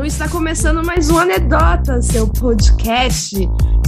Então 0.00 0.06
está 0.06 0.28
começando 0.30 0.82
mais 0.82 1.10
um 1.10 1.18
Anedota, 1.18 2.00
seu 2.00 2.26
podcast. 2.26 3.36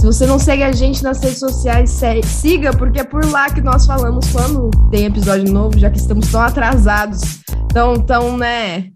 Se 0.03 0.07
você 0.07 0.25
não 0.25 0.37
segue 0.37 0.63
a 0.63 0.71
gente 0.73 1.01
nas 1.01 1.23
redes 1.23 1.39
sociais, 1.39 1.89
siga, 2.25 2.75
porque 2.75 2.99
é 2.99 3.05
por 3.05 3.23
lá 3.31 3.49
que 3.49 3.61
nós 3.61 3.85
falamos 3.85 4.29
quando 4.33 4.69
tem 4.91 5.05
episódio 5.05 5.49
novo, 5.49 5.79
já 5.79 5.89
que 5.89 5.97
estamos 5.97 6.29
tão 6.29 6.41
atrasados, 6.41 7.21
tão, 7.73 8.05
tão, 8.05 8.37
né, 8.37 8.91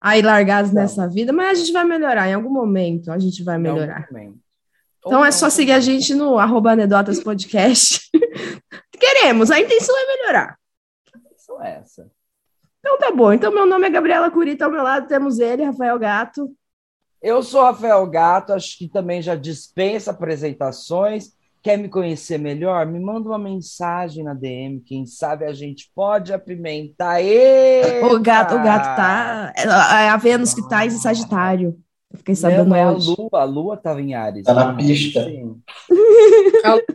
aí 0.00 0.20
largados 0.20 0.72
nessa 0.72 1.06
vida, 1.06 1.32
mas 1.32 1.50
a 1.50 1.54
gente 1.62 1.72
vai 1.72 1.84
melhorar, 1.84 2.28
em 2.28 2.34
algum 2.34 2.50
momento 2.50 3.12
a 3.12 3.20
gente 3.20 3.44
vai 3.44 3.56
melhorar. 3.56 4.08
Então 4.98 5.24
é 5.24 5.30
só 5.30 5.48
seguir 5.48 5.70
a 5.70 5.80
gente 5.80 6.12
no 6.12 6.40
arroba 6.40 6.72
Anedotas 6.72 7.22
Podcast. 7.22 8.00
Queremos, 8.98 9.48
a 9.48 9.60
intenção 9.60 9.96
é 9.96 10.16
melhorar. 10.16 10.58
A 11.14 11.18
intenção 11.18 11.62
é 11.62 11.76
essa. 11.76 12.10
Então 12.80 12.98
tá 12.98 13.12
bom. 13.12 13.32
Então 13.32 13.54
meu 13.54 13.64
nome 13.64 13.86
é 13.86 13.90
Gabriela 13.90 14.28
Curita, 14.28 14.64
ao 14.64 14.72
meu 14.72 14.82
lado 14.82 15.06
temos 15.06 15.38
ele, 15.38 15.62
Rafael 15.62 15.96
Gato. 16.00 16.52
Eu 17.22 17.42
sou 17.42 17.62
Rafael 17.62 18.06
Gato, 18.06 18.52
acho 18.52 18.78
que 18.78 18.88
também 18.88 19.20
já 19.20 19.34
dispensa 19.34 20.10
apresentações. 20.10 21.32
Quer 21.60 21.76
me 21.76 21.88
conhecer 21.88 22.38
melhor? 22.38 22.86
Me 22.86 23.00
manda 23.00 23.28
uma 23.28 23.38
mensagem 23.38 24.22
na 24.22 24.32
DM, 24.32 24.80
quem 24.80 25.04
sabe 25.04 25.44
a 25.44 25.52
gente 25.52 25.90
pode 25.94 26.32
apimentar. 26.32 27.20
Eita! 27.20 28.06
O 28.08 28.20
gato, 28.20 28.54
o 28.54 28.62
gato 28.62 28.96
tá. 28.96 29.52
É, 29.56 29.62
é 29.64 30.08
a 30.08 30.16
Vênus 30.16 30.54
que 30.54 30.66
tá 30.68 30.86
em 30.86 30.90
Sagitário. 30.90 31.76
Eu 32.10 32.18
fiquei 32.18 32.34
sabendo 32.34 32.70
Não, 32.70 32.76
é 32.76 32.82
a 32.82 32.90
Lua, 32.90 33.28
a 33.32 33.44
Lua 33.44 33.76
tava 33.76 34.00
em 34.00 34.14
Ares. 34.14 34.44
Tá 34.44 34.54
na 34.54 34.74
pista. 34.74 35.20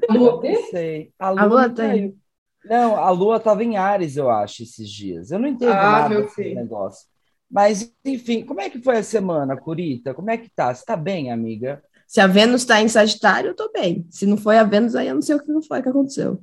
a 0.09 0.13
Lua, 0.13 0.41
sei. 0.71 1.11
A 1.19 1.29
Lua, 1.29 1.41
a 1.41 1.45
Lua 1.45 1.69
tá 1.69 1.83
aí. 1.83 2.13
Não, 2.65 2.95
a 2.95 3.09
Lua 3.09 3.37
estava 3.37 3.63
em 3.63 3.77
Ares, 3.77 4.15
eu 4.15 4.29
acho, 4.29 4.63
esses 4.63 4.89
dias. 4.89 5.31
Eu 5.31 5.39
não 5.39 5.47
entendo 5.47 5.73
ah, 5.73 5.91
nada 5.91 6.21
desse 6.21 6.55
negócio. 6.55 7.07
Mas, 7.53 7.93
enfim, 8.03 8.43
como 8.43 8.59
é 8.59 8.67
que 8.67 8.81
foi 8.81 8.97
a 8.97 9.03
semana, 9.03 9.55
Curita? 9.55 10.11
Como 10.11 10.31
é 10.31 10.37
que 10.37 10.49
tá? 10.49 10.73
Você 10.73 10.83
tá 10.83 10.97
bem, 10.97 11.31
amiga? 11.31 11.83
Se 12.07 12.19
a 12.19 12.25
Vênus 12.25 12.61
está 12.61 12.81
em 12.81 12.87
Sagitário, 12.87 13.51
eu 13.51 13.55
tô 13.55 13.71
bem. 13.71 14.07
Se 14.09 14.25
não 14.25 14.37
foi 14.37 14.57
a 14.57 14.63
Vênus, 14.63 14.95
aí 14.95 15.07
eu 15.07 15.13
não 15.13 15.21
sei 15.21 15.35
o 15.35 15.39
que 15.39 15.51
não 15.51 15.61
foi 15.61 15.79
que 15.83 15.89
aconteceu. 15.89 16.41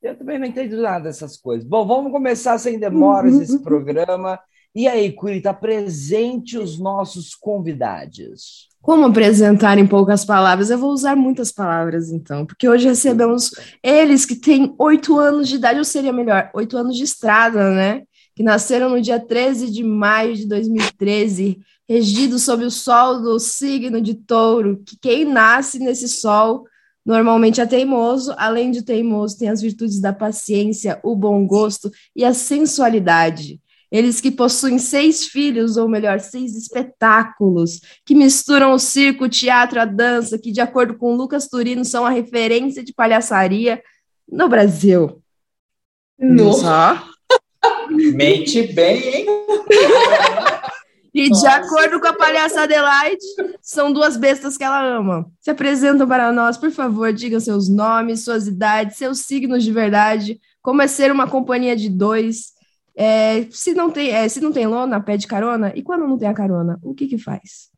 Eu 0.00 0.16
também 0.16 0.38
não 0.38 0.46
entendo 0.46 0.80
nada 0.80 1.04
dessas 1.04 1.36
coisas. 1.36 1.68
Bom, 1.68 1.86
vamos 1.86 2.10
começar 2.10 2.56
sem 2.56 2.78
demoras 2.78 3.38
esse 3.38 3.58
programa. 3.62 4.40
E 4.74 4.88
aí, 4.88 5.12
Curita, 5.12 5.50
apresente 5.50 6.56
os 6.56 6.78
nossos 6.78 7.34
convidados. 7.34 8.68
Como 8.80 9.04
apresentar 9.04 9.76
em 9.76 9.86
poucas 9.86 10.24
palavras? 10.24 10.70
Eu 10.70 10.78
vou 10.78 10.90
usar 10.90 11.16
muitas 11.16 11.52
palavras, 11.52 12.08
então, 12.10 12.46
porque 12.46 12.66
hoje 12.66 12.88
recebemos 12.88 13.50
eles 13.82 14.24
que 14.24 14.36
têm 14.36 14.74
oito 14.78 15.18
anos 15.18 15.48
de 15.48 15.56
idade, 15.56 15.78
ou 15.78 15.84
seria 15.84 16.14
melhor, 16.14 16.50
oito 16.54 16.78
anos 16.78 16.96
de 16.96 17.04
estrada, 17.04 17.70
né? 17.74 18.04
Que 18.38 18.44
nasceram 18.44 18.90
no 18.90 19.02
dia 19.02 19.18
13 19.18 19.68
de 19.68 19.82
maio 19.82 20.36
de 20.36 20.46
2013, 20.46 21.58
regidos 21.88 22.44
sob 22.44 22.62
o 22.62 22.70
sol 22.70 23.20
do 23.20 23.36
signo 23.40 24.00
de 24.00 24.14
touro, 24.14 24.80
que 24.86 24.96
quem 24.96 25.24
nasce 25.24 25.80
nesse 25.80 26.08
sol 26.08 26.64
normalmente 27.04 27.60
é 27.60 27.66
teimoso, 27.66 28.32
além 28.38 28.70
de 28.70 28.82
teimoso, 28.82 29.36
tem 29.36 29.48
as 29.48 29.60
virtudes 29.60 30.00
da 30.00 30.12
paciência, 30.12 31.00
o 31.02 31.16
bom 31.16 31.44
gosto 31.48 31.90
e 32.14 32.24
a 32.24 32.32
sensualidade. 32.32 33.60
Eles 33.90 34.20
que 34.20 34.30
possuem 34.30 34.78
seis 34.78 35.24
filhos, 35.26 35.76
ou 35.76 35.88
melhor, 35.88 36.20
seis 36.20 36.54
espetáculos, 36.54 37.80
que 38.06 38.14
misturam 38.14 38.72
o 38.72 38.78
circo, 38.78 39.24
o 39.24 39.28
teatro, 39.28 39.80
a 39.80 39.84
dança, 39.84 40.38
que, 40.38 40.52
de 40.52 40.60
acordo 40.60 40.96
com 40.96 41.16
Lucas 41.16 41.48
Turino, 41.48 41.84
são 41.84 42.06
a 42.06 42.10
referência 42.10 42.84
de 42.84 42.94
palhaçaria 42.94 43.82
no 44.30 44.48
Brasil. 44.48 45.20
Nossa! 46.16 47.17
Mente 48.14 48.72
bem, 48.72 49.14
hein? 49.14 49.26
E 51.14 51.30
de 51.30 51.46
acordo 51.46 52.00
com 52.00 52.06
a 52.06 52.12
palhaça 52.12 52.62
Adelaide, 52.62 53.24
são 53.60 53.92
duas 53.92 54.16
bestas 54.16 54.56
que 54.56 54.62
ela 54.62 54.80
ama. 54.84 55.28
Se 55.40 55.50
apresentam 55.50 56.06
para 56.06 56.30
nós, 56.32 56.56
por 56.56 56.70
favor, 56.70 57.12
digam 57.12 57.40
seus 57.40 57.68
nomes, 57.68 58.24
suas 58.24 58.46
idades, 58.46 58.98
seus 58.98 59.20
signos 59.20 59.64
de 59.64 59.72
verdade, 59.72 60.40
como 60.62 60.80
é 60.82 60.86
ser 60.86 61.10
uma 61.10 61.28
companhia 61.28 61.74
de 61.74 61.88
dois, 61.88 62.52
é, 62.96 63.46
se, 63.50 63.74
não 63.74 63.90
tem, 63.90 64.10
é, 64.10 64.28
se 64.28 64.40
não 64.40 64.52
tem 64.52 64.66
lona, 64.66 65.00
pede 65.00 65.26
carona. 65.26 65.72
E 65.74 65.82
quando 65.82 66.06
não 66.06 66.18
tem 66.18 66.28
a 66.28 66.34
carona, 66.34 66.78
o 66.82 66.94
que 66.94 67.06
que 67.06 67.18
faz? 67.18 67.70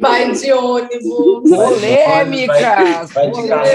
Vai 0.00 0.32
de 0.32 0.52
ônibus. 0.52 1.50
Polêmicas. 1.50 3.12
Vai 3.12 3.30
de 3.30 3.48
carro 3.48 3.68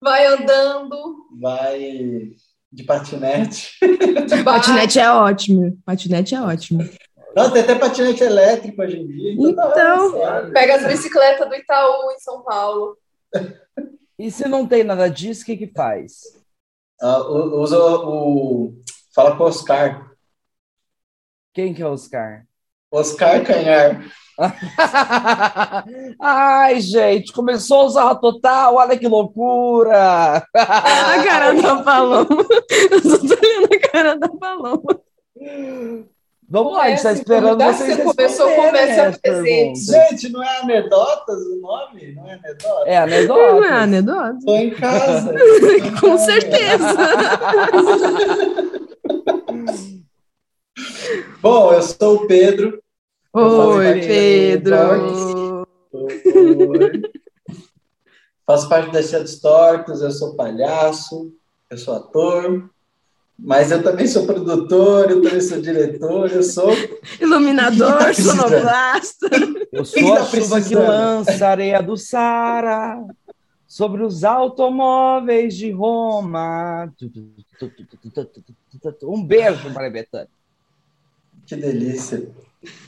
Vai 0.00 0.26
andando. 0.26 1.28
Vai 1.38 2.30
de 2.72 2.84
patinete. 2.84 3.76
De 3.80 4.42
patinete 4.44 4.98
é 4.98 5.10
ótimo. 5.10 5.78
Patinete 5.84 6.34
é 6.34 6.40
ótimo. 6.40 6.88
Não, 7.34 7.50
tem 7.50 7.62
até 7.62 7.74
patinete 7.74 8.22
elétrico 8.22 8.82
hoje 8.82 8.98
em 8.98 9.06
dia. 9.06 9.32
Então, 9.32 9.70
então 9.70 10.52
pega 10.52 10.76
as 10.76 10.86
bicicletas 10.86 11.48
do 11.48 11.54
Itaú 11.54 12.10
em 12.12 12.18
São 12.18 12.42
Paulo. 12.42 12.96
E 14.18 14.30
se 14.30 14.48
não 14.48 14.66
tem 14.66 14.84
nada 14.84 15.08
disso, 15.08 15.42
o 15.42 15.46
que 15.46 15.56
que 15.56 15.66
faz? 15.68 16.22
Uh, 17.02 17.60
usa 17.60 17.78
o, 17.78 18.74
Fala 19.14 19.36
com 19.36 19.44
o 19.44 19.46
Oscar. 19.46 20.12
Quem 21.52 21.74
que 21.74 21.82
é 21.82 21.86
o 21.86 21.92
Oscar? 21.92 22.46
Oscar 22.90 23.44
Canhar. 23.44 24.04
Ai, 26.18 26.80
gente, 26.80 27.32
começou 27.32 27.82
a 27.82 27.84
usar 27.84 28.14
total, 28.16 28.76
olha 28.76 28.96
que 28.96 29.06
loucura! 29.06 30.42
a 30.54 31.22
cara 31.22 31.52
da 31.52 31.76
Paloma. 31.84 32.46
Eu 32.90 33.00
só 33.02 33.18
tô 33.18 33.34
olhando 33.34 33.68
a 33.72 33.88
cara 33.88 34.16
da 34.16 34.28
Paloma. 34.28 34.82
Vamos 36.52 36.72
lá, 36.72 36.82
a 36.82 36.88
gente 36.88 36.96
está 36.96 37.12
esperando 37.12 37.62
vocês 37.62 37.96
Você 37.96 38.02
começou, 38.02 38.50
começa 38.56 39.18
presente. 39.22 39.80
Gente, 39.82 40.32
não 40.32 40.42
é 40.42 40.58
anedotas 40.62 41.38
o 41.46 41.60
nome? 41.60 42.12
Não 42.14 42.28
é 42.28 42.32
anedotas? 42.32 42.86
É 42.86 42.96
anedotas. 42.96 43.52
Não 43.52 43.64
é 43.64 43.70
anedotas. 43.70 44.38
Estou 44.38 44.56
em 44.56 44.70
casa. 44.70 45.34
Com 46.00 46.18
certeza. 46.18 46.96
Bom, 51.40 51.72
eu 51.72 51.82
sou 51.82 52.16
o 52.16 52.26
Pedro. 52.26 52.82
Oi, 53.32 54.00
Pedro. 54.00 54.76
Oi. 55.92 57.02
Faço 58.46 58.68
parte 58.68 58.90
da 58.90 59.02
Tia 59.02 59.20
dos 59.20 59.38
Tortos, 59.40 60.02
eu 60.02 60.10
sou 60.10 60.34
palhaço, 60.34 61.32
eu 61.70 61.78
sou 61.78 61.94
ator, 61.94 62.68
mas 63.38 63.70
eu 63.70 63.80
também 63.82 64.08
sou 64.08 64.26
produtor, 64.26 65.10
eu 65.10 65.22
também 65.22 65.40
sou 65.40 65.60
diretor, 65.60 66.30
eu 66.32 66.42
sou. 66.42 66.70
Iluminador, 67.20 67.98
tá 67.98 68.12
sonoplasta. 68.12 69.28
Eu 69.70 69.84
sou 69.84 70.14
a 70.14 70.16
tá 70.16 70.24
chuva 70.26 70.60
que 70.60 70.74
lança 70.74 71.46
areia 71.46 71.80
do 71.80 71.96
Sara 71.96 73.00
sobre 73.68 74.02
os 74.02 74.24
automóveis 74.24 75.54
de 75.56 75.70
Roma. 75.70 76.92
Um 79.04 79.24
beijo, 79.24 79.70
Maria 79.70 79.90
Bethânia. 79.90 80.39
Que 81.50 81.56
delícia. 81.56 82.22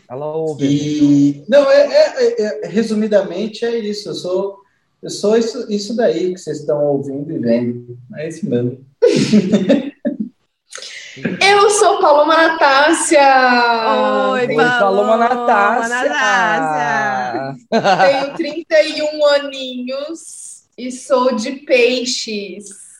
Ela 0.08 0.36
ouve. 0.36 0.64
E... 0.64 1.44
Não, 1.48 1.68
é, 1.68 1.80
é, 1.80 2.42
é, 2.42 2.68
resumidamente 2.68 3.64
é 3.64 3.76
isso. 3.76 4.10
Eu 4.10 4.14
sou, 4.14 4.60
eu 5.02 5.10
sou 5.10 5.36
isso, 5.36 5.66
isso 5.68 5.96
daí 5.96 6.32
que 6.32 6.38
vocês 6.38 6.60
estão 6.60 6.84
ouvindo 6.84 7.32
e 7.32 7.40
vendo. 7.40 7.98
É 8.14 8.28
isso 8.28 8.48
mesmo. 8.48 8.87
Eu 11.44 11.69
sou 11.70 12.00
Paloma 12.00 12.34
Natácia. 12.34 13.20
Oi, 14.31 14.46
Oi 14.46 14.54
Paloma, 14.54 14.78
Paloma 14.78 15.16
Natácia. 15.19 16.08
Natácia. 16.08 17.56
Tenho 18.08 18.34
31 18.34 19.26
aninhos 19.26 20.69
e 20.78 20.90
sou 20.92 21.34
de 21.34 21.52
peixes. 21.52 22.91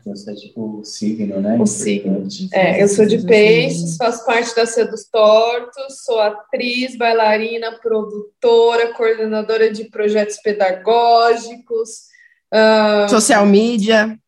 Então 0.00 0.14
você 0.14 0.30
é 0.30 0.34
tipo 0.34 0.80
o 0.80 0.84
signo, 0.84 1.40
né? 1.40 1.56
O 1.60 1.66
signo. 1.66 2.26
É, 2.52 2.82
eu 2.82 2.88
sou 2.88 3.06
de 3.06 3.18
peixes, 3.24 3.96
faço 3.96 4.24
parte 4.24 4.54
da 4.54 4.66
Cia 4.66 4.86
dos 4.86 5.04
Tortos, 5.04 6.04
sou 6.04 6.20
atriz, 6.20 6.96
bailarina, 6.96 7.78
produtora, 7.78 8.92
coordenadora 8.94 9.70
de 9.70 9.84
projetos 9.84 10.36
pedagógicos. 10.38 12.08
Uh, 12.52 13.08
social 13.08 13.44
media 13.44 14.18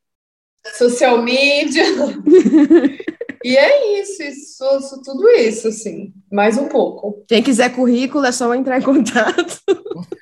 social 0.77 1.23
media. 1.23 1.85
e 3.45 3.57
é 3.57 4.01
isso, 4.01 4.23
isso, 4.23 4.65
isso, 4.79 5.03
tudo 5.03 5.29
isso, 5.31 5.69
assim, 5.69 6.13
mais 6.31 6.59
um 6.59 6.69
pouco. 6.69 7.25
Quem 7.27 7.43
quiser 7.43 7.75
currículo 7.75 8.27
é 8.27 8.33
só 8.33 8.55
entrar 8.55 8.79
em 8.79 8.83
contato. 8.83 9.61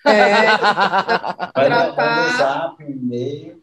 É, 0.06 0.46
vai, 1.54 1.92
vai 1.94 2.32
no 2.32 2.38
zap, 2.38 2.82
e-mail. 2.82 3.62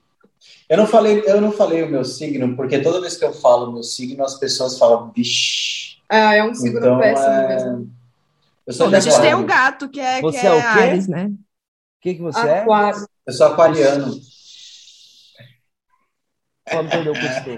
Eu 0.68 0.78
não 0.78 0.88
falei, 0.88 1.24
eu 1.26 1.40
não 1.40 1.52
falei 1.52 1.84
o 1.84 1.90
meu 1.90 2.04
signo, 2.04 2.56
porque 2.56 2.80
toda 2.80 3.02
vez 3.02 3.16
que 3.16 3.24
eu 3.24 3.34
falo 3.34 3.70
o 3.70 3.74
meu 3.74 3.84
signo, 3.84 4.24
as 4.24 4.36
pessoas 4.40 4.78
falam, 4.78 5.12
vixi. 5.16 5.98
Ah, 6.10 6.36
é 6.36 6.44
um 6.44 6.54
signo 6.54 6.80
então, 6.80 7.00
péssimo 7.00 7.28
é... 7.28 7.48
mesmo. 7.48 7.96
Eu 8.66 8.74
sou 8.74 8.90
Bom, 8.90 8.96
a 8.96 9.00
gente 9.00 9.22
tem 9.22 9.34
o 9.36 9.40
um 9.40 9.46
gato, 9.46 9.90
que 9.90 10.00
é, 10.00 10.22
você 10.22 10.40
que 10.40 10.48
é, 10.48 10.50
é, 10.50 10.54
o 10.54 10.62
quê? 10.62 10.68
Ares, 10.68 11.08
né? 11.08 11.26
O 11.28 12.02
que, 12.02 12.16
que 12.16 12.22
você 12.22 12.40
Aquário. 12.40 13.00
é? 13.00 13.06
Eu 13.28 13.34
sou 13.34 13.48
aquariano. 13.48 14.20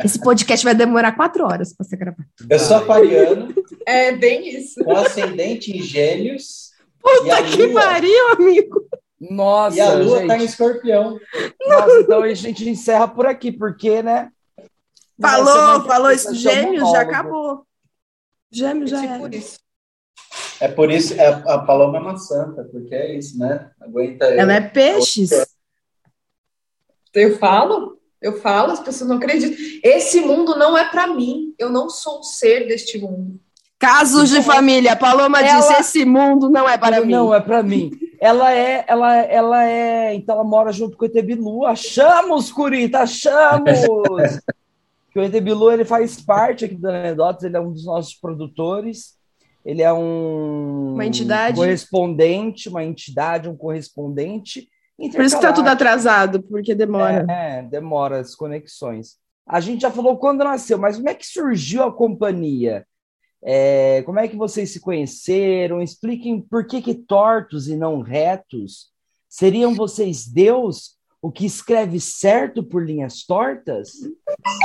Esse 0.04 0.20
podcast 0.20 0.66
vai 0.66 0.76
demorar 0.76 1.14
quatro 1.14 1.46
horas 1.46 1.74
para 1.74 1.86
ser 1.86 1.96
gravado. 1.96 2.28
Eu 2.50 2.60
sou 2.60 2.78
aquariano. 2.78 3.54
É 3.86 4.12
bem 4.12 4.50
isso. 4.50 4.84
Com 4.84 4.98
ascendente 4.98 5.72
em 5.72 5.82
gêmeos. 5.82 6.72
Puta 7.02 7.42
que 7.44 7.68
pariu, 7.70 8.30
amigo! 8.34 8.86
Nossa, 9.20 9.76
E 9.78 9.82
a 9.82 9.94
lua 9.96 10.20
gente. 10.20 10.28
tá 10.28 10.38
em 10.38 10.46
escorpião. 10.46 11.20
Nossa, 11.68 12.00
então 12.02 12.22
a 12.22 12.34
gente 12.34 12.70
encerra 12.70 13.08
por 13.08 13.26
aqui, 13.26 13.52
porque, 13.52 14.04
né? 14.04 14.30
Falou, 15.20 15.84
falou 15.86 16.12
isso. 16.12 16.34
Gêmeos, 16.36 16.92
já 16.92 17.02
acabou. 17.02 17.66
Gêmeos 18.52 18.90
já 18.92 19.02
tipo 19.02 19.28
é. 19.28 19.38
isso. 19.38 19.58
É 20.60 20.68
por 20.68 20.92
isso, 20.92 21.14
é, 21.14 21.28
a 21.28 21.60
Paloma 21.60 21.98
é 21.98 22.02
uma 22.02 22.18
santa, 22.18 22.64
porque 22.72 22.94
é 22.94 23.16
isso, 23.18 23.38
né? 23.40 23.70
Aguenta. 23.82 24.26
Ela 24.26 24.54
é 24.54 24.62
peixes. 24.62 25.32
Eu 27.14 27.38
falo, 27.40 28.00
eu 28.22 28.40
falo, 28.40 28.72
as 28.74 28.80
pessoas 28.80 29.10
não 29.10 29.18
acreditam. 29.18 29.58
Esse 29.84 30.22
mundo 30.22 30.56
não 30.56 30.78
é 30.78 30.88
para 30.90 31.08
mim. 31.08 31.54
Eu 31.58 31.70
não 31.70 31.90
sou 31.90 32.20
um 32.20 32.24
ser 32.24 32.68
deste 32.68 32.98
mundo. 33.00 33.40
Casos 33.80 34.30
de 34.30 34.42
família. 34.44 34.94
A 34.94 34.96
Paloma 34.96 35.40
Ela- 35.42 35.60
disse: 35.60 35.74
esse 35.80 36.06
mundo 36.06 36.50
não 36.50 36.68
é 36.70 36.78
para 36.78 37.02
mim. 37.04 37.12
Não, 37.12 37.34
é 37.34 37.40
pra 37.40 37.62
mim. 37.64 37.92
Ela 38.20 38.54
é, 38.54 38.86
ela, 38.88 39.16
ela 39.18 39.66
é, 39.66 40.14
então 40.16 40.36
ela 40.36 40.44
mora 40.44 40.72
junto 40.72 40.98
com 40.98 41.06
o 41.06 41.08
Etebilu. 41.08 41.66
Achamos, 41.66 42.52
Curita, 42.52 43.00
achamos! 43.00 43.80
que 45.12 45.20
o 45.20 45.24
Etebilu, 45.24 45.72
ele 45.72 45.86
faz 45.86 46.22
parte 46.22 46.66
aqui 46.66 46.76
do 46.76 46.90
Anedotas, 46.90 47.44
ele 47.44 47.58
é 47.58 47.60
um 47.60 47.72
dos 47.72 47.86
nossos 47.86 48.16
produtores. 48.16 49.18
Ele 49.66 49.82
é 49.82 49.92
um 49.92 50.94
Uma 50.94 51.06
entidade. 51.06 51.58
correspondente, 51.58 52.70
uma 52.70 52.86
entidade, 52.86 53.50
um 53.50 53.56
correspondente. 53.56 54.70
Por 54.98 55.24
isso 55.24 55.36
que 55.36 55.42
tá 55.42 55.52
tudo 55.52 55.68
atrasado, 55.68 56.42
porque 56.42 56.74
demora. 56.74 57.26
É, 57.30 57.60
é, 57.60 57.62
demora 57.64 58.20
as 58.20 58.34
conexões. 58.34 59.18
A 59.46 59.60
gente 59.60 59.82
já 59.82 59.92
falou 59.92 60.18
quando 60.18 60.44
nasceu, 60.44 60.78
mas 60.78 60.96
como 60.96 61.10
é 61.10 61.14
que 61.14 61.26
surgiu 61.26 61.84
a 61.84 61.92
companhia? 61.92 62.86
É, 63.50 64.02
como 64.02 64.20
é 64.20 64.28
que 64.28 64.36
vocês 64.36 64.72
se 64.72 64.82
conheceram? 64.82 65.82
Expliquem 65.82 66.42
por 66.42 66.68
que, 66.68 66.82
que 66.82 66.94
tortos 66.94 67.70
e 67.70 67.78
não 67.78 68.02
retos? 68.02 68.88
Seriam 69.30 69.74
vocês 69.74 70.28
Deus, 70.28 70.98
o 71.22 71.32
que 71.32 71.46
escreve 71.46 71.98
certo 71.98 72.62
por 72.62 72.86
linhas 72.86 73.24
tortas? 73.26 73.92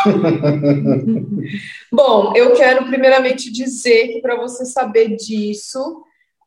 Bom, 1.92 2.32
eu 2.34 2.54
quero 2.54 2.84
primeiramente 2.86 3.52
dizer 3.52 4.08
que 4.08 4.20
para 4.20 4.34
você 4.34 4.64
saber 4.64 5.14
disso, 5.14 6.02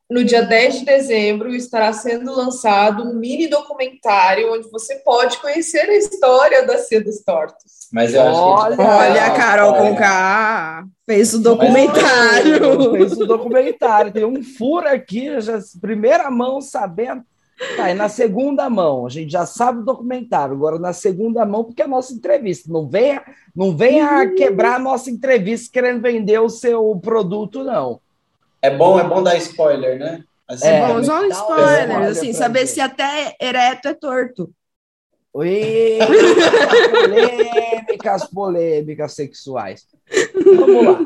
no 0.09 0.23
dia 0.23 0.43
10 0.43 0.79
de 0.79 0.85
dezembro 0.85 1.53
estará 1.55 1.91
sendo 1.91 2.35
lançado 2.35 3.03
um 3.03 3.15
mini 3.15 3.47
documentário 3.47 4.53
onde 4.53 4.69
você 4.69 4.95
pode 4.97 5.37
conhecer 5.37 5.89
a 5.89 5.97
história 5.97 6.65
da 6.65 6.77
Cia 6.77 7.03
dos 7.03 7.23
Tortos. 7.23 7.87
Mas 7.91 8.13
eu 8.13 8.21
acho 8.21 8.31
que. 8.31 8.37
Olha, 8.37 8.77
Olha, 8.81 9.25
a 9.25 9.31
Carol 9.31 9.71
olha. 9.71 9.89
com 9.89 9.95
K 9.95 10.85
fez 11.05 11.33
o 11.33 11.39
documentário. 11.39 12.91
Fez 12.91 13.13
o 13.13 13.25
documentário. 13.27 14.11
Tem 14.11 14.25
um 14.25 14.43
furo 14.43 14.87
aqui, 14.87 15.39
já, 15.41 15.59
primeira 15.79 16.29
mão 16.29 16.61
sabendo. 16.61 17.23
Tá, 17.77 17.89
e 17.89 17.93
na 17.93 18.09
segunda 18.09 18.69
mão, 18.69 19.05
a 19.05 19.09
gente 19.09 19.31
já 19.31 19.45
sabe 19.45 19.79
o 19.79 19.85
documentário. 19.85 20.53
Agora, 20.53 20.77
na 20.77 20.91
segunda 20.91 21.45
mão, 21.45 21.63
porque 21.63 21.81
é 21.81 21.85
a 21.85 21.87
nossa 21.87 22.13
entrevista. 22.13 22.71
Não 22.71 22.87
venha, 22.87 23.23
não 23.55 23.75
venha 23.75 24.29
quebrar 24.35 24.75
a 24.75 24.79
nossa 24.79 25.09
entrevista 25.09 25.71
querendo 25.71 26.01
vender 26.01 26.39
o 26.39 26.49
seu 26.49 26.99
produto, 27.01 27.63
não. 27.63 28.01
É 28.65 28.75
bom, 28.75 28.99
é 28.99 29.03
bom 29.03 29.21
dar 29.21 29.37
spoiler, 29.37 29.99
né? 29.99 30.23
Assim, 30.47 30.67
É. 30.67 30.87
Bom, 30.87 31.03
só 31.03 31.21
um 31.21 31.25
um 31.25 31.29
spoiler, 31.29 31.97
assim, 32.01 32.33
saber 32.33 32.65
se 32.65 32.81
até 32.81 33.35
ereto 33.39 33.87
é 33.87 33.93
torto. 33.93 34.51
Oi, 35.33 35.99
polêmicas, 36.91 38.25
polêmicas 38.27 39.13
sexuais. 39.13 39.85
Vamos 40.43 40.85
lá. 40.85 40.99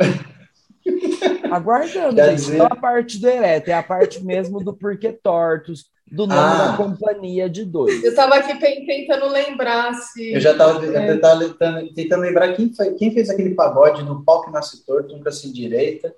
Aguardando, 1.56 2.16
gente. 2.36 2.52
Não 2.52 2.66
a 2.66 2.76
parte 2.76 3.20
do 3.20 3.28
ereto, 3.28 3.70
é 3.70 3.74
a 3.74 3.82
parte 3.82 4.24
mesmo 4.24 4.64
do 4.64 4.74
porquê 4.74 5.12
tortos, 5.12 5.90
do 6.10 6.26
nome 6.26 6.40
Ah. 6.40 6.68
da 6.68 6.76
companhia 6.76 7.48
de 7.48 7.64
dois. 7.64 8.02
Eu 8.02 8.10
estava 8.10 8.34
aqui 8.36 8.58
tentando 8.58 9.28
lembrar 9.28 9.94
se. 9.94 10.32
Eu 10.32 10.40
já 10.40 10.52
estava 10.52 10.80
tentando, 10.80 11.94
tentando 11.94 12.20
lembrar 12.22 12.52
quem, 12.54 12.74
foi, 12.74 12.94
quem 12.94 13.12
fez 13.12 13.30
aquele 13.30 13.54
pagode 13.54 14.02
no 14.02 14.24
pau 14.24 14.42
que 14.42 14.50
nasce 14.50 14.84
torto, 14.84 15.16
nunca 15.16 15.30
se 15.30 15.46
endireita. 15.48 16.14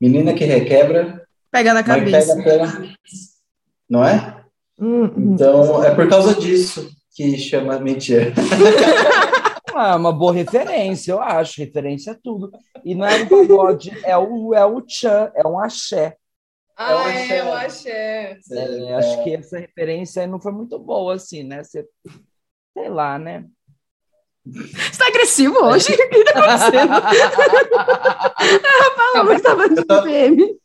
Menina 0.00 0.32
que 0.34 0.44
requebra, 0.44 1.26
Pega 1.50 1.74
na 1.74 1.82
cabeça. 1.82 2.36
pega 2.36 2.44
pela. 2.44 2.92
Não 3.88 4.04
é? 4.04 4.44
Hum, 4.78 5.04
hum. 5.04 5.32
Então, 5.34 5.82
é 5.84 5.94
por 5.94 6.08
causa 6.08 6.34
disso 6.34 6.90
que 7.14 7.36
chama 7.38 7.78
mentira. 7.78 8.32
Ah, 9.72 9.96
uma 9.96 10.12
boa 10.12 10.32
referência, 10.32 11.12
eu 11.12 11.20
acho. 11.22 11.60
Referência 11.60 12.10
é 12.10 12.16
tudo. 12.22 12.50
E 12.84 12.94
não 12.94 13.06
é 13.06 13.22
um 13.22 13.28
pagode, 13.28 13.92
é 14.04 14.16
o, 14.18 14.52
é 14.52 14.64
o 14.66 14.80
tchan, 14.82 15.30
é 15.34 15.46
um 15.46 15.58
axé. 15.58 16.16
Ah, 16.82 16.92
Eu 16.92 16.98
é, 17.00 17.04
achei. 17.04 17.40
eu 17.40 17.52
achei. 17.52 17.92
É, 17.92 18.38
acho 18.94 19.22
que 19.22 19.34
essa 19.34 19.58
referência 19.58 20.22
aí 20.22 20.26
não 20.26 20.40
foi 20.40 20.50
muito 20.50 20.78
boa, 20.78 21.12
assim, 21.14 21.42
né? 21.42 21.62
Você, 21.62 21.86
sei 22.72 22.88
lá, 22.88 23.18
né? 23.18 23.44
Você 24.46 24.98
tá 24.98 25.06
agressivo 25.08 25.62
hoje? 25.62 25.92
O 26.00 26.08
que 26.08 26.24
tá 26.24 26.40
acontecendo? 26.40 26.92
Paloma 28.96 29.36
que 29.36 29.42
tava 29.42 29.68
tô- 29.84 30.02
PM. 30.04 30.58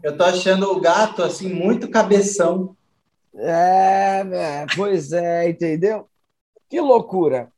Eu 0.00 0.16
tô 0.16 0.22
achando 0.22 0.70
o 0.70 0.80
gato, 0.80 1.24
assim, 1.24 1.52
muito 1.52 1.90
cabeção. 1.90 2.76
É, 3.34 4.22
né? 4.22 4.64
pois 4.76 5.10
é, 5.12 5.48
entendeu? 5.48 6.08
Que 6.68 6.80
loucura. 6.80 7.50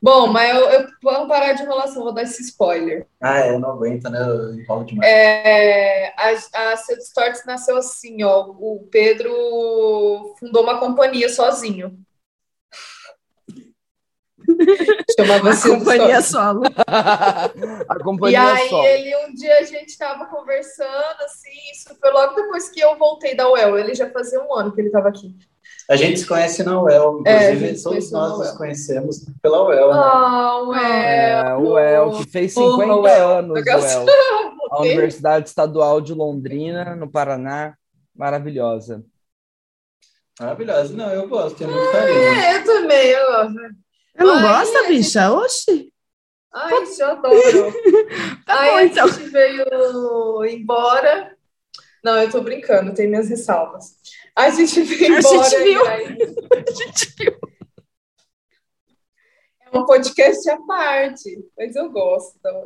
Bom, 0.00 0.28
mas 0.28 0.56
eu, 0.56 0.70
eu 0.70 0.86
vamos 1.02 1.28
parar 1.28 1.52
de 1.54 1.62
enrolação, 1.62 2.02
vou 2.04 2.12
dar 2.14 2.22
esse 2.22 2.42
spoiler. 2.42 3.06
Ah, 3.20 3.40
é, 3.40 3.50
eu 3.54 3.58
não 3.58 3.70
aguento, 3.70 4.08
né? 4.08 4.20
Eu 4.20 4.54
enrolo 4.54 4.84
demais. 4.84 5.10
É, 5.10 6.14
a, 6.16 6.72
a 6.72 6.76
Cedo 6.76 7.00
Tortos 7.12 7.44
nasceu 7.44 7.76
assim, 7.76 8.22
ó. 8.22 8.46
O 8.48 8.86
Pedro 8.90 10.34
fundou 10.38 10.62
uma 10.62 10.78
companhia 10.78 11.28
sozinho. 11.28 11.98
Chamava 15.18 15.50
A 15.50 15.52
Cedo 15.54 15.78
companhia 15.78 16.22
solo. 16.22 16.62
A 17.88 17.96
E 17.96 18.02
companhia 18.02 18.52
aí 18.52 18.68
só. 18.68 18.84
ele 18.84 19.16
um 19.26 19.34
dia 19.34 19.58
a 19.58 19.62
gente 19.62 19.88
estava 19.88 20.26
conversando 20.26 21.20
assim, 21.24 21.50
isso 21.72 21.94
foi 22.00 22.10
logo 22.12 22.34
depois 22.34 22.68
que 22.68 22.80
eu 22.80 22.96
voltei 22.96 23.34
da 23.34 23.50
UEL. 23.50 23.78
Ele 23.78 23.94
já 23.94 24.10
fazia 24.10 24.40
um 24.40 24.54
ano 24.54 24.72
que 24.72 24.80
ele 24.80 24.88
estava 24.88 25.08
aqui. 25.08 25.34
A 25.90 25.96
gente 25.96 26.20
se 26.20 26.26
conhece 26.26 26.62
na 26.62 26.82
UEL, 26.82 27.22
É, 27.26 27.30
a 27.32 27.36
inclusive 27.52 27.66
gente 27.68 27.78
se 27.78 27.84
todos 27.84 28.12
nós 28.12 28.30
nos 28.30 28.48
UEL. 28.48 28.56
conhecemos 28.58 29.24
pela 29.40 29.62
UEL, 29.66 29.88
né? 29.88 29.98
Ah, 29.98 30.62
UEL. 30.66 30.78
É, 30.78 31.56
o 31.56 31.78
El, 31.78 32.10
que 32.18 32.30
fez 32.30 32.52
50 32.52 32.76
Porra, 32.76 32.96
Uel. 33.00 33.28
anos, 33.30 33.58
o 33.62 33.68
El. 33.68 34.06
A. 34.70 34.80
Universidade 34.82 35.48
Estadual 35.48 35.98
de 36.02 36.12
Londrina, 36.12 36.94
no 36.94 37.10
Paraná. 37.10 37.74
Maravilhosa. 38.14 39.02
Maravilhosa. 40.38 40.94
Não, 40.94 41.10
eu 41.10 41.26
gosto, 41.26 41.56
tenho 41.56 41.70
muito 41.70 41.90
carinho. 41.90 42.18
É, 42.18 42.56
eu 42.56 42.64
também, 42.64 43.06
eu 43.08 43.26
gosto. 43.26 43.54
Eu 44.14 44.26
não 44.26 44.42
gosta, 44.42 44.78
a 44.80 44.88
bicha? 44.88 45.32
Oxi. 45.32 45.92
Ai, 46.52 46.72
eu 46.98 47.06
adoro. 47.10 47.72
Tá 48.44 48.60
Aí 48.60 48.70
bom, 48.70 48.76
a 48.76 48.84
então. 48.84 49.08
gente 49.08 49.28
veio 49.30 50.44
embora. 50.46 51.34
Não, 52.04 52.18
eu 52.22 52.30
tô 52.30 52.40
brincando, 52.42 52.94
tem 52.94 53.08
minhas 53.08 53.28
ressalvas. 53.28 53.96
A 54.38 54.50
gente 54.50 54.80
veio 54.82 55.16
A 55.16 55.18
embora. 55.18 55.48
gente 55.50 55.64
viu. 55.64 55.86
aí- 55.86 56.04
A 56.66 56.70
gente 56.70 57.14
viu. 57.18 57.36
É 59.72 59.78
um 59.78 59.84
podcast 59.84 60.48
à 60.50 60.56
parte, 60.62 61.38
mas 61.58 61.74
eu 61.76 61.90
gosto. 61.90 62.36
Então, 62.38 62.64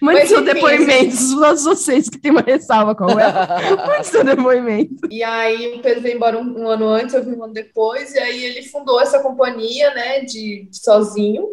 Mande 0.00 0.20
Mas, 0.20 0.28
seu 0.28 0.42
enfim, 0.42 0.52
depoimento, 0.52 1.16
todos 1.40 1.64
vocês 1.64 2.08
que 2.08 2.18
têm 2.18 2.30
uma 2.30 2.42
ressalva 2.42 2.94
com 2.94 3.08
ela. 3.18 3.58
Mande 3.86 4.06
seu 4.06 4.22
depoimento. 4.22 5.08
E 5.10 5.22
aí 5.22 5.74
o 5.74 5.80
Pedro 5.82 6.02
veio 6.02 6.16
embora 6.16 6.38
um, 6.38 6.62
um 6.62 6.68
ano 6.68 6.86
antes, 6.86 7.14
eu 7.14 7.24
vim 7.24 7.32
um 7.34 7.44
ano 7.44 7.52
depois, 7.54 8.14
e 8.14 8.18
aí 8.18 8.44
ele 8.44 8.62
fundou 8.68 9.00
essa 9.00 9.22
companhia, 9.22 9.92
né, 9.94 10.20
de, 10.20 10.68
de 10.70 10.78
sozinho. 10.78 11.48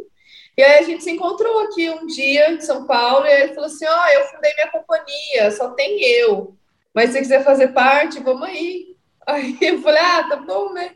E 0.57 0.61
aí 0.61 0.79
a 0.79 0.81
gente 0.83 1.03
se 1.03 1.11
encontrou 1.11 1.59
aqui 1.61 1.89
um 1.89 2.05
dia 2.05 2.51
em 2.51 2.59
São 2.61 2.85
Paulo, 2.85 3.25
e 3.25 3.29
aí 3.29 3.41
ele 3.43 3.53
falou 3.53 3.67
assim: 3.67 3.85
Ó, 3.87 4.07
eu 4.09 4.25
fundei 4.25 4.53
minha 4.55 4.71
companhia, 4.71 5.51
só 5.51 5.69
tem 5.71 6.03
eu. 6.03 6.55
Mas 6.93 7.07
se 7.09 7.13
você 7.13 7.19
quiser 7.21 7.43
fazer 7.43 7.69
parte, 7.69 8.19
vamos 8.21 8.43
aí. 8.43 8.93
Aí 9.25 9.57
eu 9.61 9.81
falei, 9.81 10.01
ah, 10.01 10.27
tá 10.27 10.35
bom, 10.35 10.73
né? 10.73 10.91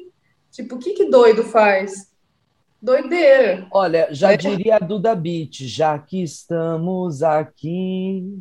Tipo, 0.52 0.76
o 0.76 0.80
que 0.80 0.92
que 0.94 1.10
doido 1.10 1.46
faz? 1.46 2.12
Doideira. 2.82 3.66
Olha, 3.72 4.10
já 4.12 4.34
É. 4.34 4.38
diria 4.38 4.76
a 4.76 4.80
Duda 4.80 5.16
Beat, 5.16 5.64
já 5.66 5.98
que 5.98 6.22
estamos 6.22 7.24
aqui, 7.24 8.38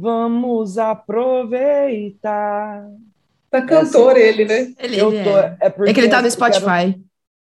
Vamos 0.00 0.78
aproveitar. 0.78 2.86
Tá 3.50 3.60
cantor 3.62 4.16
É, 4.16 4.20
ele, 4.20 4.44
né? 4.44 4.72
Ele, 4.78 4.96
Eu 5.00 5.10
tô, 5.10 5.36
é. 5.36 5.56
é, 5.60 5.68
porque 5.70 5.90
É 5.90 5.94
que 5.94 6.00
ele 6.00 6.08
tá 6.08 6.22
no 6.22 6.28
eu 6.28 6.36
quero- 6.36 6.54
Spotify. 6.54 7.02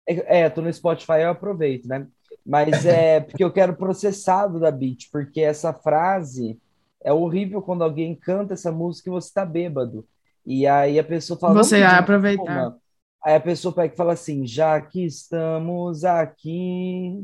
É, 0.06 0.48
tô 0.48 0.62
no 0.62 0.72
Spotify, 0.72 1.20
eu 1.20 1.28
aproveito, 1.30 1.86
né? 1.86 2.06
Mas 2.46 2.86
é 2.86 3.20
porque 3.20 3.44
eu 3.44 3.52
quero 3.52 3.76
processado 3.76 4.58
da 4.58 4.70
Beat, 4.70 5.10
porque 5.12 5.42
essa 5.42 5.74
frase 5.74 6.58
é 7.02 7.12
horrível 7.12 7.62
quando 7.62 7.84
alguém 7.84 8.14
canta 8.14 8.54
essa 8.54 8.72
música 8.72 9.08
e 9.08 9.12
você 9.12 9.32
tá 9.32 9.44
bêbado. 9.44 10.06
E 10.46 10.66
aí 10.66 10.98
a 10.98 11.04
pessoa 11.04 11.38
fala, 11.38 11.54
Você 11.54 11.76
"Vamos 11.78 11.90
vai 11.92 12.00
aproveitar. 12.00 12.42
uma?" 12.42 12.78
Aí 13.24 13.34
a 13.34 13.40
pessoa 13.40 13.74
pega 13.74 13.92
e 13.92 13.96
fala 13.96 14.12
assim, 14.12 14.46
já 14.46 14.80
que 14.80 15.04
estamos 15.04 16.04
aqui, 16.04 17.18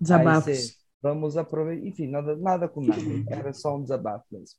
Desabafos. 0.00 0.44
você, 0.44 0.72
vamos 1.02 1.36
aproveitar. 1.36 1.86
Enfim, 1.86 2.08
nada, 2.08 2.34
nada 2.36 2.66
com 2.68 2.80
nada. 2.82 3.00
Era 3.30 3.52
só 3.52 3.76
um 3.76 3.82
desabafo 3.82 4.24
mesmo. 4.32 4.56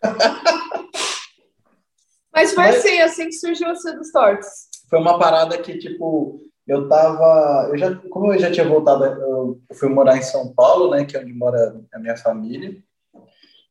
Mas 2.34 2.54
foi 2.54 2.64
Mas- 2.66 2.76
assim, 2.78 3.00
assim 3.00 3.26
que 3.26 3.34
surgiu 3.34 3.70
o 3.72 3.76
Cedo 3.76 4.02
Tortos. 4.12 4.48
Foi 4.90 5.00
uma 5.00 5.18
parada 5.18 5.58
que, 5.58 5.78
tipo, 5.78 6.40
eu 6.68 6.88
tava. 6.88 7.68
Eu 7.72 7.78
já, 7.78 7.96
como 8.10 8.34
eu 8.34 8.40
já 8.40 8.52
tinha 8.52 8.68
voltado, 8.68 9.04
eu 9.04 9.60
fui 9.74 9.90
morar 9.90 10.16
em 10.18 10.22
São 10.22 10.54
Paulo, 10.54 10.92
né? 10.92 11.04
Que 11.06 11.18
é 11.18 11.22
onde 11.22 11.34
mora 11.34 11.76
a 11.94 12.00
minha 12.00 12.16
família. 12.16 12.78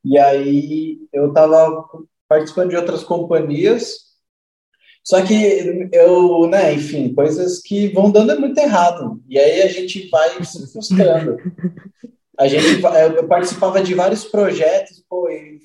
E 0.06 0.16
aí 0.18 0.98
eu 1.12 1.32
tava 1.32 1.84
participando 2.28 2.70
de 2.70 2.76
outras 2.76 3.02
companhias. 3.02 4.06
Só 5.04 5.22
que 5.24 5.88
eu, 5.92 6.46
né, 6.48 6.72
enfim, 6.74 7.14
coisas 7.14 7.60
que 7.60 7.88
vão 7.88 8.10
dando 8.10 8.38
muito 8.40 8.58
errado. 8.58 9.20
E 9.28 9.38
aí 9.38 9.62
a 9.62 9.68
gente 9.68 10.08
vai 10.08 10.42
se 10.44 10.72
frustrando. 10.72 11.36
A 12.38 12.46
gente, 12.48 12.82
eu 13.16 13.26
participava 13.26 13.82
de 13.82 13.94
vários 13.94 14.24
projetos, 14.24 15.02
pô, 15.08 15.28
e 15.30 15.58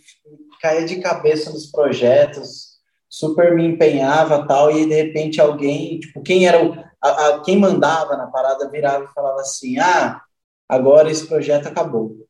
caía 0.62 0.86
de 0.86 1.02
cabeça 1.02 1.52
nos 1.52 1.66
projetos, 1.70 2.78
super 3.10 3.54
me 3.54 3.66
empenhava 3.66 4.48
tal, 4.48 4.72
e 4.72 4.86
de 4.88 4.94
repente 4.96 5.42
alguém, 5.42 6.00
tipo, 6.00 6.22
quem 6.22 6.48
era 6.48 6.64
o, 6.64 6.74
a, 7.02 7.10
a- 7.28 7.42
quem 7.42 7.58
mandava 7.58 8.16
na 8.16 8.28
parada 8.28 8.70
virava 8.70 9.04
e 9.04 9.14
falava 9.14 9.42
assim, 9.42 9.78
ah, 9.80 10.22
agora 10.70 11.12
esse 11.12 11.28
projeto 11.28 11.68
acabou. 11.68 12.26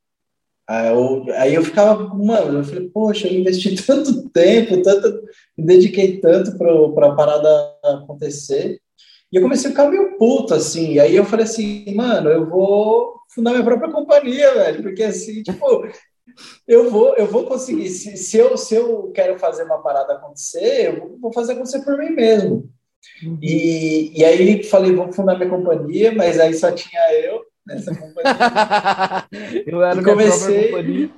Aí 1.37 1.53
eu, 1.53 1.63
ficava, 1.63 2.07
mano, 2.15 2.59
eu 2.59 2.63
falei, 2.63 2.89
poxa, 2.89 3.27
eu 3.27 3.33
investi 3.33 3.75
tanto 3.85 4.29
tempo, 4.29 4.81
tanto, 4.81 5.21
me 5.57 5.65
dediquei 5.65 6.19
tanto 6.21 6.57
para 6.57 7.07
a 7.07 7.15
parada 7.15 7.75
acontecer, 7.83 8.79
e 9.31 9.35
eu 9.35 9.41
comecei 9.41 9.67
a 9.67 9.71
ficar 9.71 9.89
meio 9.89 10.17
puto, 10.17 10.53
assim, 10.53 10.93
e 10.93 10.99
aí 10.99 11.15
eu 11.15 11.25
falei 11.25 11.45
assim, 11.45 11.93
mano, 11.93 12.29
eu 12.29 12.49
vou 12.49 13.19
fundar 13.33 13.51
minha 13.51 13.63
própria 13.63 13.91
companhia, 13.91 14.53
velho, 14.53 14.83
porque 14.83 15.03
assim, 15.03 15.43
tipo, 15.43 15.87
eu 16.65 16.89
vou, 16.89 17.15
eu 17.17 17.27
vou 17.27 17.45
conseguir, 17.45 17.89
se, 17.89 18.15
se, 18.15 18.37
eu, 18.37 18.55
se 18.55 18.75
eu 18.75 19.11
quero 19.13 19.37
fazer 19.39 19.63
uma 19.63 19.81
parada 19.81 20.13
acontecer, 20.13 20.87
eu 20.87 21.17
vou 21.19 21.33
fazer 21.33 21.53
acontecer 21.53 21.83
por 21.83 21.97
mim 21.97 22.11
mesmo. 22.11 22.69
E, 23.41 24.11
e 24.17 24.23
aí 24.23 24.63
falei, 24.63 24.93
vou 24.93 25.11
fundar 25.11 25.37
minha 25.37 25.49
companhia, 25.49 26.13
mas 26.13 26.39
aí 26.39 26.53
só 26.53 26.71
tinha 26.71 27.01
eu 27.13 27.50
nessa 27.75 27.95
companhia. 27.95 29.27
Eu 29.65 29.83
era 29.83 29.99
E 29.99 30.03
comecei- 30.03 30.65
companhia. 30.71 31.09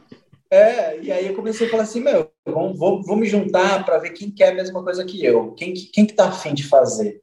É, 0.50 1.00
e 1.02 1.12
aí 1.12 1.26
eu 1.28 1.34
comecei 1.36 1.66
a 1.66 1.70
falar 1.72 1.82
assim, 1.82 2.00
meu, 2.00 2.30
vamos, 2.46 2.78
vou, 2.78 3.02
vou 3.02 3.16
me 3.16 3.26
juntar 3.26 3.84
para 3.84 3.98
ver 3.98 4.12
quem 4.12 4.30
quer 4.30 4.50
a 4.52 4.54
mesma 4.54 4.84
coisa 4.84 5.04
que 5.04 5.24
eu. 5.26 5.52
Quem, 5.54 5.74
que- 5.74 5.88
quem 5.88 6.06
que 6.06 6.14
tá 6.14 6.28
afim 6.28 6.54
de 6.54 6.64
fazer? 6.68 7.22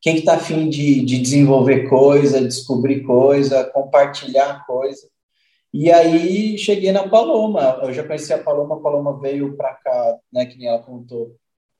Quem 0.00 0.14
que 0.16 0.22
tá 0.22 0.36
afim 0.36 0.70
de, 0.70 1.04
de 1.04 1.18
desenvolver 1.18 1.86
coisa, 1.90 2.40
descobrir 2.40 3.02
coisa, 3.02 3.64
compartilhar 3.64 4.64
coisa. 4.66 5.06
E 5.72 5.92
aí 5.92 6.56
cheguei 6.56 6.90
na 6.92 7.06
Paloma. 7.06 7.78
Eu 7.82 7.92
já 7.92 8.02
conheci 8.04 8.32
a 8.32 8.38
Paloma, 8.42 8.76
a 8.76 8.80
Paloma 8.80 9.20
veio 9.20 9.54
para 9.54 9.74
cá, 9.74 10.18
né, 10.32 10.46
que 10.46 10.56
nem 10.56 10.68
ela 10.68 10.78
contou, 10.82 11.36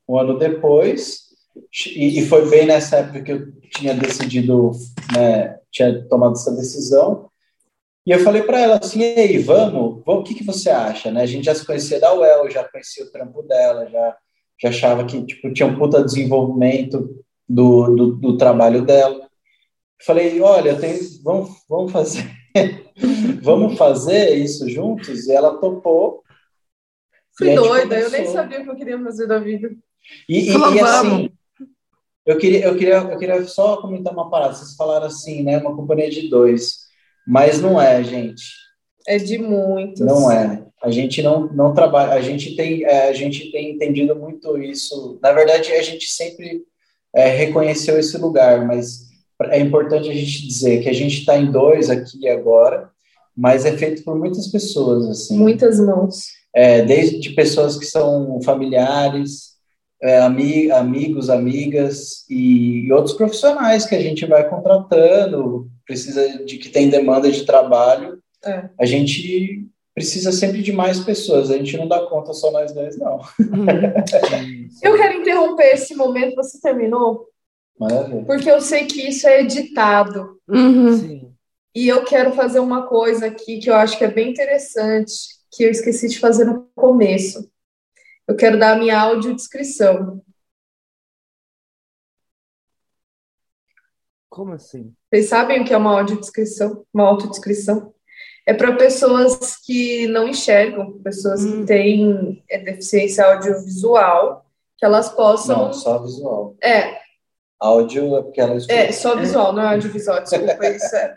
um 0.07 0.19
ano 0.19 0.37
depois. 0.39 1.30
E, 1.87 2.21
e 2.21 2.27
foi 2.27 2.49
bem 2.49 2.67
nessa 2.67 2.99
época 2.99 3.23
que 3.23 3.33
eu 3.33 3.53
tinha 3.71 3.95
decidido, 3.95 4.73
né, 5.15 5.59
tinha 5.71 6.07
tomado 6.09 6.33
essa 6.33 6.55
decisão. 6.55 7.29
E 8.07 8.13
eu 8.13 8.21
falei 8.21 8.43
para 8.43 8.61
ela 8.61 8.79
assim, 8.79 9.01
e 9.01 9.05
aí, 9.05 9.39
vamos, 9.39 10.03
vamos, 10.05 10.23
o 10.23 10.25
que, 10.25 10.35
que 10.35 10.45
você 10.45 10.71
acha? 10.71 11.11
Né? 11.11 11.23
A 11.23 11.27
gente 11.27 11.45
já 11.45 11.55
se 11.55 11.65
conhecia 11.65 12.01
da 12.01 12.15
UEL, 12.15 12.51
já 12.51 12.65
conhecia 12.69 13.05
o 13.05 13.11
trampo 13.11 13.43
dela, 13.43 13.89
já, 13.89 14.17
já 14.61 14.69
achava 14.71 15.05
que 15.05 15.25
tipo, 15.25 15.53
tinha 15.53 15.69
um 15.69 15.79
puta 15.79 16.03
desenvolvimento 16.03 17.23
do, 17.49 17.95
do, 17.95 18.07
do 18.17 18.37
trabalho 18.37 18.83
dela. 18.85 19.17
Eu 19.17 20.07
falei, 20.07 20.41
olha, 20.41 20.79
tem, 20.79 20.99
vamos, 21.23 21.51
vamos 21.69 21.93
fazer 21.93 22.41
vamos 23.43 23.77
fazer 23.77 24.35
isso 24.37 24.69
juntos? 24.69 25.27
E 25.27 25.33
ela 25.33 25.59
topou. 25.59 26.23
Fui 27.37 27.55
doida, 27.55 27.99
eu 27.99 28.11
nem 28.11 28.27
sabia 28.27 28.61
o 28.61 28.65
que 28.65 28.71
eu 28.71 28.77
queria 28.77 29.03
fazer 29.03 29.27
da 29.27 29.39
vida. 29.39 29.71
E, 30.29 30.51
e, 30.51 30.53
Falou, 30.53 30.75
e, 30.75 30.81
assim, 30.81 31.31
eu 32.31 32.39
queria, 32.39 32.65
eu, 32.65 32.77
queria, 32.77 32.97
eu 32.97 33.19
queria 33.19 33.45
só 33.45 33.79
comentar 33.79 34.13
uma 34.13 34.31
parada. 34.31 34.55
Vocês 34.55 34.77
falaram 34.77 35.07
assim, 35.07 35.43
né? 35.43 35.59
Uma 35.59 35.75
companhia 35.75 36.09
de 36.09 36.29
dois. 36.29 36.81
Mas 37.27 37.61
não 37.61 37.81
é, 37.81 38.03
gente. 38.05 38.45
É 39.07 39.19
de 39.19 39.39
muitos. 39.39 40.01
Não 40.01 40.31
é. 40.31 40.65
A 40.83 40.91
gente 40.91 41.23
não, 41.23 41.47
não 41.53 41.75
trabalha, 41.75 42.13
a 42.13 42.23
gente 42.23 42.57
tem, 42.57 42.85
é, 42.85 43.09
a 43.09 43.13
gente 43.13 43.51
tem 43.53 43.73
entendido 43.73 44.17
muito 44.17 44.57
isso. 44.57 45.19
Na 45.23 45.33
verdade, 45.33 45.73
a 45.73 45.83
gente 45.83 46.07
sempre 46.07 46.63
é, 47.15 47.29
reconheceu 47.29 47.99
esse 47.99 48.17
lugar, 48.17 48.67
mas 48.67 49.09
é 49.51 49.59
importante 49.59 50.09
a 50.09 50.15
gente 50.15 50.47
dizer 50.47 50.83
que 50.83 50.89
a 50.89 50.93
gente 50.93 51.19
está 51.19 51.37
em 51.37 51.51
dois 51.51 51.91
aqui 51.91 52.29
agora, 52.29 52.91
mas 53.37 53.67
é 53.67 53.77
feito 53.77 54.03
por 54.05 54.19
muitas 54.19 54.49
pessoas, 54.49 55.07
assim. 55.09 55.37
Muitas 55.37 55.79
mãos. 55.81 56.25
É, 56.55 56.83
desde 56.83 57.31
pessoas 57.31 57.77
que 57.77 57.85
são 57.85 58.41
familiares, 58.43 59.50
é, 60.03 60.19
ami 60.21 60.71
amigos, 60.71 61.29
amigas 61.29 62.25
e, 62.29 62.87
e 62.87 62.93
outros 62.93 63.15
profissionais 63.15 63.85
que 63.87 63.95
a 63.95 64.01
gente 64.01 64.25
vai 64.27 64.49
contratando, 64.49 65.69
precisa 65.85 66.45
de 66.45 66.57
que 66.57 66.69
tem 66.69 66.89
demanda 66.89 67.31
de 67.31 67.45
trabalho. 67.45 68.19
É. 68.45 68.71
A 68.79 68.87
gente 68.87 69.67
precisa 69.95 70.33
sempre 70.33 70.63
de 70.63 70.73
mais 70.73 71.01
pessoas, 71.01 71.51
a 71.51 71.59
gente 71.59 71.77
não 71.77 71.87
dá 71.87 72.01
conta 72.07 72.33
só 72.33 72.51
nós 72.51 72.73
dois, 72.73 72.97
não. 72.97 73.21
Eu 74.83 74.97
quero 74.97 75.21
interromper 75.21 75.75
esse 75.75 75.95
momento, 75.95 76.37
você 76.37 76.59
terminou? 76.61 77.27
Maravilha. 77.79 78.25
Porque 78.25 78.51
eu 78.51 78.61
sei 78.61 78.87
que 78.87 79.09
isso 79.09 79.27
é 79.27 79.43
editado. 79.43 80.39
Uhum. 80.49 80.97
Sim. 80.97 81.33
E 81.75 81.89
eu 81.89 82.05
quero 82.05 82.33
fazer 82.33 82.61
uma 82.61 82.87
coisa 82.87 83.27
aqui 83.27 83.59
que 83.59 83.71
eu 83.71 83.75
acho 83.75 83.97
que 83.97 84.05
é 84.05 84.11
bem 84.11 84.31
interessante, 84.31 85.13
que 85.53 85.65
eu 85.65 85.71
esqueci 85.71 86.09
de 86.09 86.19
fazer 86.19 86.45
no 86.45 86.69
começo. 86.75 87.49
Eu 88.31 88.37
quero 88.37 88.57
dar 88.57 88.75
a 88.75 88.79
minha 88.79 88.97
audiodescrição. 88.97 90.23
Como 94.29 94.53
assim? 94.53 94.95
Vocês 95.13 95.29
sabem 95.29 95.61
o 95.61 95.65
que 95.65 95.75
é 95.75 95.77
uma 95.77 95.99
audiodescrição? 95.99 96.87
Uma 96.95 97.09
autodescrição? 97.09 97.93
É 98.47 98.55
para 98.55 98.77
pessoas 98.77 99.57
que 99.57 100.07
não 100.07 100.29
enxergam, 100.29 100.97
pessoas 101.03 101.45
Hum. 101.45 101.63
que 101.63 101.67
têm 101.67 102.45
é, 102.49 102.59
deficiência 102.59 103.27
audiovisual, 103.27 104.47
que 104.79 104.85
elas 104.87 105.09
possam. 105.09 105.67
Não, 105.67 105.73
só 105.73 105.99
visual. 106.01 106.57
É, 106.63 107.01
Áudio 107.59 108.17
é 108.17 108.23
porque 108.23 108.41
ela 108.41 108.55
escuta. 108.55 108.75
é, 108.75 108.93
só 108.93 109.17
visual, 109.17 109.53
não 109.53 109.63
é 109.63 109.75
audiovisual, 109.75 110.23
desculpa, 110.23 110.69
isso 110.69 110.95
é. 110.95 111.17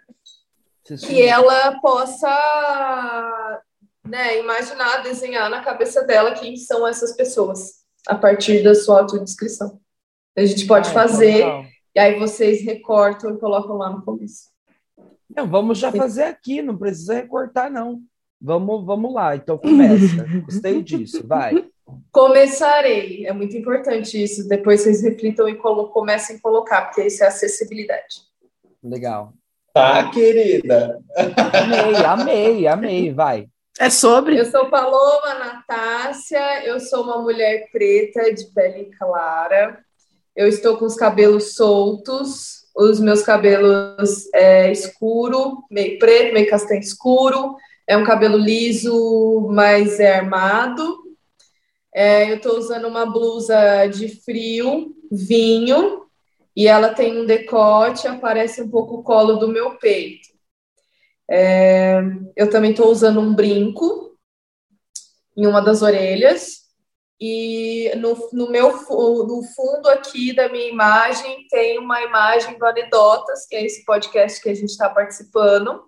Que 1.07 1.21
ela 1.21 1.79
possa 1.79 3.61
né, 4.05 4.39
imaginar, 4.39 4.97
desenhar 5.03 5.49
na 5.49 5.61
cabeça 5.63 6.03
dela 6.03 6.33
quem 6.33 6.55
são 6.57 6.87
essas 6.87 7.13
pessoas 7.15 7.83
a 8.07 8.15
partir 8.15 8.61
da 8.63 8.75
sua 8.75 8.99
autodescrição. 9.01 9.79
A 10.35 10.45
gente 10.45 10.65
pode 10.65 10.87
Ah, 10.89 10.91
então 10.91 11.01
fazer, 11.03 11.33
legal. 11.45 11.65
e 11.95 11.99
aí 11.99 12.19
vocês 12.19 12.61
recortam 12.63 13.33
e 13.35 13.39
colocam 13.39 13.77
lá 13.77 13.89
no 13.89 14.01
começo. 14.03 14.51
Não, 15.35 15.47
vamos 15.47 15.77
já 15.77 15.91
fazer 15.91 16.23
aqui, 16.23 16.61
não 16.61 16.77
precisa 16.77 17.13
recortar, 17.15 17.71
não. 17.71 18.01
Vamos, 18.41 18.85
vamos 18.85 19.13
lá, 19.13 19.35
então 19.35 19.57
começa. 19.57 20.25
Gostei 20.45 20.83
disso, 20.83 21.25
vai. 21.25 21.65
Começarei, 22.11 23.25
é 23.25 23.31
muito 23.31 23.55
importante 23.55 24.21
isso. 24.21 24.47
Depois 24.47 24.81
vocês 24.81 25.01
reflitam 25.01 25.47
e 25.47 25.55
colo- 25.55 25.89
comecem 25.89 26.35
a 26.35 26.41
colocar, 26.41 26.81
porque 26.83 27.05
isso 27.05 27.23
é 27.23 27.27
acessibilidade. 27.27 28.21
Legal. 28.83 29.33
Tá, 29.73 30.09
querida. 30.11 30.99
Amei, 31.55 32.05
amei, 32.05 32.67
amei, 32.67 33.13
vai. 33.13 33.47
É 33.79 33.89
sobre? 33.89 34.39
Eu 34.39 34.45
sou 34.45 34.69
Paloma 34.69 35.33
Natácia, 35.33 36.63
eu 36.63 36.79
sou 36.79 37.03
uma 37.03 37.21
mulher 37.21 37.69
preta 37.71 38.31
de 38.31 38.45
pele 38.53 38.91
clara. 38.97 39.83
Eu 40.35 40.47
estou 40.47 40.77
com 40.77 40.85
os 40.85 40.95
cabelos 40.95 41.55
soltos, 41.55 42.65
os 42.75 42.99
meus 42.99 43.23
cabelos 43.23 44.31
é 44.33 44.71
escuro, 44.71 45.63
meio 45.71 45.97
preto, 45.97 46.33
meio 46.33 46.49
castanho 46.49 46.81
escuro. 46.81 47.55
É 47.87 47.97
um 47.97 48.03
cabelo 48.03 48.37
liso, 48.37 49.49
mas 49.51 49.99
é 49.99 50.17
armado. 50.17 51.03
É, 51.93 52.31
eu 52.31 52.37
estou 52.37 52.57
usando 52.57 52.87
uma 52.87 53.05
blusa 53.05 53.87
de 53.87 54.07
frio, 54.23 54.95
vinho, 55.11 56.03
e 56.55 56.67
ela 56.67 56.89
tem 56.89 57.19
um 57.21 57.25
decote, 57.25 58.07
aparece 58.07 58.61
um 58.61 58.69
pouco 58.69 58.97
o 58.97 59.03
colo 59.03 59.35
do 59.35 59.47
meu 59.47 59.71
peito. 59.77 60.32
É, 61.35 61.99
eu 62.35 62.47
também 62.47 62.69
estou 62.69 62.91
usando 62.91 63.19
um 63.19 63.33
brinco 63.33 64.15
em 65.35 65.47
uma 65.47 65.61
das 65.61 65.81
orelhas. 65.81 66.61
E 67.19 67.91
no, 67.97 68.29
no 68.33 68.51
meu 68.51 68.71
no 68.71 69.41
fundo 69.55 69.89
aqui 69.89 70.35
da 70.35 70.47
minha 70.47 70.69
imagem 70.69 71.47
tem 71.49 71.79
uma 71.79 72.03
imagem 72.03 72.55
do 72.59 72.65
Anedotas, 72.65 73.47
que 73.47 73.55
é 73.55 73.65
esse 73.65 73.83
podcast 73.83 74.39
que 74.39 74.49
a 74.49 74.53
gente 74.53 74.69
está 74.69 74.87
participando. 74.89 75.83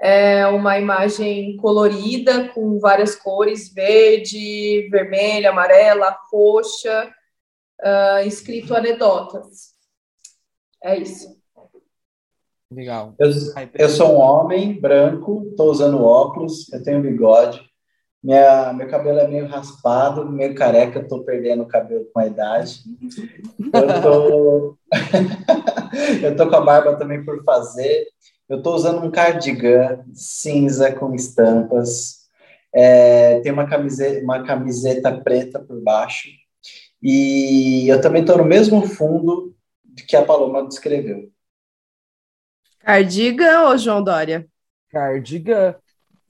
É 0.00 0.48
uma 0.48 0.76
imagem 0.76 1.56
colorida 1.58 2.48
com 2.48 2.80
várias 2.80 3.14
cores: 3.14 3.72
verde, 3.72 4.88
vermelha, 4.90 5.50
amarela, 5.50 6.18
roxa, 6.32 7.14
uh, 7.80 8.26
escrito 8.26 8.74
Anedotas. 8.74 9.74
É 10.82 10.96
isso. 10.98 11.40
Legal. 12.74 13.14
Eu, 13.18 13.30
eu 13.74 13.88
sou 13.88 14.14
um 14.14 14.20
homem 14.20 14.80
branco, 14.80 15.46
estou 15.50 15.70
usando 15.70 16.02
óculos, 16.02 16.72
eu 16.72 16.82
tenho 16.82 17.02
bigode. 17.02 17.60
Minha, 18.22 18.72
meu 18.72 18.88
cabelo 18.88 19.18
é 19.18 19.26
meio 19.26 19.48
raspado, 19.48 20.30
meio 20.30 20.54
careca, 20.54 21.00
estou 21.00 21.24
perdendo 21.24 21.64
o 21.64 21.68
cabelo 21.68 22.06
com 22.12 22.20
a 22.20 22.26
idade. 22.26 22.80
Eu 23.58 24.02
tô, 24.02 24.78
eu 26.22 26.36
tô 26.36 26.48
com 26.48 26.56
a 26.56 26.60
barba 26.60 26.96
também 26.96 27.24
por 27.24 27.42
fazer. 27.42 28.06
Eu 28.48 28.58
estou 28.58 28.74
usando 28.74 29.04
um 29.04 29.10
cardigan 29.10 30.04
cinza 30.14 30.92
com 30.92 31.14
estampas. 31.14 32.22
É, 32.72 33.40
tem 33.40 33.52
uma 33.52 33.66
camiseta, 33.66 34.22
uma 34.22 34.44
camiseta 34.44 35.20
preta 35.20 35.58
por 35.58 35.82
baixo. 35.82 36.28
E 37.02 37.88
eu 37.88 38.00
também 38.00 38.20
estou 38.22 38.38
no 38.38 38.44
mesmo 38.44 38.86
fundo 38.86 39.52
que 40.06 40.14
a 40.14 40.24
Paloma 40.24 40.66
descreveu. 40.66 41.31
Cardigan 42.84 43.68
ou 43.68 43.78
João 43.78 44.02
Dória? 44.02 44.46
Cardigan. 44.90 45.74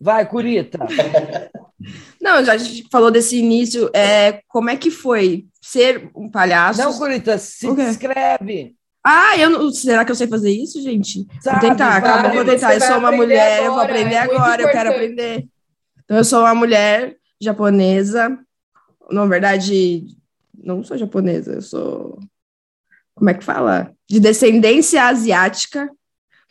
Vai, 0.01 0.27
Curita. 0.29 0.79
Não, 2.21 2.45
já 2.45 2.53
a 2.53 2.57
gente 2.57 2.89
falou 2.91 3.11
desse 3.11 3.37
início. 3.37 3.91
É, 3.95 4.43
como 4.49 4.71
é 4.71 4.77
que 4.77 4.91
foi 4.91 5.47
ser 5.61 6.11
um 6.15 6.31
palhaço? 6.31 6.81
Não, 6.81 6.97
Curita, 6.97 7.37
se 7.39 7.73
descreve. 7.75 8.77
Ah, 9.05 9.37
eu 9.37 9.51
não, 9.51 9.73
será 9.73 10.05
que 10.05 10.13
eu 10.13 10.15
sei 10.15 10.29
fazer 10.29 10.53
isso, 10.53 10.81
gente? 10.81 11.27
Sabe, 11.41 11.61
vou 11.61 11.71
tentar, 11.71 12.01
calma, 12.01 12.29
vou 12.29 12.45
tentar. 12.45 12.73
Eu 12.75 12.81
sou 12.81 12.99
uma 12.99 13.11
mulher, 13.11 13.55
agora, 13.55 13.67
eu 13.67 13.73
vou 13.73 13.81
aprender 13.81 14.15
é 14.15 14.19
agora, 14.19 14.63
eu 14.63 14.71
quero 14.71 14.91
aprender. 14.91 15.49
Então, 16.05 16.17
eu 16.17 16.25
sou 16.25 16.41
uma 16.41 16.55
mulher 16.55 17.17
japonesa. 17.41 18.39
Na 19.11 19.27
verdade, 19.27 20.07
não 20.57 20.85
sou 20.85 20.97
japonesa, 20.97 21.55
eu 21.55 21.63
sou. 21.63 22.21
Como 23.17 23.29
é 23.29 23.35
que 23.35 23.43
fala? 23.43 23.93
De 24.09 24.21
descendência 24.21 25.03
asiática 25.03 25.91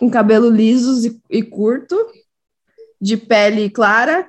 com 0.02 0.10
cabelo 0.10 0.50
liso 0.50 1.08
e, 1.08 1.38
e 1.38 1.44
curto, 1.44 1.96
de 3.00 3.16
pele 3.16 3.70
clara, 3.70 4.28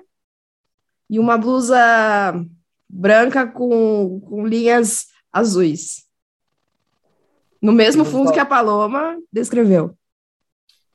e 1.09 1.19
uma 1.19 1.39
blusa 1.39 1.79
branca 2.87 3.47
com, 3.47 4.21
com 4.21 4.47
linhas 4.47 5.07
azuis. 5.33 6.05
No 7.63 7.73
mesmo 7.73 8.05
fundo 8.05 8.35
que 8.35 8.39
a 8.39 8.45
Paloma 8.45 9.17
descreveu. 9.33 9.97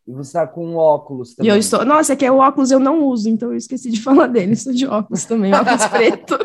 E 0.05 0.12
você 0.12 0.29
está 0.29 0.46
com 0.46 0.75
óculos 0.75 1.34
também. 1.34 1.51
E 1.51 1.55
eu 1.55 1.57
estou. 1.57 1.84
Nossa, 1.84 2.13
é 2.13 2.15
que 2.15 2.25
é 2.25 2.31
o 2.31 2.38
óculos 2.38 2.69
eu 2.69 2.79
não 2.79 3.03
uso, 3.03 3.29
então 3.29 3.50
eu 3.50 3.57
esqueci 3.57 3.89
de 3.89 4.00
falar 4.03 4.27
dele. 4.27 4.55
Sou 4.55 4.72
de 4.72 4.86
óculos 4.86 5.25
também, 5.25 5.51
óculos 5.55 5.86
preto. 5.89 6.38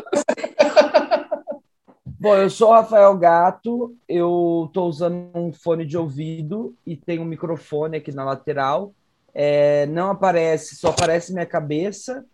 Bom, 2.23 2.37
eu 2.37 2.49
sou 2.49 2.69
o 2.69 2.71
Rafael 2.71 3.17
Gato, 3.17 3.97
eu 4.07 4.63
estou 4.69 4.87
usando 4.87 5.29
um 5.35 5.51
fone 5.51 5.85
de 5.85 5.97
ouvido 5.97 6.73
e 6.87 6.95
tenho 6.95 7.21
um 7.21 7.25
microfone 7.25 7.97
aqui 7.97 8.13
na 8.13 8.23
lateral. 8.23 8.93
É, 9.33 9.85
não 9.87 10.11
aparece, 10.11 10.77
só 10.77 10.87
aparece 10.91 11.33
minha 11.33 11.45
cabeça, 11.45 12.25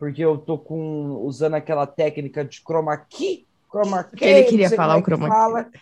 porque 0.00 0.20
eu 0.20 0.36
tô 0.36 0.58
com 0.58 1.22
usando 1.24 1.54
aquela 1.54 1.86
técnica 1.86 2.44
de 2.44 2.60
chroma 2.60 2.96
key. 2.96 3.46
Chroma 3.70 4.02
key 4.02 4.24
Ele 4.24 4.42
queria 4.48 4.68
falar 4.68 4.96
o 4.96 4.98
é 4.98 5.02
chroma 5.02 5.62
key. 5.62 5.78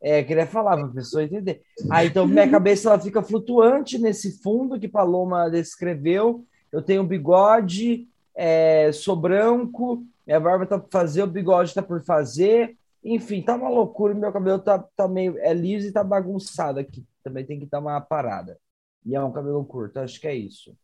É, 0.00 0.22
queria 0.22 0.46
falar 0.46 0.76
para 0.76 0.86
a 0.86 0.90
pessoa 0.90 1.24
entender. 1.24 1.62
Aí, 1.90 2.06
então, 2.06 2.24
minha 2.24 2.46
cabeça 2.48 2.88
ela 2.88 3.00
fica 3.00 3.20
flutuante 3.20 3.98
nesse 3.98 4.40
fundo 4.40 4.78
que 4.78 4.86
Paloma 4.86 5.50
descreveu. 5.50 6.44
Eu 6.70 6.82
tenho 6.82 7.02
bigode, 7.02 8.06
é, 8.32 8.92
sou 8.92 9.16
branco, 9.16 10.04
minha 10.24 10.38
barba 10.38 10.62
está 10.62 10.78
por 10.78 10.88
fazer, 10.88 11.24
o 11.24 11.26
bigode 11.26 11.70
está 11.70 11.82
por 11.82 12.00
fazer. 12.04 12.78
Enfim, 13.04 13.42
tá 13.42 13.54
uma 13.54 13.68
loucura. 13.68 14.14
Meu 14.14 14.32
cabelo 14.32 14.58
tá, 14.58 14.78
tá 14.96 15.08
meio. 15.08 15.38
É 15.38 15.54
liso 15.54 15.88
e 15.88 15.92
tá 15.92 16.02
bagunçado 16.02 16.80
aqui. 16.80 17.06
Também 17.22 17.44
tem 17.44 17.58
que 17.58 17.66
dar 17.66 17.80
uma 17.80 18.00
parada. 18.00 18.58
E 19.04 19.14
é 19.14 19.22
um 19.22 19.32
cabelo 19.32 19.64
curto, 19.64 20.00
acho 20.00 20.20
que 20.20 20.28
é 20.28 20.34
isso. 20.34 20.76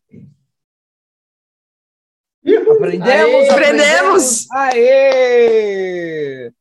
Aprendemos! 2.70 3.50
Aprendemos! 3.50 4.50
Aê! 4.50 6.52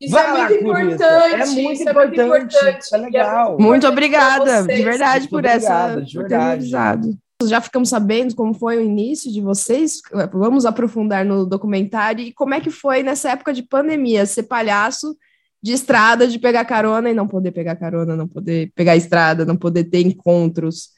Isso 0.00 0.16
é 0.16 0.32
muito 0.32 0.54
importante. 0.54 1.02
É 1.02 1.46
muito 1.46 1.72
isso 1.72 1.82
importante. 1.82 2.20
É, 2.20 2.26
muito 2.26 2.56
importante. 2.56 2.94
é 2.94 2.98
legal. 2.98 3.56
É 3.58 3.62
muito 3.62 3.88
obrigada, 3.88 4.62
de 4.62 4.82
verdade, 4.82 5.20
muito 5.20 5.30
por 5.30 5.38
obrigada, 5.38 5.92
essa. 5.94 6.02
De 6.02 6.18
verdade. 6.18 7.18
Já 7.46 7.60
ficamos 7.60 7.88
sabendo 7.88 8.34
como 8.34 8.52
foi 8.52 8.78
o 8.78 8.82
início 8.82 9.30
de 9.30 9.40
vocês. 9.40 10.00
Vamos 10.32 10.66
aprofundar 10.66 11.24
no 11.24 11.46
documentário. 11.46 12.24
E 12.24 12.32
como 12.32 12.54
é 12.54 12.60
que 12.60 12.70
foi 12.70 13.02
nessa 13.02 13.30
época 13.30 13.52
de 13.52 13.62
pandemia 13.62 14.26
ser 14.26 14.44
palhaço 14.44 15.16
de 15.62 15.72
estrada, 15.72 16.26
de 16.26 16.38
pegar 16.38 16.64
carona 16.64 17.10
e 17.10 17.14
não 17.14 17.28
poder 17.28 17.52
pegar 17.52 17.76
carona, 17.76 18.16
não 18.16 18.26
poder 18.26 18.72
pegar 18.74 18.96
estrada, 18.96 19.44
não 19.44 19.56
poder 19.56 19.84
ter 19.84 20.00
encontros, 20.00 20.90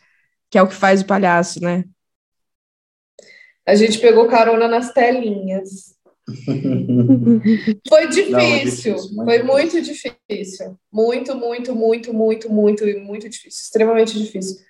que 0.50 0.56
é 0.56 0.62
o 0.62 0.68
que 0.68 0.74
faz 0.74 1.02
o 1.02 1.06
palhaço, 1.06 1.60
né? 1.62 1.84
A 3.66 3.74
gente 3.74 3.98
pegou 3.98 4.26
carona 4.26 4.66
nas 4.66 4.92
telinhas. 4.92 5.94
foi 7.88 8.08
difícil, 8.08 8.30
não, 8.30 8.40
é 8.40 8.64
difícil 8.64 8.96
foi 9.24 9.42
muito 9.42 9.82
difícil. 9.82 10.78
Muito, 10.92 11.34
muito, 11.36 11.74
muito, 11.74 12.14
muito, 12.14 12.50
muito, 12.50 12.84
muito 13.00 13.28
difícil. 13.28 13.60
Extremamente 13.62 14.18
difícil. 14.18 14.69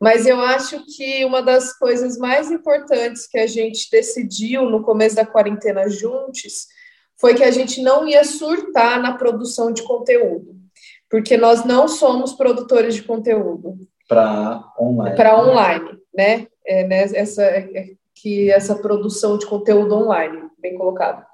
Mas 0.00 0.26
eu 0.26 0.40
acho 0.40 0.84
que 0.86 1.24
uma 1.24 1.42
das 1.42 1.76
coisas 1.76 2.16
mais 2.16 2.50
importantes 2.50 3.26
que 3.26 3.38
a 3.38 3.46
gente 3.46 3.90
decidiu 3.90 4.70
no 4.70 4.82
começo 4.82 5.16
da 5.16 5.26
quarentena 5.26 5.88
juntos 5.88 6.66
foi 7.20 7.34
que 7.34 7.42
a 7.42 7.50
gente 7.50 7.82
não 7.82 8.06
ia 8.06 8.24
surtar 8.24 9.02
na 9.02 9.16
produção 9.16 9.72
de 9.72 9.82
conteúdo, 9.82 10.54
porque 11.10 11.36
nós 11.36 11.64
não 11.64 11.88
somos 11.88 12.32
produtores 12.32 12.94
de 12.94 13.02
conteúdo. 13.02 13.76
Para 14.08 14.62
online. 14.80 15.16
Para 15.16 15.38
online, 15.38 15.98
né? 16.14 16.46
É, 16.64 16.86
né? 16.86 17.02
Essa, 17.14 17.42
é, 17.42 17.70
é, 17.74 17.86
que 18.14 18.50
essa 18.50 18.76
produção 18.76 19.36
de 19.36 19.46
conteúdo 19.46 19.94
online, 19.96 20.48
bem 20.58 20.76
colocado. 20.76 21.24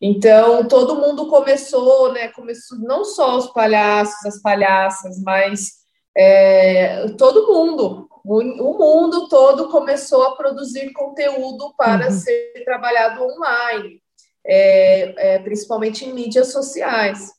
Então, 0.00 0.66
todo 0.66 0.96
mundo 0.96 1.28
começou, 1.28 2.12
né? 2.12 2.28
Começou 2.28 2.78
não 2.78 3.04
só 3.04 3.36
os 3.36 3.46
palhaços, 3.48 4.24
as 4.24 4.40
palhaças, 4.40 5.22
mas 5.22 5.79
é, 6.16 7.08
todo 7.16 7.46
mundo, 7.46 8.08
o, 8.24 8.78
mundo 8.78 9.28
todo 9.28 9.68
começou 9.68 10.22
a 10.24 10.36
produzir 10.36 10.92
conteúdo 10.92 11.74
para 11.76 12.06
uhum. 12.06 12.12
ser 12.12 12.62
trabalhado 12.64 13.22
online, 13.22 14.02
é, 14.44 15.34
é, 15.34 15.38
principalmente 15.38 16.04
em 16.04 16.12
mídias 16.12 16.52
sociais. 16.52 17.30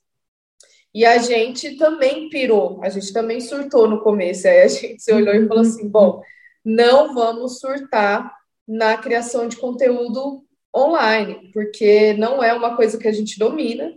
E 0.94 1.06
a 1.06 1.18
gente 1.18 1.78
também 1.78 2.30
pirou, 2.30 2.80
a 2.84 2.90
gente 2.90 3.14
também 3.14 3.40
surtou 3.40 3.88
no 3.88 4.02
começo. 4.02 4.48
Aí 4.48 4.64
a 4.64 4.68
gente 4.68 5.02
se 5.02 5.14
olhou 5.14 5.34
e 5.34 5.48
falou 5.48 5.62
assim: 5.62 5.88
bom, 5.88 6.22
não 6.64 7.14
vamos 7.14 7.60
surtar 7.60 8.34
na 8.68 8.98
criação 8.98 9.48
de 9.48 9.58
conteúdo 9.58 10.44
online, 10.76 11.52
porque 11.54 12.14
não 12.14 12.44
é 12.44 12.54
uma 12.54 12.76
coisa 12.76 12.98
que 12.98 13.08
a 13.08 13.12
gente 13.12 13.38
domina, 13.38 13.94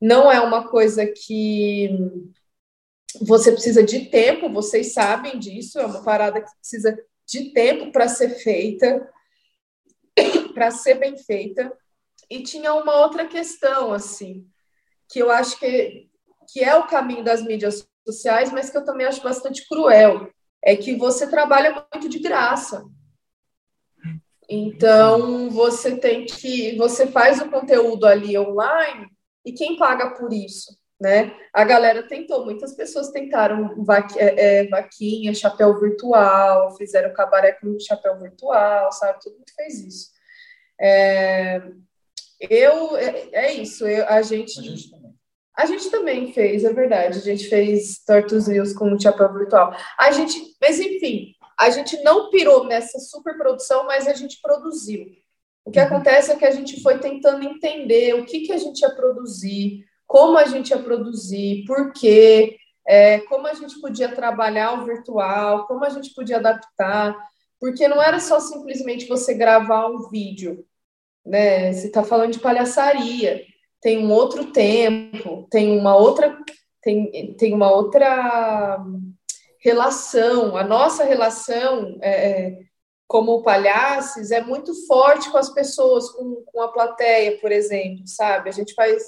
não 0.00 0.30
é 0.30 0.40
uma 0.40 0.68
coisa 0.68 1.06
que 1.06 1.90
você 3.20 3.52
precisa 3.52 3.82
de 3.82 4.06
tempo, 4.06 4.52
vocês 4.52 4.92
sabem 4.92 5.38
disso, 5.38 5.78
é 5.78 5.86
uma 5.86 6.02
parada 6.02 6.40
que 6.40 6.50
precisa 6.58 6.96
de 7.26 7.52
tempo 7.52 7.92
para 7.92 8.08
ser 8.08 8.30
feita, 8.30 9.08
para 10.54 10.70
ser 10.70 10.94
bem 10.94 11.16
feita. 11.16 11.72
E 12.30 12.42
tinha 12.42 12.72
uma 12.74 13.00
outra 13.00 13.26
questão, 13.26 13.92
assim, 13.92 14.46
que 15.08 15.18
eu 15.18 15.30
acho 15.30 15.58
que, 15.58 16.08
que 16.52 16.64
é 16.64 16.74
o 16.74 16.86
caminho 16.86 17.22
das 17.22 17.42
mídias 17.42 17.86
sociais, 18.06 18.50
mas 18.50 18.70
que 18.70 18.78
eu 18.78 18.84
também 18.84 19.06
acho 19.06 19.22
bastante 19.22 19.66
cruel, 19.68 20.30
é 20.64 20.76
que 20.76 20.96
você 20.96 21.26
trabalha 21.28 21.86
muito 21.92 22.08
de 22.08 22.18
graça. 22.18 22.84
Então, 24.48 25.50
você 25.50 25.96
tem 25.96 26.26
que, 26.26 26.76
você 26.76 27.06
faz 27.06 27.40
o 27.40 27.50
conteúdo 27.50 28.06
ali 28.06 28.36
online 28.38 29.08
e 29.44 29.52
quem 29.52 29.76
paga 29.76 30.10
por 30.10 30.32
isso? 30.32 30.81
Né? 31.02 31.34
A 31.52 31.64
galera 31.64 32.04
tentou, 32.04 32.44
muitas 32.44 32.72
pessoas 32.74 33.10
tentaram 33.10 33.74
é, 34.16 34.60
é, 34.60 34.68
vaquinha, 34.68 35.34
chapéu 35.34 35.78
virtual, 35.80 36.76
fizeram 36.76 37.12
cabaré 37.12 37.52
com 37.54 37.76
chapéu 37.80 38.16
virtual, 38.20 38.92
sabe? 38.92 39.18
Todo 39.20 39.34
mundo 39.34 39.50
fez 39.56 39.80
isso. 39.80 40.10
É, 40.80 41.60
eu, 42.48 42.96
é, 42.96 43.28
é 43.32 43.52
isso, 43.52 43.84
eu, 43.86 44.06
a 44.08 44.22
gente... 44.22 44.60
A 44.60 44.62
gente 44.62 44.90
também. 44.90 45.12
A 45.54 45.66
gente 45.66 45.90
também 45.90 46.32
fez, 46.32 46.64
é 46.64 46.72
verdade. 46.72 47.18
A 47.18 47.20
gente 47.20 47.46
fez 47.48 48.02
Tortos 48.06 48.46
News 48.48 48.72
com 48.72 48.98
chapéu 48.98 49.30
virtual. 49.34 49.76
A 49.98 50.10
gente, 50.12 50.40
mas 50.60 50.80
enfim, 50.80 51.34
a 51.60 51.68
gente 51.68 52.00
não 52.02 52.30
pirou 52.30 52.64
nessa 52.64 52.98
super 53.00 53.36
produção, 53.36 53.84
mas 53.86 54.06
a 54.06 54.14
gente 54.14 54.40
produziu. 54.40 55.04
O 55.64 55.70
que 55.70 55.78
acontece 55.78 56.30
é 56.30 56.36
que 56.36 56.46
a 56.46 56.50
gente 56.50 56.80
foi 56.80 56.98
tentando 56.98 57.44
entender 57.44 58.14
o 58.14 58.24
que, 58.24 58.40
que 58.40 58.52
a 58.52 58.56
gente 58.56 58.80
ia 58.80 58.94
produzir, 58.94 59.84
como 60.12 60.36
a 60.36 60.44
gente 60.44 60.68
ia 60.68 60.78
produzir, 60.78 61.64
por 61.66 61.90
quê, 61.90 62.58
é, 62.86 63.20
como 63.20 63.46
a 63.46 63.54
gente 63.54 63.80
podia 63.80 64.14
trabalhar 64.14 64.74
o 64.74 64.84
virtual, 64.84 65.66
como 65.66 65.86
a 65.86 65.88
gente 65.88 66.12
podia 66.12 66.36
adaptar, 66.36 67.16
porque 67.58 67.88
não 67.88 68.02
era 68.02 68.20
só 68.20 68.38
simplesmente 68.38 69.08
você 69.08 69.32
gravar 69.32 69.86
um 69.86 70.10
vídeo, 70.10 70.66
né? 71.24 71.72
Você 71.72 71.86
está 71.86 72.04
falando 72.04 72.32
de 72.32 72.40
palhaçaria, 72.40 73.42
tem 73.80 74.04
um 74.04 74.12
outro 74.12 74.52
tempo, 74.52 75.48
tem 75.50 75.78
uma 75.78 75.96
outra, 75.96 76.38
tem, 76.82 77.32
tem 77.38 77.54
uma 77.54 77.72
outra 77.72 78.84
relação. 79.60 80.58
A 80.58 80.62
nossa 80.62 81.04
relação 81.04 81.98
é, 82.02 82.10
é 82.48 82.58
como 83.06 83.42
palhaços 83.42 84.30
é 84.30 84.42
muito 84.42 84.74
forte 84.86 85.30
com 85.30 85.38
as 85.38 85.48
pessoas, 85.48 86.10
com, 86.10 86.44
com 86.44 86.60
a 86.60 86.68
plateia, 86.68 87.38
por 87.40 87.50
exemplo, 87.50 88.06
sabe? 88.06 88.50
A 88.50 88.52
gente 88.52 88.74
faz 88.74 89.02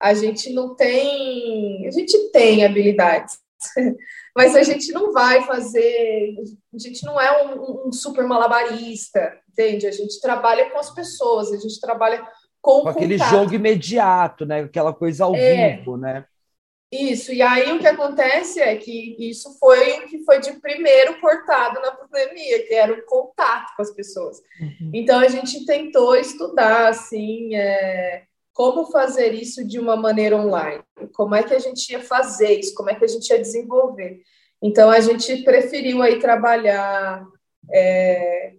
a 0.00 0.14
gente 0.14 0.52
não 0.52 0.74
tem, 0.74 1.86
a 1.86 1.90
gente 1.90 2.16
tem 2.30 2.64
habilidades, 2.64 3.38
mas 4.36 4.54
a 4.54 4.62
gente 4.62 4.92
não 4.92 5.12
vai 5.12 5.42
fazer, 5.42 6.36
a 6.74 6.78
gente 6.78 7.04
não 7.04 7.20
é 7.20 7.44
um, 7.44 7.88
um, 7.88 7.92
super 7.92 8.24
malabarista, 8.24 9.36
entende? 9.50 9.86
A 9.86 9.92
gente 9.92 10.20
trabalha 10.20 10.70
com 10.70 10.78
as 10.78 10.90
pessoas, 10.90 11.52
a 11.52 11.56
gente 11.56 11.80
trabalha 11.80 12.26
com, 12.60 12.82
com 12.82 12.88
aquele 12.88 13.18
jogo 13.18 13.54
imediato, 13.54 14.46
né? 14.46 14.60
Aquela 14.60 14.92
coisa 14.92 15.24
ao 15.24 15.34
é, 15.34 15.76
vivo, 15.76 15.96
né? 15.96 16.24
Isso, 16.90 17.32
e 17.32 17.42
aí 17.42 17.70
o 17.72 17.78
que 17.78 17.86
acontece 17.86 18.60
é 18.60 18.74
que 18.76 19.14
isso 19.18 19.58
foi 19.58 19.98
o 19.98 20.06
que 20.06 20.24
foi 20.24 20.40
de 20.40 20.54
primeiro 20.54 21.20
cortado 21.20 21.80
na 21.82 21.92
pandemia, 21.92 22.66
que 22.66 22.72
era 22.72 22.92
o 22.92 23.04
contato 23.04 23.76
com 23.76 23.82
as 23.82 23.90
pessoas. 23.90 24.38
Uhum. 24.58 24.90
Então 24.94 25.20
a 25.20 25.28
gente 25.28 25.66
tentou 25.66 26.16
estudar 26.16 26.88
assim, 26.88 27.54
é, 27.54 28.22
como 28.58 28.90
fazer 28.90 29.34
isso 29.34 29.64
de 29.64 29.78
uma 29.78 29.94
maneira 29.94 30.36
online, 30.36 30.82
como 31.14 31.32
é 31.32 31.44
que 31.44 31.54
a 31.54 31.60
gente 31.60 31.92
ia 31.92 32.00
fazer 32.00 32.58
isso, 32.58 32.74
como 32.74 32.90
é 32.90 32.94
que 32.96 33.04
a 33.04 33.08
gente 33.08 33.30
ia 33.30 33.38
desenvolver. 33.38 34.20
Então 34.60 34.90
a 34.90 34.98
gente 34.98 35.44
preferiu 35.44 36.02
aí 36.02 36.18
trabalhar 36.18 37.24
é, 37.72 38.54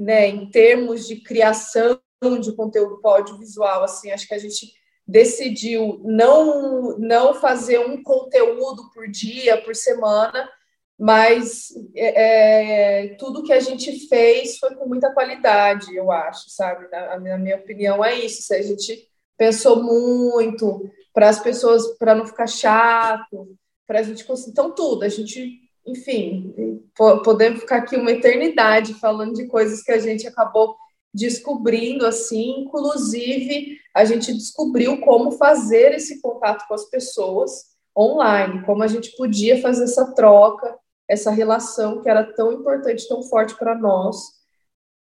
né, 0.00 0.26
em 0.26 0.50
termos 0.50 1.06
de 1.06 1.22
criação 1.22 2.00
de 2.40 2.52
conteúdo 2.56 3.00
audiovisual, 3.04 3.84
assim, 3.84 4.10
acho 4.10 4.26
que 4.26 4.34
a 4.34 4.38
gente 4.38 4.72
decidiu 5.06 6.00
não 6.04 6.98
não 6.98 7.32
fazer 7.32 7.78
um 7.78 8.02
conteúdo 8.02 8.90
por 8.92 9.08
dia, 9.08 9.62
por 9.62 9.76
semana, 9.76 10.50
mas 10.98 11.68
é, 11.94 13.04
é 13.04 13.14
tudo 13.14 13.44
que 13.44 13.52
a 13.52 13.60
gente 13.60 14.08
fez 14.08 14.58
foi 14.58 14.74
com 14.74 14.88
muita 14.88 15.14
qualidade, 15.14 15.94
eu 15.94 16.10
acho, 16.10 16.50
sabe? 16.50 16.88
Na, 16.90 17.20
na 17.20 17.38
minha 17.38 17.56
opinião 17.56 18.04
é 18.04 18.18
isso. 18.18 18.42
Se 18.42 18.54
a 18.56 18.60
gente 18.60 19.08
pensou 19.40 19.82
muito 19.82 20.90
para 21.14 21.30
as 21.30 21.40
pessoas, 21.40 21.96
para 21.96 22.14
não 22.14 22.26
ficar 22.26 22.46
chato, 22.46 23.56
para 23.86 24.00
a 24.00 24.02
gente 24.02 24.22
conseguir. 24.26 24.50
Então, 24.50 24.70
tudo, 24.70 25.02
a 25.02 25.08
gente, 25.08 25.58
enfim, 25.86 26.84
podemos 27.24 27.60
ficar 27.60 27.76
aqui 27.76 27.96
uma 27.96 28.10
eternidade 28.10 28.92
falando 28.92 29.32
de 29.32 29.46
coisas 29.46 29.82
que 29.82 29.90
a 29.90 29.98
gente 29.98 30.26
acabou 30.26 30.76
descobrindo 31.12 32.04
assim, 32.04 32.60
inclusive 32.60 33.78
a 33.94 34.04
gente 34.04 34.30
descobriu 34.34 35.00
como 35.00 35.32
fazer 35.32 35.94
esse 35.94 36.20
contato 36.20 36.68
com 36.68 36.74
as 36.74 36.84
pessoas 36.90 37.64
online, 37.96 38.62
como 38.66 38.82
a 38.82 38.86
gente 38.86 39.16
podia 39.16 39.58
fazer 39.62 39.84
essa 39.84 40.12
troca, 40.12 40.78
essa 41.08 41.30
relação 41.30 42.02
que 42.02 42.10
era 42.10 42.24
tão 42.24 42.52
importante, 42.52 43.08
tão 43.08 43.22
forte 43.22 43.56
para 43.56 43.74
nós 43.74 44.39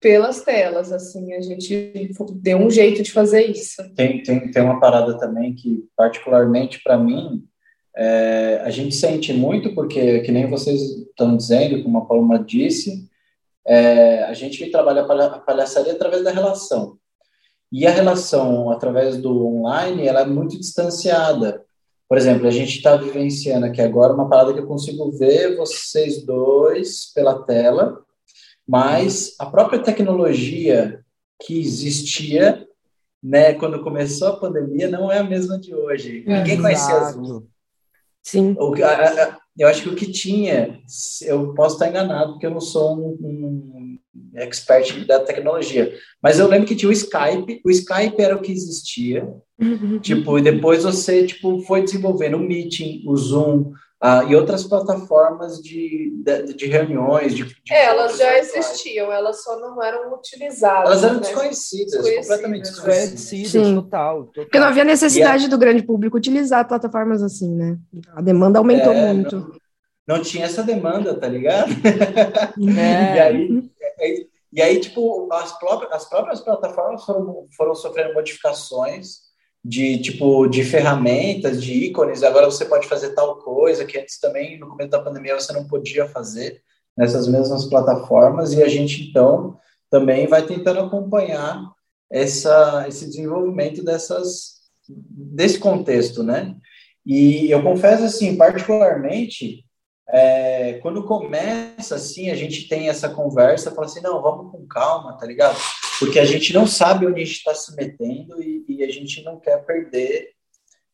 pelas 0.01 0.43
telas, 0.43 0.93
assim, 0.93 1.33
a 1.33 1.41
gente 1.41 2.11
deu 2.35 2.59
um 2.59 2.71
jeito 2.71 3.03
de 3.03 3.13
fazer 3.13 3.47
isso. 3.47 3.83
Tem, 3.95 4.23
tem, 4.23 4.51
tem 4.51 4.63
uma 4.63 4.79
parada 4.79 5.19
também 5.19 5.55
que, 5.55 5.85
particularmente 5.97 6.83
para 6.83 6.99
mim, 6.99 7.45
é, 7.97 8.61
a 8.63 8.71
gente 8.71 8.95
sente 8.95 9.33
muito, 9.33 9.75
porque, 9.75 10.21
que 10.21 10.31
nem 10.31 10.49
vocês 10.49 10.81
estão 10.83 11.37
dizendo, 11.37 11.83
como 11.83 11.99
a 11.99 12.05
Paloma 12.05 12.39
disse, 12.39 13.09
é, 13.67 14.23
a 14.25 14.35
gente 14.35 14.71
trabalha 14.71 15.03
a 15.03 15.39
palhaçaria 15.39 15.93
através 15.93 16.23
da 16.23 16.31
relação. 16.31 16.99
E 17.73 17.87
a 17.87 17.91
relação 17.91 18.71
através 18.71 19.17
do 19.17 19.47
online, 19.47 20.07
ela 20.07 20.21
é 20.21 20.27
muito 20.27 20.59
distanciada. 20.59 21.65
Por 22.09 22.17
exemplo, 22.17 22.47
a 22.47 22.51
gente 22.51 22.77
está 22.77 22.97
vivenciando 22.97 23.67
aqui 23.67 23.83
agora 23.83 24.13
uma 24.13 24.29
parada 24.29 24.53
que 24.53 24.61
eu 24.61 24.67
consigo 24.67 25.11
ver 25.11 25.57
vocês 25.57 26.25
dois 26.25 27.11
pela 27.13 27.43
tela, 27.43 28.06
mas 28.67 29.35
a 29.39 29.47
própria 29.47 29.79
tecnologia 29.79 31.01
que 31.43 31.61
existia, 31.61 32.67
né, 33.23 33.55
quando 33.55 33.83
começou 33.83 34.29
a 34.29 34.37
pandemia, 34.37 34.89
não 34.89 35.11
é 35.11 35.19
a 35.19 35.25
mesma 35.25 35.59
de 35.59 35.75
hoje. 35.75 36.25
É, 36.27 36.39
Ninguém 36.39 36.61
conhecia 36.61 37.13
Zoom. 37.13 37.43
Sim. 38.23 38.57
O, 38.59 38.75
a, 38.83 38.89
a, 38.89 39.39
eu 39.57 39.69
acho 39.69 39.83
que 39.83 39.89
o 39.89 39.95
que 39.95 40.11
tinha, 40.11 40.81
eu 41.23 41.55
posso 41.55 41.77
estar 41.77 41.89
enganado, 41.89 42.33
porque 42.33 42.47
eu 42.47 42.51
não 42.51 42.61
sou 42.61 42.97
um, 42.97 43.17
um 43.21 43.99
expert 44.35 45.07
da 45.07 45.21
tecnologia, 45.21 45.95
mas 46.23 46.39
eu 46.39 46.49
lembro 46.49 46.67
que 46.67 46.75
tinha 46.75 46.89
o 46.89 46.93
Skype, 46.93 47.61
o 47.65 47.71
Skype 47.71 48.21
era 48.21 48.37
o 48.37 48.41
que 48.41 48.53
existia, 48.53 49.27
uhum. 49.59 49.99
tipo, 50.01 50.39
e 50.39 50.43
depois 50.43 50.83
você, 50.83 51.27
tipo, 51.27 51.61
foi 51.61 51.83
desenvolvendo 51.83 52.37
o 52.37 52.41
Meeting, 52.41 53.03
o 53.07 53.17
Zoom, 53.17 53.73
ah, 54.01 54.25
e 54.25 54.37
outras 54.37 54.65
plataformas 54.65 55.59
de, 55.63 56.13
de, 56.23 56.55
de 56.55 56.67
reuniões. 56.67 57.35
De, 57.35 57.45
de 57.45 57.73
é, 57.73 57.87
elas 57.87 58.19
já 58.19 58.39
existiam, 58.39 59.11
elas 59.11 59.43
só 59.43 59.59
não 59.59 59.83
eram 59.83 60.13
utilizadas. 60.15 60.91
Elas 60.91 61.05
eram 61.05 61.15
né? 61.15 61.21
desconhecidas, 61.21 61.93
desconhecidas, 61.93 62.27
completamente 62.27 62.63
desconhecidas. 62.63 63.53
total, 63.53 64.25
total. 64.25 64.45
Porque 64.45 64.59
não 64.59 64.67
havia 64.67 64.85
necessidade 64.85 65.47
a... 65.47 65.49
do 65.49 65.57
grande 65.57 65.83
público 65.83 66.19
utilizar 66.19 66.69
plataformas 66.69 67.23
assim, 67.23 67.55
né? 67.55 67.79
A 68.15 68.21
demanda 68.21 68.59
aumentou 68.59 68.93
é, 68.93 69.13
muito. 69.15 69.37
Não, 70.07 70.17
não, 70.17 70.23
tinha 70.23 70.45
essa 70.45 70.63
demanda, 70.63 71.19
tá 71.19 71.27
ligado? 71.27 71.71
É. 72.79 73.15
e, 73.15 73.21
aí, 73.99 74.29
e 74.53 74.63
aí, 74.63 74.79
tipo, 74.79 75.29
as 75.33 75.59
próprias, 75.59 75.93
as 75.93 76.09
próprias 76.09 76.41
plataformas 76.41 77.03
foram, 77.05 77.47
foram 77.57 77.75
sofrendo 77.75 78.13
modificações 78.13 79.26
de 79.69 79.99
tipo 79.99 80.47
de 80.47 80.63
ferramentas, 80.63 81.61
de 81.61 81.73
ícones. 81.73 82.23
Agora 82.23 82.47
você 82.47 82.65
pode 82.65 82.87
fazer 82.87 83.15
tal 83.15 83.37
coisa 83.39 83.85
que 83.85 83.99
antes 83.99 84.21
também 84.21 84.59
no 84.59 84.69
começo 84.69 84.91
da 84.91 85.03
pandemia 85.03 85.35
você 85.35 85.53
não 85.53 85.67
podia 85.67 86.07
fazer 86.07 86.63
nessas 86.97 87.27
mesmas 87.27 87.65
plataformas 87.65 88.53
e 88.53 88.63
a 88.63 88.69
gente 88.69 89.09
então 89.09 89.59
também 89.91 90.29
vai 90.29 90.47
tentando 90.47 90.81
acompanhar 90.81 91.61
essa 92.09 92.87
esse 92.87 93.07
desenvolvimento 93.07 93.83
dessas 93.83 94.61
desse 94.89 95.59
contexto, 95.59 96.23
né? 96.23 96.55
E 97.05 97.51
eu 97.51 97.61
confesso 97.63 98.05
assim, 98.05 98.37
particularmente, 98.37 99.65
é, 100.09 100.75
quando 100.75 101.05
começa 101.05 101.97
assim, 101.97 102.31
a 102.31 102.37
gente 102.37 102.69
tem 102.69 102.89
essa 102.89 103.09
conversa, 103.09 103.73
fala 103.73 103.87
assim, 103.87 104.01
não, 104.01 104.23
vamos 104.23 104.53
com 104.53 104.65
calma, 104.67 105.17
tá 105.17 105.27
ligado? 105.27 105.59
Porque 105.99 106.19
a 106.19 106.25
gente 106.25 106.53
não 106.53 106.67
sabe 106.67 107.07
onde 107.07 107.21
a 107.21 107.25
gente 107.25 107.37
está 107.37 107.55
se 107.55 107.75
metendo 107.75 108.41
e, 108.43 108.65
e, 108.69 108.85
a 108.85 108.91
gente 108.91 109.23
não 109.23 109.39
quer 109.39 109.65
perder, 109.65 110.31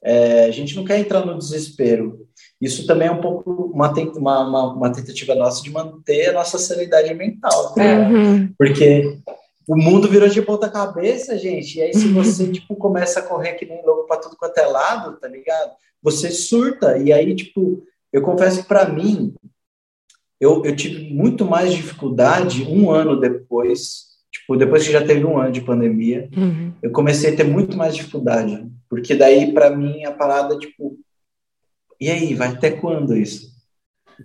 é, 0.03 0.45
a 0.45 0.51
gente 0.51 0.77
não 0.77 0.85
quer 0.85 0.99
entrar 0.99 1.25
no 1.25 1.39
desespero. 1.39 2.27
Isso 2.61 2.87
também 2.87 3.09
é 3.09 3.13
um 3.13 3.21
pouco 3.21 3.73
uma, 3.75 3.91
uma, 4.47 4.73
uma 4.73 4.93
tentativa 4.93 5.35
nossa 5.35 5.63
de 5.63 5.71
manter 5.71 6.31
a 6.31 6.33
nossa 6.33 6.59
sanidade 6.59 7.13
mental, 7.15 7.75
né? 7.77 8.09
uhum. 8.09 8.55
porque 8.57 9.19
o 9.69 9.77
mundo 9.77 10.09
virou 10.09 10.29
de 10.29 10.43
ponta 10.43 10.69
cabeça, 10.69 11.39
gente, 11.39 11.79
e 11.79 11.83
aí 11.83 11.95
se 11.95 12.09
você, 12.09 12.51
tipo, 12.51 12.75
começa 12.77 13.21
a 13.21 13.23
correr 13.23 13.55
que 13.55 13.67
nem 13.67 13.85
louco 13.85 14.07
para 14.07 14.21
tudo 14.21 14.37
quanto 14.37 14.59
é 14.59 14.67
lado, 14.67 15.19
tá 15.19 15.29
ligado? 15.29 15.73
Você 16.03 16.31
surta, 16.31 16.99
e 16.99 17.13
aí, 17.13 17.35
tipo, 17.35 17.85
eu 18.13 18.23
confesso 18.23 18.63
que 18.63 18.69
para 18.69 18.89
mim, 18.89 19.35
eu, 20.41 20.65
eu 20.65 20.75
tive 20.75 21.15
muito 21.15 21.45
mais 21.45 21.73
dificuldade 21.73 22.65
um 22.65 22.91
ano 22.91 23.19
depois 23.19 24.12
Tipo, 24.53 24.57
depois 24.57 24.85
que 24.85 24.93
já 24.93 25.05
teve 25.05 25.25
um 25.25 25.39
ano 25.39 25.53
de 25.53 25.63
pandemia, 25.63 26.29
uhum. 26.37 26.73
eu 26.83 26.91
comecei 26.91 27.33
a 27.33 27.37
ter 27.37 27.45
muito 27.45 27.77
mais 27.77 27.95
dificuldade. 27.95 28.67
Porque 28.89 29.15
daí, 29.15 29.53
para 29.53 29.75
mim, 29.75 30.05
a 30.05 30.13
parada, 30.13 30.59
tipo, 30.59 30.99
e 31.99 32.11
aí, 32.11 32.35
vai 32.35 32.49
até 32.49 32.71
quando 32.71 33.17
isso? 33.17 33.51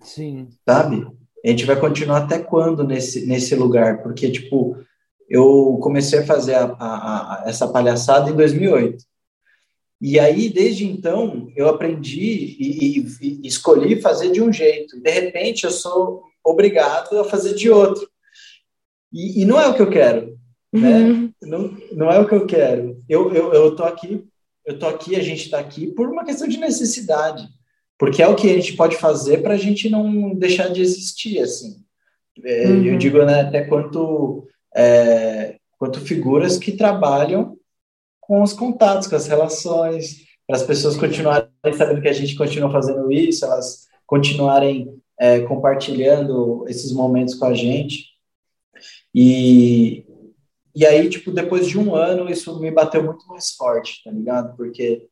Sim. 0.02 0.50
Sabe? 0.68 1.08
A 1.46 1.50
gente 1.50 1.66
vai 1.66 1.80
continuar 1.80 2.18
até 2.18 2.40
quando 2.40 2.84
nesse, 2.84 3.26
nesse 3.26 3.56
lugar? 3.56 4.04
Porque, 4.04 4.30
tipo, 4.30 4.78
eu 5.30 5.80
comecei 5.82 6.20
a 6.20 6.26
fazer 6.26 6.56
a, 6.56 6.66
a, 6.78 7.44
a, 7.46 7.50
essa 7.50 7.68
palhaçada 7.68 8.30
em 8.30 8.36
2008. 8.36 9.04
E 10.02 10.20
aí, 10.20 10.50
desde 10.50 10.86
então, 10.86 11.48
eu 11.56 11.70
aprendi 11.70 12.58
e, 12.60 13.00
e, 13.00 13.40
e 13.44 13.48
escolhi 13.48 14.02
fazer 14.02 14.32
de 14.32 14.42
um 14.42 14.52
jeito. 14.52 15.00
De 15.00 15.10
repente, 15.10 15.64
eu 15.64 15.72
sou 15.72 16.24
obrigado 16.44 17.18
a 17.18 17.24
fazer 17.24 17.56
de 17.56 17.70
outro. 17.70 18.08
E, 19.18 19.42
e 19.42 19.46
não 19.46 19.60
é 19.60 19.68
o 19.68 19.74
que 19.74 19.82
eu 19.82 19.90
quero, 19.90 20.38
né? 20.72 21.00
Uhum. 21.00 21.34
Não, 21.42 21.78
não 21.92 22.12
é 22.12 22.20
o 22.20 22.28
que 22.28 22.36
eu 22.36 22.46
quero. 22.46 23.04
Eu, 23.10 23.34
eu, 23.34 23.52
eu 23.52 23.76
tô 23.76 23.84
aqui, 23.84 24.24
eu 24.64 24.78
tô 24.78 24.86
aqui, 24.86 25.16
a 25.16 25.24
gente 25.24 25.46
está 25.46 25.58
aqui 25.58 25.88
por 25.88 26.08
uma 26.08 26.24
questão 26.24 26.48
de 26.48 26.58
necessidade, 26.58 27.48
porque 27.98 28.22
é 28.22 28.28
o 28.28 28.36
que 28.36 28.48
a 28.48 28.54
gente 28.54 28.74
pode 28.74 28.96
fazer 28.96 29.42
para 29.42 29.56
a 29.56 29.58
gente 29.58 29.90
não 29.90 30.36
deixar 30.36 30.68
de 30.68 30.82
existir, 30.82 31.40
assim. 31.40 31.78
É, 32.44 32.68
uhum. 32.68 32.86
Eu 32.86 32.98
digo 33.00 33.18
né, 33.26 33.42
até 33.42 33.64
quanto 33.64 34.48
é, 34.76 35.56
quanto 35.80 36.00
figuras 36.00 36.60
que 36.60 36.74
trabalham 36.74 37.58
com 38.22 38.44
os 38.44 38.54
contatos, 38.54 39.08
com 39.08 39.16
as 39.16 39.26
relações, 39.26 40.28
para 40.46 40.58
as 40.58 40.64
pessoas 40.64 40.96
continuarem 40.96 41.50
sabendo 41.76 42.02
que 42.02 42.08
a 42.08 42.14
gente 42.14 42.36
continua 42.36 42.72
fazendo 42.72 43.12
isso, 43.12 43.46
elas 43.46 43.88
continuarem 44.06 44.94
é, 45.20 45.40
compartilhando 45.40 46.66
esses 46.68 46.92
momentos 46.92 47.34
com 47.34 47.46
a 47.46 47.54
gente. 47.56 48.17
E, 49.20 50.06
e 50.76 50.86
aí, 50.86 51.10
tipo, 51.10 51.32
depois 51.32 51.66
de 51.66 51.80
um 51.80 51.96
ano, 51.96 52.30
isso 52.30 52.60
me 52.60 52.70
bateu 52.70 53.04
muito 53.04 53.28
mais 53.28 53.50
forte, 53.50 54.04
tá 54.04 54.12
ligado? 54.12 54.56
Porque 54.56 55.08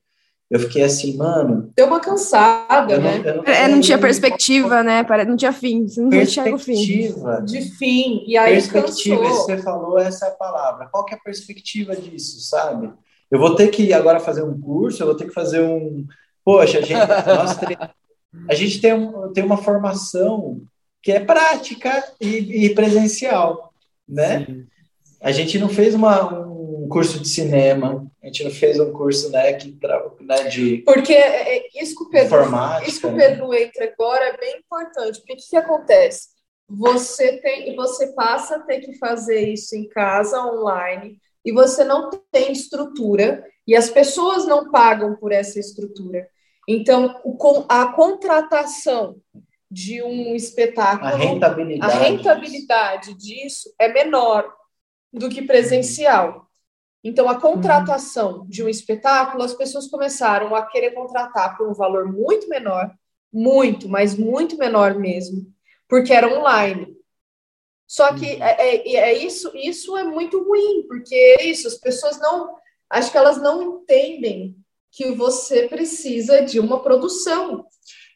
eu 0.48 0.60
fiquei 0.60 0.84
assim, 0.84 1.18
mano. 1.18 1.72
Deu 1.76 1.88
uma 1.88 2.00
cansada, 2.00 3.00
né? 3.00 3.18
Não, 3.18 3.38
não, 3.38 3.44
é, 3.46 3.68
não 3.68 3.82
tinha 3.82 3.98
perspectiva, 3.98 4.84
né? 4.84 5.04
Não 5.28 5.36
tinha 5.36 5.52
fim. 5.52 5.88
Não 5.98 6.12
perspectiva. 6.12 7.42
De 7.42 7.62
fim. 7.78 8.24
E 8.28 8.38
aí 8.38 8.54
perspectiva, 8.54 9.24
cansou. 9.24 9.46
você 9.46 9.58
falou, 9.58 9.98
essa 9.98 10.28
é 10.28 10.32
palavra. 10.32 10.88
Qual 10.92 11.04
que 11.04 11.16
é 11.16 11.18
a 11.18 11.24
perspectiva 11.24 11.96
disso, 11.96 12.42
sabe? 12.42 12.94
Eu 13.32 13.40
vou 13.40 13.56
ter 13.56 13.70
que 13.70 13.92
agora 13.92 14.20
fazer 14.20 14.44
um 14.44 14.62
curso, 14.62 15.02
eu 15.02 15.08
vou 15.08 15.16
ter 15.16 15.26
que 15.26 15.34
fazer 15.34 15.64
um. 15.64 16.06
Poxa, 16.44 16.78
a 16.78 16.82
gente, 16.82 16.94
nós 17.26 17.58
a 18.48 18.54
gente 18.54 18.80
tem, 18.80 18.94
um, 18.94 19.34
tem 19.34 19.44
uma 19.44 19.58
formação 19.58 20.62
que 21.02 21.12
é 21.12 21.20
prática 21.20 22.04
e, 22.22 22.66
e 22.66 22.76
presencial, 22.76 23.74
né? 24.08 24.46
Sim. 24.46 24.68
A 25.22 25.32
gente 25.32 25.58
não 25.58 25.70
fez 25.70 25.96
uma, 25.96 26.46
um 26.46 26.88
curso 26.88 27.20
de 27.20 27.28
cinema, 27.28 28.06
a 28.22 28.28
gente 28.28 28.44
não 28.44 28.52
fez 28.52 28.80
um 28.80 28.92
curso 28.92 29.30
né, 29.32 29.54
que, 29.54 29.78
né, 30.22 30.44
de. 30.44 30.78
Porque 30.86 31.14
é, 31.14 31.58
é, 31.58 31.68
isso 31.82 31.96
que 31.96 32.04
o 32.04 32.10
Pedro, 32.10 32.38
isso 32.86 33.02
que 33.02 33.08
o 33.08 33.12
né? 33.12 33.28
Pedro 33.28 33.54
entra 33.54 33.86
agora 33.86 34.26
é 34.26 34.38
bem 34.38 34.58
importante. 34.60 35.20
Porque 35.20 35.34
o 35.34 35.38
que, 35.38 35.50
que 35.50 35.58
acontece? 35.58 36.30
Você 36.68 37.38
tem, 37.38 37.76
você 37.76 38.14
passa 38.14 38.56
a 38.56 38.60
ter 38.60 38.80
que 38.80 38.98
fazer 38.98 39.50
isso 39.50 39.76
em 39.76 39.88
casa, 39.88 40.44
online, 40.44 41.20
e 41.44 41.52
você 41.52 41.84
não 41.84 42.10
tem 42.32 42.52
estrutura, 42.52 43.44
e 43.68 43.76
as 43.76 43.90
pessoas 43.90 44.48
não 44.48 44.72
pagam 44.72 45.16
por 45.16 45.32
essa 45.32 45.60
estrutura. 45.60 46.28
Então, 46.68 47.16
a 47.70 47.94
contratação 47.94 49.16
de 49.70 50.02
um 50.04 50.36
espetáculo, 50.36 51.08
a 51.08 51.16
rentabilidade, 51.16 51.94
a 51.94 51.98
rentabilidade 51.98 53.14
disso 53.16 53.74
é 53.80 53.88
menor 53.92 54.52
do 55.12 55.30
que 55.30 55.42
presencial. 55.42 56.46
Então, 57.04 57.30
a 57.30 57.40
contratação 57.40 58.48
de 58.48 58.64
um 58.64 58.70
espetáculo, 58.70 59.44
as 59.44 59.54
pessoas 59.54 59.88
começaram 59.88 60.56
a 60.56 60.66
querer 60.66 60.92
contratar 60.92 61.56
por 61.56 61.70
um 61.70 61.74
valor 61.74 62.12
muito 62.12 62.50
menor, 62.50 62.92
muito, 63.32 63.88
mas 63.88 64.18
muito 64.18 64.58
menor 64.58 64.96
mesmo, 64.96 65.46
porque 65.88 66.14
era 66.14 66.28
online. 66.28 66.96
Só 67.88 68.14
que 68.14 68.26
uhum. 68.26 68.44
é, 68.44 68.56
é, 68.60 68.96
é, 68.96 69.14
isso, 69.14 69.52
isso 69.56 69.96
é 69.96 70.04
muito 70.04 70.44
ruim, 70.44 70.86
porque 70.88 71.14
é 71.40 71.46
isso, 71.46 71.68
as 71.68 71.76
pessoas 71.76 72.20
não, 72.20 72.56
acho 72.90 73.12
que 73.12 73.18
elas 73.18 73.38
não 73.38 73.62
entendem 73.62 74.56
que 74.92 75.12
você 75.12 75.68
precisa 75.68 76.42
de 76.42 76.60
uma 76.60 76.82
produção. 76.82 77.68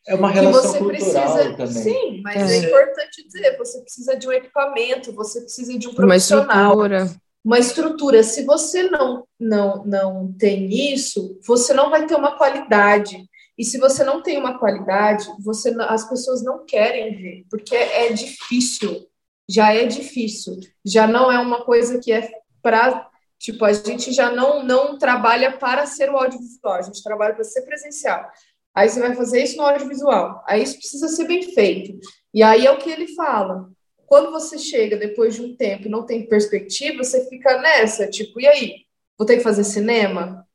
É 0.09 0.15
uma 0.15 0.31
relação 0.31 0.79
cultural 0.79 0.87
precisa, 0.87 1.53
também. 1.53 1.67
Sim, 1.67 2.21
mas 2.23 2.51
é. 2.51 2.55
é. 2.55 2.57
importante 2.65 3.23
dizer, 3.23 3.55
você 3.59 3.79
precisa 3.79 4.17
de 4.17 4.27
um 4.27 4.31
equipamento, 4.31 5.13
você 5.13 5.39
precisa 5.39 5.77
de 5.77 5.87
um 5.87 5.93
profissional. 5.93 6.73
Uma 6.77 6.87
estrutura. 6.87 7.21
Uma 7.45 7.59
estrutura. 7.59 8.23
Se 8.23 8.43
você 8.43 8.89
não, 8.89 9.23
não, 9.39 9.85
não 9.85 10.33
tem 10.33 10.67
isso, 10.91 11.39
você 11.45 11.75
não 11.75 11.91
vai 11.91 12.07
ter 12.07 12.15
uma 12.15 12.35
qualidade. 12.35 13.23
E 13.55 13.63
se 13.63 13.77
você 13.77 14.03
não 14.03 14.23
tem 14.23 14.39
uma 14.39 14.57
qualidade, 14.57 15.27
você, 15.43 15.75
as 15.81 16.09
pessoas 16.09 16.43
não 16.43 16.65
querem 16.65 17.15
ver, 17.15 17.45
porque 17.47 17.75
é 17.75 18.11
difícil. 18.11 19.07
Já 19.47 19.75
é 19.75 19.85
difícil. 19.85 20.59
Já 20.83 21.05
não 21.05 21.31
é 21.31 21.37
uma 21.37 21.63
coisa 21.63 21.99
que 21.99 22.11
é 22.11 22.27
para 22.63 23.09
Tipo, 23.39 23.63
a 23.63 23.71
gente 23.71 24.11
já 24.11 24.29
não, 24.29 24.63
não 24.63 24.97
trabalha 24.97 25.57
para 25.57 25.85
ser 25.85 26.09
o 26.09 26.17
audiovisual, 26.17 26.73
a 26.73 26.81
gente 26.81 27.01
trabalha 27.01 27.33
para 27.33 27.45
ser 27.45 27.61
presencial. 27.61 28.29
Aí 28.75 28.89
você 28.89 28.99
vai 28.99 29.15
fazer 29.15 29.43
isso 29.43 29.57
no 29.57 29.63
audiovisual. 29.63 30.43
Aí 30.47 30.63
isso 30.63 30.77
precisa 30.77 31.07
ser 31.07 31.27
bem 31.27 31.43
feito. 31.43 31.99
E 32.33 32.43
aí 32.43 32.65
é 32.65 32.71
o 32.71 32.77
que 32.77 32.89
ele 32.89 33.07
fala. 33.15 33.69
Quando 34.05 34.31
você 34.31 34.57
chega 34.57 34.97
depois 34.97 35.35
de 35.35 35.41
um 35.41 35.55
tempo 35.55 35.87
e 35.87 35.91
não 35.91 36.05
tem 36.05 36.27
perspectiva, 36.27 37.03
você 37.03 37.27
fica 37.27 37.61
nessa, 37.61 38.07
tipo, 38.07 38.41
e 38.41 38.47
aí? 38.47 38.73
Vou 39.17 39.25
ter 39.25 39.37
que 39.37 39.43
fazer 39.43 39.63
cinema? 39.63 40.47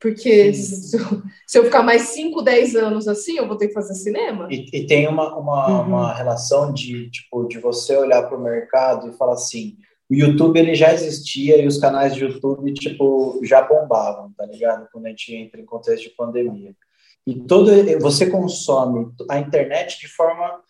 Porque 0.00 0.52
se 0.52 0.96
eu, 0.96 1.22
se 1.46 1.58
eu, 1.58 1.64
ficar 1.64 1.82
mais 1.82 2.02
5, 2.02 2.42
10 2.42 2.76
anos 2.76 3.08
assim, 3.08 3.36
eu 3.36 3.48
vou 3.48 3.56
ter 3.56 3.68
que 3.68 3.74
fazer 3.74 3.94
cinema? 3.94 4.48
E, 4.50 4.66
e 4.72 4.86
tem 4.86 5.08
uma, 5.08 5.36
uma, 5.36 5.68
uhum. 5.68 5.88
uma 5.88 6.14
relação 6.14 6.72
de, 6.72 7.10
tipo, 7.10 7.46
de 7.46 7.58
você 7.58 7.96
olhar 7.96 8.22
para 8.22 8.36
o 8.36 8.42
mercado 8.42 9.08
e 9.08 9.16
falar 9.16 9.34
assim, 9.34 9.76
o 10.10 10.14
YouTube 10.14 10.58
ele 10.58 10.74
já 10.74 10.92
existia 10.92 11.60
e 11.60 11.66
os 11.66 11.78
canais 11.78 12.14
de 12.14 12.24
YouTube 12.24 12.72
tipo 12.72 13.40
já 13.42 13.60
bombavam, 13.60 14.32
tá 14.36 14.46
ligado? 14.46 14.88
Quando 14.90 15.06
a 15.06 15.10
gente 15.10 15.34
entra 15.34 15.60
em 15.60 15.66
contexto 15.66 16.04
de 16.04 16.14
pandemia. 16.16 16.74
E 17.28 17.34
todo 17.40 17.70
você 18.00 18.30
consome 18.30 19.12
a 19.28 19.38
internet 19.38 20.00
de 20.00 20.08
forma 20.08 20.62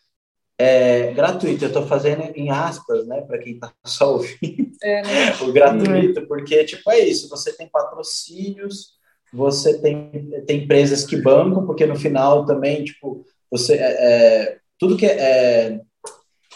é, 0.59 1.13
gratuita. 1.13 1.65
Eu 1.65 1.69
estou 1.69 1.87
fazendo 1.87 2.23
em 2.35 2.51
aspas, 2.51 3.07
né, 3.07 3.21
para 3.21 3.39
quem 3.39 3.55
está 3.55 3.73
só 3.87 4.15
ouvindo 4.15 4.73
é, 4.83 5.03
né? 5.03 5.37
o 5.41 5.53
gratuito, 5.53 6.27
porque 6.27 6.65
tipo 6.65 6.91
é 6.91 6.99
isso. 6.99 7.29
Você 7.29 7.53
tem 7.53 7.69
patrocínios, 7.69 8.95
você 9.33 9.79
tem, 9.79 10.11
tem 10.49 10.65
empresas 10.65 11.07
que 11.07 11.17
bancam, 11.23 11.65
porque 11.65 11.87
no 11.87 11.95
final 11.95 12.45
também 12.45 12.83
tipo 12.83 13.25
você 13.49 13.75
é, 13.75 13.79
é 13.81 14.59
tudo 14.77 14.97
que 14.97 15.07
é 15.07 15.81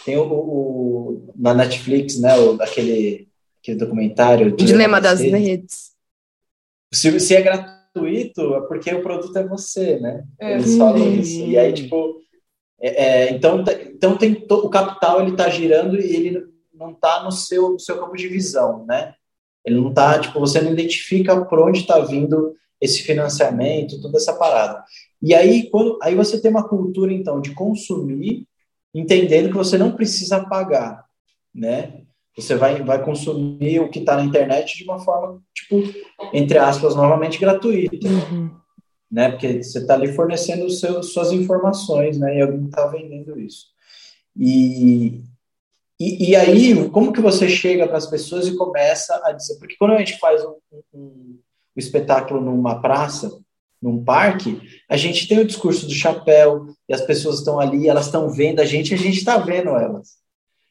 tem 0.05 0.17
o, 0.17 0.25
o, 0.25 1.33
na 1.37 1.55
Netflix, 1.55 2.19
né, 2.19 2.37
o, 2.37 2.61
aquele, 2.61 3.29
aquele 3.61 3.79
documentário. 3.79 4.49
O 4.49 4.57
Dilema 4.57 5.01
das 5.01 5.21
Redes. 5.21 5.93
Se, 6.93 7.21
se 7.21 7.37
é 7.37 7.41
gratuito, 7.41 7.82
é 7.95 8.61
porque 8.67 8.93
o 8.95 9.03
produto 9.03 9.37
é 9.37 9.47
você, 9.47 9.99
né? 10.01 10.25
É. 10.41 10.55
Eles 10.55 10.77
falam 10.77 11.13
isso. 11.13 11.41
E 11.41 11.59
aí, 11.59 11.73
tipo, 11.73 12.21
é, 12.81 13.05
é, 13.05 13.31
então, 13.33 13.65
então 13.95 14.17
tem 14.17 14.35
to, 14.35 14.67
o 14.67 14.71
capital 14.71 15.21
ele 15.21 15.33
está 15.33 15.49
girando 15.49 16.01
e 16.01 16.17
ele 16.17 16.47
não 16.73 16.91
está 16.93 17.23
no 17.23 17.31
seu, 17.31 17.71
no 17.71 17.81
seu 17.81 17.99
campo 17.99 18.17
de 18.17 18.29
visão, 18.29 18.85
né? 18.87 19.15
Ele 19.65 19.77
não 19.77 19.91
está, 19.91 20.19
tipo, 20.19 20.41
você 20.41 20.61
não 20.61 20.73
identifica 20.73 21.45
por 21.45 21.61
onde 21.61 21.81
está 21.81 21.99
vindo 22.01 22.55
esse 22.81 23.03
financiamento, 23.03 24.01
toda 24.01 24.17
essa 24.17 24.33
parada. 24.33 24.83
E 25.23 25.35
aí, 25.35 25.71
quando, 25.71 25.99
aí 26.03 26.17
você 26.17 26.41
tem 26.41 26.51
uma 26.51 26.69
cultura, 26.69 27.13
então, 27.13 27.41
de 27.41 27.55
consumir 27.55 28.47
entendendo 28.95 29.49
que 29.49 29.57
você 29.57 29.79
não 29.79 29.93
precisa 29.93 30.45
pagar, 30.45 31.05
né? 31.55 32.03
Você 32.37 32.55
vai, 32.55 32.83
vai 32.83 33.05
consumir 33.05 33.81
o 33.81 33.91
que 33.91 33.99
está 33.99 34.17
na 34.17 34.25
internet 34.25 34.79
de 34.79 34.85
uma 34.85 34.99
forma, 34.99 35.43
tipo, 35.55 35.83
entre 36.33 36.59
aspas, 36.59 36.97
novamente 36.97 37.39
gratuita. 37.39 38.09
Uhum. 38.09 38.51
Né? 39.11 39.31
Porque 39.31 39.63
você 39.63 39.81
está 39.81 39.95
ali 39.95 40.13
fornecendo 40.15 40.71
seu, 40.71 41.03
suas 41.03 41.31
informações, 41.33 42.19
né? 42.19 42.39
E 42.39 42.41
alguém 42.41 42.65
está 42.65 42.87
vendendo 42.87 43.39
isso. 43.39 43.67
E, 44.35 45.23
e, 46.01 46.31
e, 46.31 46.37
aí, 46.37 46.89
como 46.89 47.13
que 47.13 47.21
você 47.21 47.49
chega 47.51 47.87
para 47.87 47.99
as 47.99 48.07
pessoas 48.07 48.49
e 48.49 48.57
começa 48.57 49.21
a 49.25 49.33
dizer... 49.33 49.59
Porque 49.59 49.77
quando 49.79 49.93
a 49.93 49.99
gente 49.99 50.19
faz 50.19 50.43
um, 50.43 50.55
um, 50.95 50.99
um 50.99 51.39
espetáculo 51.77 52.41
numa 52.41 52.81
praça, 52.81 53.39
num 53.83 54.03
parque, 54.03 54.59
a 54.89 54.97
gente 54.97 55.29
tem 55.29 55.41
o 55.41 55.45
discurso 55.45 55.87
do 55.87 55.93
chapéu, 55.93 56.69
e 56.89 56.95
as 56.95 57.03
pessoas 57.03 57.41
estão 57.41 57.61
ali, 57.61 57.89
elas 57.89 58.07
estão 58.07 58.31
vendo 58.31 58.61
a 58.61 58.65
gente, 58.65 58.95
a 58.95 58.97
gente 58.97 59.19
está 59.19 59.37
vendo 59.37 59.71
elas. 59.71 60.13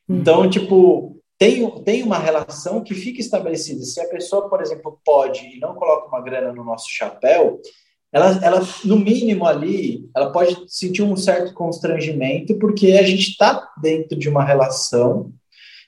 Uhum. 0.09 0.17
Então, 0.17 0.49
tipo, 0.49 1.20
tem, 1.41 1.67
tem 1.81 2.03
uma 2.03 2.19
relação 2.19 2.83
que 2.83 2.93
fica 2.93 3.19
estabelecida. 3.19 3.83
Se 3.83 3.99
a 3.99 4.07
pessoa, 4.07 4.47
por 4.47 4.61
exemplo, 4.61 5.01
pode 5.03 5.43
e 5.43 5.59
não 5.59 5.73
coloca 5.73 6.07
uma 6.07 6.21
grana 6.21 6.53
no 6.53 6.63
nosso 6.63 6.85
chapéu, 6.87 7.59
ela, 8.13 8.39
ela 8.45 8.59
no 8.85 8.95
mínimo 8.95 9.47
ali, 9.47 10.07
ela 10.15 10.31
pode 10.31 10.55
sentir 10.67 11.01
um 11.01 11.17
certo 11.17 11.51
constrangimento, 11.55 12.59
porque 12.59 12.91
a 12.91 13.01
gente 13.01 13.31
está 13.31 13.67
dentro 13.81 14.15
de 14.19 14.29
uma 14.29 14.43
relação 14.43 15.33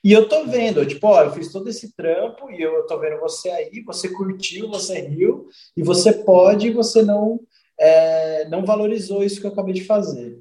e 0.03 0.11
eu 0.11 0.27
tô 0.27 0.43
vendo, 0.45 0.83
tipo, 0.87 1.05
ó, 1.05 1.21
eu 1.21 1.31
fiz 1.31 1.51
todo 1.51 1.69
esse 1.69 1.95
trampo 1.95 2.49
e 2.49 2.59
eu 2.59 2.87
tô 2.87 2.99
vendo 2.99 3.19
você 3.19 3.51
aí, 3.51 3.83
você 3.85 4.09
curtiu, 4.09 4.69
você 4.69 5.01
riu, 5.01 5.45
e 5.77 5.83
você 5.83 6.11
pode 6.13 6.67
e 6.69 6.73
você 6.73 7.03
não, 7.03 7.39
é, 7.79 8.49
não 8.49 8.65
valorizou 8.65 9.23
isso 9.23 9.39
que 9.39 9.45
eu 9.45 9.51
acabei 9.51 9.75
de 9.75 9.85
fazer. 9.85 10.35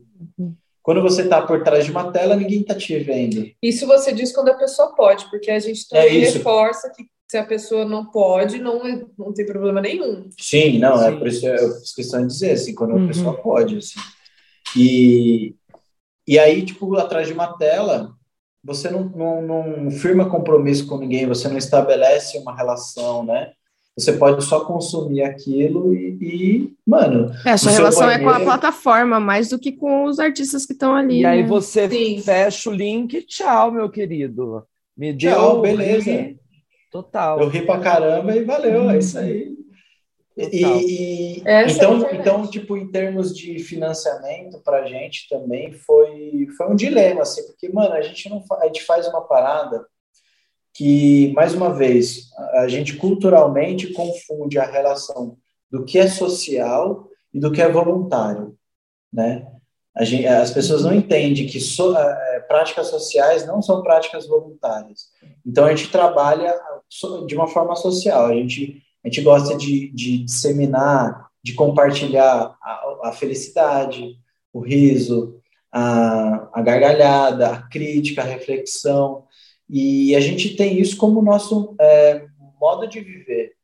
Quando 0.82 1.00
você 1.00 1.22
está 1.22 1.40
por 1.42 1.62
trás 1.62 1.84
de 1.84 1.90
uma 1.90 2.10
tela, 2.10 2.34
ninguém 2.34 2.62
está 2.62 2.74
te 2.74 2.98
vendo. 2.98 3.48
Isso 3.62 3.86
você 3.86 4.12
diz 4.12 4.32
quando 4.32 4.48
a 4.48 4.54
pessoa 4.54 4.94
pode, 4.94 5.30
porque 5.30 5.50
a 5.50 5.58
gente 5.58 5.88
também 5.88 6.22
é 6.22 6.28
reforça 6.28 6.90
que 6.90 7.04
se 7.30 7.38
a 7.38 7.46
pessoa 7.46 7.84
não 7.84 8.04
pode, 8.04 8.58
não, 8.58 9.08
não 9.16 9.32
tem 9.32 9.46
problema 9.46 9.80
nenhum. 9.80 10.28
Sim, 10.38 10.78
não, 10.78 11.00
é 11.00 11.08
Sim. 11.08 11.14
é 11.14 11.18
por 11.18 11.28
isso 11.28 11.40
que 11.40 11.46
eu 11.46 11.74
fiz 11.80 11.94
questão 11.94 12.20
de 12.20 12.26
dizer, 12.26 12.50
assim, 12.50 12.74
quando 12.74 12.94
uhum. 12.94 13.04
a 13.04 13.08
pessoa 13.08 13.40
pode, 13.40 13.78
assim. 13.78 13.98
E, 14.76 15.54
e 16.26 16.38
aí, 16.38 16.62
tipo, 16.62 16.94
atrás 16.96 17.26
de 17.28 17.32
uma 17.32 17.56
tela, 17.56 18.12
você 18.62 18.90
não, 18.90 19.04
não, 19.04 19.42
não 19.42 19.90
firma 19.90 20.28
compromisso 20.28 20.86
com 20.86 20.98
ninguém, 20.98 21.26
você 21.26 21.48
não 21.48 21.56
estabelece 21.56 22.36
uma 22.38 22.54
relação, 22.54 23.24
né? 23.24 23.52
Você 23.96 24.14
pode 24.14 24.42
só 24.44 24.64
consumir 24.64 25.22
aquilo 25.22 25.94
e, 25.94 26.18
e 26.20 26.72
mano. 26.86 27.30
É, 27.44 27.50
a 27.50 27.58
sua 27.58 27.72
relação 27.72 28.06
banheiro... 28.06 28.22
é 28.22 28.24
com 28.24 28.30
a 28.30 28.40
plataforma, 28.40 29.20
mais 29.20 29.50
do 29.50 29.58
que 29.58 29.72
com 29.72 30.04
os 30.04 30.18
artistas 30.18 30.64
que 30.64 30.72
estão 30.72 30.94
ali. 30.94 31.20
E 31.20 31.22
né? 31.22 31.28
aí 31.28 31.42
você 31.42 31.88
Sim. 31.88 32.20
fecha 32.22 32.70
o 32.70 32.72
link, 32.72 33.22
tchau, 33.22 33.70
meu 33.70 33.90
querido. 33.90 34.66
Me 34.96 35.12
deu. 35.12 35.34
Tchau, 35.34 35.60
beleza. 35.60 36.34
Total. 36.90 37.40
Eu 37.40 37.48
ri 37.48 37.62
pra 37.66 37.80
caramba 37.80 38.34
e 38.34 38.44
valeu, 38.44 38.88
é 38.88 38.98
isso 38.98 39.18
aí. 39.18 39.52
E, 40.36 40.56
e 40.56 41.38
então, 41.40 42.06
é 42.06 42.16
então, 42.16 42.46
tipo, 42.46 42.76
em 42.76 42.90
termos 42.90 43.36
de 43.36 43.58
financiamento 43.58 44.58
para 44.64 44.78
a 44.78 44.86
gente 44.86 45.28
também 45.28 45.72
foi, 45.72 46.46
foi 46.56 46.70
um 46.70 46.74
dilema, 46.74 47.22
assim, 47.22 47.46
porque, 47.46 47.68
mano, 47.68 47.92
a 47.92 48.00
gente 48.00 48.30
não 48.30 48.42
a 48.58 48.66
gente 48.66 48.82
faz 48.84 49.06
uma 49.06 49.20
parada 49.20 49.84
que, 50.74 51.32
mais 51.34 51.54
uma 51.54 51.72
vez, 51.72 52.30
a 52.54 52.68
gente 52.68 52.96
culturalmente 52.96 53.92
confunde 53.92 54.58
a 54.58 54.64
relação 54.64 55.36
do 55.70 55.84
que 55.84 55.98
é 55.98 56.08
social 56.08 57.08
e 57.32 57.38
do 57.38 57.50
que 57.52 57.60
é 57.60 57.68
voluntário, 57.70 58.56
né? 59.12 59.46
Gente, 60.00 60.26
as 60.26 60.50
pessoas 60.50 60.84
não 60.84 60.94
entendem 60.94 61.46
que 61.46 61.60
so, 61.60 61.94
é, 61.94 62.40
práticas 62.48 62.86
sociais 62.86 63.46
não 63.46 63.60
são 63.60 63.82
práticas 63.82 64.26
voluntárias. 64.26 65.08
Então, 65.44 65.66
a 65.66 65.74
gente 65.74 65.90
trabalha 65.90 66.58
de 67.26 67.34
uma 67.34 67.46
forma 67.46 67.76
social, 67.76 68.26
a 68.26 68.34
gente 68.34 68.82
a 69.04 69.08
gente 69.08 69.20
gosta 69.22 69.56
de, 69.56 69.90
de 69.92 70.24
disseminar, 70.24 71.28
de 71.42 71.54
compartilhar 71.54 72.56
a, 72.62 72.98
a 73.04 73.12
felicidade, 73.12 74.16
o 74.52 74.60
riso, 74.60 75.40
a, 75.72 76.48
a, 76.52 76.62
gargalhada, 76.62 77.48
a 77.48 77.62
crítica, 77.62 78.22
a 78.22 78.26
reflexão. 78.26 79.24
E 79.74 80.14
a 80.14 80.20
gente 80.20 80.54
tem 80.54 80.78
isso 80.78 80.98
como 80.98 81.22
nosso 81.22 81.74
é, 81.80 82.26
modo 82.60 82.86
de 82.86 83.00
viver. 83.00 83.54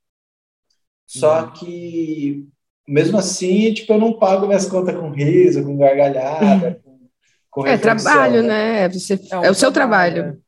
Só 1.07 1.42
uhum. 1.42 1.53
que, 1.53 2.49
mesmo 2.88 3.18
assim, 3.18 3.75
tipo, 3.75 3.92
eu 3.92 3.99
não 3.99 4.14
pago 4.14 4.47
minhas 4.47 4.66
contas 4.66 4.97
com 4.97 5.11
riso, 5.11 5.62
com 5.62 5.77
gargalhada, 5.77 6.81
com, 7.51 7.62
com 7.62 7.66
É 7.66 7.77
trabalho, 7.77 8.42
né? 8.42 8.88
Você, 8.88 9.21
é, 9.31 9.38
um 9.38 9.44
é 9.44 9.51
o 9.51 9.55
seu 9.55 9.71
trabalho. 9.71 10.14
trabalho. 10.14 10.42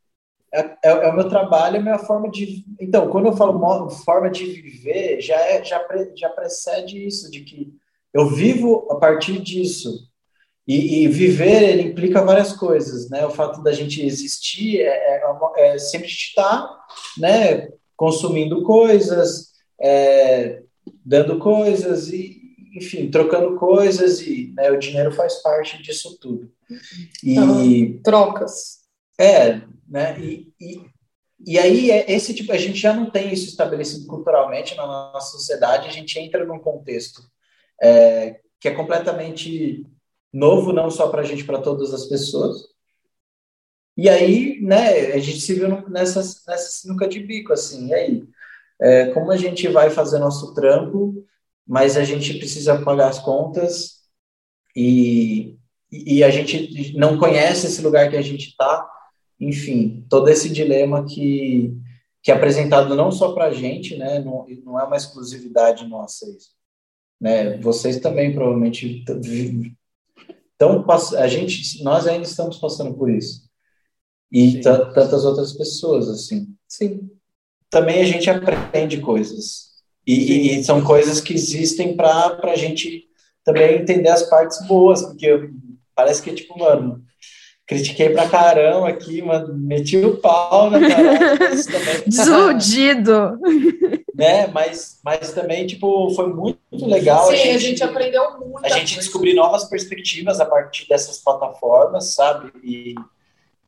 É, 0.51 0.61
é, 0.83 0.90
é, 0.90 1.09
o 1.09 1.14
meu 1.14 1.29
trabalho, 1.29 1.77
é 1.77 1.79
a 1.79 1.83
minha 1.83 1.99
forma 1.99 2.31
de. 2.31 2.64
Então, 2.81 3.11
quando 3.11 3.27
eu 3.27 3.37
falo 3.37 3.90
forma 3.90 4.31
de 4.31 4.46
viver, 4.46 5.20
já, 5.20 5.37
é, 5.37 5.62
já, 5.62 5.79
pre, 5.81 6.11
já 6.16 6.31
precede 6.31 7.07
isso, 7.07 7.31
de 7.31 7.42
que 7.42 7.70
eu 8.14 8.31
vivo 8.31 8.88
a 8.90 8.96
partir 8.96 9.38
disso. 9.40 10.10
E, 10.66 11.03
e, 11.03 11.09
viver, 11.09 11.62
ele 11.62 11.83
implica 11.88 12.25
várias 12.25 12.53
coisas, 12.53 13.09
né? 13.11 13.27
O 13.27 13.31
fato 13.31 13.62
da 13.62 13.73
gente 13.73 14.05
existir 14.05 14.81
é, 14.81 15.23
é, 15.57 15.75
é 15.75 15.79
sempre 15.79 16.07
estar, 16.07 16.68
né? 17.18 17.68
Consumindo 17.96 18.62
coisas, 18.62 19.51
é, 19.81 20.62
dando 21.05 21.38
coisas, 21.38 22.09
e, 22.09 22.40
enfim, 22.77 23.11
trocando 23.11 23.57
coisas, 23.57 24.20
e 24.20 24.53
né, 24.55 24.70
o 24.70 24.79
dinheiro 24.79 25.12
faz 25.12 25.42
parte 25.42 25.83
disso 25.83 26.16
tudo. 26.20 26.51
E, 27.25 27.33
então, 27.33 28.03
trocas. 28.03 28.81
É, 29.18 29.62
né? 29.88 30.18
E, 30.20 30.53
e, 30.61 30.90
e 31.46 31.59
aí, 31.59 31.90
é 31.90 32.12
esse 32.12 32.35
tipo, 32.35 32.53
a 32.53 32.59
gente 32.59 32.79
já 32.79 32.92
não 32.92 33.11
tem 33.11 33.33
isso 33.33 33.49
estabelecido 33.49 34.07
culturalmente 34.07 34.77
na 34.77 34.87
nossa 34.87 35.33
sociedade, 35.33 35.88
a 35.88 35.92
gente 35.92 36.18
entra 36.18 36.44
num 36.44 36.59
contexto 36.59 37.23
é, 37.83 38.40
que 38.61 38.68
é 38.68 38.75
completamente 38.75 39.87
novo, 40.33 40.73
não 40.73 40.90
só 40.90 41.09
para 41.09 41.23
a 41.23 41.25
gente, 41.25 41.45
para 41.45 41.61
todas 41.61 41.93
as 41.93 42.07
pessoas. 42.07 42.69
E 43.97 44.09
aí, 44.09 44.61
né, 44.62 45.12
a 45.12 45.19
gente 45.19 45.40
se 45.40 45.55
viu 45.55 45.69
nessa, 45.88 46.21
nessa 46.21 46.71
sinuca 46.71 47.07
de 47.09 47.21
bico, 47.21 47.53
assim, 47.53 47.88
e 47.88 47.95
aí? 47.95 48.29
É, 48.81 49.07
como 49.12 49.31
a 49.31 49.37
gente 49.37 49.69
vai 49.69 49.90
fazer 49.90 50.19
nosso 50.19 50.55
trampo, 50.55 51.23
mas 51.66 51.97
a 51.97 52.05
gente 52.05 52.38
precisa 52.38 52.83
pagar 52.83 53.09
as 53.09 53.19
contas 53.19 54.01
e, 54.75 55.59
e 55.93 56.25
a 56.25 56.31
gente 56.31 56.97
não 56.97 57.19
conhece 57.19 57.66
esse 57.66 57.83
lugar 57.83 58.09
que 58.09 58.16
a 58.16 58.23
gente 58.23 58.49
está, 58.49 58.88
enfim, 59.38 60.07
todo 60.09 60.29
esse 60.29 60.49
dilema 60.49 61.05
que, 61.05 61.77
que 62.23 62.31
é 62.31 62.35
apresentado 62.35 62.95
não 62.95 63.12
só 63.12 63.33
para 63.33 63.47
a 63.47 63.53
gente, 63.53 63.97
né, 63.97 64.19
não, 64.21 64.47
não 64.64 64.81
é 64.81 64.85
uma 64.85 64.97
exclusividade 64.97 65.87
nossa 65.87 66.27
isso. 66.31 66.51
Né? 67.21 67.59
Vocês 67.59 68.01
também 68.01 68.33
provavelmente 68.33 69.05
estão 70.61 70.85
a 71.18 71.27
gente, 71.27 71.83
nós 71.83 72.07
ainda 72.07 72.25
estamos 72.25 72.59
passando 72.59 72.94
por 72.94 73.11
isso 73.11 73.49
e 74.31 74.61
tantas 74.61 75.25
outras 75.25 75.53
pessoas 75.53 76.09
assim. 76.09 76.49
Sim. 76.68 77.11
Também 77.70 78.01
a 78.03 78.05
gente 78.05 78.29
aprende 78.29 79.01
coisas 79.01 79.70
e, 80.07 80.59
e 80.59 80.64
são 80.64 80.83
coisas 80.83 81.20
que 81.20 81.33
existem 81.33 81.96
para 81.96 82.38
a 82.42 82.57
gente 82.57 83.05
também 83.44 83.81
entender 83.81 84.09
as 84.09 84.25
partes 84.29 84.64
boas, 84.66 85.03
porque 85.03 85.51
parece 85.94 86.23
que 86.23 86.33
tipo 86.33 86.59
mano 86.59 87.03
critiquei 87.66 88.11
pra 88.11 88.29
caramba 88.29 88.88
aqui, 88.88 89.23
mano, 89.23 89.57
meti 89.57 89.96
o 89.96 90.16
pau 90.16 90.68
na 90.70 90.81
parada. 90.81 91.38
Desiludido. 92.05 93.38
Né, 94.21 94.47
mas, 94.49 95.01
mas 95.03 95.33
também, 95.33 95.67
tipo, 95.67 96.11
foi 96.11 96.31
muito 96.31 96.61
legal. 96.73 97.25
Sim, 97.29 97.33
a 97.33 97.37
gente, 97.37 97.55
a 97.55 97.59
gente 97.59 97.83
aprendeu 97.83 98.39
muito. 98.39 98.67
A 98.67 98.69
gente 98.69 98.97
descobriu 98.97 99.35
novas 99.35 99.65
perspectivas 99.65 100.39
a 100.41 100.45
partir 100.45 100.87
dessas 100.87 101.17
plataformas, 101.17 102.13
sabe? 102.13 102.53
E, 102.63 102.95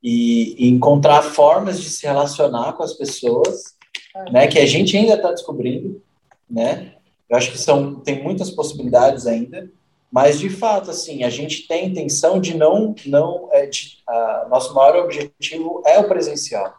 e, 0.02 0.66
e 0.66 0.68
encontrar 0.68 1.22
formas 1.22 1.80
de 1.80 1.88
se 1.88 2.06
relacionar 2.06 2.74
com 2.74 2.82
as 2.82 2.92
pessoas, 2.92 3.76
é. 4.14 4.30
né, 4.30 4.46
que 4.46 4.58
a 4.58 4.66
gente 4.66 4.94
ainda 4.94 5.14
está 5.14 5.30
descobrindo, 5.30 6.02
né? 6.50 6.96
Eu 7.30 7.38
acho 7.38 7.50
que 7.50 7.56
são, 7.56 7.94
tem 7.94 8.22
muitas 8.22 8.50
possibilidades 8.50 9.26
ainda. 9.26 9.70
Mas, 10.10 10.38
de 10.38 10.50
fato, 10.50 10.90
assim, 10.90 11.24
a 11.24 11.30
gente 11.30 11.66
tem 11.66 11.86
intenção 11.86 12.38
de 12.38 12.54
não. 12.54 12.94
não 13.06 13.48
é, 13.52 13.64
de, 13.64 14.02
a, 14.06 14.48
nosso 14.50 14.74
maior 14.74 14.96
objetivo 14.96 15.82
é 15.86 15.98
o 15.98 16.06
presencial. 16.06 16.74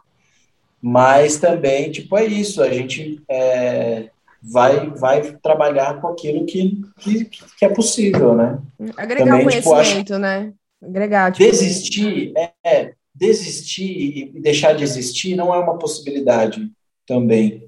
Mas 0.86 1.38
também, 1.38 1.90
tipo, 1.90 2.14
é 2.14 2.26
isso, 2.26 2.62
a 2.62 2.70
gente 2.70 3.18
é, 3.26 4.10
vai, 4.42 4.90
vai 4.90 5.32
trabalhar 5.42 5.98
com 5.98 6.08
aquilo 6.08 6.44
que, 6.44 6.82
que, 6.98 7.24
que 7.24 7.64
é 7.64 7.70
possível, 7.70 8.34
né? 8.34 8.58
Agregar 8.94 9.30
também, 9.30 9.44
conhecimento, 9.46 10.02
tipo, 10.02 10.14
acho, 10.14 10.18
né? 10.18 10.52
Agregar. 10.82 11.32
Tipo... 11.32 11.50
Desistir, 11.50 12.34
é, 12.36 12.52
é, 12.62 12.92
desistir 13.14 14.34
e 14.34 14.40
deixar 14.42 14.74
de 14.74 14.84
existir 14.84 15.34
não 15.34 15.54
é 15.54 15.58
uma 15.58 15.78
possibilidade 15.78 16.70
também. 17.06 17.66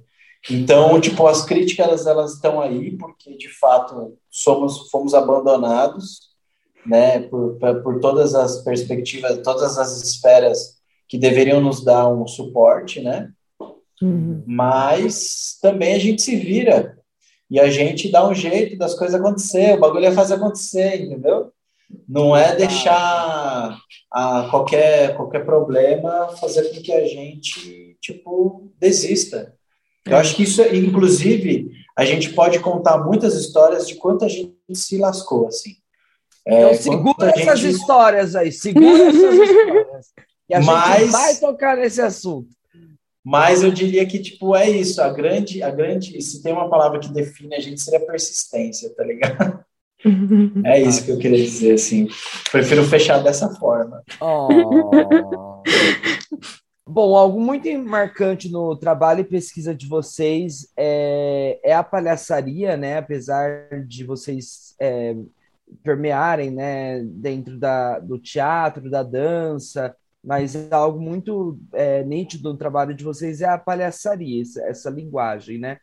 Então, 0.51 1.01
tipo, 1.01 1.27
as 1.27 1.43
críticas 1.43 2.07
elas 2.07 2.35
estão 2.35 2.61
aí 2.61 2.99
porque 2.99 3.35
de 3.39 3.49
fato 3.49 4.19
somos 4.29 4.91
fomos 4.91 5.15
abandonados, 5.15 6.21
né, 6.85 7.21
por, 7.21 7.57
por 7.83 7.99
todas 7.99 8.35
as 8.35 8.63
perspectivas, 8.63 9.41
todas 9.43 9.79
as 9.79 10.03
esferas 10.03 10.76
que 11.09 11.19
deveriam 11.19 11.61
nos 11.61 11.85
dar 11.85 12.09
um 12.09 12.27
suporte, 12.27 13.01
né? 13.01 13.31
Uhum. 14.03 14.43
Mas 14.47 15.59
também 15.61 15.95
a 15.95 15.99
gente 15.99 16.23
se 16.23 16.37
vira 16.37 16.99
e 17.51 17.61
a 17.61 17.71
gente 17.71 18.11
dá 18.11 18.29
um 18.29 18.35
jeito 18.35 18.77
das 18.77 18.95
coisas 18.95 19.19
acontecer, 19.19 19.75
o 19.75 19.81
bagulho 19.81 20.05
é 20.07 20.13
fazer 20.13 20.35
acontecer, 20.35 21.03
entendeu? 21.03 21.53
Não 22.09 22.37
é 22.37 22.57
deixar 22.57 23.79
a 24.13 24.49
qualquer 24.51 25.17
qualquer 25.17 25.45
problema 25.45 26.29
fazer 26.41 26.65
com 26.65 26.83
que 26.83 26.93
a 26.93 27.07
gente 27.07 27.97
tipo 28.01 28.73
desista. 28.79 29.55
Eu 30.05 30.17
acho 30.17 30.37
que 30.37 30.45
isso, 30.45 30.63
inclusive, 30.75 31.71
a 31.97 32.05
gente 32.05 32.33
pode 32.33 32.61
contar 32.61 32.99
muitas 32.99 33.35
histórias 33.35 33.89
de 33.89 33.97
quanto 33.97 34.25
a 34.25 34.29
gente 34.29 34.55
se 34.73 34.99
lascou, 34.99 35.49
assim. 35.49 35.75
É, 36.47 36.61
então, 36.61 36.75
segura 36.75 37.33
essas 37.35 37.59
gente... 37.59 37.75
histórias 37.75 38.37
aí, 38.37 38.53
segura 38.53 39.09
essas 39.09 39.35
histórias. 39.35 40.07
E 40.49 40.55
a 40.55 40.61
mas, 40.61 41.03
gente 41.03 41.13
vai 41.13 41.35
tocar 41.37 41.77
nesse 41.77 42.01
assunto. 42.01 42.49
Mas 43.25 43.63
eu 43.63 43.73
diria 43.73 44.07
que, 44.07 44.21
tipo, 44.21 44.55
é 44.55 44.71
isso. 44.71 45.03
A 45.03 45.13
grande, 45.13 45.63
a 45.63 45.71
grande, 45.71 46.21
se 46.23 46.43
tem 46.43 46.53
uma 46.53 46.71
palavra 46.71 47.01
que 47.01 47.13
define 47.13 47.57
a 47.57 47.61
gente, 47.61 47.81
seria 47.81 48.07
persistência, 48.07 48.95
tá 48.95 49.05
ligado? 49.05 49.65
É 50.65 50.81
isso 50.81 51.05
que 51.05 51.11
eu 51.11 51.19
queria 51.19 51.43
dizer, 51.43 51.73
assim. 51.73 52.07
Prefiro 52.53 52.85
fechar 52.85 53.19
dessa 53.25 53.49
forma. 53.57 54.05
Oh. 54.21 55.63
Bom, 56.89 57.17
algo 57.17 57.41
muito 57.41 57.67
marcante 57.79 58.49
no 58.49 58.77
trabalho 58.77 59.23
e 59.23 59.25
pesquisa 59.25 59.75
de 59.75 59.89
vocês 59.89 60.69
é, 60.77 61.59
é 61.65 61.75
a 61.75 61.83
palhaçaria, 61.83 62.77
né? 62.77 62.99
Apesar 62.99 63.85
de 63.85 64.05
vocês 64.05 64.77
é, 64.79 65.17
permearem, 65.83 66.51
né, 66.51 67.03
dentro 67.05 67.59
da, 67.59 67.99
do 67.99 68.19
teatro, 68.19 68.89
da 68.89 69.03
dança, 69.03 69.97
mas 70.27 70.57
é 70.57 70.75
algo 70.75 71.01
muito 71.01 71.57
é, 71.73 72.03
nítido 72.03 72.51
no 72.51 72.59
trabalho 72.59 72.93
de 72.93 73.05
vocês 73.05 73.41
é 73.41 73.47
a 73.47 73.57
palhaçaria, 73.57 74.43
essa, 74.43 74.61
essa 74.65 74.91
linguagem, 74.91 75.57
né? 75.57 75.79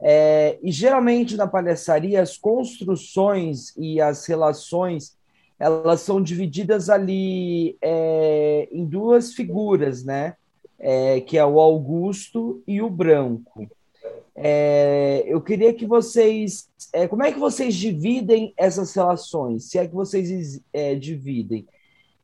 É, 0.00 0.58
e 0.62 0.70
geralmente 0.70 1.36
na 1.36 1.48
palhaçaria 1.48 2.22
as 2.22 2.36
construções 2.36 3.76
e 3.76 4.00
as 4.00 4.26
relações 4.26 5.16
elas 5.58 6.00
são 6.02 6.22
divididas 6.22 6.88
ali 6.88 7.76
é, 7.82 8.68
em 8.70 8.84
duas 8.84 9.34
figuras, 9.34 10.04
né? 10.04 10.36
É, 10.78 11.20
que 11.20 11.36
é 11.36 11.44
o 11.44 11.58
Augusto 11.58 12.62
e 12.68 12.80
o 12.80 12.88
Branco. 12.88 13.68
É, 14.36 15.24
eu 15.26 15.40
queria 15.40 15.72
que 15.72 15.86
vocês. 15.86 16.68
É, 16.92 17.08
como 17.08 17.24
é 17.24 17.32
que 17.32 17.38
vocês 17.38 17.74
dividem 17.74 18.52
essas 18.56 18.94
relações? 18.94 19.64
Se 19.64 19.78
é 19.78 19.86
que 19.86 19.94
vocês 19.94 20.60
é, 20.72 20.94
dividem. 20.94 21.66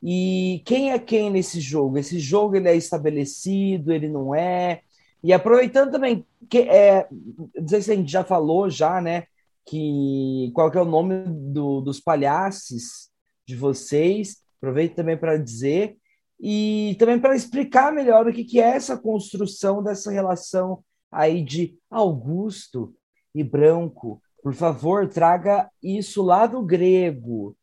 E 0.03 0.63
quem 0.65 0.93
é 0.93 0.99
quem 0.99 1.31
nesse 1.31 1.61
jogo? 1.61 1.99
Esse 1.99 2.19
jogo 2.19 2.57
ele 2.57 2.69
é 2.69 2.77
estabelecido, 2.77 3.93
ele 3.93 4.09
não 4.09 4.35
é? 4.35 4.81
E 5.23 5.33
aproveitando 5.33 5.91
também, 5.91 6.25
que 6.49 6.61
é, 6.61 7.07
não 7.11 7.69
sei 7.69 7.83
se 7.83 7.93
a 7.93 7.97
gente 7.97 8.11
já 8.11 8.25
falou 8.25 8.71
já, 8.71 9.01
né? 9.01 9.25
Que 9.67 10.51
qual 10.55 10.71
que 10.71 10.79
é 10.79 10.81
o 10.83 10.87
nome 10.87 11.25
do, 11.27 11.83
dos 11.83 12.01
palhaços 12.01 13.11
de 13.47 13.55
vocês? 13.55 14.39
Aproveito 14.59 14.95
também 14.95 15.17
para 15.17 15.37
dizer 15.37 15.97
e 16.41 16.97
também 16.99 17.19
para 17.21 17.37
explicar 17.37 17.93
melhor 17.93 18.27
o 18.27 18.33
que, 18.33 18.45
que 18.45 18.61
é 18.61 18.77
essa 18.77 18.97
construção 18.97 19.83
dessa 19.83 20.11
relação 20.11 20.83
aí 21.13 21.43
de 21.43 21.77
Augusto 21.91 22.95
e 23.35 23.45
Branco. 23.45 24.23
Por 24.43 24.55
favor, 24.55 25.07
traga 25.07 25.71
isso 25.83 26.23
lá 26.23 26.47
do 26.47 26.63
grego 26.63 27.55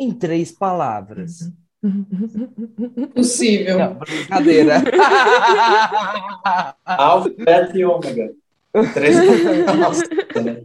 em 0.00 0.10
três 0.10 0.50
palavras. 0.50 1.52
Possível. 3.14 3.78
Não, 3.78 3.94
brincadeira. 3.94 4.82
Alfa, 6.84 7.30
beta 7.38 7.78
e 7.78 7.84
ômega. 7.84 8.32
Três. 8.92 9.16
Nossa, 9.78 10.04
né? 10.42 10.62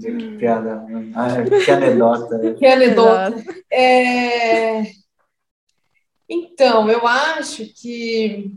Que 0.00 0.36
piada. 0.38 0.84
Ah, 1.14 1.42
que 1.64 1.70
anedota. 1.70 2.54
Que 2.54 2.66
anedota. 2.66 3.44
É... 3.72 4.82
Então, 6.28 6.88
eu 6.88 7.06
acho 7.06 7.66
que 7.74 8.54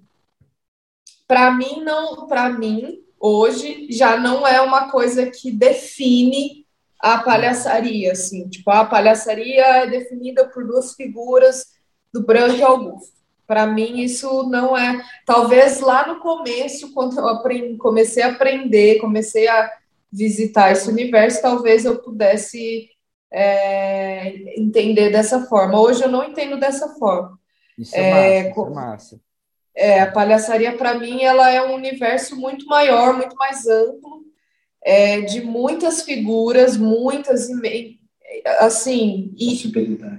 para 1.27 1.51
mim 1.51 1.81
não, 1.83 2.27
para 2.27 2.49
mim 2.49 2.99
hoje 3.19 3.87
já 3.89 4.17
não 4.17 4.47
é 4.47 4.61
uma 4.61 4.91
coisa 4.91 5.25
que 5.25 5.51
define 5.51 6.64
a 6.99 7.19
palhaçaria, 7.19 8.11
assim, 8.11 8.47
tipo, 8.49 8.69
a 8.71 8.85
palhaçaria 8.85 9.63
é 9.63 9.87
definida 9.87 10.47
por 10.47 10.65
duas 10.65 10.93
figuras 10.93 11.67
do 12.13 12.23
Branco 12.23 12.55
e 12.55 12.63
Augusto. 12.63 13.15
Para 13.47 13.67
mim, 13.67 13.99
isso 13.99 14.43
não 14.49 14.75
é. 14.75 15.03
Talvez 15.25 15.79
lá 15.79 16.07
no 16.07 16.19
começo, 16.19 16.93
quando 16.93 17.19
eu 17.19 17.27
aprendi, 17.27 17.77
comecei 17.77 18.23
a 18.23 18.31
aprender, 18.31 18.99
comecei 18.99 19.47
a 19.47 19.71
visitar 20.11 20.71
esse 20.71 20.89
universo, 20.89 21.41
talvez 21.41 21.85
eu 21.85 22.01
pudesse 22.01 22.89
é, 23.31 24.59
entender 24.59 25.11
dessa 25.11 25.45
forma. 25.45 25.79
Hoje 25.79 26.03
eu 26.03 26.09
não 26.09 26.23
entendo 26.23 26.57
dessa 26.59 26.95
forma. 26.95 27.37
Isso 27.77 27.95
é, 27.95 28.11
massa, 28.11 28.49
isso 28.49 28.65
é 28.65 28.69
massa. 28.69 29.21
É, 29.75 30.01
a 30.01 30.11
palhaçaria, 30.11 30.77
para 30.77 30.95
mim, 30.95 31.21
ela 31.23 31.51
é 31.51 31.61
um 31.61 31.75
universo 31.75 32.35
muito 32.37 32.65
maior, 32.65 33.13
muito 33.13 33.35
mais 33.35 33.67
amplo, 33.67 34.23
é, 34.85 35.21
de 35.21 35.41
muitas 35.41 36.03
figuras, 36.03 36.77
muitas 36.77 37.49
assim 38.59 39.33
e 39.37 39.59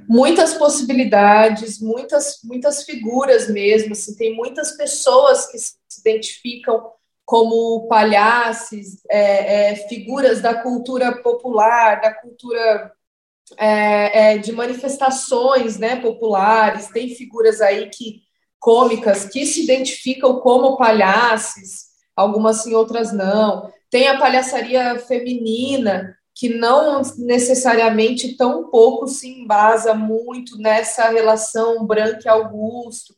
muitas 0.09 0.55
possibilidades, 0.55 1.81
muitas 1.81 2.41
muitas 2.43 2.83
figuras 2.83 3.49
mesmo. 3.49 3.93
Assim, 3.93 4.17
tem 4.17 4.35
muitas 4.35 4.73
pessoas 4.73 5.47
que 5.47 5.59
se 5.59 5.77
identificam 6.01 6.91
como 7.25 7.87
palhaços, 7.89 9.05
é, 9.11 9.71
é, 9.71 9.77
figuras 9.89 10.41
da 10.41 10.55
cultura 10.63 11.23
popular, 11.23 12.01
da 12.01 12.13
cultura 12.13 12.93
é, 13.57 14.33
é, 14.35 14.39
de 14.39 14.53
manifestações 14.53 15.79
né, 15.79 15.97
populares. 15.97 16.89
Tem 16.89 17.15
figuras 17.15 17.61
aí 17.61 17.89
que 17.91 18.23
cômicas 18.59 19.27
que 19.27 19.47
se 19.47 19.63
identificam 19.63 20.41
como 20.41 20.77
palhaços, 20.77 21.87
algumas 22.17 22.63
sim, 22.63 22.75
outras 22.75 23.13
não. 23.13 23.73
Tem 23.91 24.09
a 24.09 24.19
palhaçaria 24.19 24.99
feminina, 24.99 26.17
que 26.35 26.51
não 26.51 27.01
necessariamente 27.17 28.37
tão 28.37 28.69
pouco 28.69 29.07
se 29.07 29.27
embasa 29.27 29.95
muito 29.95 30.59
nessa 30.59 31.09
relação 31.09 31.87
branca 31.87 32.23
e 32.27 32.29
Augusto. 32.29 33.15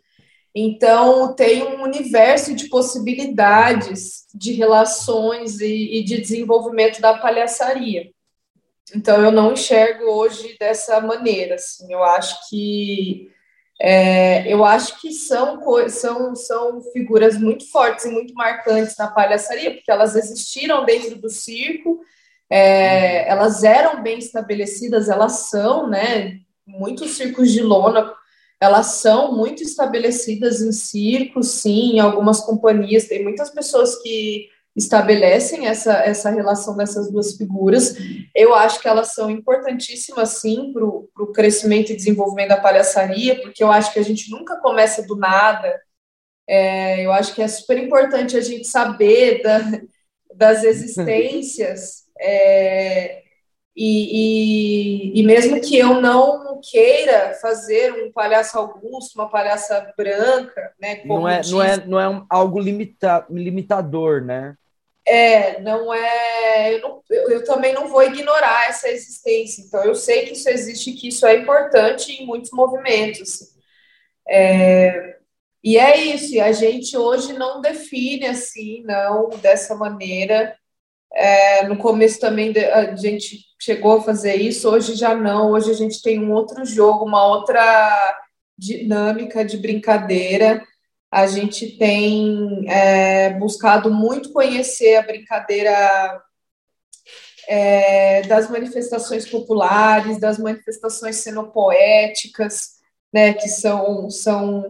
Então, 0.54 1.34
tem 1.34 1.62
um 1.62 1.82
universo 1.82 2.54
de 2.54 2.68
possibilidades 2.68 4.26
de 4.34 4.52
relações 4.52 5.60
e, 5.60 5.98
e 5.98 6.04
de 6.04 6.20
desenvolvimento 6.20 7.00
da 7.00 7.18
palhaçaria. 7.18 8.10
Então, 8.94 9.22
eu 9.22 9.30
não 9.30 9.52
enxergo 9.52 10.04
hoje 10.04 10.56
dessa 10.58 11.00
maneira. 11.00 11.56
Assim, 11.56 11.92
eu 11.92 12.02
acho 12.02 12.48
que 12.48 13.30
é, 13.80 14.52
eu 14.52 14.64
acho 14.64 15.00
que 15.00 15.12
são, 15.12 15.60
são, 15.88 16.34
são 16.34 16.82
figuras 16.92 17.38
muito 17.38 17.70
fortes 17.70 18.04
e 18.04 18.10
muito 18.10 18.34
marcantes 18.34 18.96
na 18.96 19.08
palhaçaria, 19.08 19.72
porque 19.72 19.90
elas 19.90 20.16
existiram 20.16 20.84
dentro 20.84 21.16
do 21.16 21.30
circo, 21.30 22.00
é, 22.50 23.28
elas 23.28 23.62
eram 23.62 24.02
bem 24.02 24.18
estabelecidas, 24.18 25.08
elas 25.08 25.48
são, 25.48 25.88
né? 25.88 26.38
Muitos 26.66 27.12
circos 27.12 27.52
de 27.52 27.62
lona, 27.62 28.12
elas 28.60 28.86
são 28.86 29.36
muito 29.36 29.62
estabelecidas 29.62 30.60
em 30.60 30.72
circos, 30.72 31.48
sim, 31.48 31.94
em 31.94 32.00
algumas 32.00 32.40
companhias, 32.40 33.06
tem 33.06 33.22
muitas 33.22 33.50
pessoas 33.50 34.02
que 34.02 34.48
estabelecem 34.78 35.66
essa, 35.66 35.94
essa 36.04 36.30
relação 36.30 36.76
dessas 36.76 37.10
duas 37.10 37.36
figuras. 37.36 37.96
Eu 38.34 38.54
acho 38.54 38.80
que 38.80 38.88
elas 38.88 39.12
são 39.12 39.28
importantíssimas, 39.30 40.30
sim, 40.40 40.72
para 40.72 40.84
o 40.84 41.32
crescimento 41.34 41.90
e 41.90 41.96
desenvolvimento 41.96 42.50
da 42.50 42.60
palhaçaria, 42.60 43.40
porque 43.42 43.62
eu 43.62 43.70
acho 43.70 43.92
que 43.92 43.98
a 43.98 44.04
gente 44.04 44.30
nunca 44.30 44.56
começa 44.60 45.02
do 45.06 45.16
nada. 45.16 45.78
É, 46.46 47.04
eu 47.04 47.12
acho 47.12 47.34
que 47.34 47.42
é 47.42 47.48
super 47.48 47.76
importante 47.76 48.36
a 48.36 48.40
gente 48.40 48.66
saber 48.66 49.42
da, 49.42 49.58
das 50.34 50.64
existências. 50.64 52.06
É, 52.20 53.22
e, 53.76 55.12
e, 55.14 55.20
e, 55.20 55.22
mesmo 55.24 55.60
que 55.60 55.78
eu 55.78 56.00
não 56.00 56.60
queira 56.60 57.34
fazer 57.40 57.92
um 57.92 58.10
palhaço 58.10 58.58
Augusto, 58.58 59.14
uma 59.14 59.30
palhaça 59.30 59.94
branca, 59.96 60.72
né? 60.80 61.00
não 61.04 61.28
é, 61.28 61.38
diz, 61.38 61.52
não 61.52 61.62
é, 61.62 61.86
não 61.86 62.00
é 62.00 62.26
algo 62.28 62.58
limita, 62.58 63.24
limitador, 63.30 64.20
né? 64.20 64.56
É, 65.08 65.60
não 65.60 65.92
é. 65.92 66.74
Eu, 66.74 66.80
não, 66.80 67.02
eu, 67.08 67.42
também 67.44 67.72
não 67.72 67.88
vou 67.88 68.02
ignorar 68.02 68.68
essa 68.68 68.90
existência. 68.90 69.62
Então, 69.62 69.82
eu 69.82 69.94
sei 69.94 70.26
que 70.26 70.34
isso 70.34 70.48
existe, 70.50 70.92
que 70.92 71.08
isso 71.08 71.26
é 71.26 71.36
importante 71.36 72.12
em 72.12 72.26
muitos 72.26 72.50
movimentos. 72.52 73.54
É, 74.28 75.16
e 75.64 75.78
é 75.78 75.96
isso. 75.98 76.34
E 76.34 76.40
a 76.40 76.52
gente 76.52 76.96
hoje 76.96 77.32
não 77.32 77.60
define 77.62 78.26
assim, 78.26 78.82
não 78.84 79.30
dessa 79.30 79.74
maneira. 79.74 80.54
É, 81.12 81.66
no 81.66 81.78
começo 81.78 82.20
também 82.20 82.52
a 82.58 82.94
gente 82.94 83.40
chegou 83.58 83.98
a 83.98 84.02
fazer 84.02 84.36
isso, 84.36 84.68
hoje 84.70 84.94
já 84.94 85.14
não. 85.14 85.52
Hoje 85.52 85.70
a 85.70 85.74
gente 85.74 86.02
tem 86.02 86.20
um 86.20 86.32
outro 86.32 86.64
jogo, 86.66 87.06
uma 87.06 87.26
outra 87.26 88.20
dinâmica 88.58 89.44
de 89.44 89.56
brincadeira 89.56 90.62
a 91.10 91.26
gente 91.26 91.78
tem 91.78 92.64
é, 92.68 93.30
buscado 93.30 93.90
muito 93.90 94.32
conhecer 94.32 94.96
a 94.96 95.02
brincadeira 95.02 96.22
é, 97.48 98.22
das 98.22 98.50
manifestações 98.50 99.28
populares, 99.28 100.20
das 100.20 100.38
manifestações 100.38 101.16
cenopoéticas, 101.16 102.78
né, 103.12 103.32
que 103.32 103.48
são, 103.48 104.10
são 104.10 104.64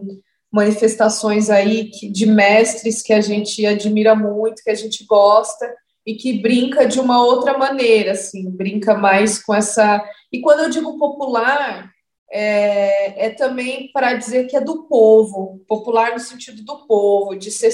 manifestações 0.51 1.49
aí 1.49 1.89
que, 1.89 2.09
de 2.09 2.25
mestres 2.25 3.01
que 3.01 3.11
a 3.11 3.19
gente 3.19 3.65
admira 3.65 4.15
muito, 4.15 4.63
que 4.63 4.69
a 4.69 4.75
gente 4.75 5.05
gosta, 5.05 5.75
e 6.05 6.15
que 6.15 6.41
brinca 6.41 6.87
de 6.87 6.99
uma 6.99 7.23
outra 7.23 7.57
maneira, 7.57 8.13
assim, 8.13 8.49
brinca 8.49 8.95
mais 8.95 9.37
com 9.43 9.53
essa... 9.53 10.03
E 10.31 10.41
quando 10.41 10.61
eu 10.61 10.69
digo 10.69 10.97
popular, 10.97 11.91
é, 12.31 13.25
é 13.27 13.29
também 13.31 13.91
para 13.91 14.13
dizer 14.13 14.45
que 14.45 14.55
é 14.55 14.61
do 14.61 14.83
povo, 14.83 15.61
popular 15.67 16.11
no 16.11 16.19
sentido 16.19 16.63
do 16.63 16.85
povo, 16.85 17.35
de 17.35 17.51
ser, 17.51 17.71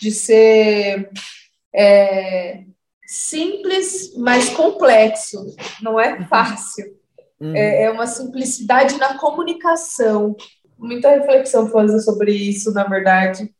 de 0.00 0.10
ser 0.10 1.10
é, 1.74 2.64
simples, 3.06 4.14
mas 4.16 4.50
complexo, 4.50 5.44
não 5.82 5.98
é 5.98 6.24
fácil. 6.26 6.96
Uhum. 7.40 7.54
É, 7.54 7.84
é, 7.84 7.90
uma 7.90 8.06
simplicidade 8.06 8.96
na 8.98 9.18
comunicação. 9.18 10.36
Muita 10.76 11.10
reflexão 11.10 11.68
fazer 11.68 12.00
sobre 12.00 12.32
isso, 12.32 12.72
na 12.72 12.84
verdade, 12.84 13.52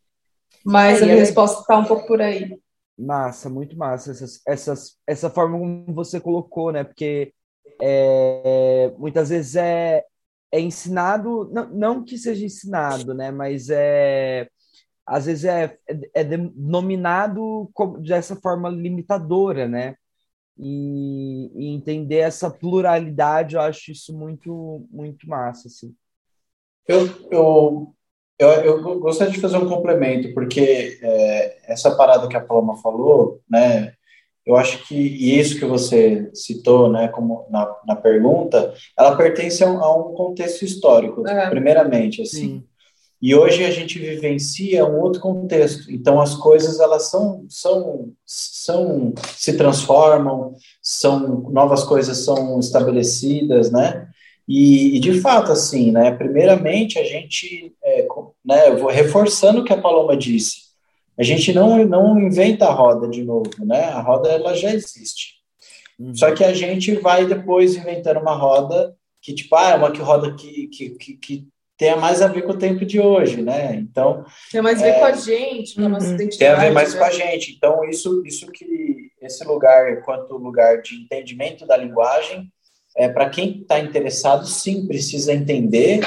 mas 0.64 1.00
é, 1.00 1.02
a 1.02 1.06
minha 1.06 1.18
resposta 1.18 1.60
está 1.60 1.78
um 1.78 1.84
pouco 1.84 2.06
por 2.06 2.20
aí. 2.20 2.60
Massa, 2.96 3.48
muito 3.48 3.76
massa 3.76 4.10
essas, 4.10 4.40
essas, 4.46 4.96
essa 5.06 5.30
forma 5.30 5.58
como 5.58 5.86
você 5.94 6.20
colocou, 6.20 6.72
né? 6.72 6.82
Porque 6.82 7.32
é, 7.80 8.92
muitas 8.98 9.30
vezes 9.30 9.54
é, 9.56 10.04
é 10.52 10.60
ensinado, 10.60 11.50
não, 11.52 11.68
não 11.70 12.04
que 12.04 12.16
seja 12.18 12.44
ensinado, 12.44 13.14
né, 13.14 13.30
mas 13.30 13.68
é 13.70 14.48
às 15.08 15.24
vezes 15.24 15.46
é, 15.46 15.76
é, 16.14 16.22
denominado 16.22 17.70
dessa 18.00 18.36
forma 18.36 18.68
limitadora, 18.68 19.66
né? 19.66 19.96
E, 20.58 21.50
e, 21.54 21.74
entender 21.74 22.18
essa 22.18 22.50
pluralidade, 22.50 23.54
eu 23.54 23.62
acho 23.62 23.90
isso 23.90 24.16
muito, 24.16 24.86
muito 24.90 25.26
massa, 25.26 25.68
assim. 25.68 25.94
Eu, 26.86 27.06
eu, 27.30 27.94
eu, 28.38 28.50
eu 28.50 29.00
gostaria 29.00 29.32
de 29.32 29.40
fazer 29.40 29.56
um 29.56 29.68
complemento, 29.68 30.34
porque 30.34 30.98
é, 31.00 31.72
essa 31.72 31.96
parada 31.96 32.28
que 32.28 32.36
a 32.36 32.44
Paloma 32.44 32.76
falou, 32.76 33.40
né, 33.48 33.94
eu 34.48 34.56
acho 34.56 34.88
que 34.88 34.94
e 34.94 35.38
isso 35.38 35.58
que 35.58 35.66
você 35.66 36.30
citou, 36.32 36.90
né, 36.90 37.06
como 37.08 37.46
na, 37.50 37.70
na 37.86 37.94
pergunta, 37.94 38.72
ela 38.98 39.14
pertence 39.14 39.62
a 39.62 39.70
um, 39.70 39.84
a 39.84 39.94
um 39.94 40.14
contexto 40.14 40.64
histórico, 40.64 41.28
é. 41.28 41.50
primeiramente, 41.50 42.22
assim. 42.22 42.40
Sim. 42.40 42.64
E 43.20 43.34
hoje 43.34 43.62
a 43.62 43.70
gente 43.70 43.98
vivencia 43.98 44.86
um 44.86 45.00
outro 45.00 45.20
contexto. 45.20 45.92
Então 45.92 46.18
as 46.18 46.34
coisas 46.34 46.80
elas 46.80 47.10
são 47.10 47.44
são 47.46 48.10
são 48.24 49.12
se 49.36 49.54
transformam, 49.54 50.54
são 50.80 51.50
novas 51.50 51.84
coisas 51.84 52.16
são 52.24 52.58
estabelecidas, 52.58 53.70
né? 53.70 54.08
E, 54.48 54.96
e 54.96 55.00
de 55.00 55.20
fato 55.20 55.52
assim, 55.52 55.92
né? 55.92 56.12
Primeiramente 56.12 56.98
a 56.98 57.04
gente, 57.04 57.74
é, 57.84 58.06
né? 58.42 58.70
Eu 58.70 58.78
vou 58.78 58.88
reforçando 58.88 59.60
o 59.60 59.64
que 59.64 59.74
a 59.74 59.82
Paloma 59.82 60.16
disse. 60.16 60.67
A 61.18 61.22
gente 61.22 61.52
não 61.52 61.84
não 61.84 62.18
inventa 62.18 62.66
a 62.66 62.72
roda 62.72 63.08
de 63.08 63.22
novo, 63.24 63.50
né? 63.64 63.84
A 63.84 64.00
roda 64.00 64.28
ela 64.28 64.54
já 64.54 64.72
existe. 64.72 65.38
Uhum. 65.98 66.14
Só 66.14 66.32
que 66.32 66.44
a 66.44 66.52
gente 66.52 66.94
vai 66.96 67.26
depois 67.26 67.74
inventando 67.74 68.20
uma 68.20 68.34
roda 68.34 68.94
que 69.20 69.34
tipo 69.34 69.54
ah, 69.56 69.70
é 69.70 69.74
uma 69.74 69.90
que 69.90 70.00
roda 70.00 70.34
que, 70.34 70.68
que, 70.68 70.90
que, 70.90 71.14
que 71.14 71.48
tenha 71.76 71.96
mais 71.96 72.22
a 72.22 72.28
ver 72.28 72.42
com 72.42 72.52
o 72.52 72.58
tempo 72.58 72.84
de 72.84 73.00
hoje, 73.00 73.42
né? 73.42 73.74
Então 73.74 74.24
tem 74.50 74.62
mais 74.62 74.80
a 74.80 74.84
ver 74.84 74.90
é, 74.90 74.98
com 74.98 75.04
a 75.06 75.12
gente, 75.12 75.74
com 75.74 75.86
a 75.86 75.88
nossa 75.88 76.14
identidade. 76.14 76.34
Uhum. 76.34 76.38
Tem 76.38 76.48
a 76.48 76.56
ver 76.56 76.70
mais 76.72 76.94
né? 76.94 76.98
com 77.00 77.04
a 77.04 77.10
gente. 77.10 77.54
Então 77.56 77.84
isso, 77.84 78.22
isso 78.24 78.46
que 78.52 79.08
esse 79.20 79.44
lugar, 79.44 79.92
enquanto 79.92 80.36
lugar 80.36 80.80
de 80.80 80.94
entendimento 80.94 81.66
da 81.66 81.76
linguagem, 81.76 82.50
é 82.96 83.08
para 83.08 83.30
quem 83.30 83.60
está 83.60 83.78
interessado, 83.78 84.46
sim, 84.46 84.86
precisa 84.86 85.32
entender 85.32 86.00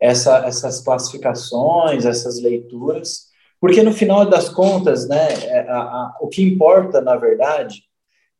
essa, 0.00 0.38
essas 0.46 0.80
classificações, 0.80 2.06
essas 2.06 2.40
leituras, 2.40 3.31
porque 3.62 3.80
no 3.80 3.92
final 3.92 4.28
das 4.28 4.48
contas, 4.48 5.08
né, 5.08 5.28
é, 5.44 5.60
a, 5.68 5.78
a, 5.78 6.18
o 6.20 6.26
que 6.26 6.42
importa, 6.42 7.00
na 7.00 7.14
verdade, 7.14 7.84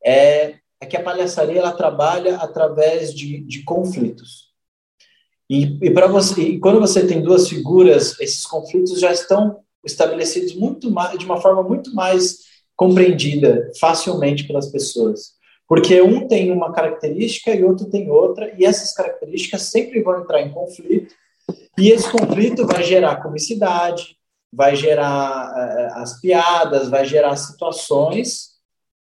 é, 0.05 0.57
é 0.81 0.85
que 0.85 0.97
a 0.97 1.03
palhaçaria 1.03 1.61
ela 1.61 1.70
trabalha 1.70 2.39
através 2.39 3.14
de, 3.14 3.39
de 3.45 3.62
conflitos. 3.62 4.49
E, 5.49 5.79
e 5.81 5.91
para 5.93 6.09
você, 6.09 6.43
e 6.43 6.59
quando 6.59 6.81
você 6.81 7.07
tem 7.07 7.23
duas 7.23 7.49
figuras, 7.49 8.18
esses 8.18 8.45
conflitos 8.45 8.99
já 8.99 9.12
estão 9.12 9.61
estabelecidos 9.85 10.57
muito 10.57 10.91
mais, 10.91 11.16
de 11.16 11.25
uma 11.25 11.41
forma 11.41 11.62
muito 11.62 11.95
mais 11.95 12.39
compreendida 12.75 13.70
facilmente 13.79 14.43
pelas 14.43 14.73
pessoas. 14.73 15.35
Porque 15.68 16.03
um 16.03 16.27
tem 16.27 16.51
uma 16.51 16.73
característica 16.73 17.55
e 17.55 17.62
outro 17.62 17.89
tem 17.89 18.11
outra, 18.11 18.53
e 18.59 18.64
essas 18.64 18.93
características 18.93 19.62
sempre 19.62 20.03
vão 20.03 20.18
entrar 20.18 20.43
em 20.43 20.51
conflito, 20.51 21.14
e 21.79 21.93
esse 21.93 22.11
conflito 22.11 22.66
vai 22.66 22.83
gerar 22.83 23.23
comicidade, 23.23 24.16
vai 24.53 24.76
gerar 24.76 25.50
uh, 25.50 26.00
as 26.00 26.20
piadas, 26.20 26.88
vai 26.88 27.05
gerar 27.05 27.36
situações 27.36 28.53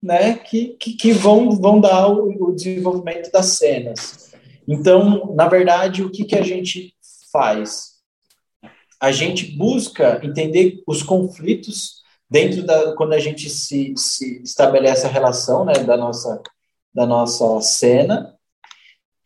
né, 0.02 0.36
que, 0.36 0.70
que, 0.80 0.94
que 0.94 1.12
vão, 1.12 1.52
vão 1.52 1.80
dar 1.80 2.08
o, 2.08 2.50
o 2.50 2.56
desenvolvimento 2.56 3.32
das 3.32 3.58
cenas. 3.58 4.34
Então, 4.68 5.34
na 5.36 5.48
verdade, 5.48 6.04
o 6.04 6.12
que, 6.12 6.26
que 6.26 6.36
a 6.36 6.42
gente 6.42 6.94
faz? 7.32 7.96
A 9.00 9.12
gente 9.12 9.56
busca 9.56 10.20
entender 10.24 10.82
os 10.88 11.04
conflitos 11.04 12.04
dentro 12.30 12.64
da 12.64 12.96
quando 12.96 13.14
a 13.14 13.20
gente 13.20 13.50
se, 13.50 13.94
se 13.96 14.42
estabelece 14.42 15.06
a 15.06 15.10
relação 15.10 15.64
né, 15.64 15.74
da 15.74 15.96
nossa 15.96 16.42
da 16.94 17.06
nossa 17.06 17.60
cena 17.62 18.36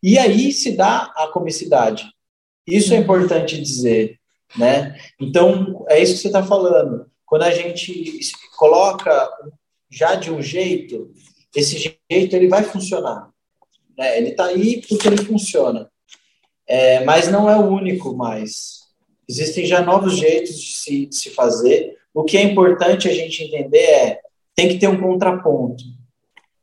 e 0.01 0.17
aí 0.17 0.51
se 0.51 0.76
dá 0.76 1.11
a 1.15 1.28
comicidade. 1.28 2.09
Isso 2.65 2.93
é 2.93 2.97
importante 2.97 3.61
dizer, 3.61 4.18
né? 4.58 4.97
Então 5.20 5.86
é 5.89 6.02
isso 6.02 6.16
que 6.16 6.20
você 6.20 6.28
está 6.28 6.43
falando. 6.43 7.06
Quando 7.26 7.43
a 7.43 7.52
gente 7.52 8.20
coloca 8.58 9.30
já 9.89 10.16
de 10.16 10.32
um 10.32 10.41
jeito, 10.41 11.12
esse 11.56 11.78
jeito 11.78 12.36
ele 12.36 12.47
vai 12.47 12.64
funcionar. 12.64 13.30
Né? 13.97 14.18
Ele 14.18 14.30
está 14.30 14.45
aí 14.45 14.82
porque 14.88 15.08
ele 15.08 15.18
funciona. 15.18 15.89
É, 16.68 17.04
mas 17.04 17.28
não 17.28 17.50
é 17.50 17.56
o 17.56 17.68
único 17.68 18.16
mais. 18.16 18.80
Existem 19.28 19.66
já 19.66 19.82
novos 19.82 20.18
jeitos 20.18 20.60
de 20.60 20.74
se, 20.74 21.06
de 21.08 21.16
se 21.16 21.30
fazer. 21.32 21.97
O 22.14 22.24
que 22.24 22.38
é 22.38 22.43
importante 22.43 23.08
a 23.08 23.14
gente 23.14 23.43
entender 23.43 23.78
é 23.78 24.20
tem 24.56 24.70
que 24.70 24.78
ter 24.78 24.88
um 24.88 25.00
contraponto. 25.00 25.84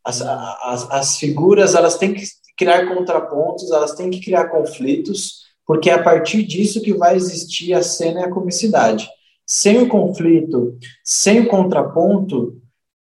As, 0.05 0.20
as, 0.20 0.91
as 0.91 1.18
figuras 1.18 1.74
elas 1.74 1.97
têm 1.97 2.12
que 2.12 2.24
criar 2.57 2.87
contrapontos, 2.87 3.70
elas 3.70 3.95
têm 3.95 4.11
que 4.11 4.20
criar 4.20 4.49
conflitos, 4.49 5.45
porque 5.66 5.90
é 5.90 5.94
a 5.94 6.02
partir 6.02 6.44
disso 6.44 6.80
que 6.80 6.94
vai 6.94 7.16
existir 7.16 7.74
a 7.74 7.82
cena 7.82 8.20
e 8.20 8.24
a 8.24 8.30
comicidade. 8.30 9.08
Sem 9.44 9.78
o 9.78 9.88
conflito, 9.88 10.78
sem 11.04 11.40
o 11.40 11.48
contraponto, 11.48 12.60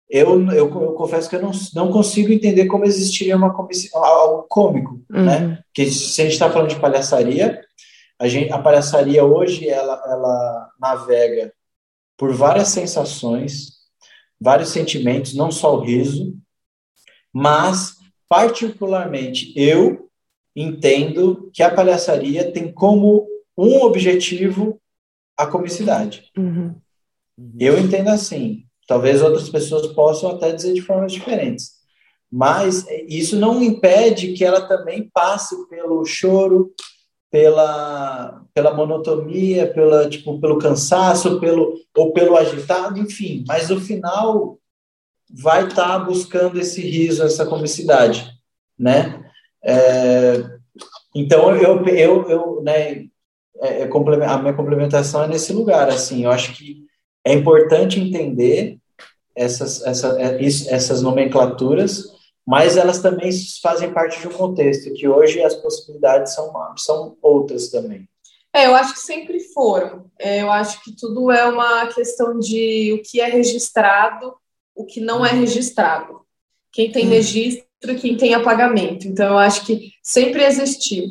eu, 0.10 0.42
eu, 0.52 0.54
eu, 0.54 0.94
confesso 0.94 1.30
que 1.30 1.36
eu 1.36 1.42
não, 1.42 1.52
não 1.74 1.92
consigo 1.92 2.32
entender 2.32 2.68
como 2.68 2.86
existiria 2.86 3.36
uma 3.36 3.54
algo 3.94 4.46
cômico, 4.48 5.02
uhum. 5.12 5.26
né? 5.26 5.60
Que 5.74 5.86
se 5.88 6.22
a 6.22 6.26
gente 6.26 6.34
está 6.34 6.50
falando 6.50 6.70
de 6.70 6.80
palhaçaria, 6.80 7.60
a, 8.20 8.28
gente, 8.28 8.52
a 8.52 8.60
palhaçaria 8.60 9.26
hoje 9.26 9.68
ela, 9.68 10.02
ela 10.08 10.70
navega 10.80 11.52
por 12.18 12.34
várias 12.34 12.70
sensações, 12.70 13.72
vários 14.40 14.70
sentimentos, 14.70 15.34
não 15.34 15.52
só 15.52 15.76
o 15.76 15.82
riso, 15.82 16.34
mas 17.34 17.96
particularmente 18.30 19.52
eu 19.56 20.05
entendo 20.56 21.50
que 21.54 21.62
a 21.62 21.74
palhaçaria 21.74 22.52
tem 22.52 22.72
como 22.72 23.28
um 23.58 23.82
objetivo 23.82 24.80
a 25.38 25.46
comicidade. 25.46 26.32
Uhum. 26.38 26.76
Eu 27.60 27.78
entendo 27.78 28.10
assim. 28.10 28.64
Talvez 28.88 29.22
outras 29.22 29.50
pessoas 29.50 29.88
possam 29.88 30.30
até 30.30 30.52
dizer 30.52 30.74
de 30.74 30.82
formas 30.82 31.12
diferentes. 31.12 31.72
Mas 32.32 32.86
isso 33.08 33.36
não 33.36 33.62
impede 33.62 34.34
que 34.34 34.44
ela 34.44 34.62
também 34.62 35.10
passe 35.14 35.56
pelo 35.68 36.06
choro, 36.06 36.74
pela, 37.32 38.44
pela 38.54 38.74
monotonia, 38.74 39.72
pela, 39.74 40.10
tipo, 40.10 40.40
pelo 40.40 40.58
cansaço, 40.58 41.40
pelo, 41.40 41.76
ou 41.96 42.14
pelo 42.14 42.38
agitado, 42.38 43.00
enfim. 43.00 43.44
Mas 43.48 43.70
no 43.70 43.80
final 43.80 44.60
vai 45.30 45.68
estar 45.68 45.88
tá 45.88 46.00
buscando 46.00 46.60
esse 46.60 46.82
riso, 46.82 47.24
essa 47.24 47.46
comicidade, 47.46 48.32
né? 48.78 49.25
É, 49.66 50.44
então 51.16 51.56
eu, 51.56 51.86
eu, 51.88 52.30
eu 52.30 52.62
né, 52.62 53.06
é, 53.62 53.82
é 53.82 53.90
a 54.28 54.38
minha 54.38 54.54
complementação 54.54 55.24
é 55.24 55.28
nesse 55.28 55.52
lugar, 55.54 55.90
assim, 55.90 56.24
eu 56.24 56.32
acho 56.32 56.54
que 56.54 56.86
é 57.24 57.34
importante 57.34 58.00
entender 58.00 58.78
essas, 59.36 59.82
essa, 59.84 60.22
é, 60.22 60.46
essas 60.46 61.02
nomenclaturas, 61.02 62.04
mas 62.46 62.78
elas 62.78 63.02
também 63.02 63.32
fazem 63.62 63.92
parte 63.92 64.20
de 64.22 64.28
um 64.28 64.32
contexto, 64.32 64.94
que 64.94 65.08
hoje 65.08 65.42
as 65.42 65.56
possibilidades 65.56 66.34
são, 66.34 66.54
são 66.78 67.18
outras 67.22 67.70
também. 67.70 68.08
É, 68.54 68.68
eu 68.68 68.76
acho 68.76 68.94
que 68.94 69.00
sempre 69.00 69.40
foram. 69.40 70.10
É, 70.18 70.42
eu 70.42 70.52
acho 70.52 70.82
que 70.84 70.96
tudo 70.96 71.30
é 71.32 71.46
uma 71.46 71.88
questão 71.88 72.40
de 72.40 72.94
o 72.94 73.02
que 73.02 73.20
é 73.20 73.26
registrado, 73.26 74.34
o 74.74 74.86
que 74.86 75.02
não 75.02 75.26
é 75.26 75.32
registrado. 75.32 76.22
Quem 76.72 76.92
tem 76.92 77.06
registro 77.06 77.65
e 77.65 77.65
quem 77.80 78.18
tem 78.18 78.34
apagamento. 78.34 79.08
Então, 79.08 79.28
eu 79.28 79.38
acho 79.38 79.66
que 79.66 79.92
sempre 80.02 80.44
existiu. 80.44 81.04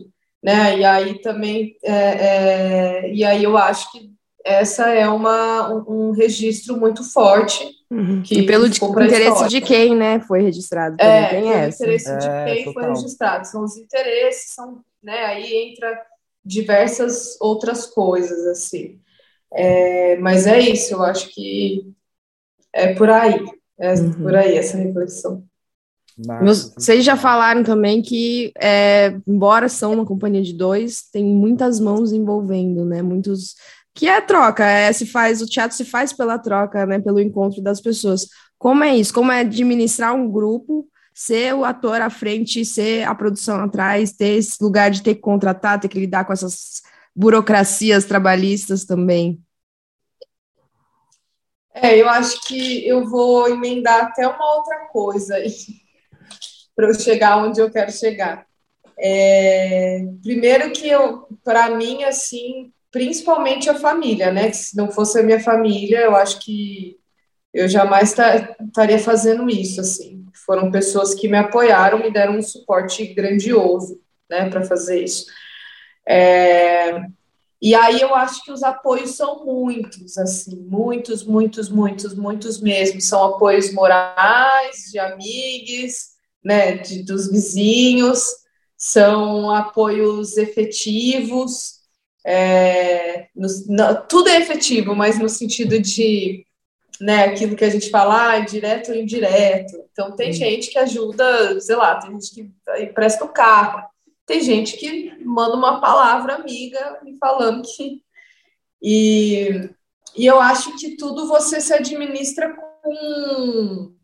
Né? 0.43 0.79
E 0.79 0.85
aí 0.85 1.21
também, 1.21 1.75
é, 1.83 1.95
é, 1.95 3.13
e 3.13 3.25
aí 3.25 3.43
eu 3.43 3.57
acho 3.57 3.91
que 3.91 4.13
essa 4.45 4.91
é 4.91 5.09
uma, 5.09 5.73
um, 5.73 6.09
um 6.09 6.11
registro 6.11 6.79
muito 6.79 7.03
forte. 7.03 7.67
Uhum. 7.91 8.23
Que 8.23 8.41
e 8.41 8.47
pelo 8.47 8.67
interesse 8.67 9.49
de 9.49 9.61
quem, 9.63 9.97
né, 9.97 10.21
foi 10.21 10.43
registrado. 10.43 10.97
É, 10.99 11.29
pelo 11.31 11.49
essa. 11.49 11.83
interesse 11.83 12.11
é, 12.11 12.17
de 12.17 12.27
quem 12.45 12.65
total. 12.65 12.83
foi 12.83 12.93
registrado. 12.93 13.47
São 13.47 13.65
os 13.65 13.77
interesses, 13.79 14.53
são, 14.53 14.81
né, 15.03 15.25
aí 15.25 15.71
entra 15.71 15.99
diversas 16.45 17.41
outras 17.41 17.87
coisas, 17.87 18.47
assim. 18.49 19.01
É, 19.51 20.17
mas 20.17 20.47
é 20.47 20.59
isso, 20.59 20.93
eu 20.93 21.03
acho 21.03 21.29
que 21.33 21.91
é 22.73 22.93
por 22.93 23.09
aí, 23.09 23.43
é 23.79 23.95
uhum. 23.95 24.13
por 24.13 24.35
aí 24.35 24.59
essa 24.59 24.77
reflexão. 24.77 25.43
Vocês 26.17 27.05
já 27.05 27.17
falaram 27.17 27.65
também 27.65 28.01
que, 28.01 28.53
é, 28.61 29.17
embora 29.27 29.69
são 29.69 29.95
uma 29.95 30.07
companhia 30.07 30.43
de 30.43 30.53
dois, 30.53 31.03
tem 31.13 31.25
muitas 31.25 31.81
mãos 31.81 32.13
envolvendo, 32.13 32.85
né? 32.85 33.03
Muitos 33.03 33.57
que 33.93 34.09
é 34.09 34.21
troca, 34.21 34.65
é, 34.65 34.93
se 34.93 35.07
faz, 35.07 35.41
o 35.41 35.47
teatro 35.47 35.77
se 35.77 35.85
faz 35.85 36.13
pela 36.13 36.37
troca, 36.37 36.85
né, 36.85 36.99
pelo 36.99 37.21
encontro 37.21 37.63
das 37.63 37.81
pessoas. 37.81 38.29
Como 38.59 38.83
é 38.83 38.97
isso? 38.97 39.15
Como 39.15 39.31
é 39.31 39.41
administrar 39.41 40.15
um 40.15 40.29
grupo, 40.29 40.89
ser 41.15 41.55
o 41.55 41.65
ator 41.65 42.01
à 42.01 42.11
frente, 42.11 42.65
ser 42.65 43.07
a 43.07 43.15
produção 43.15 43.63
atrás, 43.63 44.13
ter 44.13 44.37
esse 44.39 44.63
lugar 44.63 44.91
de 44.91 45.01
ter 45.01 45.15
que 45.15 45.21
contratar, 45.21 45.79
ter 45.79 45.89
que 45.89 46.01
lidar 46.01 46.25
com 46.25 46.33
essas 46.33 46.83
burocracias 47.15 48.05
trabalhistas 48.05 48.85
também? 48.85 49.41
É, 51.73 52.01
eu 52.01 52.09
acho 52.09 52.41
que 52.47 52.87
eu 52.87 53.09
vou 53.09 53.49
emendar 53.49 54.07
até 54.07 54.27
uma 54.27 54.57
outra 54.57 54.87
coisa 54.87 55.37
para 56.77 56.89
eu 56.89 56.95
chegar 56.95 57.39
onde 57.45 57.61
eu 57.61 57.71
quero 57.71 57.93
chegar. 57.93 58.47
É, 58.99 60.05
primeiro 60.23 60.73
que 60.73 60.89
eu, 60.89 61.27
para 61.45 61.71
mim, 61.77 62.05
assim, 62.05 62.73
principalmente 62.91 63.69
a 63.71 63.75
família, 63.75 64.33
né? 64.33 64.51
Que 64.51 64.57
se 64.57 64.77
não 64.77 64.91
fosse 64.91 65.19
a 65.19 65.23
minha 65.23 65.41
família, 65.41 66.01
eu 66.01 66.17
acho 66.17 66.41
que 66.41 66.99
eu 67.53 67.69
jamais 67.69 68.15
estaria 68.61 68.99
fazendo 68.99 69.49
isso, 69.49 69.81
assim. 69.81 70.25
Foram 70.47 70.71
pessoas 70.71 71.15
que 71.15 71.29
me 71.29 71.39
apoiaram, 71.39 71.99
me 72.01 72.13
deram 72.13 72.39
um 72.39 72.43
suporte 72.43 73.07
grandioso, 73.15 74.01
né, 74.31 74.49
para 74.51 74.65
fazer 74.65 75.03
isso. 75.05 75.27
É, 76.07 77.01
E 77.61 77.75
aí 77.75 78.01
eu 78.01 78.15
acho 78.15 78.45
que 78.45 78.53
os 78.53 78.63
apoios 78.63 79.17
são 79.17 79.45
muitos, 79.45 80.19
assim, 80.19 80.57
muitos, 80.69 81.25
muitos, 81.25 81.69
muitos, 81.71 82.15
muitos 82.15 82.61
mesmo. 82.61 83.01
São 83.01 83.25
apoios 83.25 83.73
morais, 83.73 84.91
de 84.93 84.99
amigos, 84.99 86.14
né, 86.45 86.77
de, 86.77 87.03
dos 87.03 87.31
vizinhos, 87.31 88.25
são 88.77 89.51
apoios 89.51 90.37
efetivos, 90.37 91.81
é, 92.27 93.29
no, 93.35 93.49
no, 93.69 94.03
tudo 94.09 94.29
é 94.29 94.41
efetivo, 94.41 94.95
mas 94.95 95.19
no 95.19 95.29
sentido 95.29 95.79
de 95.79 96.45
né, 97.01 97.25
aquilo 97.25 97.57
que 97.57 97.65
a 97.65 97.71
gente 97.71 97.91
fala, 97.91 98.33
ah, 98.33 98.41
direto 98.41 98.91
ou 98.91 98.97
indireto. 98.97 99.75
Então, 99.93 100.15
tem 100.15 100.31
hum. 100.31 100.35
gente 100.35 100.71
que 100.71 100.79
ajuda, 100.79 101.61
sei 101.61 101.77
lá, 101.77 101.97
tem 101.97 102.13
gente 102.13 102.35
que 102.35 102.83
empresta 102.83 103.25
o 103.25 103.29
carro, 103.29 103.83
tem 104.27 104.41
gente 104.41 104.77
que 104.77 105.13
manda 105.25 105.57
uma 105.57 105.81
palavra 105.81 106.37
amiga 106.37 106.99
me 107.03 107.17
falando 107.19 107.63
que. 107.63 108.03
E, 108.83 109.71
e 110.17 110.27
eu 110.27 110.41
acho 110.41 110.77
que 110.77 110.97
tudo 110.97 111.27
você 111.27 111.61
se 111.61 111.73
administra 111.73 112.55
com. 112.55 113.95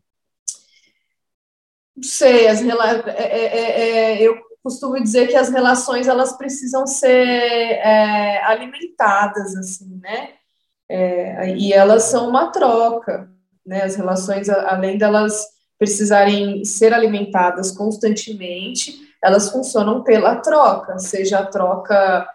Não 2.01 2.09
sei, 2.09 2.47
as, 2.47 2.63
é, 2.63 3.11
é, 3.11 3.45
é, 3.45 3.81
é, 3.83 4.21
eu 4.23 4.35
costumo 4.63 4.99
dizer 4.99 5.27
que 5.27 5.35
as 5.35 5.49
relações 5.49 6.07
elas 6.07 6.35
precisam 6.35 6.87
ser 6.87 7.07
é, 7.07 8.43
alimentadas, 8.43 9.55
assim, 9.55 9.99
né? 10.01 10.29
E 11.55 11.71
elas 11.71 12.03
são 12.03 12.27
uma 12.27 12.51
troca, 12.51 13.29
né? 13.63 13.83
As 13.83 13.95
relações, 13.95 14.49
além 14.49 14.97
delas 14.97 15.45
precisarem 15.77 16.65
ser 16.65 16.91
alimentadas 16.91 17.71
constantemente, 17.71 18.99
elas 19.23 19.51
funcionam 19.51 20.03
pela 20.03 20.37
troca, 20.37 20.97
seja 20.97 21.39
a 21.39 21.45
troca, 21.45 22.27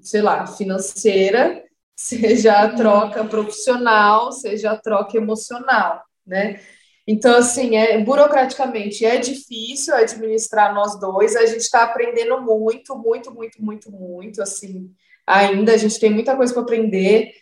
sei 0.00 0.22
lá, 0.22 0.46
financeira, 0.46 1.64
seja 1.98 2.60
a 2.60 2.74
troca 2.76 3.24
profissional, 3.24 4.30
seja 4.30 4.70
a 4.70 4.76
troca 4.76 5.16
emocional, 5.16 6.00
né? 6.24 6.60
Então, 7.06 7.36
assim, 7.36 7.76
é, 7.76 7.98
burocraticamente 7.98 9.04
é 9.04 9.16
difícil 9.16 9.94
administrar 9.94 10.74
nós 10.74 10.98
dois, 11.00 11.34
a 11.34 11.46
gente 11.46 11.60
está 11.60 11.82
aprendendo 11.82 12.40
muito, 12.40 12.96
muito, 12.96 13.32
muito, 13.32 13.62
muito, 13.62 13.90
muito, 13.90 14.42
assim, 14.42 14.90
ainda 15.26 15.72
a 15.72 15.76
gente 15.76 15.98
tem 15.98 16.10
muita 16.10 16.36
coisa 16.36 16.52
para 16.52 16.62
aprender, 16.62 17.32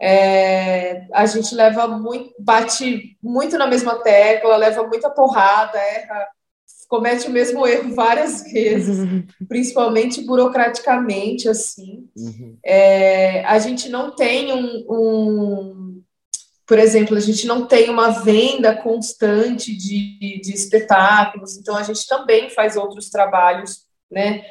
é, 0.00 1.06
a 1.12 1.24
gente 1.26 1.54
leva 1.54 1.86
muito, 1.86 2.34
bate 2.38 3.16
muito 3.22 3.56
na 3.56 3.66
mesma 3.66 4.02
tecla, 4.02 4.56
leva 4.56 4.86
muita 4.86 5.08
porrada, 5.08 5.78
erra, 5.78 6.28
comete 6.88 7.26
o 7.26 7.30
mesmo 7.30 7.66
erro 7.66 7.94
várias 7.94 8.42
vezes, 8.52 8.98
uhum. 8.98 9.24
principalmente 9.48 10.24
burocraticamente, 10.24 11.48
assim. 11.48 12.08
Uhum. 12.16 12.56
É, 12.64 13.44
a 13.44 13.58
gente 13.58 13.88
não 13.88 14.14
tem 14.14 14.52
um, 14.52 14.84
um, 14.88 15.83
por 16.66 16.78
exemplo, 16.78 17.16
a 17.16 17.20
gente 17.20 17.46
não 17.46 17.66
tem 17.66 17.90
uma 17.90 18.10
venda 18.10 18.74
constante 18.74 19.76
de, 19.76 20.40
de 20.40 20.52
espetáculos, 20.54 21.56
então 21.56 21.76
a 21.76 21.82
gente 21.82 22.06
também 22.06 22.50
faz 22.50 22.76
outros 22.76 23.10
trabalhos, 23.10 23.84
né? 24.10 24.44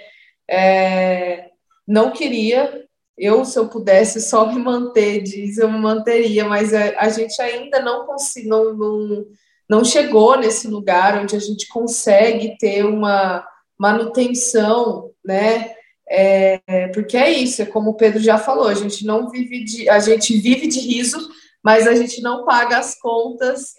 É, 0.50 1.50
não 1.88 2.12
queria 2.12 2.84
eu, 3.18 3.46
se 3.46 3.58
eu 3.58 3.68
pudesse 3.68 4.20
só 4.22 4.52
me 4.52 4.60
manter 4.60 5.22
diz, 5.22 5.58
eu 5.58 5.72
me 5.72 5.78
manteria, 5.78 6.46
mas 6.46 6.74
a, 6.74 6.80
é, 6.80 6.96
a 6.98 7.10
gente 7.10 7.40
ainda 7.42 7.80
não, 7.80 8.06
consigo, 8.06 8.50
não, 8.50 8.74
não, 8.74 9.26
não 9.70 9.86
chegou 9.86 10.38
nesse 10.38 10.68
lugar 10.68 11.22
onde 11.22 11.36
a 11.36 11.40
gente 11.40 11.68
consegue 11.68 12.58
ter 12.58 12.84
uma 12.84 13.46
manutenção, 13.78 15.12
né? 15.24 15.74
É, 16.10 16.88
porque 16.94 17.16
é 17.16 17.32
isso, 17.32 17.62
é 17.62 17.66
como 17.66 17.92
o 17.92 17.96
Pedro 17.96 18.20
já 18.20 18.38
falou, 18.38 18.68
a 18.68 18.74
gente 18.74 19.06
não 19.06 19.30
vive 19.30 19.64
de, 19.64 19.90
a 19.90 20.00
gente 20.00 20.36
vive 20.38 20.68
de 20.68 20.80
riso, 20.80 21.18
mas 21.64 21.88
a 21.88 21.96
gente 21.96 22.22
não 22.22 22.46
paga 22.46 22.78
as 22.78 22.96
contas 23.00 23.76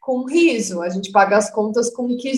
com 0.00 0.24
riso, 0.24 0.82
a 0.82 0.88
gente 0.88 1.12
paga 1.12 1.36
as 1.36 1.50
contas 1.50 1.90
com 1.90 2.06
o 2.06 2.16
que, 2.16 2.32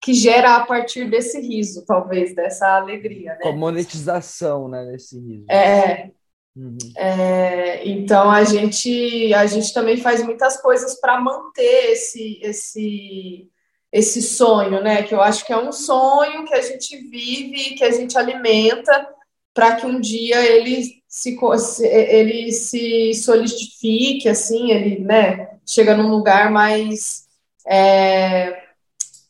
que 0.00 0.14
gera 0.14 0.56
a 0.56 0.64
partir 0.64 1.10
desse 1.10 1.40
riso, 1.40 1.84
talvez, 1.84 2.34
dessa 2.34 2.76
alegria, 2.76 3.32
né? 3.34 3.40
Com 3.42 3.52
monetização, 3.52 4.68
né, 4.68 4.84
desse 4.86 5.18
riso. 5.18 5.44
É, 5.50 6.10
Uhum. 6.56 6.78
É, 6.96 7.86
então 7.86 8.30
a 8.30 8.42
gente 8.42 9.34
a 9.34 9.44
gente 9.44 9.74
também 9.74 9.98
faz 9.98 10.24
muitas 10.24 10.58
coisas 10.58 10.98
para 10.98 11.20
manter 11.20 11.92
esse 11.92 12.40
esse 12.42 13.50
esse 13.92 14.22
sonho, 14.22 14.82
né? 14.82 15.02
Que 15.02 15.14
eu 15.14 15.20
acho 15.20 15.44
que 15.44 15.52
é 15.52 15.58
um 15.58 15.70
sonho 15.70 16.46
que 16.46 16.54
a 16.54 16.62
gente 16.62 16.96
vive, 17.08 17.74
que 17.74 17.84
a 17.84 17.90
gente 17.90 18.16
alimenta 18.16 19.06
para 19.52 19.76
que 19.76 19.86
um 19.86 20.00
dia 20.00 20.44
ele 20.44 21.02
se 21.16 21.34
ele 21.82 22.52
se 22.52 23.14
solidifique, 23.14 24.28
assim, 24.28 24.70
ele, 24.70 24.98
né? 24.98 25.58
Chega 25.64 25.96
num 25.96 26.10
lugar 26.10 26.50
mais 26.50 27.26
é, 27.66 28.66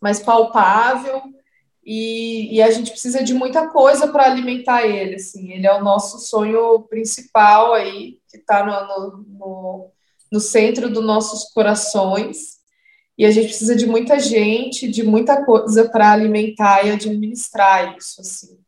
mais 0.01 0.19
palpável 0.19 1.23
e, 1.85 2.57
e, 2.57 2.61
a 2.61 2.73
gente 2.73 2.91
precisa 2.91 3.23
de 3.23 3.33
muita 3.33 3.69
coisa 3.69 4.09
para 4.09 4.25
alimentar 4.25 4.85
ele, 4.85 5.15
assim, 5.15 5.53
ele 5.53 5.65
é 5.65 5.73
o 5.73 5.85
nosso 5.85 6.19
sonho 6.19 6.83
principal 6.83 7.73
aí, 7.73 8.19
que 8.29 8.39
está 8.39 8.65
no, 8.67 9.19
no, 9.19 9.93
no, 10.33 10.41
centro 10.41 10.91
dos 10.91 11.05
nossos 11.05 11.45
corações, 11.53 12.57
e 13.17 13.25
a 13.25 13.31
gente 13.31 13.47
precisa 13.47 13.77
de 13.77 13.87
muita 13.87 14.19
gente, 14.19 14.91
de 14.91 15.05
muita 15.05 15.45
coisa 15.45 15.89
para 15.89 16.11
alimentar 16.11 16.85
e 16.85 16.91
administrar 16.91 17.97
isso, 17.97 18.21
assim. 18.21 18.59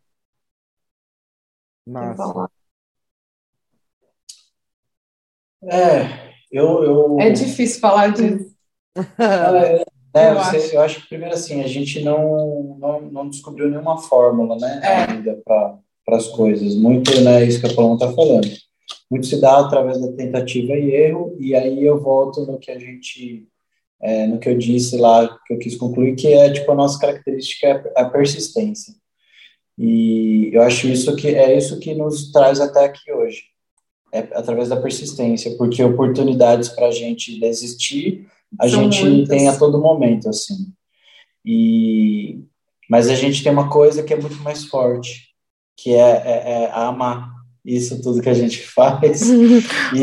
Massa. 1.84 2.48
É, 5.64 6.28
eu, 6.50 6.84
eu... 6.84 7.20
É 7.20 7.30
difícil 7.30 7.80
falar 7.80 8.08
disso. 8.08 8.48
É, 10.14 10.24
é, 10.24 10.30
eu, 10.30 10.34
você, 10.36 10.56
acho. 10.56 10.74
eu 10.74 10.80
acho 10.80 11.00
que 11.02 11.08
primeiro 11.08 11.34
assim, 11.34 11.62
a 11.62 11.66
gente 11.68 12.02
não, 12.02 12.76
não, 12.80 13.00
não 13.02 13.28
descobriu 13.28 13.68
nenhuma 13.68 13.98
fórmula, 13.98 14.56
né, 14.56 14.80
é. 14.82 15.12
ainda 15.12 15.40
para 15.44 15.78
as 16.16 16.26
coisas. 16.28 16.74
Muito, 16.74 17.20
né, 17.20 17.44
isso 17.44 17.60
que 17.60 17.66
a 17.66 17.74
Paloma 17.74 17.94
está 17.94 18.10
falando. 18.12 18.48
Muito 19.10 19.26
se 19.26 19.40
dá 19.40 19.60
através 19.60 20.00
da 20.00 20.12
tentativa 20.12 20.72
e 20.72 20.90
erro, 20.90 21.36
e 21.38 21.54
aí 21.54 21.84
eu 21.84 22.00
volto 22.00 22.44
no 22.46 22.58
que 22.58 22.70
a 22.70 22.78
gente, 22.78 23.46
é, 24.00 24.26
no 24.26 24.38
que 24.38 24.48
eu 24.48 24.56
disse 24.56 24.96
lá, 24.96 25.28
que 25.46 25.54
eu 25.54 25.58
quis 25.58 25.76
concluir, 25.76 26.16
que 26.16 26.28
é, 26.28 26.50
tipo, 26.50 26.72
a 26.72 26.74
nossa 26.74 26.98
característica 26.98 27.66
é 27.68 27.92
a 27.94 28.04
persistência. 28.06 28.94
E 29.78 30.50
eu 30.52 30.62
acho 30.62 30.88
isso 30.88 31.14
que 31.14 31.28
é 31.28 31.56
isso 31.56 31.78
que 31.78 31.94
nos 31.94 32.32
traz 32.32 32.60
até 32.60 32.84
aqui 32.84 33.12
hoje, 33.12 33.44
é 34.12 34.20
através 34.32 34.68
da 34.68 34.76
persistência, 34.76 35.56
porque 35.56 35.82
oportunidades 35.82 36.68
para 36.68 36.88
a 36.88 36.90
gente 36.90 37.38
desistir 37.38 38.26
a 38.58 38.68
São 38.68 38.84
gente 38.84 39.04
muitas. 39.04 39.28
tem 39.28 39.48
a 39.48 39.56
todo 39.58 39.80
momento, 39.80 40.28
assim. 40.28 40.72
E, 41.44 42.40
mas 42.88 43.08
a 43.08 43.14
gente 43.14 43.42
tem 43.42 43.52
uma 43.52 43.68
coisa 43.68 44.02
que 44.02 44.14
é 44.14 44.20
muito 44.20 44.36
mais 44.42 44.64
forte, 44.64 45.28
que 45.76 45.94
é, 45.94 46.22
é, 46.24 46.62
é 46.64 46.70
amar 46.72 47.30
isso 47.64 48.00
tudo 48.00 48.22
que 48.22 48.28
a 48.28 48.34
gente 48.34 48.62
faz. 48.72 49.22
e, 49.28 49.62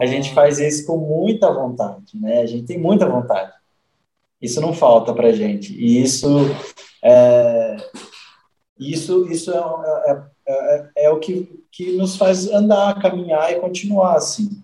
a 0.00 0.06
gente 0.06 0.32
faz 0.32 0.58
isso 0.60 0.86
com 0.86 0.98
muita 0.98 1.52
vontade, 1.52 2.12
né? 2.20 2.40
A 2.40 2.46
gente 2.46 2.66
tem 2.66 2.78
muita 2.78 3.08
vontade. 3.08 3.52
Isso 4.40 4.60
não 4.60 4.72
falta 4.72 5.12
para 5.12 5.32
gente. 5.32 5.72
E 5.74 6.00
isso 6.02 6.28
é, 7.02 7.76
isso, 8.78 9.26
isso 9.30 9.52
é, 9.52 9.56
é, 10.10 10.22
é, 10.48 10.90
é, 10.96 11.10
o 11.10 11.18
que, 11.18 11.64
que 11.72 11.92
nos 11.92 12.16
faz 12.16 12.48
andar, 12.50 13.00
caminhar 13.00 13.52
e 13.52 13.60
continuar 13.60 14.16
assim. 14.16 14.62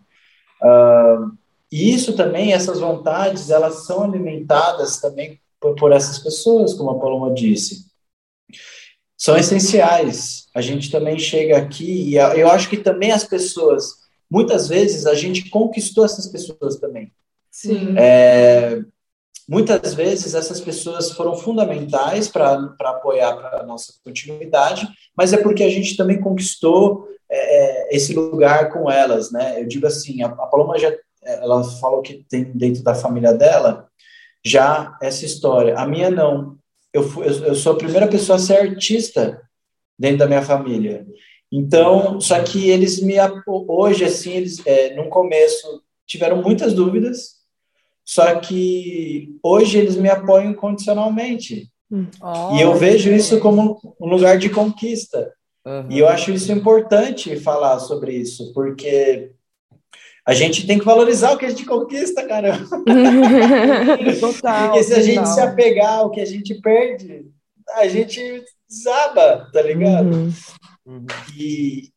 Uh, 0.62 1.36
e 1.70 1.92
isso 1.92 2.14
também, 2.14 2.52
essas 2.52 2.80
vontades, 2.80 3.50
elas 3.50 3.86
são 3.86 4.04
alimentadas 4.04 5.00
também 5.00 5.40
por, 5.60 5.74
por 5.74 5.92
essas 5.92 6.18
pessoas, 6.18 6.74
como 6.74 6.90
a 6.90 6.98
Paloma 6.98 7.32
disse. 7.32 7.86
São 9.16 9.36
essenciais. 9.36 10.48
A 10.54 10.60
gente 10.60 10.90
também 10.90 11.18
chega 11.18 11.56
aqui 11.56 12.10
e 12.10 12.16
eu 12.16 12.50
acho 12.50 12.68
que 12.68 12.76
também 12.76 13.12
as 13.12 13.24
pessoas, 13.24 13.94
muitas 14.30 14.68
vezes 14.68 15.06
a 15.06 15.14
gente 15.14 15.48
conquistou 15.48 16.04
essas 16.04 16.26
pessoas 16.26 16.76
também. 16.76 17.12
Sim. 17.50 17.94
É, 17.96 18.82
muitas 19.53 19.92
vezes 19.92 20.34
essas 20.34 20.62
pessoas 20.62 21.11
foram 21.11 21.36
fundamentais 21.36 22.26
para 22.26 22.74
apoiar 22.80 23.34
a 23.61 23.62
nossa 23.64 23.92
continuidade, 24.03 24.88
mas 25.14 25.34
é 25.34 25.36
porque 25.36 25.62
a 25.62 25.68
gente 25.68 25.94
também 25.94 26.18
conquistou 26.18 27.07
é, 27.30 27.36
é, 27.36 27.94
esse 27.94 28.14
lugar 28.14 28.72
com 28.72 28.90
elas, 28.90 29.30
né? 29.30 29.61
Eu 29.61 29.68
digo 29.68 29.86
assim, 29.86 30.22
a, 30.22 30.28
a 30.28 30.46
Paloma 30.46 30.78
já, 30.78 30.90
ela 31.22 31.62
falou 31.64 32.00
que 32.00 32.24
tem 32.30 32.44
dentro 32.44 32.82
da 32.82 32.94
família 32.94 33.34
dela 33.34 33.88
já 34.42 34.96
essa 35.03 35.26
história. 35.26 35.76
A 35.76 35.86
minha 35.86 36.11
não. 36.11 36.57
Eu, 36.90 37.03
fui, 37.03 37.26
eu, 37.26 37.55
sou 37.55 37.74
a 37.74 37.78
primeira 37.78 38.09
pessoa 38.09 38.36
a 38.36 38.38
ser 38.38 38.57
artista 38.57 39.38
dentro 39.98 40.20
da 40.20 40.26
minha 40.26 40.42
família. 40.42 41.07
Então, 41.53 42.18
só 42.22 42.42
que 42.42 42.70
eles 42.70 43.03
me 43.03 43.16
hoje 43.46 44.07
assim, 44.07 44.32
eles 44.32 44.66
é, 44.66 44.94
no 44.94 45.11
começo 45.11 45.82
tiveram 46.07 46.40
muitas 46.40 46.72
dúvidas, 46.72 47.41
só 48.05 48.36
que 48.36 49.36
hoje 49.42 49.78
eles 49.78 49.96
me 49.96 50.09
apoiam 50.09 50.50
incondicionalmente. 50.50 51.70
Oh, 52.20 52.57
e 52.57 52.62
eu 52.62 52.74
vejo 52.74 53.12
isso 53.12 53.38
como 53.38 53.78
um 54.00 54.07
lugar 54.07 54.38
de 54.38 54.48
conquista. 54.48 55.32
Uhum. 55.64 55.86
E 55.90 55.98
eu 55.98 56.09
acho 56.09 56.32
isso 56.32 56.50
importante 56.50 57.36
falar 57.36 57.78
sobre 57.78 58.14
isso, 58.14 58.53
porque 58.53 59.30
a 60.26 60.34
gente 60.34 60.66
tem 60.66 60.78
que 60.78 60.84
valorizar 60.84 61.32
o 61.32 61.38
que 61.38 61.44
a 61.44 61.50
gente 61.50 61.64
conquista, 61.64 62.26
caramba. 62.26 62.66
Total, 64.20 64.68
porque 64.68 64.82
se 64.84 64.94
a 64.94 65.03
gente 65.03 65.28
se 65.28 65.40
apegar 65.40 65.98
ao 65.98 66.11
que 66.11 66.20
a 66.20 66.24
gente 66.24 66.55
perde, 66.61 67.26
a 67.76 67.86
gente 67.88 68.44
desaba, 68.68 69.48
tá 69.53 69.62
ligado? 69.62 70.14
Uhum. 70.14 70.32
Uhum. 70.86 71.07
E, 71.36 71.90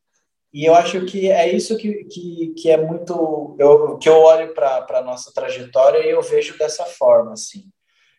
e 0.56 0.64
eu 0.64 0.74
acho 0.74 1.04
que 1.04 1.30
é 1.30 1.54
isso 1.54 1.76
que, 1.76 2.04
que, 2.04 2.54
que 2.56 2.70
é 2.70 2.78
muito. 2.78 3.54
Eu, 3.58 3.98
que 3.98 4.08
eu 4.08 4.14
olho 4.14 4.54
para 4.54 4.86
a 4.88 5.02
nossa 5.02 5.30
trajetória 5.30 5.98
e 5.98 6.08
eu 6.08 6.22
vejo 6.22 6.56
dessa 6.56 6.86
forma, 6.86 7.34
assim. 7.34 7.68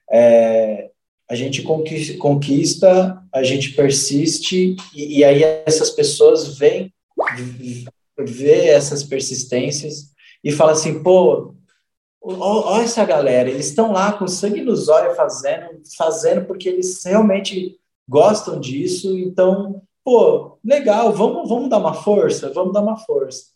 É, 0.08 0.92
a 1.28 1.34
gente 1.34 1.64
conquista, 1.64 3.20
a 3.34 3.42
gente 3.42 3.72
persiste, 3.72 4.76
e, 4.94 5.18
e 5.18 5.24
aí 5.24 5.42
essas 5.66 5.90
pessoas 5.90 6.60
vêm 6.60 6.94
ver 8.20 8.68
essas 8.68 9.02
persistências 9.02 10.12
e 10.44 10.52
fala 10.52 10.74
assim, 10.74 11.02
pô, 11.02 11.56
olha 12.22 12.84
essa 12.84 13.04
galera, 13.04 13.50
eles 13.50 13.66
estão 13.66 13.92
lá 13.92 14.14
com 14.14 14.28
sangue 14.28 14.62
nos 14.62 14.90
olhos 14.90 15.18
fazendo, 15.18 15.82
fazendo 15.98 16.46
porque 16.46 16.70
eles 16.70 17.04
realmente 17.04 17.80
gostam 18.08 18.60
disso, 18.60 19.18
então, 19.18 19.82
pô, 20.08 20.58
legal, 20.64 21.12
vamos, 21.12 21.50
vamos 21.50 21.70
dar 21.70 21.80
uma 21.80 21.94
força, 21.94 22.50
vamos 22.54 22.72
dar 22.72 22.80
uma 22.80 22.96
força. 22.96 23.48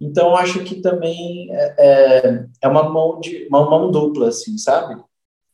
Então, 0.00 0.34
acho 0.34 0.64
que 0.64 0.80
também 0.80 1.46
é, 1.52 1.74
é, 1.78 2.44
é 2.60 2.66
uma 2.66 2.88
mão 2.90 3.20
de 3.20 3.46
uma 3.46 3.70
mão 3.70 3.88
dupla, 3.88 4.26
assim, 4.26 4.58
sabe? 4.58 5.00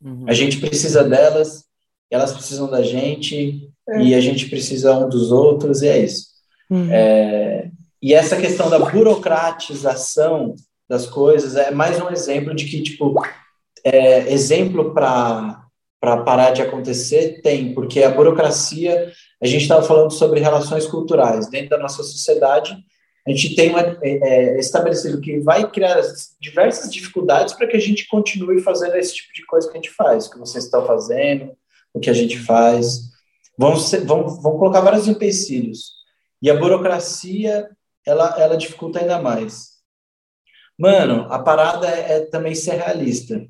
Uhum. 0.02 0.24
A 0.26 0.32
gente 0.32 0.58
precisa 0.58 1.04
delas, 1.04 1.66
elas 2.10 2.32
precisam 2.32 2.66
da 2.66 2.82
gente, 2.82 3.70
é. 3.90 4.00
e 4.00 4.14
a 4.14 4.20
gente 4.22 4.48
precisa 4.48 4.96
um 4.96 5.06
dos 5.06 5.30
outros, 5.30 5.82
e 5.82 5.88
é 5.88 5.98
isso. 5.98 6.28
Uhum. 6.70 6.88
É, 6.90 7.70
e 8.00 8.14
essa 8.14 8.38
questão 8.38 8.70
da 8.70 8.78
burocratização 8.78 10.54
das 10.88 11.04
coisas 11.04 11.56
é 11.56 11.70
mais 11.70 12.00
um 12.00 12.08
exemplo 12.08 12.54
de 12.54 12.64
que, 12.64 12.82
tipo, 12.82 13.22
é, 13.84 14.32
exemplo 14.32 14.94
para 14.94 15.60
parar 16.00 16.52
de 16.52 16.62
acontecer 16.62 17.42
tem, 17.42 17.74
porque 17.74 18.02
a 18.02 18.08
burocracia, 18.08 19.12
a 19.40 19.46
gente 19.46 19.62
estava 19.62 19.82
falando 19.82 20.10
sobre 20.10 20.40
relações 20.40 20.86
culturais. 20.86 21.48
Dentro 21.48 21.70
da 21.70 21.78
nossa 21.78 22.02
sociedade, 22.02 22.76
a 23.26 23.30
gente 23.30 23.54
tem 23.54 23.70
uma, 23.70 23.80
é, 23.80 23.98
é, 24.02 24.58
estabelecido 24.58 25.20
que 25.20 25.38
vai 25.40 25.70
criar 25.70 26.00
diversas 26.40 26.90
dificuldades 26.92 27.54
para 27.54 27.66
que 27.66 27.76
a 27.76 27.80
gente 27.80 28.08
continue 28.08 28.60
fazendo 28.60 28.96
esse 28.96 29.14
tipo 29.14 29.32
de 29.32 29.44
coisa 29.46 29.68
que 29.70 29.76
a 29.76 29.80
gente 29.80 29.90
faz, 29.90 30.28
que 30.28 30.38
vocês 30.38 30.64
estão 30.64 30.86
fazendo, 30.86 31.52
o 31.92 32.00
que 32.00 32.10
a 32.10 32.14
gente 32.14 32.38
faz. 32.38 33.02
Vão, 33.56 33.74
vão 34.06 34.56
colocar 34.56 34.80
vários 34.80 35.08
empecilhos. 35.08 35.92
E 36.40 36.50
a 36.50 36.56
burocracia 36.56 37.68
ela, 38.06 38.34
ela 38.38 38.56
dificulta 38.56 39.00
ainda 39.00 39.20
mais. 39.20 39.78
Mano, 40.78 41.26
a 41.30 41.38
parada 41.40 41.88
é, 41.88 42.12
é 42.12 42.20
também 42.26 42.54
ser 42.54 42.76
realista. 42.76 43.44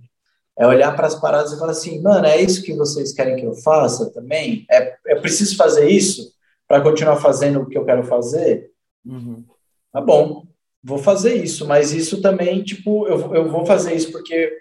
É 0.58 0.66
olhar 0.66 0.94
para 0.96 1.06
as 1.06 1.14
paradas 1.14 1.52
e 1.52 1.58
falar 1.58 1.70
assim, 1.70 2.02
mano, 2.02 2.26
é 2.26 2.40
isso 2.40 2.62
que 2.62 2.74
vocês 2.74 3.12
querem 3.12 3.36
que 3.36 3.44
eu 3.44 3.54
faça 3.54 4.10
também? 4.10 4.66
É, 4.70 4.96
é 5.06 5.14
preciso 5.16 5.56
fazer 5.56 5.88
isso 5.88 6.32
para 6.66 6.80
continuar 6.80 7.16
fazendo 7.16 7.60
o 7.60 7.66
que 7.66 7.78
eu 7.78 7.84
quero 7.84 8.02
fazer? 8.02 8.70
Uhum. 9.06 9.44
Tá 9.92 10.00
bom, 10.00 10.46
vou 10.82 10.98
fazer 10.98 11.42
isso, 11.42 11.66
mas 11.66 11.92
isso 11.92 12.20
também, 12.20 12.62
tipo, 12.62 13.06
eu, 13.06 13.34
eu 13.34 13.50
vou 13.50 13.64
fazer 13.64 13.94
isso 13.94 14.10
porque 14.10 14.58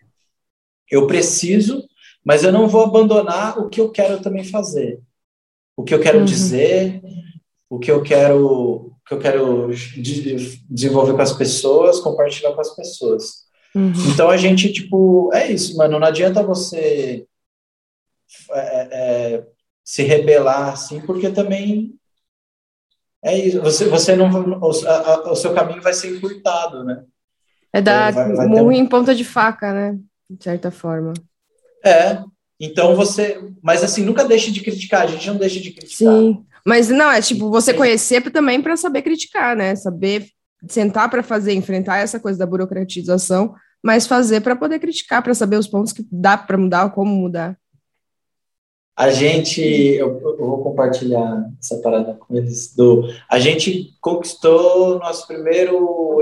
eu 0.89 1.07
preciso, 1.07 1.83
mas 2.23 2.43
eu 2.43 2.51
não 2.51 2.67
vou 2.67 2.83
abandonar 2.83 3.59
o 3.59 3.67
que 3.67 3.81
eu 3.81 3.91
quero 3.91 4.21
também 4.21 4.43
fazer. 4.43 5.01
O 5.75 5.83
que 5.83 5.93
eu 5.93 5.99
quero 5.99 6.19
uhum. 6.19 6.25
dizer, 6.25 7.01
o 7.69 7.79
que 7.79 7.91
eu 7.91 8.01
quero 8.03 8.93
que 9.07 9.13
eu 9.13 9.19
quero 9.19 9.69
desenvolver 10.69 11.13
com 11.13 11.21
as 11.21 11.31
pessoas, 11.31 11.99
compartilhar 12.01 12.51
com 12.51 12.59
as 12.59 12.75
pessoas. 12.75 13.46
Uhum. 13.77 14.11
Então 14.11 14.29
a 14.29 14.37
gente, 14.37 14.73
tipo, 14.73 15.29
é 15.33 15.51
isso, 15.51 15.77
mano. 15.77 15.99
Não 15.99 16.07
adianta 16.07 16.41
você 16.41 17.27
é, 18.51 18.59
é, 18.59 18.89
é, 18.91 19.47
se 19.83 20.01
rebelar 20.01 20.69
assim, 20.69 20.99
porque 21.01 21.29
também 21.29 21.93
é 23.23 23.37
isso. 23.37 23.61
Você, 23.61 23.87
você 23.87 24.15
não, 24.15 24.29
o, 24.59 24.87
a, 24.87 25.31
o 25.31 25.35
seu 25.35 25.53
caminho 25.53 25.81
vai 25.81 25.93
ser 25.93 26.15
encurtado, 26.15 26.83
né? 26.83 27.03
É 27.71 27.81
dar 27.81 28.13
murro 28.47 28.71
em 28.71 28.87
ponta 28.87 29.13
de 29.13 29.23
faca, 29.23 29.71
né? 29.71 29.99
De 30.27 30.43
certa 30.43 30.71
forma. 30.71 31.13
É. 31.85 32.23
Então 32.59 32.95
você, 32.95 33.39
mas 33.61 33.83
assim, 33.83 34.03
nunca 34.03 34.25
deixe 34.25 34.51
de 34.51 34.61
criticar. 34.61 35.03
A 35.03 35.07
gente 35.07 35.27
não 35.27 35.37
deixa 35.37 35.59
de 35.59 35.71
criticar. 35.71 36.13
Sim. 36.13 36.43
Mas 36.65 36.89
não, 36.89 37.11
é 37.11 37.21
tipo 37.21 37.51
você 37.51 37.73
conhecer 37.73 38.21
também 38.31 38.59
para 38.59 38.75
saber 38.75 39.03
criticar, 39.03 39.55
né? 39.55 39.75
Saber 39.75 40.27
sentar 40.67 41.09
para 41.09 41.21
fazer, 41.21 41.53
enfrentar 41.53 41.97
essa 41.97 42.19
coisa 42.19 42.39
da 42.39 42.45
burocratização, 42.45 43.53
mas 43.83 44.07
fazer 44.07 44.41
para 44.41 44.55
poder 44.55 44.79
criticar, 44.79 45.21
para 45.21 45.33
saber 45.33 45.57
os 45.57 45.67
pontos 45.67 45.93
que 45.93 46.05
dá 46.11 46.37
para 46.37 46.57
mudar 46.57 46.85
ou 46.85 46.91
como 46.91 47.15
mudar. 47.15 47.57
A 48.97 49.11
gente, 49.11 49.61
eu, 49.61 50.19
eu, 50.23 50.37
vou 50.37 50.63
compartilhar 50.63 51.47
essa 51.61 51.77
parada 51.77 52.15
com 52.15 52.35
eles. 52.35 52.73
Do, 52.75 53.07
a 53.29 53.37
gente 53.37 53.95
conquistou 54.01 54.97
nosso 54.97 55.27
primeiro 55.27 56.19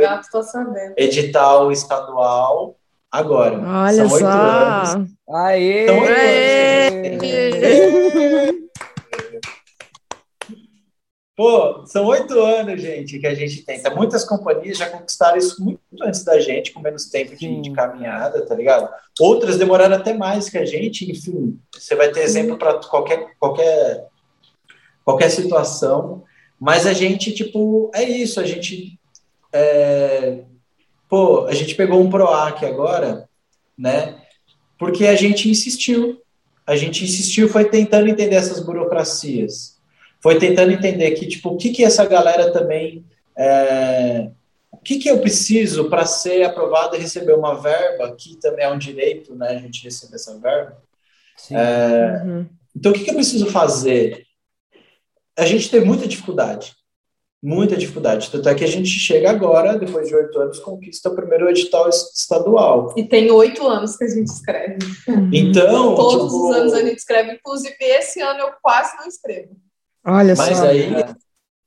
edital 0.98 1.72
estadual 1.72 2.76
agora. 3.10 3.62
Olha 3.66 4.08
São 4.08 4.12
oito 4.12 4.26
anos. 4.26 5.12
Aê! 5.30 5.88
São 5.88 6.00
oito 6.00 6.12
Aê! 7.24 8.62
Pô, 11.36 11.86
são 11.86 12.06
oito 12.06 12.40
anos, 12.40 12.82
gente, 12.82 13.20
que 13.20 13.28
a 13.28 13.34
gente 13.34 13.62
tenta. 13.64 13.94
Muitas 13.94 14.24
companhias 14.24 14.78
já 14.78 14.90
conquistaram 14.90 15.38
isso 15.38 15.62
muito 15.62 15.82
antes 16.02 16.24
da 16.24 16.40
gente, 16.40 16.72
com 16.72 16.80
menos 16.80 17.08
tempo 17.10 17.36
de, 17.36 17.60
de 17.60 17.72
caminhada, 17.74 18.46
tá 18.46 18.56
ligado? 18.56 18.90
Outras 19.20 19.58
demoraram 19.58 19.98
até 19.98 20.14
mais 20.14 20.48
que 20.48 20.58
a 20.58 20.64
gente, 20.64 21.12
enfim. 21.12 21.60
Você 21.74 21.94
vai 21.94 22.10
ter 22.10 22.22
exemplo 22.22 22.58
para 22.58 22.76
qualquer, 22.76 23.36
qualquer, 23.38 24.08
qualquer 25.04 25.30
situação. 25.30 26.24
Mas 26.58 26.88
a 26.88 26.94
gente, 26.94 27.34
tipo, 27.34 27.92
é 27.94 28.04
isso. 28.04 28.40
A 28.40 28.46
gente. 28.46 28.98
É, 29.52 30.42
pô, 31.10 31.48
a 31.48 31.54
gente 31.54 31.76
pegou 31.76 32.00
um 32.00 32.10
PROAC 32.10 32.64
agora, 32.64 33.28
né? 33.78 34.22
Porque 34.80 35.06
a 35.06 35.16
gente 35.16 35.50
insistiu. 35.50 36.22
A 36.66 36.78
gente 36.78 37.04
insistiu, 37.04 37.50
foi 37.50 37.66
tentando 37.66 38.08
entender 38.08 38.36
essas 38.36 38.62
burocracias 38.62 39.75
foi 40.26 40.40
tentando 40.40 40.72
entender 40.72 41.12
que, 41.12 41.28
tipo, 41.28 41.50
o 41.50 41.56
que 41.56 41.70
que 41.70 41.84
essa 41.84 42.04
galera 42.04 42.52
também... 42.52 43.06
É, 43.38 44.28
o 44.72 44.78
que 44.78 44.98
que 44.98 45.08
eu 45.08 45.20
preciso 45.20 45.88
para 45.88 46.04
ser 46.04 46.42
aprovado 46.42 46.96
e 46.96 47.00
receber 47.00 47.34
uma 47.34 47.54
verba, 47.54 48.16
que 48.18 48.36
também 48.38 48.66
é 48.66 48.74
um 48.74 48.78
direito, 48.80 49.36
né, 49.36 49.50
a 49.50 49.60
gente 49.60 49.84
receber 49.84 50.16
essa 50.16 50.36
verba. 50.40 50.82
É, 51.52 52.24
uhum. 52.26 52.48
Então, 52.76 52.92
o 52.92 52.96
que 52.96 53.04
que 53.04 53.12
eu 53.12 53.16
preciso 53.16 53.46
fazer? 53.52 54.26
A 55.38 55.46
gente 55.46 55.70
tem 55.70 55.86
muita 55.86 56.08
dificuldade, 56.08 56.74
muita 57.40 57.78
dificuldade. 57.78 58.32
Tanto 58.32 58.50
é 58.50 58.56
que 58.56 58.64
a 58.64 58.68
gente 58.68 58.90
chega 58.90 59.30
agora, 59.30 59.78
depois 59.78 60.08
de 60.08 60.16
oito 60.16 60.40
anos, 60.40 60.58
conquista 60.58 61.08
o 61.08 61.16
primeiro 61.16 61.48
edital 61.52 61.88
estadual. 61.88 62.96
E 62.98 63.04
tem 63.04 63.30
oito 63.30 63.68
anos 63.68 63.96
que 63.96 64.06
a 64.06 64.10
gente 64.10 64.30
escreve. 64.30 64.80
Então. 65.32 65.94
Todos 65.94 66.32
tipo... 66.32 66.50
os 66.50 66.56
anos 66.56 66.74
a 66.74 66.82
gente 66.82 66.98
escreve, 66.98 67.34
inclusive 67.34 67.76
esse 67.80 68.20
ano 68.22 68.40
eu 68.40 68.54
quase 68.60 68.98
não 68.98 69.08
escrevo. 69.08 69.64
Olha 70.06 70.36
Mas 70.38 70.58
só. 70.58 70.68
aí 70.68 70.94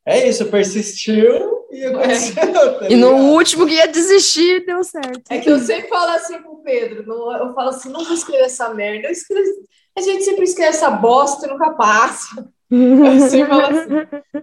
é 0.07 0.27
isso, 0.27 0.47
persistiu 0.47 1.67
e 1.71 1.85
aconteceu. 1.85 2.43
É. 2.43 2.79
Tá 2.79 2.89
e 2.89 2.97
no 2.97 3.15
último 3.35 3.67
que 3.67 3.75
ia 3.75 3.87
desistir, 3.87 4.65
deu 4.65 4.83
certo. 4.83 5.23
É 5.29 5.39
que 5.39 5.51
eu 5.51 5.59
sempre 5.59 5.89
falo 5.89 6.13
assim 6.13 6.41
com 6.41 6.55
o 6.55 6.63
Pedro, 6.63 7.03
eu 7.03 7.53
falo 7.53 7.69
assim, 7.69 7.91
não 7.91 8.03
vou 8.05 8.15
escrever 8.15 8.45
essa 8.45 8.73
merda, 8.73 9.09
a 9.09 10.01
gente 10.01 10.25
sempre 10.25 10.45
escreve 10.45 10.71
essa 10.71 10.91
bosta 10.91 11.47
e 11.47 11.51
nunca 11.51 11.73
passa. 11.73 12.49
Assim. 12.71 13.41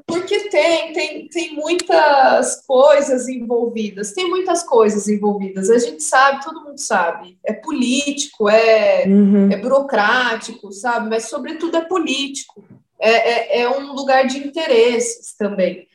Porque 0.06 0.50
tem, 0.50 0.94
tem, 0.94 1.28
tem 1.30 1.56
muitas 1.56 2.64
coisas 2.66 3.28
envolvidas, 3.28 4.14
tem 4.14 4.30
muitas 4.30 4.62
coisas 4.64 5.08
envolvidas. 5.08 5.70
A 5.70 5.78
gente 5.78 6.04
sabe, 6.04 6.44
todo 6.44 6.64
mundo 6.64 6.80
sabe. 6.80 7.38
É 7.44 7.54
político, 7.54 8.50
é, 8.50 9.06
uhum. 9.08 9.52
é 9.52 9.58
burocrático, 9.58 10.72
sabe? 10.72 11.10
Mas, 11.10 11.26
sobretudo, 11.26 11.78
é 11.78 11.82
político 11.82 12.64
é, 13.00 13.10
é, 13.10 13.62
é 13.62 13.70
um 13.70 13.94
lugar 13.94 14.26
de 14.26 14.38
interesses 14.38 15.36
também. 15.38 15.88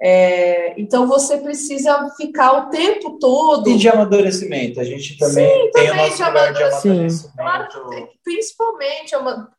É, 0.00 0.80
então 0.80 1.08
você 1.08 1.38
precisa 1.38 2.08
ficar 2.16 2.52
o 2.52 2.70
tempo 2.70 3.18
todo. 3.18 3.68
E 3.68 3.76
de 3.76 3.88
amadurecimento, 3.88 4.80
a 4.80 4.84
gente 4.84 5.18
também 5.18 5.48
Sim, 5.48 5.70
tem 5.72 5.88
também 5.88 5.90
o 5.90 5.96
nosso 5.96 6.24
lugar 6.24 6.52
de 6.52 6.62
amadurecimento. 6.62 7.32
Claro, 7.36 8.10
principalmente 8.22 9.14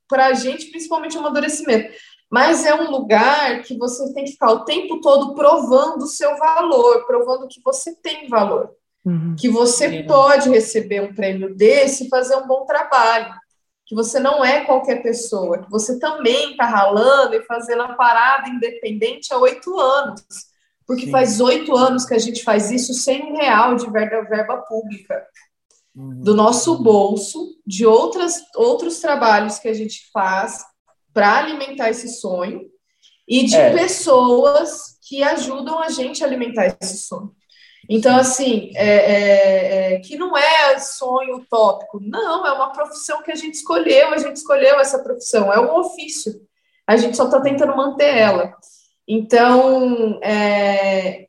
para 0.08 0.28
a 0.28 0.34
gente, 0.34 0.68
principalmente 0.68 1.18
amadurecimento. 1.18 1.94
Mas 2.32 2.66
é 2.66 2.74
um 2.74 2.90
lugar 2.90 3.64
que 3.64 3.76
você 3.78 4.14
tem 4.14 4.24
que 4.24 4.32
ficar 4.32 4.52
o 4.52 4.64
tempo 4.64 5.02
todo 5.02 5.34
provando 5.34 6.04
o 6.04 6.08
seu 6.08 6.38
valor, 6.38 7.06
provando 7.06 7.48
que 7.48 7.60
você 7.66 7.94
tem 7.96 8.30
valor, 8.30 8.70
uhum. 9.04 9.36
que 9.38 9.50
você 9.50 9.90
Sim. 9.90 10.04
pode 10.06 10.50
receber 10.50 11.02
um 11.02 11.14
prêmio 11.14 11.54
desse 11.54 12.06
e 12.06 12.10
fazer 12.10 12.36
um 12.36 12.48
bom 12.48 12.66
trabalho 12.66 13.34
que 13.90 13.96
você 13.96 14.20
não 14.20 14.46
é 14.46 14.66
qualquer 14.66 15.02
pessoa, 15.02 15.64
que 15.64 15.72
você 15.72 15.98
também 15.98 16.52
está 16.52 16.64
ralando 16.68 17.34
e 17.34 17.42
fazendo 17.42 17.82
a 17.82 17.94
parada 17.94 18.48
independente 18.48 19.34
há 19.34 19.38
oito 19.40 19.80
anos. 19.80 20.22
Porque 20.86 21.06
Sim. 21.06 21.12
faz 21.12 21.42
oito 21.42 21.76
anos 21.76 22.06
que 22.06 22.14
a 22.14 22.20
gente 22.20 22.44
faz 22.44 22.70
isso 22.70 22.94
sem 22.94 23.24
um 23.24 23.36
real 23.36 23.76
de 23.76 23.90
verba, 23.90 24.22
verba 24.30 24.58
pública. 24.58 25.26
Uhum. 25.96 26.22
Do 26.22 26.36
nosso 26.36 26.78
bolso, 26.84 27.56
de 27.66 27.84
outras, 27.84 28.36
outros 28.56 29.00
trabalhos 29.00 29.58
que 29.58 29.68
a 29.68 29.74
gente 29.74 30.08
faz 30.14 30.64
para 31.12 31.40
alimentar 31.40 31.90
esse 31.90 32.10
sonho 32.10 32.62
e 33.28 33.44
de 33.46 33.56
é. 33.56 33.74
pessoas 33.74 35.00
que 35.02 35.24
ajudam 35.24 35.80
a 35.80 35.90
gente 35.90 36.24
a 36.24 36.28
alimentar 36.28 36.78
esse 36.80 37.00
sonho. 37.00 37.36
Então, 37.92 38.16
assim, 38.16 38.72
é, 38.76 38.88
é, 38.88 39.94
é, 39.94 40.00
que 40.00 40.16
não 40.16 40.38
é 40.38 40.78
sonho 40.78 41.38
utópico, 41.38 42.00
não, 42.00 42.46
é 42.46 42.52
uma 42.52 42.72
profissão 42.72 43.24
que 43.24 43.32
a 43.32 43.36
gente 43.36 43.56
escolheu, 43.56 44.14
a 44.14 44.18
gente 44.18 44.36
escolheu 44.36 44.80
essa 44.80 45.00
profissão, 45.00 45.52
é 45.52 45.60
um 45.60 45.76
ofício, 45.76 46.34
a 46.86 46.96
gente 46.96 47.18
só 47.18 47.26
está 47.26 47.42
tentando 47.42 47.76
manter 47.76 48.16
ela. 48.16 48.54
Então, 49.08 50.20
é, 50.22 51.26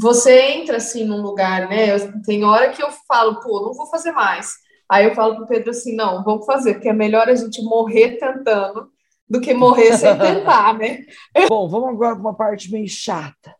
você 0.00 0.40
entra 0.52 0.76
assim 0.76 1.04
num 1.04 1.20
lugar, 1.20 1.68
né? 1.68 1.92
Eu, 1.92 2.22
tem 2.22 2.44
hora 2.44 2.70
que 2.70 2.80
eu 2.80 2.90
falo, 3.08 3.40
pô, 3.40 3.62
não 3.62 3.74
vou 3.74 3.86
fazer 3.86 4.12
mais. 4.12 4.54
Aí 4.88 5.06
eu 5.06 5.14
falo 5.16 5.34
pro 5.34 5.46
Pedro 5.48 5.70
assim, 5.70 5.96
não, 5.96 6.22
vamos 6.22 6.46
fazer, 6.46 6.74
porque 6.74 6.88
é 6.88 6.92
melhor 6.92 7.28
a 7.28 7.34
gente 7.34 7.60
morrer 7.62 8.16
tentando 8.18 8.88
do 9.28 9.40
que 9.40 9.52
morrer 9.52 9.98
sem 9.98 10.14
tentar, 10.16 10.78
né? 10.78 11.04
Bom, 11.48 11.68
vamos 11.68 11.88
agora 11.88 12.14
para 12.14 12.20
uma 12.20 12.36
parte 12.36 12.70
meio 12.70 12.88
chata, 12.88 13.56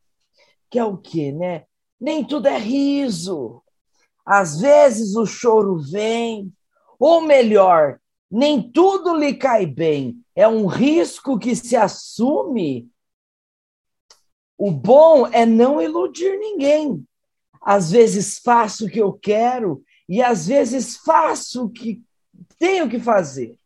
que 0.71 0.79
é 0.79 0.85
o 0.85 0.97
quê, 0.97 1.33
né? 1.33 1.65
Nem 2.01 2.25
tudo 2.25 2.47
é 2.47 2.59
riso. 2.59 3.63
Às 4.25 4.61
vezes 4.61 5.15
o 5.15 5.25
choro 5.25 5.79
vem, 5.79 6.53
ou 6.99 7.21
melhor, 7.21 8.01
nem 8.31 8.61
tudo 8.71 9.15
lhe 9.15 9.35
cai 9.35 9.67
bem. 9.67 10.21
É 10.35 10.47
um 10.49 10.67
risco 10.67 11.39
que 11.39 11.55
se 11.55 11.77
assume. 11.77 12.91
O 14.59 14.71
bom 14.71 15.27
é 15.29 15.47
não 15.47 15.81
iludir 15.81 16.39
ninguém. 16.39 17.07
Às 17.63 17.91
vezes 17.91 18.39
faço 18.39 18.87
o 18.87 18.91
que 18.91 19.01
eu 19.01 19.13
quero 19.13 19.83
e 20.09 20.23
às 20.23 20.47
vezes 20.47 20.97
faço 20.97 21.65
o 21.65 21.71
que 21.71 22.03
tenho 22.59 22.89
que 22.89 22.99
fazer. 22.99 23.59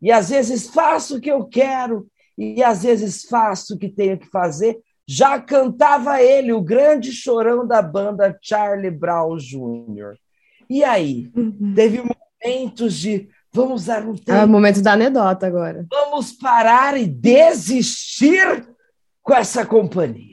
E 0.00 0.10
às 0.10 0.30
vezes 0.30 0.68
faço 0.68 1.16
o 1.16 1.20
que 1.20 1.30
eu 1.30 1.44
quero 1.46 2.08
e 2.36 2.62
às 2.62 2.82
vezes 2.82 3.24
faço 3.24 3.74
o 3.74 3.78
que 3.78 3.88
tenho 3.88 4.18
que 4.18 4.28
fazer 4.28 4.82
já 5.06 5.40
cantava 5.40 6.22
ele, 6.22 6.52
o 6.52 6.60
grande 6.60 7.12
chorão 7.12 7.66
da 7.66 7.82
banda 7.82 8.38
Charlie 8.40 8.90
Brown 8.90 9.36
Jr. 9.36 10.16
E 10.68 10.84
aí, 10.84 11.30
uhum. 11.36 11.74
teve 11.74 12.02
momentos 12.02 12.94
de 12.94 13.28
vamos 13.52 13.84
dar 13.84 14.02
um 14.02 14.14
tempo. 14.14 14.32
É 14.32 14.44
o 14.44 14.48
momento 14.48 14.80
da 14.80 14.92
anedota 14.92 15.46
agora. 15.46 15.86
Vamos 15.90 16.32
parar 16.32 16.96
e 16.96 17.06
desistir 17.06 18.66
com 19.22 19.34
essa 19.34 19.66
companhia. 19.66 20.32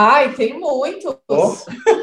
Ai, 0.00 0.32
tem 0.34 0.58
muito. 0.58 1.20
Oh. 1.26 1.56
tem, 1.56 2.00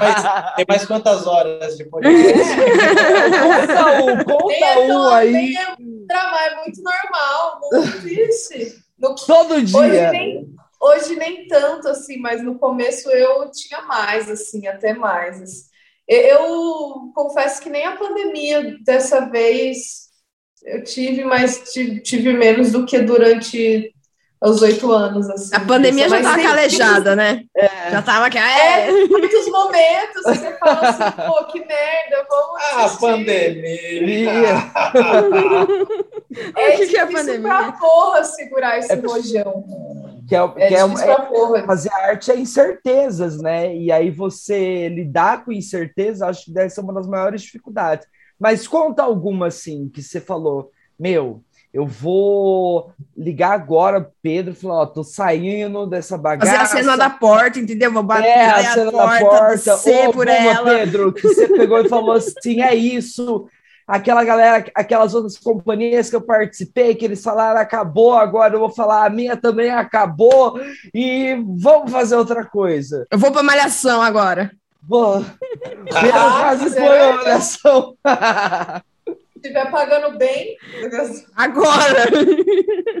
mais, 0.00 0.54
tem, 0.56 0.64
mais, 0.66 0.86
quantas 0.86 1.26
horas 1.26 1.76
de 1.76 1.84
podcast? 1.84 2.26
É. 2.26 3.66
conta 3.66 4.02
um, 4.02 4.24
conta 4.24 4.78
um 4.80 5.08
aí. 5.08 5.54
É, 5.56 6.46
é 6.46 6.56
muito 6.56 6.82
normal, 6.82 7.60
muito 7.70 8.00
triste. 8.00 8.87
No, 8.98 9.14
Todo 9.14 9.62
dia. 9.62 9.78
Hoje 9.78 10.10
nem, 10.10 10.54
hoje 10.80 11.16
nem 11.16 11.46
tanto, 11.46 11.88
assim, 11.88 12.18
mas 12.18 12.42
no 12.42 12.58
começo 12.58 13.10
eu 13.10 13.50
tinha 13.50 13.82
mais, 13.82 14.28
assim, 14.30 14.66
até 14.66 14.94
mais. 14.94 15.40
Assim. 15.40 15.68
Eu 16.08 17.12
confesso 17.14 17.60
que 17.60 17.70
nem 17.70 17.84
a 17.84 17.96
pandemia 17.96 18.76
dessa 18.84 19.28
vez 19.28 20.08
eu 20.64 20.82
tive, 20.82 21.24
mas 21.24 21.72
tive, 21.72 22.00
tive 22.00 22.32
menos 22.32 22.72
do 22.72 22.84
que 22.84 22.98
durante 23.00 23.94
os 24.40 24.62
oito 24.62 24.92
anos. 24.92 25.28
Assim, 25.28 25.54
a 25.54 25.60
pandemia 25.60 26.08
já 26.08 26.18
estava 26.18 26.42
calejada, 26.42 27.16
né? 27.16 27.44
É. 27.56 27.90
Já 27.90 28.00
estava 28.00 28.30
que. 28.30 28.38
É, 28.38 28.88
é 28.88 28.92
muitos 29.06 29.48
momentos 29.48 30.22
você 30.24 30.56
fala 30.58 30.80
assim, 30.80 31.10
pô, 31.26 31.44
que 31.46 31.60
merda, 31.60 32.26
vamos. 32.28 32.62
Ah, 32.72 32.84
a 32.84 32.88
pandemia! 32.90 34.48
é 36.56 36.74
o 36.74 36.76
que, 36.76 36.86
que 36.86 36.96
é 36.96 37.00
a 37.00 37.06
pandemia? 37.06 37.48
pra 37.48 37.72
porra 37.72 38.24
segurar 38.24 38.78
esse 38.78 38.92
é, 38.92 38.96
rojão. 38.96 39.64
Que 40.28 40.36
é, 40.36 40.38
é, 40.38 40.68
que 40.68 40.74
é, 40.74 40.78
é 40.78 41.62
fazer 41.64 41.92
arte 41.92 42.30
é 42.30 42.36
incertezas, 42.36 43.40
né? 43.40 43.74
E 43.74 43.90
aí 43.90 44.10
você 44.10 44.88
lidar 44.88 45.44
com 45.44 45.50
incerteza, 45.50 46.26
acho 46.26 46.44
que 46.44 46.52
deve 46.52 46.70
ser 46.70 46.80
uma 46.82 46.92
das 46.92 47.06
maiores 47.06 47.42
dificuldades. 47.42 48.06
Mas 48.38 48.68
conta 48.68 49.02
alguma 49.02 49.48
assim 49.48 49.88
que 49.88 50.02
você 50.02 50.20
falou, 50.20 50.70
meu, 50.98 51.42
eu 51.78 51.86
vou 51.86 52.92
ligar 53.16 53.52
agora, 53.52 54.10
Pedro, 54.20 54.52
falar, 54.52 54.82
ó, 54.82 54.86
tô 54.86 55.04
saindo 55.04 55.86
dessa 55.86 56.18
bagaça. 56.18 56.50
Fazer 56.50 56.62
a 56.64 56.66
cena 56.66 56.96
da 56.96 57.08
porta, 57.08 57.60
entendeu? 57.60 57.92
Vou 57.92 58.02
bater 58.02 58.26
é, 58.26 58.46
a, 58.46 58.74
cena 58.74 58.90
porta, 58.90 59.14
da 59.14 59.76
porta. 59.76 60.08
Ô, 60.08 60.12
por 60.12 60.26
ela. 60.26 60.64
Pedro, 60.64 61.12
que 61.12 61.22
você 61.22 61.46
pegou 61.46 61.78
e 61.78 61.88
falou 61.88 62.14
assim, 62.16 62.62
é 62.62 62.74
isso. 62.74 63.46
Aquela 63.86 64.24
galera, 64.24 64.64
aquelas 64.74 65.14
outras 65.14 65.38
companhias 65.38 66.10
que 66.10 66.16
eu 66.16 66.20
participei, 66.20 66.96
que 66.96 67.04
eles 67.04 67.22
falaram 67.22 67.60
acabou, 67.60 68.14
agora 68.14 68.56
eu 68.56 68.58
vou 68.58 68.70
falar 68.70 69.06
a 69.06 69.10
minha 69.10 69.36
também 69.36 69.70
acabou 69.70 70.60
e 70.92 71.40
vamos 71.46 71.92
fazer 71.92 72.16
outra 72.16 72.44
coisa. 72.44 73.06
Eu 73.08 73.20
vou 73.20 73.30
para 73.30 73.44
malhação 73.44 74.02
agora. 74.02 74.50
Vou. 74.82 75.24
Pedro 75.62 76.10
quase 76.10 76.70
foi 76.70 77.00
a 77.00 77.12
malhação. 77.12 77.94
estiver 79.38 79.70
pagando 79.70 80.18
bem. 80.18 80.56
Agora! 81.34 82.06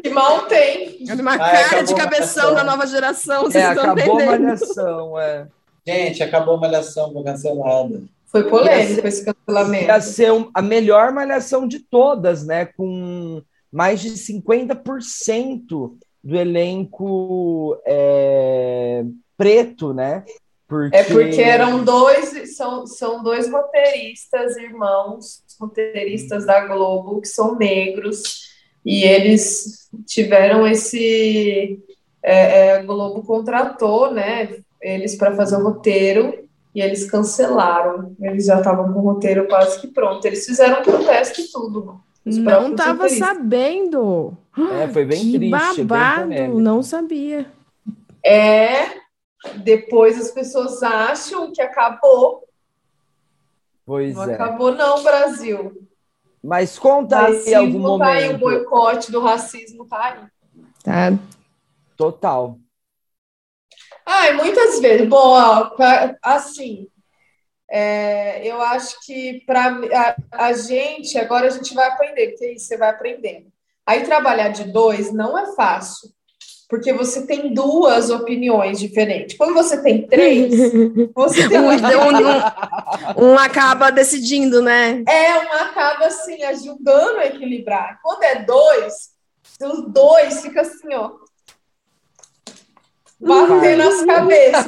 Que 0.02 0.10
mal 0.10 0.46
tem. 0.46 1.04
É 1.08 1.14
uma 1.14 1.38
cara 1.38 1.82
de 1.82 1.94
cabeção 1.94 2.54
da 2.54 2.64
nova 2.64 2.86
geração. 2.86 3.44
Vocês 3.44 3.64
é, 3.64 3.68
acabou 3.68 4.14
entendendo. 4.14 4.20
a 4.20 4.38
malhação, 4.38 5.20
é. 5.20 5.46
Gente, 5.86 6.22
acabou 6.22 6.54
a 6.54 6.60
malhação, 6.60 7.12
foi 7.12 7.24
cancelada. 7.24 8.02
Foi 8.26 8.44
polêmico 8.48 9.06
esse 9.06 9.24
cancelamento. 9.24 9.86
Ia 9.86 10.00
ser 10.00 10.30
a 10.52 10.60
melhor 10.60 11.12
malhação 11.12 11.66
de 11.66 11.78
todas, 11.80 12.44
né? 12.44 12.66
Com 12.66 13.42
mais 13.72 14.00
de 14.00 14.10
50% 14.10 15.96
do 16.22 16.36
elenco 16.36 17.80
é, 17.86 19.04
preto, 19.36 19.94
né? 19.94 20.24
Porque... 20.66 20.94
É 20.94 21.04
porque 21.04 21.40
eram 21.40 21.82
dois, 21.82 22.54
são, 22.54 22.86
são 22.86 23.22
dois 23.22 23.50
roteiristas, 23.50 24.56
irmãos, 24.58 25.42
roteiristas 25.58 26.46
da 26.46 26.66
Globo, 26.66 27.20
que 27.20 27.28
são 27.28 27.56
negros, 27.56 28.48
e 28.84 29.04
eles 29.04 29.88
tiveram 30.06 30.66
esse. 30.66 31.78
É, 32.22 32.66
é, 32.66 32.72
a 32.76 32.82
Globo 32.82 33.22
contratou, 33.22 34.12
né, 34.12 34.58
eles 34.80 35.16
para 35.16 35.34
fazer 35.34 35.56
o 35.56 35.62
roteiro, 35.62 36.48
e 36.74 36.80
eles 36.80 37.10
cancelaram. 37.10 38.14
Eles 38.20 38.46
já 38.46 38.58
estavam 38.58 38.92
com 38.92 39.00
o 39.00 39.02
roteiro 39.02 39.46
quase 39.48 39.80
que 39.80 39.88
pronto. 39.88 40.24
Eles 40.24 40.44
fizeram 40.46 40.80
um 40.80 40.84
protesto 40.84 41.40
e 41.40 41.44
tudo. 41.50 42.00
Não 42.24 42.70
estava 42.70 43.08
sabendo. 43.08 44.36
É, 44.56 44.88
foi 44.88 45.04
bem 45.04 45.20
que 45.20 45.38
triste. 45.38 45.84
Babado, 45.84 46.28
bem 46.28 46.48
não 46.48 46.82
sabia. 46.82 47.46
É, 48.24 48.90
depois 49.56 50.20
as 50.20 50.30
pessoas 50.30 50.82
acham 50.82 51.52
que 51.52 51.62
acabou. 51.62 52.47
Pois 53.88 54.14
não 54.14 54.28
é. 54.28 54.34
acabou 54.34 54.72
não, 54.72 55.02
Brasil. 55.02 55.88
Mas 56.44 56.78
conta 56.78 57.24
aí 57.24 57.54
algum 57.54 57.78
momento. 57.78 58.06
Tá 58.06 58.12
aí, 58.12 58.34
o 58.34 58.38
boicote 58.38 59.10
do 59.10 59.18
racismo 59.18 59.86
tá 59.86 60.04
aí. 60.04 60.62
Tá. 60.84 61.18
Total. 61.96 62.58
Ai, 64.04 64.34
muitas 64.34 64.78
vezes. 64.78 65.08
Bom, 65.08 65.16
ó, 65.16 65.74
assim, 66.22 66.86
é, 67.70 68.46
eu 68.46 68.60
acho 68.60 69.00
que 69.06 69.42
para 69.46 69.70
a, 69.70 70.16
a, 70.48 70.52
gente, 70.52 71.16
agora 71.16 71.46
a 71.46 71.50
gente 71.50 71.72
vai 71.72 71.88
aprender, 71.88 72.32
porque 72.32 72.52
isso 72.52 72.66
você 72.66 72.76
vai 72.76 72.90
aprendendo. 72.90 73.50
Aí 73.86 74.04
trabalhar 74.04 74.50
de 74.50 74.70
dois 74.70 75.10
não 75.14 75.38
é 75.38 75.54
fácil 75.54 76.10
porque 76.68 76.92
você 76.92 77.26
tem 77.26 77.54
duas 77.54 78.10
opiniões 78.10 78.78
diferentes. 78.78 79.36
Quando 79.38 79.54
você 79.54 79.82
tem 79.82 80.06
três, 80.06 80.54
você 81.14 81.48
tem 81.48 81.58
um, 81.58 81.70
um, 83.16 83.30
um, 83.32 83.38
acaba 83.38 83.90
decidindo, 83.90 84.60
né? 84.60 85.02
É, 85.08 85.38
um 85.38 85.52
acaba 85.52 86.06
assim, 86.06 86.42
ajudando 86.42 87.18
a 87.18 87.26
equilibrar. 87.26 87.98
Quando 88.02 88.22
é 88.22 88.44
dois, 88.44 89.12
os 89.62 89.90
dois 89.90 90.42
ficam 90.42 90.60
assim, 90.60 90.94
ó. 90.94 91.12
Batendo 93.18 93.82
as 93.82 94.04
cabeças. 94.04 94.66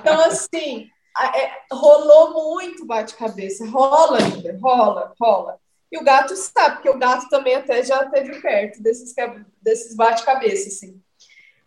Então, 0.00 0.20
assim, 0.22 0.88
é, 1.16 1.50
rolou 1.72 2.56
muito 2.56 2.84
bate-cabeça. 2.84 3.64
Rola 3.66 4.18
ainda, 4.18 4.58
rola, 4.60 5.14
rola. 5.18 5.58
E 5.92 5.96
o 5.96 6.02
gato 6.02 6.34
sabe, 6.34 6.76
porque 6.76 6.90
o 6.90 6.98
gato 6.98 7.28
também 7.28 7.54
até 7.54 7.84
já 7.84 8.02
esteve 8.02 8.40
perto 8.40 8.82
desses, 8.82 9.14
desses 9.62 9.94
bate-cabeça, 9.94 10.68
assim. 10.68 11.00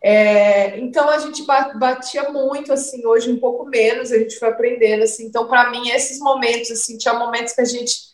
É, 0.02 0.78
então 0.78 1.08
a 1.10 1.18
gente 1.18 1.44
batia 1.44 2.30
muito 2.30 2.72
assim, 2.72 3.04
hoje 3.04 3.30
um 3.30 3.38
pouco 3.38 3.66
menos, 3.66 4.10
a 4.10 4.18
gente 4.18 4.38
foi 4.38 4.48
aprendendo 4.48 5.02
assim. 5.02 5.26
Então 5.26 5.46
para 5.46 5.70
mim 5.70 5.90
esses 5.90 6.18
momentos 6.18 6.70
assim, 6.70 6.96
tinha 6.96 7.14
momentos 7.14 7.52
que 7.52 7.60
a 7.60 7.66
gente 7.66 8.10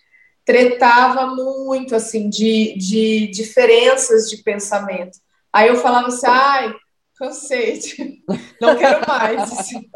tretava 0.47 1.27
muito, 1.27 1.97
assim, 1.97 2.31
de, 2.31 2.79
de 2.79 3.27
diferenças 3.27 4.31
de 4.31 4.45
pensamento. 4.45 5.19
Aí 5.53 5.67
eu 5.67 5.77
falava 5.77 6.07
assim, 6.07 6.27
ai, 6.29 6.73
cansei, 7.17 7.81
não 8.63 8.77
quero 8.77 9.07
mais. 9.07 9.53
Assim. 9.53 9.91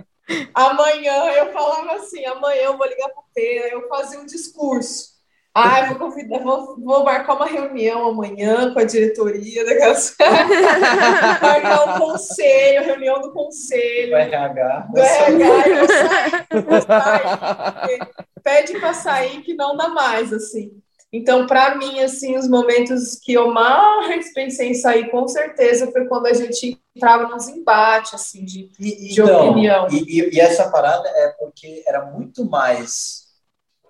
Amanhã 0.52 1.26
eu 1.36 1.52
falava 1.52 1.92
assim, 1.94 2.24
amanhã 2.24 2.62
eu 2.62 2.76
vou 2.76 2.86
ligar 2.86 3.08
para 3.10 3.20
o 3.20 3.24
Pena, 3.32 3.66
eu 3.68 3.88
fazia 3.88 4.18
um 4.18 4.26
discurso. 4.26 5.19
Ai, 5.52 5.88
vou 5.88 6.10
convidar, 6.10 6.38
vou, 6.38 6.76
vou 6.78 7.04
marcar 7.04 7.34
uma 7.34 7.46
reunião 7.46 8.06
amanhã 8.06 8.72
com 8.72 8.78
a 8.78 8.84
diretoria 8.84 9.64
daquelas. 9.64 10.16
marcar 11.42 11.96
um 11.96 11.98
conselho, 11.98 12.84
reunião 12.84 13.20
do 13.20 13.32
conselho. 13.32 14.10
Do 14.10 14.16
RH. 14.16 14.88
Do 14.94 15.00
RH, 15.00 16.46
eu 16.50 16.82
saio, 16.82 18.08
pede 18.44 18.78
para 18.78 18.94
sair 18.94 19.42
que 19.42 19.54
não 19.54 19.76
dá 19.76 19.88
mais, 19.88 20.32
assim. 20.32 20.80
Então, 21.12 21.44
para 21.44 21.74
mim, 21.74 22.00
assim, 22.00 22.36
os 22.36 22.48
momentos 22.48 23.18
que 23.20 23.32
eu 23.32 23.52
mais 23.52 24.32
pensei 24.32 24.70
em 24.70 24.74
sair, 24.74 25.10
com 25.10 25.26
certeza, 25.26 25.90
foi 25.90 26.06
quando 26.06 26.26
a 26.26 26.32
gente 26.32 26.80
entrava 26.94 27.26
nos 27.26 27.48
embates, 27.48 28.14
assim, 28.14 28.44
de, 28.44 28.70
de 28.78 29.12
então, 29.12 29.50
opinião. 29.50 29.88
E, 29.90 30.36
e, 30.36 30.40
essa 30.40 30.70
parada 30.70 31.08
é 31.08 31.34
porque 31.40 31.82
era 31.84 32.06
muito 32.06 32.48
mais 32.48 33.29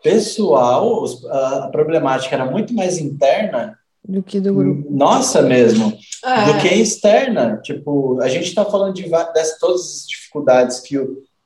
pessoal, 0.03 1.05
a 1.31 1.69
problemática 1.69 2.35
era 2.35 2.45
muito 2.45 2.75
mais 2.75 2.99
interna 2.99 3.79
do 4.03 4.23
que 4.23 4.41
do 4.41 4.55
grupo. 4.55 4.91
Nossa, 4.91 5.43
mesmo. 5.43 5.97
É. 6.25 6.45
Do 6.47 6.59
que 6.61 6.69
externa. 6.69 7.61
Tipo, 7.63 8.21
a 8.21 8.29
gente 8.29 8.47
está 8.47 8.65
falando 8.65 8.95
de 8.95 9.09
dessas, 9.09 9.59
todas 9.59 9.81
as 9.81 10.07
dificuldades 10.09 10.81
que, 10.81 10.97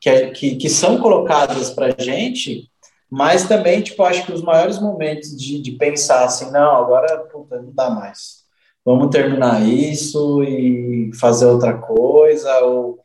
que, 0.01 0.27
que, 0.29 0.57
que 0.57 0.71
são 0.71 0.99
colocadas 0.99 1.71
para 1.71 1.95
a 1.97 2.03
gente 2.03 2.71
mas 3.17 3.47
também, 3.47 3.81
tipo, 3.81 4.03
acho 4.03 4.27
que 4.27 4.33
os 4.33 4.43
maiores 4.43 4.81
momentos 4.81 5.37
de, 5.37 5.63
de 5.63 5.71
pensar 5.73 6.25
assim, 6.25 6.51
não, 6.51 6.75
agora 6.75 7.19
puta, 7.31 7.63
não 7.63 7.73
dá 7.73 7.89
mais. 7.89 8.43
Vamos 8.85 9.09
terminar 9.11 9.65
isso 9.65 10.43
e 10.43 11.13
fazer 11.15 11.47
outra 11.47 11.75
coisa, 11.75 12.59
ou 12.65 12.99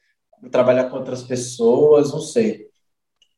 trabalhar 0.49 0.85
com 0.85 0.97
outras 0.97 1.21
pessoas, 1.21 2.11
não 2.11 2.21
sei. 2.21 2.68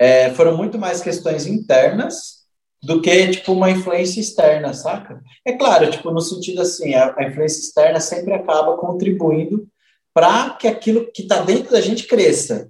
É, 0.02 0.34
foram 0.34 0.58
muito 0.58 0.80
mais 0.80 1.00
questões 1.00 1.46
internas 1.46 2.42
do 2.82 3.00
que, 3.00 3.28
tipo, 3.28 3.54
uma 3.54 3.70
influência 3.70 4.20
externa, 4.20 4.74
saca? 4.74 5.22
É 5.46 5.54
claro, 5.54 5.92
tipo, 5.92 6.10
no 6.10 6.20
sentido 6.20 6.64
assim, 6.64 6.96
a, 6.96 7.14
a 7.16 7.28
influência 7.28 7.60
externa 7.60 8.00
sempre 8.00 8.34
acaba 8.34 8.76
contribuindo 8.78 9.68
para 10.12 10.50
que 10.56 10.68
aquilo 10.68 11.12
que 11.12 11.22
está 11.22 11.42
dentro 11.42 11.72
da 11.72 11.80
gente 11.80 12.08
cresça, 12.08 12.68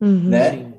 uhum, 0.00 0.28
né? 0.28 0.72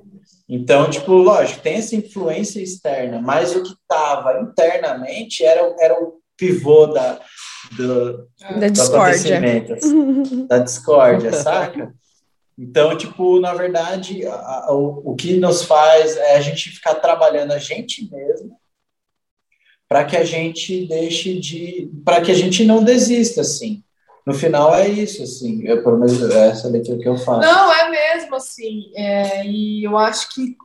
Então, 0.48 0.90
tipo, 0.90 1.12
lógico, 1.12 1.62
tem 1.62 1.76
essa 1.76 1.98
influência 1.98 2.62
externa, 2.62 3.22
mas 3.22 3.54
o 3.54 3.62
que 3.62 3.74
estava 3.74 4.40
internamente 4.40 5.44
era, 5.44 5.76
era 5.82 6.02
o 6.02 6.22
pivô 6.38 6.88
da, 6.88 7.20
do, 7.74 8.26
da 8.58 8.70
discórdia. 8.70 9.42
Da 10.48 10.60
discórdia, 10.60 11.34
saca? 11.34 11.94
Então, 12.60 12.98
tipo, 12.98 13.40
na 13.40 13.54
verdade, 13.54 14.26
a, 14.28 14.34
a, 14.34 14.74
o, 14.74 15.12
o 15.12 15.16
que 15.16 15.38
nos 15.38 15.64
faz 15.64 16.18
é 16.18 16.36
a 16.36 16.42
gente 16.42 16.70
ficar 16.70 16.96
trabalhando 16.96 17.54
a 17.54 17.58
gente 17.58 18.10
mesmo 18.12 18.60
para 19.88 20.04
que 20.04 20.18
a 20.18 20.24
gente 20.24 20.86
deixe 20.86 21.40
de. 21.40 21.90
para 22.04 22.22
que 22.22 22.32
a 22.32 22.36
gente 22.36 22.66
não 22.66 22.84
desista, 22.84 23.42
assim 23.42 23.84
no 24.30 24.36
final 24.36 24.76
é 24.76 24.88
isso, 24.88 25.24
assim, 25.24 25.66
eu, 25.66 25.82
pelo 25.82 25.98
menos 25.98 26.22
é 26.30 26.50
essa 26.50 26.68
leitura 26.68 27.00
que 27.00 27.10
eu 27.10 27.18
faço. 27.18 27.42
Não, 27.42 27.74
é 27.74 27.90
mesmo, 27.90 28.36
assim, 28.36 28.92
é, 28.96 29.44
e 29.44 29.84
eu 29.84 29.98
acho 29.98 30.34
que 30.36 30.56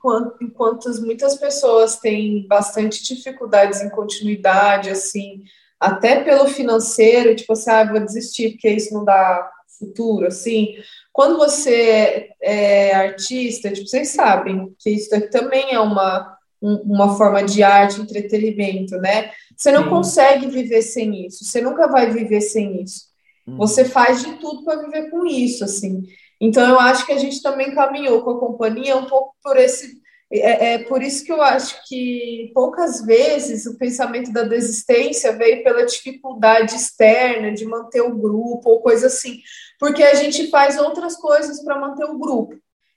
enquanto 0.42 0.86
muitas 1.00 1.36
pessoas 1.36 1.96
têm 1.96 2.46
bastante 2.46 3.02
dificuldades 3.02 3.80
em 3.80 3.88
continuidade, 3.88 4.90
assim, 4.90 5.44
até 5.80 6.22
pelo 6.22 6.46
financeiro, 6.46 7.34
tipo 7.34 7.54
assim, 7.54 7.70
ah, 7.70 7.90
vou 7.90 8.00
desistir 8.00 8.50
porque 8.50 8.68
isso 8.68 8.92
não 8.92 9.02
dá 9.02 9.50
futuro, 9.78 10.26
assim, 10.26 10.74
quando 11.14 11.38
você 11.38 12.30
é 12.42 12.92
artista, 12.92 13.72
tipo, 13.72 13.86
vocês 13.86 14.08
sabem 14.08 14.74
que 14.80 14.90
isso 14.90 15.08
também 15.30 15.72
é 15.72 15.78
uma, 15.78 16.36
uma 16.60 17.16
forma 17.16 17.40
de 17.44 17.62
arte, 17.62 18.00
entretenimento, 18.00 18.96
né? 18.96 19.30
Você 19.56 19.70
não 19.70 19.84
Sim. 19.84 19.90
consegue 19.90 20.48
viver 20.48 20.82
sem 20.82 21.24
isso, 21.24 21.44
você 21.44 21.60
nunca 21.60 21.86
vai 21.86 22.10
viver 22.10 22.40
sem 22.40 22.82
isso. 22.82 23.04
Uhum. 23.46 23.56
Você 23.58 23.84
faz 23.84 24.24
de 24.24 24.32
tudo 24.38 24.64
para 24.64 24.82
viver 24.82 25.08
com 25.08 25.24
isso, 25.24 25.62
assim. 25.62 26.02
Então, 26.40 26.68
eu 26.68 26.80
acho 26.80 27.06
que 27.06 27.12
a 27.12 27.18
gente 27.18 27.40
também 27.40 27.72
caminhou 27.72 28.22
com 28.22 28.30
a 28.30 28.40
companhia 28.40 28.96
um 28.96 29.06
pouco 29.06 29.36
por 29.40 29.56
esse. 29.56 30.02
É, 30.32 30.74
é 30.74 30.78
por 30.78 31.00
isso 31.00 31.24
que 31.24 31.30
eu 31.30 31.40
acho 31.40 31.80
que 31.86 32.50
poucas 32.52 33.06
vezes 33.06 33.66
o 33.66 33.78
pensamento 33.78 34.32
da 34.32 34.42
desistência 34.42 35.36
veio 35.36 35.62
pela 35.62 35.86
dificuldade 35.86 36.74
externa 36.74 37.52
de 37.52 37.64
manter 37.64 38.00
o 38.00 38.16
grupo 38.16 38.68
ou 38.68 38.80
coisa 38.80 39.06
assim, 39.06 39.38
porque 39.78 40.02
a 40.02 40.14
gente 40.14 40.50
faz 40.50 40.78
outras 40.78 41.16
coisas 41.16 41.62
para 41.62 41.78
manter 41.78 42.04
o 42.04 42.18
grupo. 42.18 42.54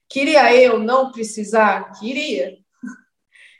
Queria 0.09 0.53
eu 0.53 0.79
não 0.79 1.11
precisar? 1.11 1.91
Queria. 1.99 2.57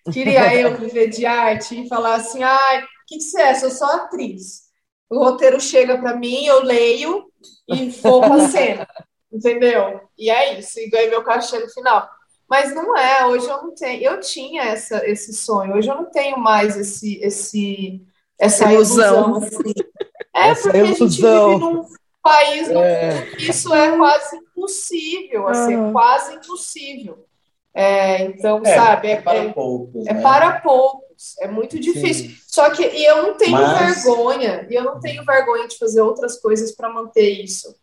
Queria 0.13 0.55
eu 0.55 0.76
viver 0.78 1.07
de 1.09 1.26
arte 1.26 1.84
e 1.84 1.88
falar 1.88 2.15
assim: 2.15 2.43
ai, 2.43 2.84
o 2.84 2.88
que, 3.07 3.18
que 3.18 3.24
você 3.24 3.41
é? 3.41 3.55
Sou 3.55 3.70
só 3.70 3.86
atriz 3.86 4.68
o 5.09 5.20
roteiro 5.20 5.59
chega 5.59 5.97
para 5.97 6.15
mim, 6.15 6.45
eu 6.45 6.63
leio 6.63 7.26
e 7.68 7.89
vou 7.89 8.22
para 8.22 8.47
cena, 8.47 8.88
entendeu? 9.32 10.01
E 10.18 10.30
é 10.30 10.59
isso, 10.59 10.80
e 10.80 10.89
ganhei 10.89 11.09
meu 11.09 11.24
cachê 11.24 11.59
no 11.59 11.70
final. 11.70 12.07
Mas 12.49 12.74
não 12.74 12.95
é, 12.97 13.26
hoje 13.26 13.47
eu 13.47 13.61
não 13.61 13.76
tenho. 13.76 14.03
Eu 14.03 14.20
tinha 14.22 14.63
essa, 14.63 15.05
esse 15.07 15.34
sonho, 15.34 15.76
hoje 15.76 15.89
eu 15.89 15.95
não 15.95 16.09
tenho 16.09 16.38
mais 16.38 16.78
esse, 16.78 17.20
esse, 17.22 18.01
essa 18.39 18.72
ilusão. 18.72 19.32
ilusão 19.32 19.43
assim. 19.43 19.74
É 20.36 20.49
essa 20.49 20.70
porque 20.70 20.78
ilusão. 20.78 21.07
a 21.07 21.09
gente 21.09 21.22
vive 21.22 21.74
num 21.74 21.84
país 22.28 22.69
é. 22.69 23.28
isso 23.38 23.73
é 23.73 23.95
quase 23.95 24.36
impossível, 24.36 25.47
assim, 25.47 25.75
uhum. 25.75 25.89
é 25.89 25.91
quase 25.93 26.36
impossível. 26.36 27.25
É, 27.73 28.23
então, 28.23 28.61
é, 28.65 28.75
sabe, 28.75 29.07
é, 29.07 29.11
é 29.11 29.21
para 29.21 29.53
poucos. 29.53 30.05
É 30.07 30.13
né? 30.13 30.21
para 30.21 30.59
poucos, 30.59 31.36
é 31.39 31.47
muito 31.47 31.80
difícil. 31.80 32.30
Sim. 32.30 32.36
Só 32.47 32.69
que 32.71 32.84
e 32.84 33.05
eu 33.05 33.23
não 33.23 33.38
tenho 33.38 33.51
Mas... 33.51 34.03
vergonha, 34.03 34.67
e 34.69 34.75
eu 34.75 34.84
não 34.84 34.99
tenho 34.99 35.23
vergonha 35.23 35.67
de 35.67 35.78
fazer 35.78 36.01
outras 36.01 36.39
coisas 36.39 36.71
para 36.71 36.89
manter 36.89 37.30
isso. 37.30 37.75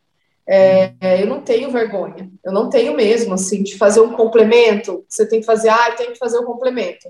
É, 0.46 0.92
eu 1.22 1.26
não 1.26 1.40
tenho 1.40 1.70
vergonha, 1.70 2.30
eu 2.44 2.52
não 2.52 2.68
tenho 2.68 2.94
mesmo, 2.94 3.32
assim, 3.32 3.62
de 3.62 3.78
fazer 3.78 4.00
um 4.00 4.12
complemento. 4.12 5.04
Você 5.08 5.26
tem 5.26 5.40
que 5.40 5.46
fazer, 5.46 5.70
ah, 5.70 5.92
tem 5.92 6.12
que 6.12 6.18
fazer 6.18 6.38
um 6.38 6.44
complemento. 6.44 7.08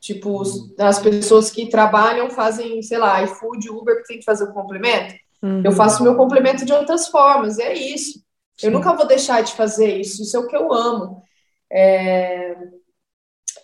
Tipo, 0.00 0.42
as 0.78 0.98
pessoas 0.98 1.50
que 1.50 1.68
trabalham 1.68 2.30
fazem, 2.30 2.80
sei 2.82 2.98
lá, 2.98 3.22
iFood, 3.22 3.70
Uber, 3.70 4.02
que 4.02 4.08
tem 4.08 4.18
que 4.18 4.24
fazer 4.24 4.44
um 4.44 4.52
complemento. 4.52 5.14
Uhum. 5.44 5.60
Eu 5.62 5.72
faço 5.72 6.02
meu 6.02 6.16
complemento 6.16 6.64
de 6.64 6.72
outras 6.72 7.08
formas, 7.08 7.58
é 7.58 7.74
isso. 7.74 8.18
Sim. 8.56 8.68
Eu 8.68 8.70
nunca 8.72 8.94
vou 8.94 9.06
deixar 9.06 9.42
de 9.42 9.52
fazer 9.52 10.00
isso, 10.00 10.22
isso 10.22 10.34
é 10.34 10.40
o 10.40 10.46
que 10.46 10.56
eu 10.56 10.72
amo. 10.72 11.22
É... 11.70 12.56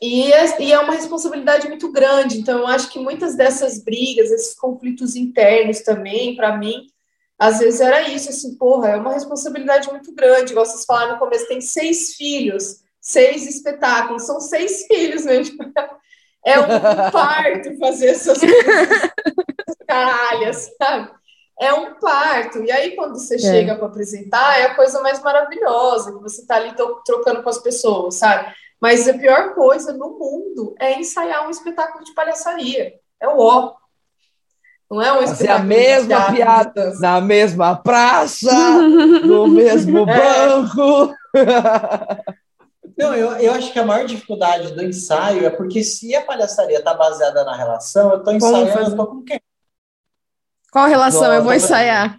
E, 0.02 0.30
é, 0.30 0.62
e 0.62 0.72
é 0.72 0.78
uma 0.78 0.92
responsabilidade 0.92 1.68
muito 1.68 1.90
grande. 1.90 2.38
Então, 2.38 2.58
eu 2.58 2.66
acho 2.66 2.90
que 2.90 2.98
muitas 2.98 3.34
dessas 3.34 3.82
brigas, 3.82 4.30
esses 4.30 4.54
conflitos 4.54 5.16
internos 5.16 5.80
também, 5.80 6.36
para 6.36 6.56
mim, 6.56 6.86
às 7.38 7.60
vezes 7.60 7.80
era 7.80 8.08
isso, 8.08 8.28
assim, 8.28 8.56
porra, 8.58 8.90
é 8.90 8.96
uma 8.96 9.14
responsabilidade 9.14 9.88
muito 9.88 10.14
grande. 10.14 10.52
Igual 10.52 10.66
vocês 10.66 10.84
falaram 10.84 11.14
no 11.14 11.18
começo, 11.18 11.48
tem 11.48 11.62
seis 11.62 12.14
filhos, 12.14 12.82
seis 13.00 13.46
espetáculos, 13.46 14.26
são 14.26 14.38
seis 14.38 14.86
filhos 14.86 15.24
mesmo. 15.24 15.56
É 16.42 16.58
um 16.58 17.10
parto 17.12 17.76
fazer 17.78 18.06
essas 18.06 18.38
coisas 18.40 19.76
caralhas, 19.86 20.70
sabe? 20.78 21.10
É 21.60 21.74
um 21.74 21.94
parto. 21.94 22.64
E 22.64 22.72
aí, 22.72 22.96
quando 22.96 23.18
você 23.18 23.34
é. 23.34 23.38
chega 23.38 23.76
para 23.76 23.86
apresentar, 23.86 24.58
é 24.58 24.64
a 24.64 24.74
coisa 24.74 25.02
mais 25.02 25.20
maravilhosa, 25.22 26.12
que 26.12 26.22
você 26.22 26.40
está 26.40 26.56
ali 26.56 26.74
trocando 27.04 27.42
com 27.42 27.50
as 27.50 27.58
pessoas, 27.58 28.14
sabe? 28.14 28.50
Mas 28.80 29.06
a 29.06 29.12
pior 29.12 29.54
coisa 29.54 29.92
no 29.92 30.18
mundo 30.18 30.74
é 30.80 30.98
ensaiar 30.98 31.46
um 31.46 31.50
espetáculo 31.50 32.02
de 32.02 32.14
palhaçaria. 32.14 32.94
É 33.20 33.28
o 33.28 33.38
ó. 33.38 33.74
Não 34.90 35.02
é 35.02 35.12
um 35.12 35.18
Fazer 35.18 35.50
a 35.50 35.58
mesma 35.58 36.32
piada 36.32 36.94
na 36.98 37.20
mesma 37.20 37.76
praça, 37.76 38.50
no 39.22 39.46
mesmo 39.46 40.08
é. 40.08 40.18
banco. 40.18 41.14
Não, 42.98 43.14
eu, 43.14 43.32
eu 43.36 43.52
acho 43.52 43.72
que 43.72 43.78
a 43.78 43.84
maior 43.84 44.04
dificuldade 44.04 44.74
do 44.74 44.82
ensaio 44.82 45.46
é 45.46 45.50
porque 45.50 45.84
se 45.84 46.14
a 46.14 46.22
palhaçaria 46.22 46.78
está 46.78 46.92
baseada 46.94 47.44
na 47.44 47.56
relação, 47.56 48.10
eu 48.10 48.18
estou 48.18 48.34
ensaiando, 48.34 48.90
eu 48.90 48.96
tô 48.96 49.06
com 49.06 49.22
quem? 49.22 49.40
Qual 50.72 50.86
relação? 50.86 51.32
eu 51.32 51.42
vou 51.42 51.52
ensaiar. 51.52 52.16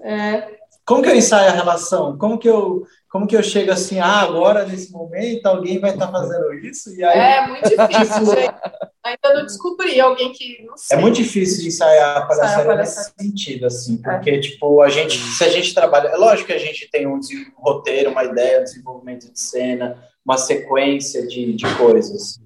É. 0.00 0.58
Como 0.86 1.02
que 1.02 1.08
eu 1.08 1.16
ensaio 1.16 1.48
a 1.48 1.52
relação? 1.52 2.16
Como 2.16 2.38
que 2.38 2.48
eu 2.48 2.86
como 3.10 3.26
que 3.26 3.34
eu 3.34 3.42
chego 3.42 3.72
assim, 3.72 3.98
ah, 3.98 4.20
agora 4.20 4.66
nesse 4.66 4.92
momento 4.92 5.46
alguém 5.46 5.80
vai 5.80 5.92
estar 5.92 6.06
tá 6.06 6.12
fazendo 6.12 6.52
isso? 6.54 6.94
E 6.94 7.02
aí, 7.02 7.18
é 7.18 7.46
muito 7.46 7.68
difícil, 7.68 8.26
gente. 8.26 8.54
Ainda 9.02 9.34
não 9.34 9.46
descobri 9.46 9.98
alguém 9.98 10.30
que 10.32 10.62
não 10.66 10.76
sei. 10.76 10.96
É 10.96 11.00
muito 11.00 11.16
difícil 11.16 11.62
de 11.62 11.68
ensaiar 11.68 12.18
a 12.18 12.26
palhaçaria 12.26 12.76
nesse 12.76 13.12
sentido, 13.18 13.66
assim, 13.66 13.98
é. 14.04 14.10
porque, 14.10 14.30
é. 14.30 14.40
tipo, 14.40 14.82
a 14.82 14.90
gente, 14.90 15.16
se 15.18 15.42
a 15.42 15.48
gente 15.48 15.72
trabalha, 15.72 16.08
é 16.08 16.16
lógico 16.16 16.48
que 16.48 16.52
a 16.52 16.58
gente 16.58 16.90
tem 16.90 17.06
um 17.06 17.18
roteiro, 17.56 18.10
uma 18.10 18.24
ideia, 18.24 18.60
um 18.60 18.64
desenvolvimento 18.64 19.32
de 19.32 19.40
cena, 19.40 20.02
uma 20.24 20.36
sequência 20.36 21.26
de, 21.26 21.54
de 21.54 21.64
coisas. 21.76 22.38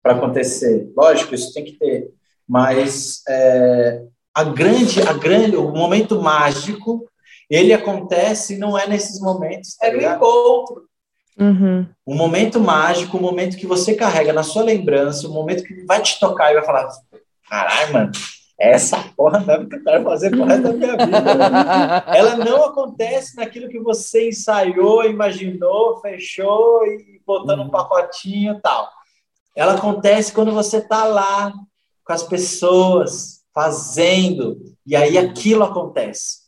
para 0.00 0.14
acontecer. 0.14 0.92
Lógico, 0.96 1.34
isso 1.34 1.52
tem 1.52 1.64
que 1.64 1.72
ter, 1.72 2.12
mas 2.48 3.22
é, 3.28 4.02
a 4.34 4.44
grande, 4.44 5.02
a 5.02 5.12
grande, 5.12 5.56
o 5.56 5.72
momento 5.72 6.20
mágico, 6.20 7.08
ele 7.48 7.72
acontece 7.72 8.58
não 8.58 8.78
é 8.78 8.86
nesses 8.86 9.20
momentos. 9.20 9.76
Tá 9.76 9.86
é 9.86 9.92
no 9.92 10.02
encontro. 10.02 10.86
Uhum. 11.38 11.86
O 12.04 12.14
momento 12.14 12.58
mágico, 12.60 13.16
o 13.16 13.20
momento 13.20 13.56
que 13.56 13.66
você 13.66 13.94
carrega 13.94 14.32
na 14.32 14.42
sua 14.42 14.62
lembrança, 14.62 15.28
o 15.28 15.32
momento 15.32 15.64
que 15.64 15.84
vai 15.84 16.00
te 16.00 16.18
tocar 16.18 16.50
e 16.50 16.54
vai 16.54 16.64
falar: 16.64 16.88
caralho, 17.48 17.92
mano, 17.92 18.12
essa 18.58 18.98
porra 19.14 19.40
não 19.40 19.68
que 19.68 19.76
eu 19.76 19.84
quero 19.84 20.04
fazer 20.04 20.30
pro 20.30 20.44
resto 20.44 20.62
da 20.62 20.72
minha 20.72 20.96
vida. 20.96 22.04
Ela 22.16 22.36
não 22.36 22.64
acontece 22.64 23.36
naquilo 23.36 23.68
que 23.68 23.78
você 23.78 24.28
ensaiou, 24.28 25.04
imaginou, 25.04 26.00
fechou 26.00 26.86
e 26.86 27.20
botou 27.26 27.56
num 27.56 27.68
pacotinho 27.68 28.54
e 28.54 28.60
tal. 28.60 28.88
Ela 29.54 29.74
acontece 29.74 30.32
quando 30.32 30.52
você 30.52 30.80
tá 30.80 31.04
lá 31.04 31.52
com 32.06 32.12
as 32.12 32.22
pessoas 32.22 33.42
fazendo. 33.52 34.58
E 34.86 34.94
aí 34.94 35.18
aquilo 35.18 35.64
acontece. 35.64 36.46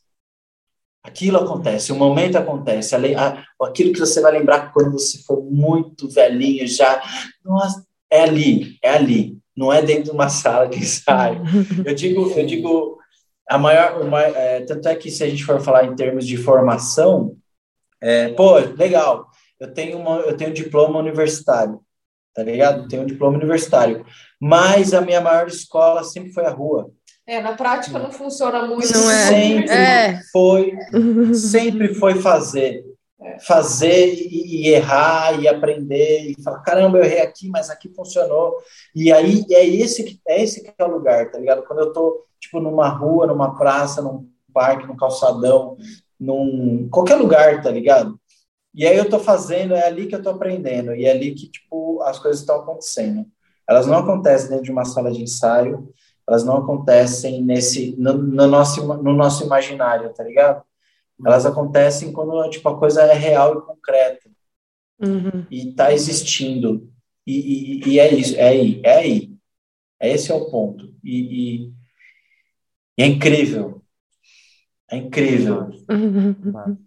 Aquilo 1.02 1.38
acontece, 1.38 1.90
o 1.90 1.96
momento 1.96 2.36
acontece, 2.36 2.94
aquilo 2.94 3.92
que 3.92 3.98
você 3.98 4.20
vai 4.20 4.32
lembrar 4.32 4.72
quando 4.72 4.92
você 4.92 5.18
for 5.22 5.42
muito 5.42 6.08
velhinho 6.08 6.66
já, 6.66 7.02
nossa, 7.42 7.82
é 8.10 8.22
ali, 8.24 8.76
é 8.82 8.90
ali. 8.90 9.38
Não 9.56 9.72
é 9.72 9.80
dentro 9.80 10.04
de 10.04 10.10
uma 10.10 10.28
sala 10.28 10.68
de 10.68 10.78
ensaio. 10.78 11.42
Eu 11.84 11.94
digo, 11.94 12.30
eu 12.32 12.44
digo, 12.44 12.98
a 13.48 13.56
maior, 13.56 14.02
uma, 14.02 14.20
é, 14.22 14.60
tanto 14.60 14.86
é 14.88 14.94
que 14.94 15.10
se 15.10 15.24
a 15.24 15.28
gente 15.28 15.44
for 15.44 15.60
falar 15.60 15.86
em 15.86 15.96
termos 15.96 16.26
de 16.26 16.36
formação, 16.36 17.34
é, 18.00 18.28
pô, 18.34 18.56
legal, 18.58 19.26
eu 19.58 19.72
tenho 19.72 19.98
uma, 19.98 20.18
eu 20.20 20.36
tenho 20.36 20.50
um 20.50 20.54
diploma 20.54 20.98
universitário, 20.98 21.80
tá 22.38 22.44
ligado? 22.44 22.86
tenho 22.86 23.02
um 23.02 23.06
diploma 23.06 23.36
universitário, 23.36 24.06
mas 24.40 24.94
a 24.94 25.00
minha 25.00 25.20
maior 25.20 25.48
escola 25.48 26.04
sempre 26.04 26.32
foi 26.32 26.44
a 26.44 26.50
rua. 26.50 26.88
É, 27.26 27.42
na 27.42 27.54
prática 27.54 27.98
não 27.98 28.12
funciona 28.12 28.64
muito. 28.64 28.92
Não 28.92 29.10
é. 29.10 29.26
Sempre 29.26 29.70
É. 29.70 30.20
foi, 30.32 30.72
sempre 31.34 31.94
foi 31.94 32.14
fazer 32.14 32.84
fazer 33.44 34.14
e, 34.14 34.68
errar 34.68 35.40
e 35.40 35.48
aprender 35.48 36.30
e 36.30 36.42
falar 36.42 36.60
caramba 36.60 36.98
eu 36.98 37.04
errei 37.04 37.20
aqui 37.20 37.48
mas 37.48 37.68
aqui 37.68 37.92
funcionou 37.92 38.56
e 38.94 39.12
aí 39.12 39.44
é 39.50 39.66
esse 39.66 40.04
que 40.04 40.20
é 40.26 40.42
esse 40.42 40.62
que 40.62 40.72
é 40.78 40.84
o 40.84 40.90
lugar 40.90 41.28
tá 41.30 41.38
ligado 41.38 41.64
quando 41.64 41.80
eu 41.80 41.92
tô 41.92 42.24
tipo 42.40 42.60
numa 42.60 42.88
rua 42.88 43.26
numa 43.26 43.56
praça 43.56 44.00
num 44.00 44.28
parque 44.52 44.86
num 44.86 44.96
calçadão 44.96 45.76
num 46.18 46.88
qualquer 46.90 47.16
lugar 47.16 47.60
tá 47.60 47.70
ligado 47.70 48.18
e 48.78 48.86
aí 48.86 48.96
eu 48.96 49.08
tô 49.08 49.18
fazendo 49.18 49.74
é 49.74 49.86
ali 49.86 50.06
que 50.06 50.14
eu 50.14 50.22
tô 50.22 50.30
aprendendo 50.30 50.94
e 50.94 51.04
é 51.04 51.10
ali 51.10 51.34
que 51.34 51.48
tipo 51.48 52.00
as 52.02 52.18
coisas 52.18 52.40
estão 52.40 52.60
acontecendo 52.60 53.26
elas 53.68 53.86
não 53.86 53.98
acontecem 53.98 54.48
dentro 54.48 54.64
de 54.64 54.72
uma 54.72 54.84
sala 54.84 55.10
de 55.12 55.22
ensaio 55.22 55.92
elas 56.26 56.44
não 56.44 56.58
acontecem 56.58 57.42
nesse 57.42 57.94
no, 57.98 58.14
no 58.14 58.46
nosso 58.46 58.86
no 59.02 59.12
nosso 59.12 59.44
imaginário 59.44 60.14
tá 60.14 60.24
ligado 60.24 60.62
elas 61.24 61.44
acontecem 61.44 62.12
quando 62.12 62.48
tipo, 62.50 62.68
a 62.68 62.78
coisa 62.78 63.02
é 63.02 63.14
real 63.14 63.58
e 63.58 63.62
concreta. 63.62 64.30
Uhum. 65.00 65.46
E 65.50 65.70
está 65.70 65.92
existindo. 65.92 66.92
E, 67.26 67.82
e, 67.84 67.88
e, 67.88 68.00
é 68.00 68.14
isso, 68.14 68.36
é 68.36 68.48
aí, 68.48 68.80
é 68.84 68.96
aí. 68.96 69.36
Esse 70.00 70.30
é 70.30 70.34
o 70.34 70.50
ponto. 70.50 70.94
E, 71.02 71.66
e 72.96 73.02
é 73.02 73.06
incrível. 73.06 73.82
É 74.90 74.96
incrível. 74.96 75.70
Uhum. 75.90 76.78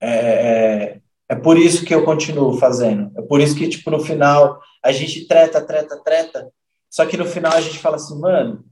É, 0.00 0.10
é, 0.10 1.00
é 1.28 1.34
por 1.34 1.58
isso 1.58 1.84
que 1.84 1.94
eu 1.94 2.04
continuo 2.04 2.58
fazendo. 2.58 3.10
É 3.16 3.22
por 3.22 3.40
isso 3.40 3.56
que, 3.56 3.68
tipo, 3.68 3.90
no 3.90 4.00
final, 4.00 4.60
a 4.82 4.92
gente 4.92 5.26
treta, 5.26 5.60
treta, 5.60 6.00
treta. 6.04 6.50
Só 6.90 7.06
que 7.06 7.16
no 7.16 7.24
final 7.24 7.52
a 7.52 7.60
gente 7.60 7.78
fala 7.78 7.96
assim, 7.96 8.18
mano, 8.20 8.64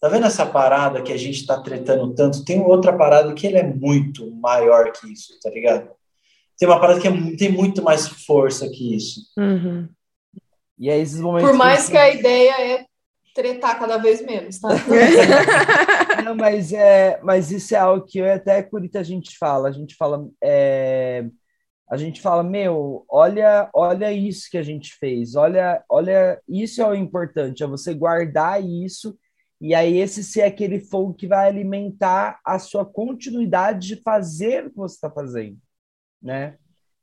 Tá 0.00 0.08
vendo 0.08 0.26
essa 0.26 0.44
parada 0.44 1.02
que 1.02 1.12
a 1.12 1.16
gente 1.16 1.46
tá 1.46 1.60
tretando 1.60 2.14
tanto? 2.14 2.44
Tem 2.44 2.60
outra 2.60 2.96
parada 2.96 3.32
que 3.32 3.46
ele 3.46 3.56
é 3.56 3.66
muito 3.66 4.30
maior 4.36 4.92
que 4.92 5.10
isso, 5.10 5.38
tá 5.42 5.50
ligado? 5.50 5.90
Tem 6.58 6.68
uma 6.68 6.78
parada 6.78 7.00
que 7.00 7.08
é, 7.08 7.36
tem 7.36 7.50
muito 7.50 7.82
mais 7.82 8.06
força 8.06 8.68
que 8.68 8.94
isso. 8.94 9.22
Uhum. 9.38 9.88
E 10.78 10.90
é 10.90 10.98
esses 10.98 11.18
momentos. 11.18 11.50
Por 11.50 11.56
mais 11.56 11.86
que, 11.86 11.92
que 11.92 11.96
a 11.96 12.10
ideia 12.10 12.54
é 12.60 12.86
tretar 13.36 13.78
cada 13.78 13.98
vez 13.98 14.24
menos, 14.24 14.58
tá? 14.58 14.70
Não, 16.24 16.34
mas, 16.34 16.72
é, 16.72 17.20
mas 17.22 17.52
isso 17.52 17.74
é 17.74 17.78
algo 17.78 18.06
que 18.06 18.18
eu 18.18 18.32
até 18.32 18.62
Curita 18.62 19.00
a 19.00 19.02
gente 19.02 19.36
fala. 19.36 19.68
A 19.68 19.72
gente 19.72 19.94
fala. 19.94 20.26
É, 20.42 21.26
a 21.88 21.96
gente 21.96 22.20
fala, 22.20 22.42
meu, 22.42 23.04
olha, 23.08 23.70
olha 23.72 24.10
isso 24.10 24.50
que 24.50 24.58
a 24.58 24.62
gente 24.62 24.94
fez, 24.94 25.36
olha, 25.36 25.84
olha, 25.88 26.40
isso 26.48 26.82
é 26.82 26.88
o 26.88 26.96
importante, 26.96 27.62
é 27.62 27.66
você 27.66 27.94
guardar 27.94 28.60
isso 28.60 29.16
e 29.60 29.72
aí 29.72 29.98
esse 29.98 30.24
ser 30.24 30.42
aquele 30.42 30.80
fogo 30.80 31.14
que 31.14 31.28
vai 31.28 31.46
alimentar 31.46 32.40
a 32.44 32.58
sua 32.58 32.84
continuidade 32.84 33.86
de 33.86 34.02
fazer 34.02 34.66
o 34.66 34.70
que 34.70 34.76
você 34.76 34.96
está 34.96 35.08
fazendo, 35.08 35.58
né? 36.20 36.58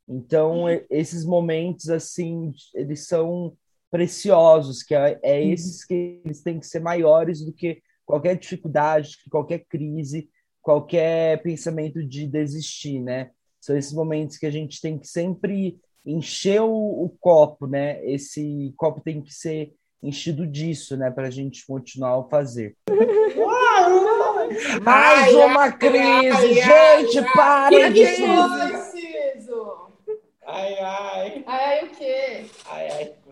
Então 0.05 0.65
esses 0.89 1.23
momentos 1.23 1.89
assim 1.89 2.51
eles 2.75 3.07
são 3.07 3.55
preciosos, 3.93 4.81
que 4.81 4.95
é, 4.95 5.19
é 5.21 5.45
esses 5.45 5.85
que 5.85 6.19
eles 6.25 6.41
têm 6.41 6.59
que 6.59 6.65
ser 6.65 6.79
maiores 6.79 7.45
do 7.45 7.53
que 7.53 7.79
qualquer 8.03 8.35
dificuldade, 8.35 9.19
qualquer 9.29 9.59
crise, 9.69 10.27
qualquer 10.63 11.43
pensamento 11.43 12.03
de 12.03 12.25
desistir, 12.25 12.99
né? 12.99 13.29
São 13.61 13.77
esses 13.77 13.93
momentos 13.93 14.37
que 14.37 14.47
a 14.47 14.51
gente 14.51 14.81
tem 14.81 14.97
que 14.97 15.07
sempre 15.07 15.77
encher 16.03 16.59
o, 16.63 16.73
o 17.05 17.15
copo, 17.19 17.67
né? 17.67 18.03
Esse 18.03 18.73
copo 18.75 18.99
tem 18.99 19.21
que 19.21 19.31
ser 19.31 19.75
enchido 20.01 20.47
disso, 20.47 20.97
né, 20.97 21.11
para 21.11 21.27
a 21.27 21.31
gente 21.31 21.63
continuar 21.65 22.19
a 22.19 22.23
fazer. 22.23 22.75
Mais 24.83 25.33
Ai, 25.33 25.35
uma 25.35 25.61
ai, 25.61 25.77
crise, 25.77 26.01
ai, 26.01 26.53
gente, 27.05 27.19
ai, 27.19 27.33
para 27.33 27.89
de? 27.91 28.03
Ai, 30.45 30.77
ai, 30.79 31.43
Ai, 31.45 31.45
ai, 31.45 31.85
o 31.85 31.89
quê? 31.91 32.45
ai, 32.69 32.91
ai. 32.91 33.22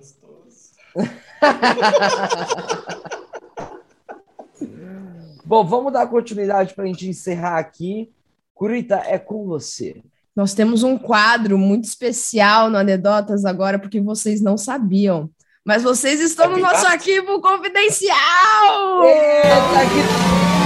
Bom, 5.45 5.65
vamos 5.65 5.91
dar 5.91 6.07
continuidade 6.07 6.73
para 6.73 6.85
a 6.85 6.87
gente 6.87 7.09
encerrar 7.09 7.57
aqui. 7.57 8.09
Curita, 8.53 9.03
é 9.05 9.19
com 9.19 9.45
você. 9.45 10.01
Nós 10.35 10.53
temos 10.53 10.83
um 10.83 10.97
quadro 10.97 11.57
muito 11.57 11.83
especial 11.85 12.69
no 12.69 12.77
Anedotas 12.77 13.43
agora, 13.43 13.77
porque 13.77 13.99
vocês 13.99 14.41
não 14.41 14.55
sabiam. 14.57 15.29
Mas 15.63 15.83
vocês 15.83 16.19
estão 16.21 16.49
no 16.49 16.57
nosso 16.57 16.87
arquivo 16.87 17.39
confidencial! 17.41 19.03
Eita, 19.03 19.85
que 19.89 20.01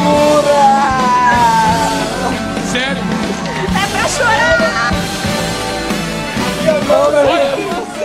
loucura! 0.03 0.53
Sério? 2.71 3.03
É 3.73 3.85
pra 3.91 4.07
chorar! 4.07 4.93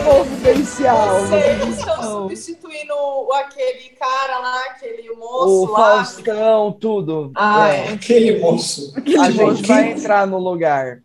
Confidencial. 0.04 1.20
Vocês 1.20 1.78
estão 1.78 1.99
substituindo 2.28 2.94
o- 2.94 3.32
aquele 3.34 3.90
cara 3.90 4.38
lá, 4.38 4.64
aquele 4.66 5.10
O 5.10 5.16
moço 5.18 5.72
lá. 5.72 6.04
Faustão, 6.04 6.72
tudo. 6.72 7.32
Ah, 7.34 7.68
É. 7.68 7.86
é. 7.86 7.92
Aquele 7.92 8.38
moço. 8.40 8.92
A 9.20 9.30
gente 9.30 9.66
vai 9.66 9.92
entrar 9.92 10.26
no 10.26 10.38
lugar. 10.38 11.02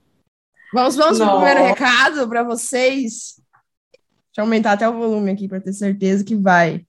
Vamos, 0.73 0.95
vamos 0.95 1.17
pro 1.17 1.25
Não. 1.27 1.35
primeiro 1.37 1.63
recado 1.63 2.27
para 2.27 2.43
vocês. 2.43 3.35
Deixa 3.39 4.39
eu 4.39 4.43
aumentar 4.43 4.73
até 4.73 4.87
o 4.89 4.93
volume 4.97 5.31
aqui 5.31 5.47
para 5.47 5.61
ter 5.61 5.71
certeza 5.73 6.23
que 6.23 6.35
vai. 6.35 6.85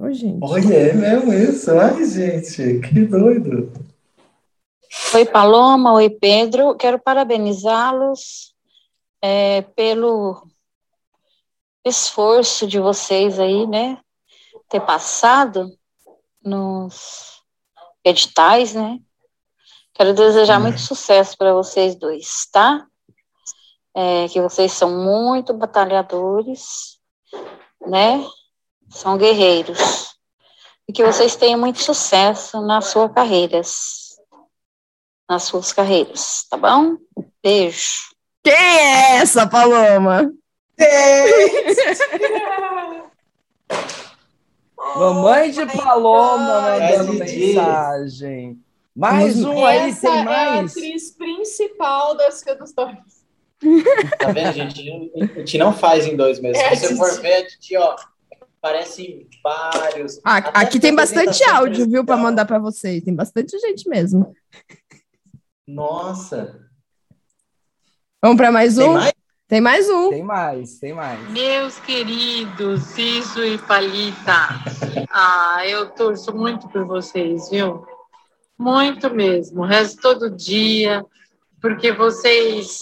Ô, 0.00 0.10
gente. 0.12 0.38
Olha, 0.42 0.74
é 0.74 0.92
mesmo 0.92 1.32
isso. 1.32 1.70
Ai, 1.78 2.04
gente, 2.04 2.80
que 2.80 3.04
doido. 3.04 3.72
Oi, 5.14 5.24
Paloma. 5.26 5.92
Oi, 5.94 6.08
Pedro. 6.10 6.74
Quero 6.76 6.98
parabenizá-los 6.98 8.54
é, 9.22 9.62
pelo 9.62 10.47
esforço 11.88 12.66
de 12.66 12.78
vocês 12.78 13.38
aí, 13.38 13.66
né? 13.66 13.98
Ter 14.68 14.80
passado 14.80 15.70
nos 16.42 17.42
editais, 18.04 18.74
né? 18.74 18.98
Quero 19.94 20.14
desejar 20.14 20.60
muito 20.60 20.78
sucesso 20.78 21.36
para 21.36 21.52
vocês 21.52 21.96
dois, 21.96 22.46
tá? 22.52 22.86
É, 23.94 24.28
que 24.28 24.40
vocês 24.40 24.72
são 24.72 24.90
muito 24.90 25.52
batalhadores, 25.52 26.98
né? 27.86 28.24
São 28.90 29.18
guerreiros. 29.18 30.14
E 30.88 30.92
que 30.92 31.04
vocês 31.04 31.34
tenham 31.34 31.58
muito 31.58 31.80
sucesso 31.82 32.60
nas 32.60 32.86
suas 32.86 33.12
carreiras 33.12 34.08
nas 35.28 35.42
suas 35.42 35.72
carreiras, 35.72 36.46
tá 36.48 36.56
bom? 36.56 36.96
Beijo. 37.42 38.08
Quem 38.42 38.54
é 38.54 39.16
essa, 39.16 39.46
Paloma? 39.46 40.32
Mamãe 44.96 45.50
de 45.50 45.60
Oh 45.62 45.66
Paloma 45.66 46.78
mandando 46.78 47.12
me 47.14 47.24
diz. 47.24 47.56
mensagem. 47.56 48.60
Mais 48.94 49.42
um 49.44 49.64
aí, 49.64 49.90
Essa 49.90 50.00
tem 50.08 50.16
é 50.16 50.20
a 50.20 50.24
mais. 50.24 50.70
atriz 50.72 51.10
principal 51.12 52.16
da 52.16 52.30
Cia 52.30 52.54
dos 52.54 52.72
Torres. 52.72 53.24
Tá 54.18 54.32
vendo, 54.32 54.52
gente? 54.52 55.12
A 55.20 55.24
gente 55.40 55.58
não 55.58 55.72
faz 55.72 56.06
em 56.06 56.16
dois 56.16 56.40
meses. 56.40 56.60
É, 56.62 56.74
Se 56.74 56.88
você 56.88 56.96
for 56.96 57.20
ver, 57.20 57.34
a 57.34 57.48
gente, 57.48 57.76
ó, 57.76 57.96
parecem 58.60 59.28
vários. 59.42 60.20
Ah, 60.24 60.38
aqui 60.60 60.80
tem 60.80 60.94
bastante 60.94 61.44
áudio, 61.44 61.88
viu, 61.88 62.04
para 62.04 62.16
mandar 62.16 62.44
para 62.44 62.58
vocês. 62.58 63.02
Tem 63.04 63.14
bastante 63.14 63.56
gente 63.58 63.88
mesmo. 63.88 64.34
Nossa. 65.66 66.60
Vamos 68.22 68.36
para 68.36 68.50
mais 68.50 68.76
Tem 68.76 68.88
um? 68.88 68.94
mais? 68.94 69.12
Tem 69.48 69.62
mais 69.62 69.88
um. 69.88 70.10
Tem 70.10 70.22
mais, 70.22 70.78
tem 70.78 70.92
mais. 70.92 71.30
Meus 71.30 71.78
queridos 71.78 72.82
Ciso 72.82 73.42
e 73.42 73.56
Palita, 73.56 74.46
ah, 75.10 75.66
eu 75.66 75.88
torço 75.88 76.36
muito 76.36 76.68
por 76.68 76.84
vocês, 76.84 77.48
viu? 77.48 77.82
Muito 78.58 79.08
mesmo. 79.08 79.64
Resto 79.64 80.02
todo 80.02 80.36
dia, 80.36 81.02
porque 81.62 81.90
vocês 81.90 82.78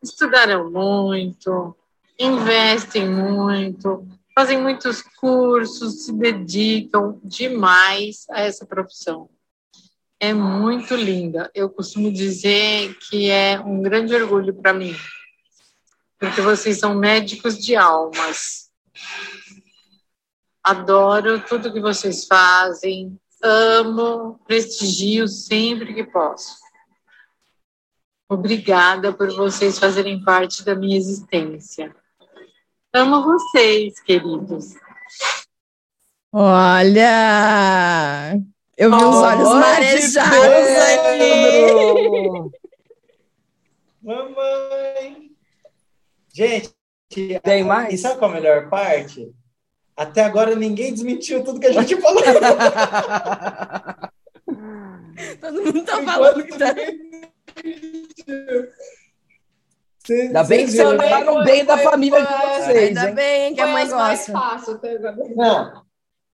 estudaram 0.00 0.70
muito, 0.70 1.76
investem 2.16 3.08
muito, 3.08 4.06
fazem 4.32 4.62
muitos 4.62 5.02
cursos, 5.02 6.04
se 6.04 6.12
dedicam 6.12 7.18
demais 7.24 8.26
a 8.30 8.42
essa 8.42 8.64
profissão. 8.64 9.28
É 10.20 10.32
muito 10.32 10.94
linda. 10.94 11.50
Eu 11.52 11.68
costumo 11.68 12.12
dizer 12.12 12.96
que 13.08 13.28
é 13.28 13.58
um 13.58 13.82
grande 13.82 14.14
orgulho 14.14 14.54
para 14.54 14.72
mim 14.72 14.94
porque 16.20 16.42
vocês 16.42 16.78
são 16.78 16.94
médicos 16.94 17.58
de 17.58 17.74
almas. 17.74 18.70
Adoro 20.62 21.40
tudo 21.40 21.72
que 21.72 21.80
vocês 21.80 22.26
fazem, 22.26 23.18
amo, 23.42 24.38
prestigio 24.46 25.26
sempre 25.26 25.94
que 25.94 26.04
posso. 26.04 26.60
Obrigada 28.28 29.14
por 29.14 29.34
vocês 29.34 29.78
fazerem 29.78 30.22
parte 30.22 30.62
da 30.62 30.74
minha 30.74 30.96
existência. 30.96 31.96
Amo 32.92 33.24
vocês, 33.24 33.98
queridos. 34.00 34.74
Olha! 36.30 38.38
Eu 38.76 38.90
vi 38.90 39.04
os 39.04 39.16
olhos 39.16 39.48
marejados 39.48 40.36
aqui. 40.36 41.18
Pedro! 41.18 42.52
Mamãe! 44.02 45.29
Gente, 46.32 46.70
Tem 47.42 47.60
e 47.60 47.64
mais? 47.64 48.00
sabe 48.00 48.18
qual 48.18 48.30
é 48.32 48.34
a 48.36 48.40
melhor 48.40 48.68
parte? 48.70 49.30
Até 49.96 50.22
agora 50.24 50.54
ninguém 50.54 50.92
desmentiu 50.92 51.42
tudo 51.44 51.58
que 51.60 51.66
a 51.66 51.72
gente 51.72 51.96
falou. 52.00 52.22
Todo 55.40 55.62
mundo 55.64 55.82
tá 55.84 56.02
falando 56.02 56.44
que 56.44 56.56
tá... 56.58 56.74
Cê- 60.06 60.22
Ainda 60.22 60.44
bem 60.44 60.64
que 60.64 60.72
cês 60.72 60.82
você 60.82 60.96
viram, 60.96 60.96
né? 60.96 61.04
lembraram 61.04 61.44
bem 61.44 61.64
da 61.64 61.76
família 61.78 62.20
de 62.22 62.26
vocês, 62.32 62.88
Ainda 62.96 63.08
hein? 63.10 63.14
bem 63.14 63.54
que 63.54 63.60
a 63.60 63.64
Foi 63.64 63.72
mãe 63.74 63.82
as 63.84 63.90
mais 63.92 64.28
gosta. 64.28 64.38
agora. 65.08 65.16
Não. 65.36 65.82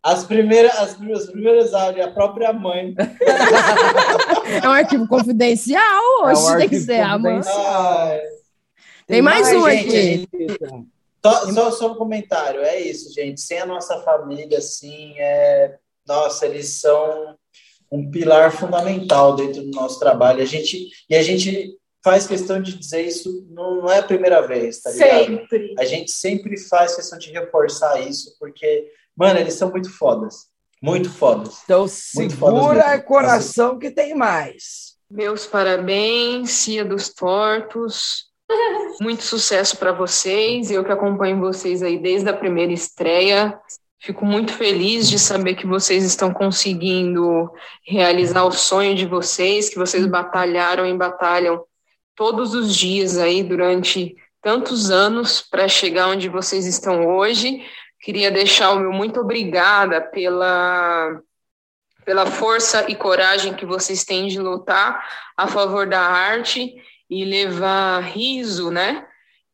As 0.02 0.24
primeiras, 0.24 0.78
as, 0.78 0.94
primeiras- 0.94 1.24
os 1.24 1.30
primeiros 1.32 1.74
áudios, 1.74 2.06
a 2.06 2.10
própria 2.12 2.52
mãe. 2.52 2.94
É 4.62 4.68
um 4.68 4.72
arquivo 4.72 5.08
confidencial, 5.08 5.82
É 5.82 6.26
um 6.26 6.30
hoje 6.30 6.56
tem 6.58 6.68
que 6.68 6.78
ser 6.78 7.00
a 7.00 7.18
mãe. 7.18 7.40
Tem 9.06 9.22
mais 9.22 9.48
um 9.48 9.68
gente, 9.70 10.28
aqui. 10.32 10.58
Só, 11.24 11.52
só, 11.52 11.70
só 11.72 11.92
um 11.92 11.94
comentário, 11.96 12.60
é 12.60 12.80
isso, 12.80 13.12
gente. 13.12 13.40
Sem 13.40 13.58
a 13.58 13.66
nossa 13.66 14.00
família, 14.02 14.58
assim, 14.58 15.14
é... 15.18 15.76
nossa, 16.06 16.46
eles 16.46 16.68
são 16.80 17.36
um 17.90 18.10
pilar 18.10 18.52
fundamental 18.52 19.36
dentro 19.36 19.62
do 19.62 19.70
nosso 19.70 19.98
trabalho. 19.98 20.42
A 20.42 20.46
gente, 20.46 20.90
e 21.08 21.14
a 21.14 21.22
gente 21.22 21.76
faz 22.02 22.26
questão 22.26 22.60
de 22.60 22.78
dizer 22.78 23.02
isso, 23.02 23.46
não, 23.50 23.82
não 23.82 23.90
é 23.90 23.98
a 23.98 24.02
primeira 24.02 24.40
vez, 24.46 24.80
tá 24.80 24.90
ligado? 24.90 25.26
Sempre. 25.26 25.74
A 25.78 25.84
gente 25.84 26.10
sempre 26.10 26.56
faz 26.56 26.94
questão 26.94 27.18
de 27.18 27.30
reforçar 27.30 28.00
isso, 28.00 28.36
porque, 28.38 28.90
mano, 29.16 29.38
eles 29.40 29.54
são 29.54 29.70
muito 29.70 29.90
fodas. 29.90 30.46
Muito 30.80 31.10
fodas. 31.10 31.62
Então 31.64 31.80
Muito 32.14 32.36
fodas 32.36 32.60
segura 32.60 32.88
mesmo. 32.90 33.02
coração 33.04 33.78
que 33.78 33.90
tem 33.90 34.14
mais. 34.14 34.96
Meus 35.10 35.46
parabéns, 35.46 36.50
Cia 36.50 36.84
dos 36.84 37.08
Tortos. 37.08 38.25
Muito 39.00 39.22
sucesso 39.22 39.76
para 39.76 39.92
vocês. 39.92 40.70
Eu 40.70 40.84
que 40.84 40.92
acompanho 40.92 41.40
vocês 41.40 41.82
aí 41.82 41.98
desde 41.98 42.28
a 42.28 42.36
primeira 42.36 42.72
estreia. 42.72 43.58
Fico 43.98 44.24
muito 44.24 44.52
feliz 44.52 45.08
de 45.08 45.18
saber 45.18 45.54
que 45.54 45.66
vocês 45.66 46.04
estão 46.04 46.32
conseguindo 46.32 47.50
realizar 47.84 48.44
o 48.44 48.52
sonho 48.52 48.94
de 48.94 49.06
vocês, 49.06 49.68
que 49.68 49.78
vocês 49.78 50.06
batalharam 50.06 50.86
e 50.86 50.96
batalham 50.96 51.64
todos 52.14 52.54
os 52.54 52.74
dias 52.74 53.18
aí 53.18 53.42
durante 53.42 54.14
tantos 54.40 54.90
anos 54.90 55.40
para 55.40 55.66
chegar 55.66 56.08
onde 56.08 56.28
vocês 56.28 56.66
estão 56.66 57.06
hoje. 57.06 57.64
Queria 58.00 58.30
deixar 58.30 58.70
o 58.72 58.78
meu 58.78 58.92
muito 58.92 59.20
obrigada 59.20 60.00
pela 60.00 61.20
pela 62.04 62.24
força 62.24 62.88
e 62.88 62.94
coragem 62.94 63.52
que 63.52 63.66
vocês 63.66 64.04
têm 64.04 64.28
de 64.28 64.38
lutar 64.38 65.04
a 65.36 65.48
favor 65.48 65.88
da 65.88 66.00
arte 66.00 66.76
e 67.08 67.24
levar 67.24 68.00
riso, 68.00 68.70
né, 68.70 69.06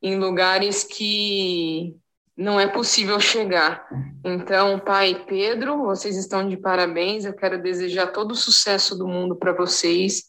em 0.03 0.19
lugares 0.19 0.85
que 0.85 1.97
não 2.37 2.59
é 2.59 2.67
possível 2.67 3.21
chegar. 3.21 3.87
Então, 4.25 4.79
pai 4.79 5.25
Pedro, 5.27 5.85
vocês 5.85 6.17
estão 6.17 6.49
de 6.49 6.57
parabéns. 6.57 7.25
Eu 7.25 7.35
quero 7.35 7.63
desejar 7.63 8.09
todo 8.09 8.33
o 8.33 8.37
sucesso 8.37 8.97
do 8.97 9.07
mundo 9.07 9.37
para 9.37 9.53
vocês, 9.53 10.25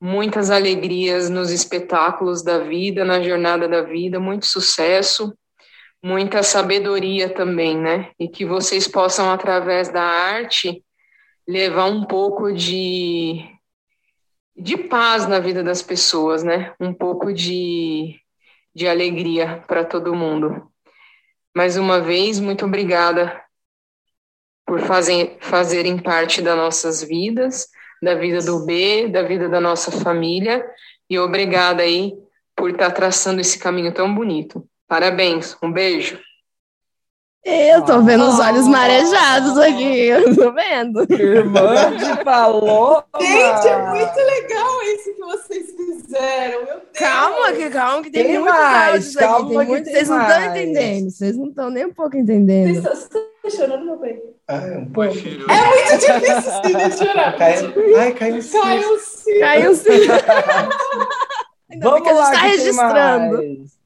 muitas 0.00 0.50
alegrias 0.50 1.28
nos 1.28 1.50
espetáculos 1.50 2.42
da 2.42 2.58
vida, 2.58 3.04
na 3.04 3.20
jornada 3.20 3.68
da 3.68 3.82
vida, 3.82 4.20
muito 4.20 4.46
sucesso, 4.46 5.34
muita 6.02 6.42
sabedoria 6.42 7.28
também, 7.28 7.76
né? 7.76 8.10
E 8.18 8.28
que 8.28 8.44
vocês 8.44 8.88
possam 8.88 9.30
através 9.30 9.88
da 9.88 10.02
arte 10.02 10.82
levar 11.46 11.86
um 11.86 12.04
pouco 12.04 12.52
de 12.52 13.44
de 14.60 14.76
paz 14.76 15.26
na 15.26 15.38
vida 15.38 15.62
das 15.62 15.82
pessoas, 15.82 16.42
né? 16.42 16.74
Um 16.78 16.92
pouco 16.92 17.32
de, 17.32 18.20
de 18.74 18.86
alegria 18.86 19.64
para 19.66 19.84
todo 19.84 20.14
mundo. 20.14 20.70
Mais 21.56 21.76
uma 21.76 22.00
vez, 22.00 22.38
muito 22.38 22.64
obrigada 22.64 23.42
por 24.66 24.80
fazer, 24.80 25.38
fazerem 25.40 25.98
parte 25.98 26.42
das 26.42 26.56
nossas 26.56 27.02
vidas, 27.02 27.68
da 28.02 28.14
vida 28.14 28.40
do 28.40 28.64
B, 28.64 29.08
da 29.08 29.22
vida 29.22 29.48
da 29.48 29.60
nossa 29.60 29.90
família, 29.90 30.64
e 31.08 31.18
obrigada 31.18 31.82
aí 31.82 32.12
por 32.54 32.70
estar 32.70 32.90
traçando 32.92 33.40
esse 33.40 33.58
caminho 33.58 33.92
tão 33.92 34.14
bonito. 34.14 34.64
Parabéns, 34.86 35.56
um 35.62 35.72
beijo. 35.72 36.20
Eu 37.42 37.82
tô 37.82 38.02
vendo 38.02 38.24
os 38.28 38.38
olhos 38.38 38.68
marejados 38.68 39.56
aqui, 39.56 40.06
eu 40.08 40.34
tô 40.36 40.52
vendo. 40.52 41.06
Irmã 41.10 41.96
de 41.96 42.22
Paloma. 42.22 43.02
Gente, 43.18 43.66
é 43.66 43.78
muito 43.88 44.16
legal 44.16 44.82
isso 44.82 45.14
que 45.14 45.20
vocês 45.20 45.66
fizeram. 45.74 46.58
Meu 46.58 46.74
Deus. 46.74 46.82
Calma, 46.98 47.52
que 47.52 47.70
calma, 47.70 48.02
que 48.02 48.10
tem, 48.10 48.24
Tem 48.24 48.38
muito 48.38 48.52
mais, 48.52 48.88
áudios 48.92 49.16
aqui. 49.16 49.26
calma 49.26 49.48
Tem 49.48 49.66
muito... 49.68 49.84
tem 49.84 49.92
Vocês 49.94 50.08
não 50.10 50.20
estão 50.20 50.38
mais. 50.40 50.50
entendendo, 50.50 51.10
vocês 51.10 51.36
não 51.38 51.46
estão 51.46 51.70
nem 51.70 51.86
um 51.86 51.92
pouco 51.94 52.16
entendendo. 52.18 52.82
vocês 52.82 52.98
estão 53.04 53.22
chorando, 53.50 53.84
meu 53.86 53.98
bem. 53.98 54.20
Ai, 54.46 54.76
um 54.76 54.86
pouco. 54.90 55.10
É 55.16 55.66
muito 55.66 55.98
difícil 55.98 56.52
sim, 56.62 56.88
de 56.90 56.96
chorar. 57.06 57.36
Caiu, 57.38 57.72
ai, 57.98 58.12
caiu 58.12 58.42
sim. 58.42 58.60
Caiu 58.60 58.98
sim. 58.98 59.38
Caiu 59.40 59.74
sim. 59.74 59.88
Ainda 61.70 61.90
bem 61.92 62.02
Vamos 62.02 62.18
lá, 62.18 62.32
tá 62.32 62.40
que 62.40 62.46
registrando. 62.48 63.36
mais. 63.36 63.79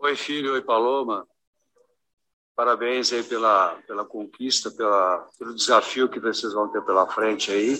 Oi, 0.00 0.14
filho, 0.14 0.52
oi, 0.52 0.62
Paloma. 0.62 1.26
Parabéns 2.54 3.12
aí 3.12 3.24
pela, 3.24 3.74
pela 3.84 4.04
conquista, 4.04 4.70
pela, 4.70 5.28
pelo 5.36 5.52
desafio 5.52 6.08
que 6.08 6.20
vocês 6.20 6.52
vão 6.52 6.68
ter 6.68 6.80
pela 6.82 7.08
frente 7.08 7.50
aí. 7.50 7.76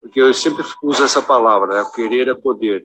Porque 0.00 0.20
eu 0.20 0.34
sempre 0.34 0.64
uso 0.82 1.04
essa 1.04 1.22
palavra, 1.22 1.76
né? 1.76 1.90
Querer 1.94 2.26
é 2.26 2.34
poder. 2.34 2.84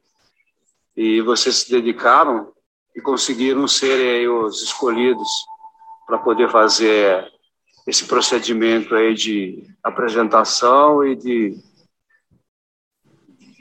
E 0.96 1.20
vocês 1.22 1.56
se 1.56 1.72
dedicaram 1.72 2.54
e 2.96 3.02
conseguiram 3.02 3.68
ser 3.68 4.30
os 4.30 4.62
escolhidos 4.62 5.28
para 6.06 6.20
poder 6.20 6.48
fazer 6.52 7.28
esse 7.88 8.06
procedimento 8.06 8.94
aí 8.94 9.16
de 9.16 9.68
apresentação 9.82 11.04
e 11.04 11.16
de, 11.16 11.58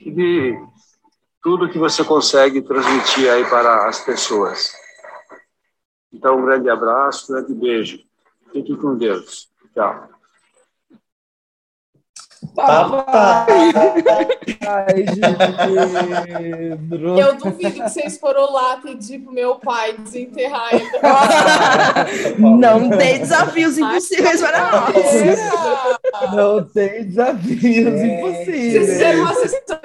de 0.04 0.66
tudo 1.46 1.68
que 1.68 1.78
você 1.78 2.02
consegue 2.02 2.60
transmitir 2.60 3.30
aí 3.30 3.44
para 3.48 3.86
as 3.86 4.00
pessoas. 4.00 4.72
Então, 6.12 6.40
um 6.40 6.44
grande 6.44 6.68
abraço, 6.68 7.30
um 7.32 7.36
grande 7.36 7.54
beijo. 7.54 8.00
Fique 8.52 8.76
com 8.76 8.96
Deus. 8.96 9.48
Tchau. 9.72 10.08
Papai. 12.56 13.46
Ai, 14.66 15.04
Pedro. 16.26 17.16
Eu 17.16 17.36
duvido 17.36 17.74
que 17.74 17.82
vocês 17.90 18.18
foram 18.18 18.52
lá 18.52 18.78
pedir 18.78 19.20
pro 19.20 19.32
meu 19.32 19.54
pai 19.60 19.92
desenterrar 19.98 20.74
ele. 20.74 20.90
Não 22.38 22.90
tem 22.90 23.20
desafios 23.20 23.78
impossíveis 23.78 24.40
para 24.40 24.72
nós. 24.72 26.34
Não 26.34 26.64
tem 26.64 27.04
desafios 27.04 28.00
É. 28.00 28.06
impossíveis. 28.06 28.72
Vocês 28.72 28.88
fizeram 28.90 29.20
uma 29.20 29.34
sessão 29.34 29.78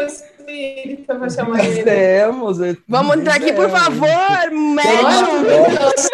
espírita 0.51 1.29
chamar 1.29 1.65
ele. 1.65 1.83
Temos. 1.83 2.57
Vamos 2.87 3.17
entrar 3.17 3.35
aqui, 3.35 3.53
por 3.53 3.69
favor, 3.69 4.51
médium. 4.51 5.41
Nossa, 5.79 6.09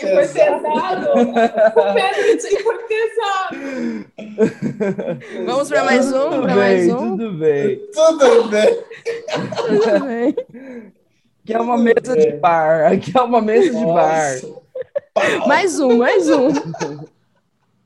foi 0.00 0.28
pesado. 0.28 1.10
O 1.12 1.94
Pedro 1.94 2.36
disse 2.36 2.48
que 2.48 2.62
foi 2.62 2.78
pesado. 2.78 3.56
Vamos 5.46 5.68
para 5.68 5.84
mais 5.84 6.12
um, 6.12 6.30
Tudo 6.30 6.46
bem, 6.46 6.56
mais 6.56 6.88
um. 6.88 7.16
tudo 7.16 7.32
bem. 7.32 7.80
Tudo 7.92 8.44
bem. 8.48 8.84
Tudo 9.56 10.04
bem. 10.06 10.36
Aqui 11.42 11.52
é 11.54 11.60
uma 11.60 11.76
mesa 11.76 12.16
de 12.16 12.32
bar. 12.32 12.92
Aqui 12.92 13.12
é 13.16 13.20
uma 13.20 13.40
mesa 13.40 13.70
de 13.70 13.84
bar. 13.84 14.34
Mais 15.46 15.78
um, 15.78 15.98
mais 15.98 16.28
um. 16.30 16.48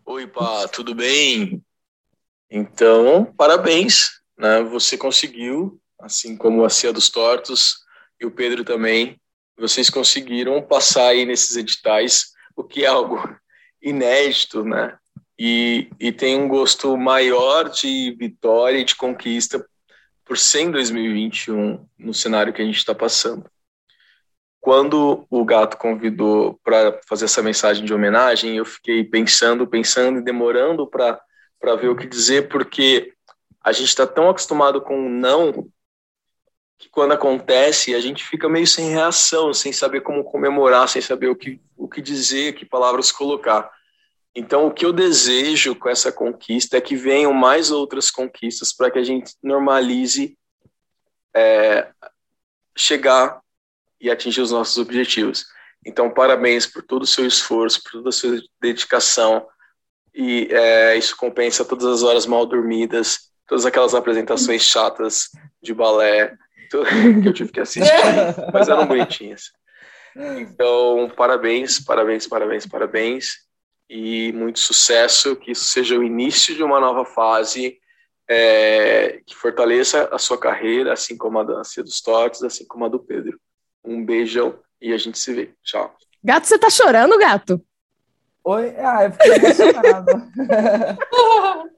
Oi, 0.07 0.27
pá, 0.27 0.67
tudo 0.69 0.95
bem? 0.95 1.63
Então, 2.51 3.27
parabéns, 3.37 4.23
né? 4.39 4.63
Você 4.63 4.97
conseguiu, 4.97 5.79
assim 6.01 6.37
como 6.37 6.65
a 6.65 6.71
Cia 6.71 6.93
dos 6.93 7.09
Tortos 7.09 7.79
e 8.21 8.27
o 8.27 8.31
Pedro 8.31 8.65
também, 8.65 9.21
vocês 9.57 9.91
conseguiram 9.91 10.63
passar 10.63 11.09
aí 11.09 11.25
nesses 11.25 11.57
editais, 11.57 12.33
o 12.57 12.63
que 12.63 12.85
é 12.85 12.89
algo 12.89 13.19
inédito, 13.83 14.65
né? 14.65 14.97
E, 15.39 15.89
e 16.01 16.11
tem 16.11 16.37
um 16.37 16.49
gosto 16.49 16.97
maior 16.97 17.69
de 17.69 18.13
vitória 18.19 18.79
e 18.79 18.85
de 18.85 18.97
conquista 18.97 19.65
por 20.25 20.37
ser 20.37 20.63
em 20.63 20.71
2021 20.71 21.87
no 21.99 22.13
cenário 22.13 22.53
que 22.53 22.61
a 22.61 22.65
gente 22.65 22.77
está 22.77 22.95
passando. 22.95 23.49
Quando 24.61 25.25
o 25.31 25.45
gato 25.45 25.77
convidou 25.77 26.61
para 26.63 27.01
fazer 27.09 27.27
essa 27.27 27.43
mensagem 27.43 27.85
de 27.85 27.95
homenagem, 27.95 28.57
eu 28.57 28.65
fiquei 28.65 29.05
pensando, 29.05 29.67
pensando 29.67 30.19
e 30.19 30.25
demorando 30.25 30.87
para 30.87 31.77
ver 31.81 31.89
o 31.89 31.97
que 31.97 32.07
dizer, 32.07 32.49
porque 32.49 33.15
a 33.63 33.73
gente 33.73 33.89
está 33.89 34.07
tão 34.07 34.29
acostumado 34.29 34.83
com 34.83 35.07
o 35.07 35.09
não 35.09 35.71
que 36.79 36.89
quando 36.89 37.13
acontece 37.13 37.95
a 37.95 38.01
gente 38.01 38.25
fica 38.25 38.49
meio 38.49 38.67
sem 38.67 38.91
reação, 38.91 39.53
sem 39.53 39.73
saber 39.73 40.03
como 40.03 40.23
comemorar, 40.23 40.89
sem 40.89 41.03
saber 41.03 41.29
o 41.29 41.37
que, 41.37 41.61
o 41.77 41.89
que 41.89 42.01
dizer, 42.01 42.55
que 42.55 42.65
palavras 42.65 43.11
colocar. 43.11 43.69
Então, 44.35 44.69
o 44.69 44.73
que 44.73 44.87
eu 44.87 44.93
desejo 44.93 45.75
com 45.75 45.89
essa 45.89 46.13
conquista 46.13 46.77
é 46.77 46.81
que 46.81 46.95
venham 46.95 47.33
mais 47.33 47.73
outras 47.73 48.11
conquistas 48.11 48.73
para 48.73 48.91
que 48.91 48.99
a 48.99 49.03
gente 49.03 49.35
normalize 49.43 50.39
é, 51.35 51.91
chegar 52.77 53.41
e 54.01 54.09
atingir 54.09 54.41
os 54.41 54.53
nossos 54.53 54.79
objetivos. 54.79 55.45
Então, 55.85 56.09
parabéns 56.09 56.67
por 56.67 56.85
todo 56.85 57.03
o 57.03 57.07
seu 57.07 57.27
esforço, 57.27 57.83
por 57.83 57.93
toda 57.93 58.11
a 58.11 58.13
sua 58.13 58.41
dedicação, 58.61 59.45
e 60.15 60.49
é, 60.53 60.97
isso 60.97 61.17
compensa 61.17 61.65
todas 61.65 61.87
as 61.87 62.03
horas 62.05 62.27
mal 62.27 62.47
dormidas, 62.47 63.33
todas 63.47 63.67
aquelas 63.67 63.95
apresentações 63.95 64.63
chatas 64.63 65.31
de 65.61 65.75
balé 65.75 66.37
que 67.23 67.29
eu 67.29 67.33
tive 67.33 67.53
que 67.53 67.61
assistir, 67.61 67.93
mas 68.53 68.69
eram 68.69 68.87
bonitinhas. 68.87 69.53
Então, 70.17 71.11
parabéns, 71.17 71.79
parabéns, 71.81 72.27
parabéns, 72.27 72.67
parabéns, 72.67 73.35
e 73.89 74.33
muito 74.33 74.59
sucesso, 74.59 75.37
que 75.37 75.53
isso 75.53 75.65
seja 75.65 75.97
o 75.99 76.03
início 76.03 76.55
de 76.55 76.63
uma 76.63 76.81
nova 76.81 77.05
fase 77.05 77.79
é, 78.29 79.21
que 79.25 79.35
fortaleça 79.35 80.09
a 80.13 80.19
sua 80.19 80.39
carreira, 80.39 80.93
assim 80.93 81.17
como 81.17 81.39
a 81.39 81.45
da 81.45 81.65
Cia 81.65 81.83
dos 81.83 82.01
Tortos, 82.01 82.43
assim 82.43 82.67
como 82.67 82.85
a 82.85 82.89
do 82.89 82.99
Pedro. 82.99 83.41
Um 83.83 84.05
beijão 84.05 84.59
e 84.81 84.93
a 84.93 84.99
gente 84.99 85.19
se 85.19 85.33
vê. 85.33 85.55
Tchau. 85.63 85.97
Gato, 86.23 86.47
você 86.47 86.59
tá 86.59 86.69
chorando, 86.69 87.17
gato? 87.19 87.65
Oi? 88.45 88.75
Ah, 88.77 89.05
eu 89.05 89.13
fiquei 89.13 89.35
emocionado. 89.35 90.31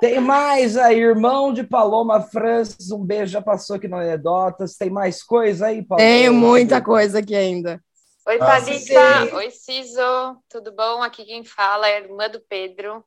Tem 0.00 0.18
mais 0.18 0.78
aí, 0.78 0.98
irmão 0.98 1.52
de 1.52 1.62
Paloma 1.62 2.22
Francis, 2.22 2.90
um 2.90 3.04
beijo, 3.04 3.32
já 3.32 3.42
passou 3.42 3.76
aqui 3.76 3.86
no 3.86 3.98
Anedotas. 3.98 4.74
Tem 4.74 4.88
mais 4.88 5.22
coisa 5.22 5.66
aí, 5.66 5.82
Paloma? 5.82 6.08
Tenho 6.08 6.32
muita 6.32 6.80
coisa 6.80 7.18
aqui 7.18 7.34
ainda. 7.34 7.78
Oi, 8.26 8.38
Thalita. 8.38 8.78
sim. 8.78 9.34
Oi, 9.34 9.50
Ciso. 9.50 10.00
Tudo 10.48 10.72
bom? 10.72 11.02
Aqui 11.02 11.26
quem 11.26 11.44
fala 11.44 11.86
é 11.86 11.96
a 11.96 12.00
irmã 12.00 12.30
do 12.30 12.40
Pedro, 12.40 13.04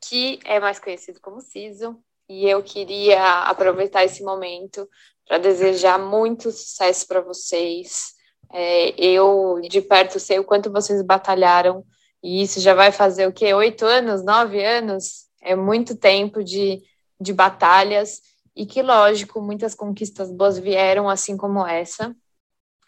que 0.00 0.40
é 0.46 0.58
mais 0.58 0.78
conhecido 0.78 1.20
como 1.20 1.42
Ciso. 1.42 1.98
E 2.26 2.48
eu 2.48 2.62
queria 2.62 3.42
aproveitar 3.42 4.02
esse 4.02 4.22
momento 4.22 4.88
para 5.28 5.36
desejar 5.36 5.98
muito 5.98 6.50
sucesso 6.50 7.06
para 7.06 7.20
vocês. 7.20 8.14
É, 8.50 8.94
eu, 8.98 9.60
de 9.68 9.82
perto, 9.82 10.18
sei 10.18 10.38
o 10.38 10.44
quanto 10.44 10.72
vocês 10.72 11.02
batalharam. 11.02 11.84
E 12.22 12.42
isso 12.42 12.60
já 12.60 12.72
vai 12.72 12.90
fazer 12.90 13.26
o 13.26 13.32
quê? 13.32 13.52
Oito 13.52 13.84
anos? 13.84 14.24
Nove 14.24 14.64
anos? 14.64 15.30
É 15.42 15.54
muito 15.56 15.96
tempo 15.96 16.42
de, 16.42 16.82
de 17.20 17.32
batalhas. 17.32 18.20
E 18.54 18.64
que, 18.66 18.82
lógico, 18.82 19.40
muitas 19.40 19.74
conquistas 19.74 20.30
boas 20.30 20.58
vieram, 20.58 21.08
assim 21.08 21.36
como 21.36 21.66
essa. 21.66 22.14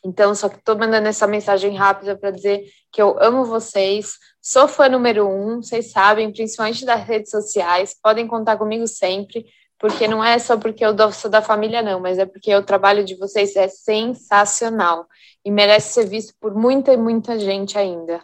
Então, 0.04 0.34
só 0.34 0.50
que 0.50 0.56
estou 0.56 0.76
mandando 0.76 1.08
essa 1.08 1.26
mensagem 1.26 1.74
rápida 1.74 2.14
para 2.14 2.30
dizer 2.30 2.64
que 2.92 3.00
eu 3.00 3.16
amo 3.18 3.46
vocês, 3.46 4.18
sou 4.40 4.68
fã 4.68 4.86
número 4.86 5.26
um, 5.26 5.62
vocês 5.62 5.90
sabem, 5.90 6.30
principalmente 6.30 6.84
das 6.84 7.02
redes 7.02 7.30
sociais, 7.30 7.96
podem 8.02 8.26
contar 8.26 8.58
comigo 8.58 8.86
sempre, 8.86 9.46
porque 9.78 10.06
não 10.06 10.22
é 10.22 10.38
só 10.38 10.58
porque 10.58 10.84
eu 10.84 10.94
sou 11.10 11.30
da 11.30 11.40
família, 11.40 11.80
não, 11.80 12.00
mas 12.00 12.18
é 12.18 12.26
porque 12.26 12.54
o 12.54 12.62
trabalho 12.62 13.02
de 13.02 13.16
vocês 13.16 13.56
é 13.56 13.66
sensacional 13.66 15.06
e 15.42 15.50
merece 15.50 15.94
ser 15.94 16.06
visto 16.06 16.34
por 16.38 16.54
muita 16.54 16.92
e 16.92 16.98
muita 16.98 17.38
gente 17.38 17.78
ainda. 17.78 18.22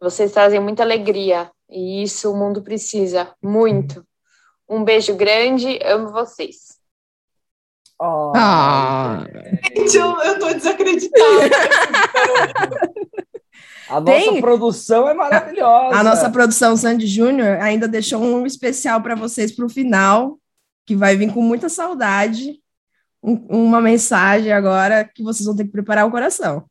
Vocês 0.00 0.32
trazem 0.32 0.58
muita 0.58 0.82
alegria 0.82 1.48
e 1.72 2.02
isso 2.02 2.30
o 2.30 2.36
mundo 2.36 2.62
precisa 2.62 3.34
muito. 3.42 4.06
Um 4.68 4.84
beijo 4.84 5.14
grande, 5.16 5.78
amo 5.82 6.12
vocês. 6.12 6.78
Ó, 7.98 8.32
Ah. 8.34 9.24
Gente, 9.76 9.96
eu, 9.96 10.16
eu 10.22 10.38
tô 10.38 10.52
desacreditada. 10.52 11.22
a 13.88 14.00
nossa 14.00 14.04
Tem- 14.04 14.40
produção 14.40 15.08
é 15.08 15.14
maravilhosa. 15.14 15.96
A 15.96 16.02
nossa 16.02 16.30
produção 16.30 16.76
Sandy 16.76 17.06
Júnior 17.06 17.60
ainda 17.60 17.86
deixou 17.86 18.20
um 18.22 18.46
especial 18.46 19.00
para 19.02 19.14
vocês 19.14 19.52
para 19.54 19.66
o 19.66 19.68
final, 19.68 20.38
que 20.86 20.96
vai 20.96 21.16
vir 21.16 21.32
com 21.32 21.42
muita 21.42 21.68
saudade. 21.68 22.60
Um- 23.22 23.66
uma 23.66 23.80
mensagem 23.80 24.52
agora 24.52 25.04
que 25.04 25.22
vocês 25.22 25.46
vão 25.46 25.54
ter 25.54 25.64
que 25.64 25.70
preparar 25.70 26.06
o 26.06 26.10
coração. 26.10 26.64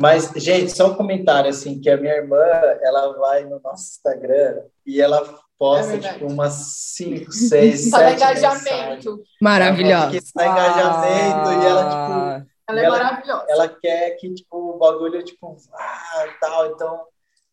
Mas, 0.00 0.30
gente, 0.36 0.72
só 0.72 0.88
um 0.88 0.94
comentário, 0.94 1.48
assim, 1.50 1.80
que 1.80 1.88
a 1.88 1.96
minha 1.96 2.14
irmã, 2.14 2.36
ela 2.82 3.12
vai 3.16 3.44
no 3.44 3.60
nosso 3.62 3.92
Instagram 3.92 4.62
e 4.84 5.00
ela 5.00 5.18
É 5.18 5.34
posta, 5.56 5.92
verdade. 5.92 6.14
tipo, 6.14 6.26
umas 6.32 6.52
5, 6.96 7.32
6, 7.32 7.90
Só 7.90 7.98
dá 7.98 8.08
7 8.10 8.16
engajamento. 8.16 9.22
Maravilhosa. 9.40 10.10
Que 10.10 10.20
dá 10.34 10.46
engajamento 10.46 11.62
e 11.62 11.66
ela, 11.66 11.84
tipo, 11.90 12.50
Ela 12.68 12.80
é 12.80 12.84
Ela- 12.84 12.96
maravilhosa. 13.04 13.44
ela 13.48 13.68
quer 13.68 14.10
que, 14.16 14.34
tipo, 14.34 14.56
o 14.74 14.78
bagulho, 14.78 15.22
tipo, 15.22 15.56
ah, 15.74 16.24
tal, 16.40 16.66
então, 16.72 17.00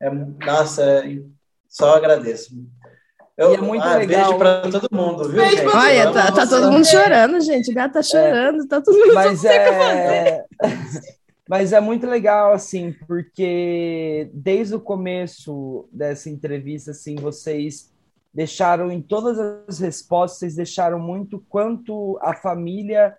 é, 0.02 0.10
nossa, 0.46 0.84
é- 0.84 1.22
só 1.70 1.96
agradeço. 1.96 2.50
Eu, 3.38 3.52
E 3.52 3.56
é 3.56 3.62
muito 3.62 3.84
ah, 3.84 3.96
legal. 3.98 4.24
Beijo 4.24 4.38
pra 4.38 4.62
todo 4.62 4.88
mundo, 4.92 5.24
viu, 5.30 5.42
Beijo 5.42 5.58
gente? 5.58 5.68
Olha, 5.76 6.04
Amo 6.04 6.14
tá, 6.14 6.32
tá 6.32 6.48
todo 6.48 6.72
mundo 6.72 6.86
chorando, 6.86 7.40
gente. 7.42 7.72
O 7.72 7.74
gato 7.74 7.94
tá 7.94 8.02
chorando, 8.04 8.68
tá 8.68 8.82
todo 8.82 8.98
mundo. 8.98 9.14
Mas 9.14 9.44
é... 9.46 10.44
Mas 11.52 11.74
é 11.74 11.82
muito 11.82 12.08
legal, 12.08 12.54
assim, 12.54 12.94
porque 13.06 14.32
desde 14.34 14.74
o 14.74 14.80
começo 14.80 15.86
dessa 15.92 16.30
entrevista, 16.30 16.92
assim, 16.92 17.16
vocês 17.16 17.92
deixaram 18.34 18.90
em 18.90 19.02
todas 19.02 19.38
as 19.68 19.78
respostas, 19.78 20.40
vocês 20.40 20.56
deixaram 20.56 20.98
muito 20.98 21.44
quanto 21.50 22.18
a 22.22 22.34
família 22.34 23.18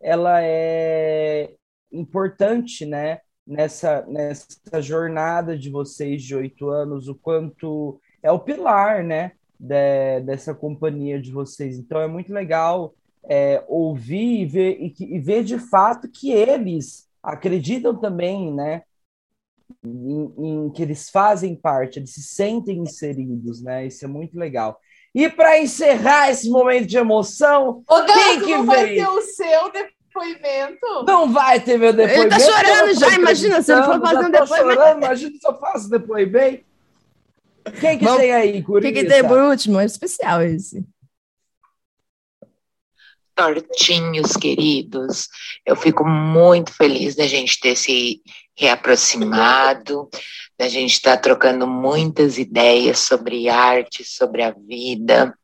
ela 0.00 0.42
é 0.42 1.52
importante, 1.92 2.86
né? 2.86 3.20
Nessa, 3.46 4.06
nessa 4.06 4.80
jornada 4.80 5.54
de 5.54 5.68
vocês 5.68 6.22
de 6.22 6.34
oito 6.34 6.70
anos, 6.70 7.08
o 7.08 7.14
quanto 7.14 8.00
é 8.22 8.32
o 8.32 8.38
pilar, 8.40 9.04
né? 9.04 9.32
de- 9.60 10.20
dessa 10.24 10.54
companhia 10.54 11.20
de 11.20 11.30
vocês. 11.30 11.78
Então 11.78 12.00
é 12.00 12.08
muito 12.08 12.32
legal 12.32 12.94
é, 13.28 13.62
ouvir 13.68 14.40
e 14.40 14.46
ver, 14.46 14.78
e, 14.80 14.94
e 14.98 15.18
ver 15.18 15.44
de 15.44 15.58
fato 15.58 16.08
que 16.08 16.32
eles 16.32 17.05
acreditam 17.26 17.94
também, 17.98 18.52
né? 18.54 18.82
Em, 19.84 20.32
em 20.38 20.70
que 20.70 20.82
eles 20.82 21.10
fazem 21.10 21.54
parte, 21.56 21.98
eles 21.98 22.14
se 22.14 22.22
sentem 22.22 22.78
inseridos, 22.78 23.60
né? 23.62 23.86
Isso 23.86 24.04
é 24.04 24.08
muito 24.08 24.38
legal. 24.38 24.78
E 25.14 25.28
para 25.28 25.58
encerrar 25.58 26.30
esse 26.30 26.48
momento 26.48 26.86
de 26.86 26.96
emoção, 26.96 27.82
Ô, 27.88 27.94
Gato, 27.96 28.12
Quem 28.12 28.40
que 28.42 28.50
não 28.54 28.64
vai 28.66 28.94
ter 28.94 29.08
o 29.08 29.20
seu 29.22 29.72
depoimento? 29.72 31.04
não 31.06 31.32
vai 31.32 31.58
ter 31.60 31.78
meu 31.78 31.92
depoimento. 31.92 32.22
Ele 32.22 32.30
tá 32.30 32.38
chorando 32.38 32.94
já, 32.98 33.10
imagina, 33.14 33.60
se 33.62 33.72
ele 33.72 33.82
for 33.82 34.00
fazer 34.00 34.18
um 34.26 34.30
depoimento. 34.30 34.56
chorando, 34.74 34.96
imagina 35.04 35.36
se 35.40 35.48
eu 35.48 35.58
faço 35.58 35.90
depoimento. 35.90 36.64
Quem 37.80 37.98
que 37.98 38.04
Vamos- 38.04 38.20
tem 38.20 38.32
aí, 38.32 38.60
O 38.60 38.64
Curitiba? 38.64 39.00
que 39.00 39.08
tem 39.08 39.26
por 39.26 39.38
último? 39.40 39.80
É 39.80 39.84
especial 39.84 40.40
esse. 40.42 40.86
Tortinhos 43.36 44.32
queridos, 44.32 45.28
eu 45.66 45.76
fico 45.76 46.06
muito 46.06 46.72
feliz 46.72 47.14
da 47.14 47.26
gente 47.26 47.60
ter 47.60 47.76
se 47.76 48.22
reaproximado, 48.56 50.08
da 50.58 50.68
gente 50.68 50.94
estar 50.94 51.18
trocando 51.18 51.66
muitas 51.66 52.38
ideias 52.38 52.98
sobre 53.00 53.48
arte, 53.48 54.02
sobre 54.04 54.42
a 54.42 54.50
vida. 54.52 55.36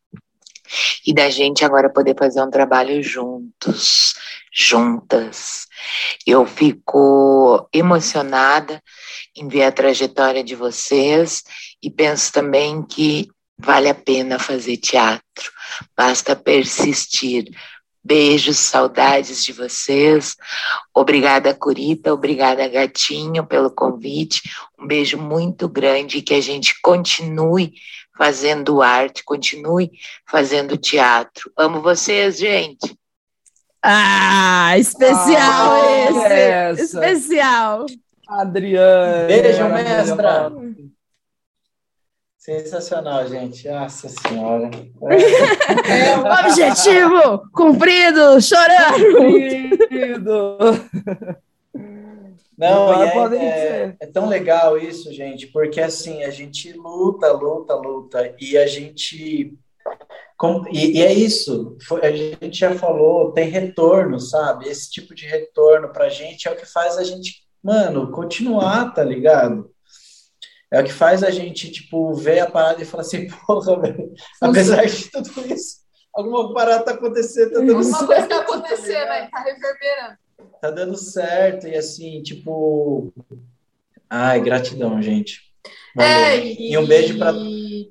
e 1.05 1.13
da 1.13 1.29
gente 1.29 1.63
agora 1.63 1.87
poder 1.87 2.15
fazer 2.17 2.41
um 2.41 2.49
trabalho 2.49 3.03
juntos, 3.03 4.15
juntas. 4.51 5.67
Eu 6.25 6.45
fico 6.47 7.67
emocionada 7.71 8.81
em 9.35 9.47
ver 9.47 9.63
a 9.65 9.71
trajetória 9.71 10.43
de 10.43 10.55
vocês 10.55 11.43
e 11.81 11.91
penso 11.91 12.31
também 12.31 12.81
que 12.81 13.29
vale 13.57 13.89
a 13.89 13.95
pena 13.95 14.39
fazer 14.39 14.77
teatro, 14.77 15.51
basta 15.95 16.35
persistir. 16.35 17.45
Beijos, 18.03 18.57
saudades 18.57 19.43
de 19.43 19.53
vocês. 19.53 20.35
Obrigada, 20.93 21.53
Curita. 21.53 22.13
Obrigada, 22.13 22.67
Gatinho, 22.67 23.45
pelo 23.45 23.71
convite. 23.71 24.41
Um 24.77 24.85
beijo 24.85 25.17
muito 25.17 25.69
grande 25.69 26.17
e 26.17 26.21
que 26.21 26.33
a 26.33 26.41
gente 26.41 26.79
continue 26.81 27.73
fazendo 28.17 28.81
arte, 28.81 29.23
continue 29.23 29.91
fazendo 30.27 30.77
teatro. 30.77 31.51
Amo 31.57 31.81
vocês, 31.81 32.37
gente. 32.37 32.97
Ah, 33.81 34.77
especial 34.77 35.81
Ah, 35.81 36.09
esse! 36.09 36.83
essa. 36.83 37.05
Especial! 37.05 37.85
Adriane. 38.29 39.27
Beijo, 39.27 39.63
mestra. 39.69 40.51
Sensacional, 42.43 43.25
gente. 43.25 43.69
Nossa 43.69 44.09
senhora. 44.09 44.69
Objetivo 46.45 47.49
cumprido, 47.53 48.41
chorando! 48.41 49.87
Querido. 49.87 50.57
Não, 52.57 53.01
é, 53.01 53.35
é- 53.37 53.95
é 53.97 54.05
tão 54.07 54.27
legal 54.27 54.77
isso, 54.77 55.13
gente, 55.13 55.47
porque 55.47 55.79
assim, 55.79 56.25
a 56.25 56.29
gente 56.29 56.73
luta, 56.73 57.31
luta, 57.31 57.75
luta, 57.75 58.35
e 58.37 58.57
a 58.57 58.67
gente. 58.67 59.57
com- 60.37 60.65
e, 60.69 60.97
e 60.97 61.01
é 61.01 61.13
isso, 61.13 61.77
foi- 61.87 62.01
a 62.05 62.11
gente 62.11 62.59
já 62.59 62.75
falou, 62.75 63.31
tem 63.31 63.47
retorno, 63.49 64.19
sabe? 64.19 64.67
Esse 64.67 64.91
tipo 64.91 65.15
de 65.15 65.25
retorno 65.25 65.93
pra 65.93 66.09
gente 66.09 66.45
é 66.47 66.51
o 66.51 66.57
que 66.57 66.65
faz 66.65 66.97
a 66.97 67.05
gente, 67.05 67.41
mano, 67.63 68.11
continuar, 68.11 68.93
tá 68.93 69.01
ligado? 69.03 69.72
É 70.73 70.81
o 70.81 70.83
que 70.83 70.91
faz 70.91 71.23
a 71.23 71.29
gente, 71.29 71.71
tipo, 71.71 72.15
ver 72.15 72.39
a 72.39 72.49
parada 72.49 72.81
e 72.81 72.85
falar 72.85 73.01
assim, 73.01 73.27
porra, 73.45 73.79
velho, 73.79 74.11
apesar 74.41 74.83
de 74.85 75.11
tudo 75.11 75.53
isso, 75.53 75.77
alguma 76.11 76.51
parada 76.51 76.83
tá 76.83 76.91
acontecendo, 76.93 77.51
tá 77.51 77.59
dando 77.59 77.75
Alguma 77.75 77.83
certo. 77.83 78.07
coisa 78.07 78.27
tá 78.27 78.39
acontecendo 78.39 79.09
aí, 79.09 79.29
tá 79.29 79.39
reverberando. 79.43 80.17
Tá 80.59 80.71
dando 80.71 80.97
certo, 80.97 81.67
e 81.67 81.75
assim, 81.75 82.23
tipo. 82.23 83.13
Ai, 84.09 84.41
gratidão, 84.41 84.99
gente. 84.99 85.41
É, 85.95 86.39
e, 86.43 86.75
um 86.75 86.87
beijo 86.87 87.19
para 87.19 87.33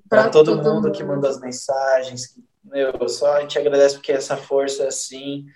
pra 0.09 0.29
todo, 0.29 0.57
todo 0.57 0.75
mundo 0.75 0.91
que 0.91 1.05
mandou 1.05 1.31
as 1.31 1.41
mensagens. 1.41 2.37
Meu, 2.65 3.09
só 3.09 3.37
a 3.37 3.41
gente 3.43 3.57
agradece 3.61 3.95
porque 3.95 4.11
essa 4.11 4.37
força, 4.37 4.89
assim, 4.89 5.47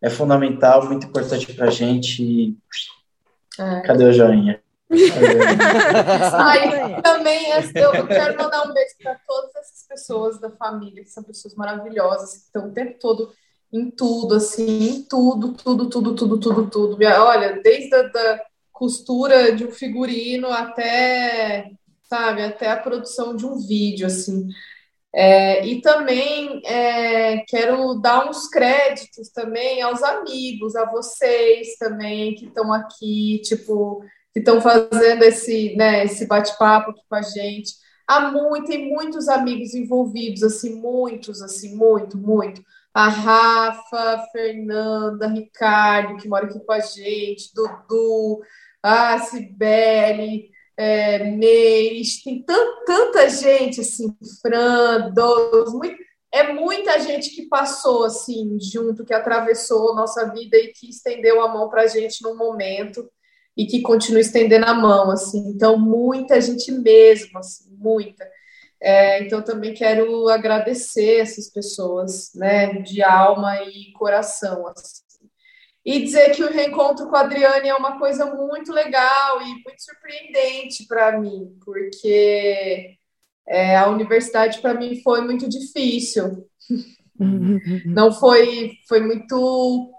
é 0.00 0.08
fundamental, 0.08 0.86
muito 0.86 1.08
importante 1.08 1.52
pra 1.52 1.68
gente. 1.68 2.22
E 2.22 2.56
É. 3.58 3.80
Cadê 3.80 4.04
o 4.04 4.12
joinha? 4.12 4.62
Aí 4.90 7.02
também 7.02 7.50
eu 7.50 8.06
quero 8.06 8.36
mandar 8.36 8.68
um 8.68 8.72
beijo 8.72 8.94
para 9.02 9.18
todas 9.26 9.54
essas 9.56 9.86
pessoas 9.88 10.40
da 10.40 10.50
família, 10.50 11.02
que 11.02 11.10
são 11.10 11.24
pessoas 11.24 11.54
maravilhosas, 11.54 12.32
que 12.32 12.44
estão 12.44 12.68
o 12.68 12.72
tempo 12.72 12.96
todo 13.00 13.32
em 13.72 13.90
tudo, 13.90 14.36
assim, 14.36 14.88
em 14.88 15.02
tudo, 15.02 15.54
tudo, 15.54 15.88
tudo, 15.88 16.14
tudo, 16.14 16.38
tudo, 16.38 16.70
tudo. 16.70 17.04
Olha, 17.04 17.60
desde 17.62 17.94
a 17.94 18.02
da 18.02 18.42
costura 18.72 19.52
de 19.52 19.64
um 19.64 19.72
figurino 19.72 20.48
até, 20.48 21.70
sabe, 22.04 22.42
até 22.42 22.70
a 22.70 22.76
produção 22.76 23.34
de 23.34 23.44
um 23.44 23.58
vídeo, 23.58 24.06
assim. 24.06 24.48
É, 25.14 25.66
e 25.66 25.80
também 25.80 26.60
é, 26.66 27.38
quero 27.48 27.94
dar 27.94 28.28
uns 28.28 28.48
créditos 28.48 29.30
também 29.30 29.80
aos 29.80 30.02
amigos, 30.02 30.76
a 30.76 30.84
vocês 30.90 31.76
também 31.78 32.34
que 32.34 32.44
estão 32.44 32.70
aqui, 32.70 33.40
tipo, 33.42 34.04
que 34.36 34.40
estão 34.40 34.60
fazendo 34.60 35.22
esse, 35.22 35.74
né, 35.76 36.04
esse 36.04 36.26
bate-papo 36.26 36.90
aqui 36.90 37.00
com 37.08 37.16
a 37.16 37.22
gente. 37.22 37.72
Há 38.06 38.30
muito, 38.30 38.66
tem 38.66 38.86
muitos 38.90 39.28
amigos 39.28 39.72
envolvidos, 39.72 40.42
assim, 40.42 40.78
muitos, 40.78 41.40
assim, 41.40 41.74
muito, 41.74 42.18
muito. 42.18 42.62
A 42.92 43.08
Rafa, 43.08 44.26
Fernanda, 44.32 45.26
Ricardo, 45.26 46.18
que 46.18 46.28
mora 46.28 46.44
aqui 46.44 46.60
com 46.60 46.72
a 46.72 46.80
gente, 46.80 47.50
Dudu, 47.54 48.42
a 48.82 49.18
Cibele, 49.20 50.50
é, 50.76 51.24
Meires, 51.30 52.22
tem 52.22 52.42
tan- 52.44 52.84
tanta 52.84 53.30
gente, 53.30 53.80
assim, 53.80 54.14
Fran, 54.42 55.12
Douglas, 55.14 55.72
muito, 55.72 55.96
é 56.30 56.52
muita 56.52 57.00
gente 57.00 57.30
que 57.30 57.48
passou, 57.48 58.04
assim, 58.04 58.58
junto, 58.60 59.02
que 59.02 59.14
atravessou 59.14 59.94
nossa 59.94 60.30
vida 60.30 60.58
e 60.58 60.74
que 60.74 60.90
estendeu 60.90 61.40
a 61.40 61.48
mão 61.48 61.70
para 61.70 61.84
a 61.84 61.86
gente 61.86 62.22
num 62.22 62.36
momento 62.36 63.10
e 63.56 63.66
que 63.66 63.82
continua 63.82 64.20
estendendo 64.20 64.66
a 64.66 64.74
mão, 64.74 65.10
assim. 65.10 65.48
Então, 65.48 65.78
muita 65.78 66.40
gente 66.40 66.70
mesmo, 66.72 67.38
assim, 67.38 67.64
muita. 67.78 68.28
É, 68.80 69.22
então, 69.22 69.42
também 69.42 69.72
quero 69.72 70.28
agradecer 70.28 71.20
essas 71.20 71.50
pessoas, 71.50 72.32
né, 72.34 72.74
de 72.82 73.02
alma 73.02 73.62
e 73.62 73.92
coração, 73.92 74.66
assim. 74.68 75.06
E 75.84 76.02
dizer 76.02 76.30
que 76.34 76.42
o 76.42 76.52
reencontro 76.52 77.08
com 77.08 77.16
a 77.16 77.20
Adriane 77.20 77.68
é 77.68 77.74
uma 77.74 77.98
coisa 77.98 78.26
muito 78.26 78.72
legal 78.72 79.40
e 79.40 79.46
muito 79.46 79.78
surpreendente 79.78 80.84
para 80.86 81.18
mim, 81.18 81.56
porque 81.64 82.96
é, 83.46 83.76
a 83.76 83.88
universidade 83.88 84.60
para 84.60 84.74
mim 84.74 85.00
foi 85.02 85.20
muito 85.20 85.48
difícil. 85.48 86.44
Não 87.86 88.12
foi, 88.12 88.72
foi 88.88 89.00
muito. 89.00 89.95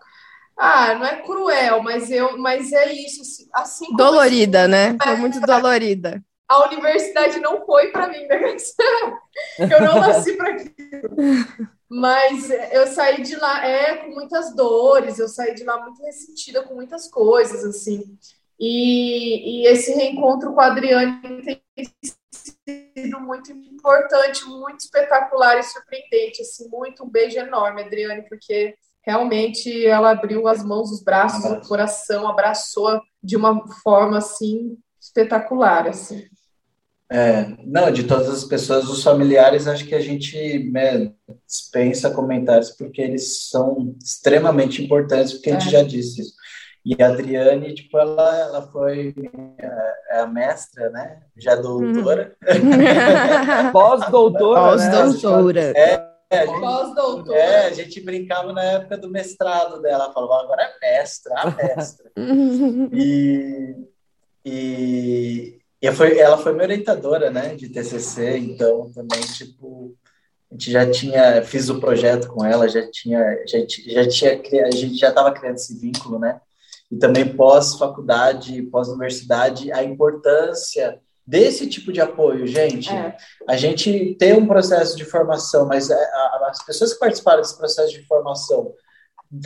Ah, 0.58 0.96
não 0.96 1.06
é 1.06 1.22
cruel, 1.22 1.84
mas 1.84 2.10
eu, 2.10 2.38
mas 2.38 2.72
é 2.74 2.92
isso. 2.92 3.22
assim, 3.22 3.48
Assim 3.54 3.96
Dolorida, 3.96 4.68
né? 4.68 4.98
Foi 5.02 5.16
muito 5.16 5.40
dolorida. 5.40 6.24
a 6.50 6.66
universidade 6.68 7.40
não 7.40 7.66
foi 7.66 7.92
para 7.92 8.08
mim, 8.08 8.26
né? 8.26 8.56
Eu 9.60 9.82
não 9.82 10.00
nasci 10.00 10.36
para 10.36 10.54
aquilo. 10.54 11.10
Mas 11.90 12.50
eu 12.50 12.86
saí 12.88 13.22
de 13.22 13.36
lá 13.38 13.66
é 13.66 13.98
com 13.98 14.10
muitas 14.14 14.54
dores, 14.54 15.20
eu 15.20 15.28
saí 15.30 15.56
de 15.56 15.64
lá 15.64 15.82
muito 15.82 16.04
ressentida 16.04 16.62
com 16.64 16.74
muitas 16.74 17.10
coisas, 17.10 17.64
assim. 17.64 18.18
E, 18.60 19.62
e 19.64 19.68
esse 19.68 19.94
reencontro 19.94 20.54
com 20.54 20.60
a 20.60 20.68
Adriane 20.68 21.22
tem 21.46 21.62
sido 22.32 23.20
muito 23.22 23.52
importante, 23.52 24.44
muito 24.46 24.82
espetacular 24.82 25.60
e 25.60 25.64
surpreendente, 25.64 26.42
assim, 26.42 26.68
muito 26.70 27.06
um 27.06 27.10
beijo 27.10 27.38
enorme, 27.38 27.84
Adriane, 27.84 28.28
porque 28.28 28.76
realmente 29.08 29.86
ela 29.86 30.12
abriu 30.12 30.50
as 30.50 30.62
mãos, 30.62 30.92
os 30.92 31.02
braços, 31.02 31.46
o 31.50 31.62
coração, 31.66 32.28
abraçou 32.28 33.02
de 33.24 33.38
uma 33.38 33.66
forma 33.82 34.18
assim 34.18 34.78
espetacular, 35.00 35.88
assim. 35.88 36.26
É, 37.10 37.56
não, 37.64 37.90
de 37.90 38.04
todas 38.04 38.28
as 38.28 38.44
pessoas, 38.44 38.90
os 38.90 39.02
familiares, 39.02 39.66
acho 39.66 39.86
que 39.86 39.96
a 39.96 40.02
gente 40.02 40.70
né, 40.70 41.14
dispensa 41.48 42.12
comentários 42.12 42.72
porque 42.72 43.02
eles 43.02 43.48
são 43.48 43.96
extremamente 44.04 44.84
importantes, 44.84 45.32
porque 45.32 45.52
a 45.52 45.54
gente 45.58 45.74
É. 45.74 45.80
já 45.80 45.84
disse 45.84 46.20
isso. 46.20 46.34
E 46.86 47.02
a 47.02 47.08
Adriane, 47.08 47.74
tipo, 47.74 47.98
ela, 47.98 48.38
ela 48.38 48.62
foi 48.68 49.14
é, 49.58 50.18
é 50.18 50.20
a 50.20 50.28
mestra, 50.28 50.90
né? 50.90 51.22
Já 51.38 51.56
doutora. 51.56 52.36
Pós-doutora, 53.72 54.76
né? 54.76 54.92
Pós-doutora. 54.92 55.74
É, 55.78 56.17
a 56.30 56.46
gente, 56.46 56.60
Pós-doutora. 56.60 57.38
é, 57.38 57.66
a 57.68 57.74
gente 57.74 58.02
brincava 58.02 58.52
na 58.52 58.64
época 58.64 58.98
do 58.98 59.10
mestrado 59.10 59.82
dela, 59.82 60.06
ela 60.06 60.14
falava, 60.14 60.44
agora 60.44 60.64
é 60.64 60.80
mestra, 60.80 61.34
a 61.38 61.52
mestra. 61.52 62.12
E, 62.94 63.76
e, 64.46 65.60
e 65.82 65.92
foi, 65.92 66.18
ela 66.20 66.38
foi 66.38 66.54
minha 66.54 66.64
orientadora, 66.64 67.30
né, 67.30 67.56
de 67.56 67.70
TCC, 67.70 68.38
então 68.38 68.92
também, 68.92 69.22
tipo, 69.22 69.96
a 70.52 70.54
gente 70.54 70.72
já 70.72 70.90
tinha, 70.90 71.42
fiz 71.44 71.70
o 71.70 71.80
projeto 71.80 72.28
com 72.30 72.44
ela, 72.46 72.68
já 72.68 72.90
tinha, 72.90 73.22
já, 73.48 73.60
já 73.60 74.08
tinha, 74.08 74.66
a 74.66 74.72
gente 74.72 74.98
já 74.98 75.10
estava 75.10 75.32
criando 75.32 75.56
esse 75.56 75.78
vínculo, 75.78 76.20
né, 76.20 76.42
e 76.92 76.98
também 76.98 77.36
pós-faculdade, 77.36 78.62
pós-universidade, 78.64 79.72
a 79.72 79.84
importância 79.84 81.00
desse 81.28 81.68
tipo 81.68 81.92
de 81.92 82.00
apoio, 82.00 82.48
gente. 82.48 82.90
É. 82.90 83.18
A 83.48 83.58
gente 83.58 84.16
tem 84.18 84.34
um 84.34 84.48
processo 84.48 84.96
de 84.96 85.04
formação, 85.04 85.68
mas 85.68 85.90
é, 85.90 85.94
a- 85.94 85.98
a- 85.98 86.48
as 86.50 86.64
pessoas 86.66 86.94
que 86.94 87.00
participaram 87.00 87.42
desse 87.42 87.58
processo 87.58 87.92
de 87.92 88.06
formação 88.08 88.74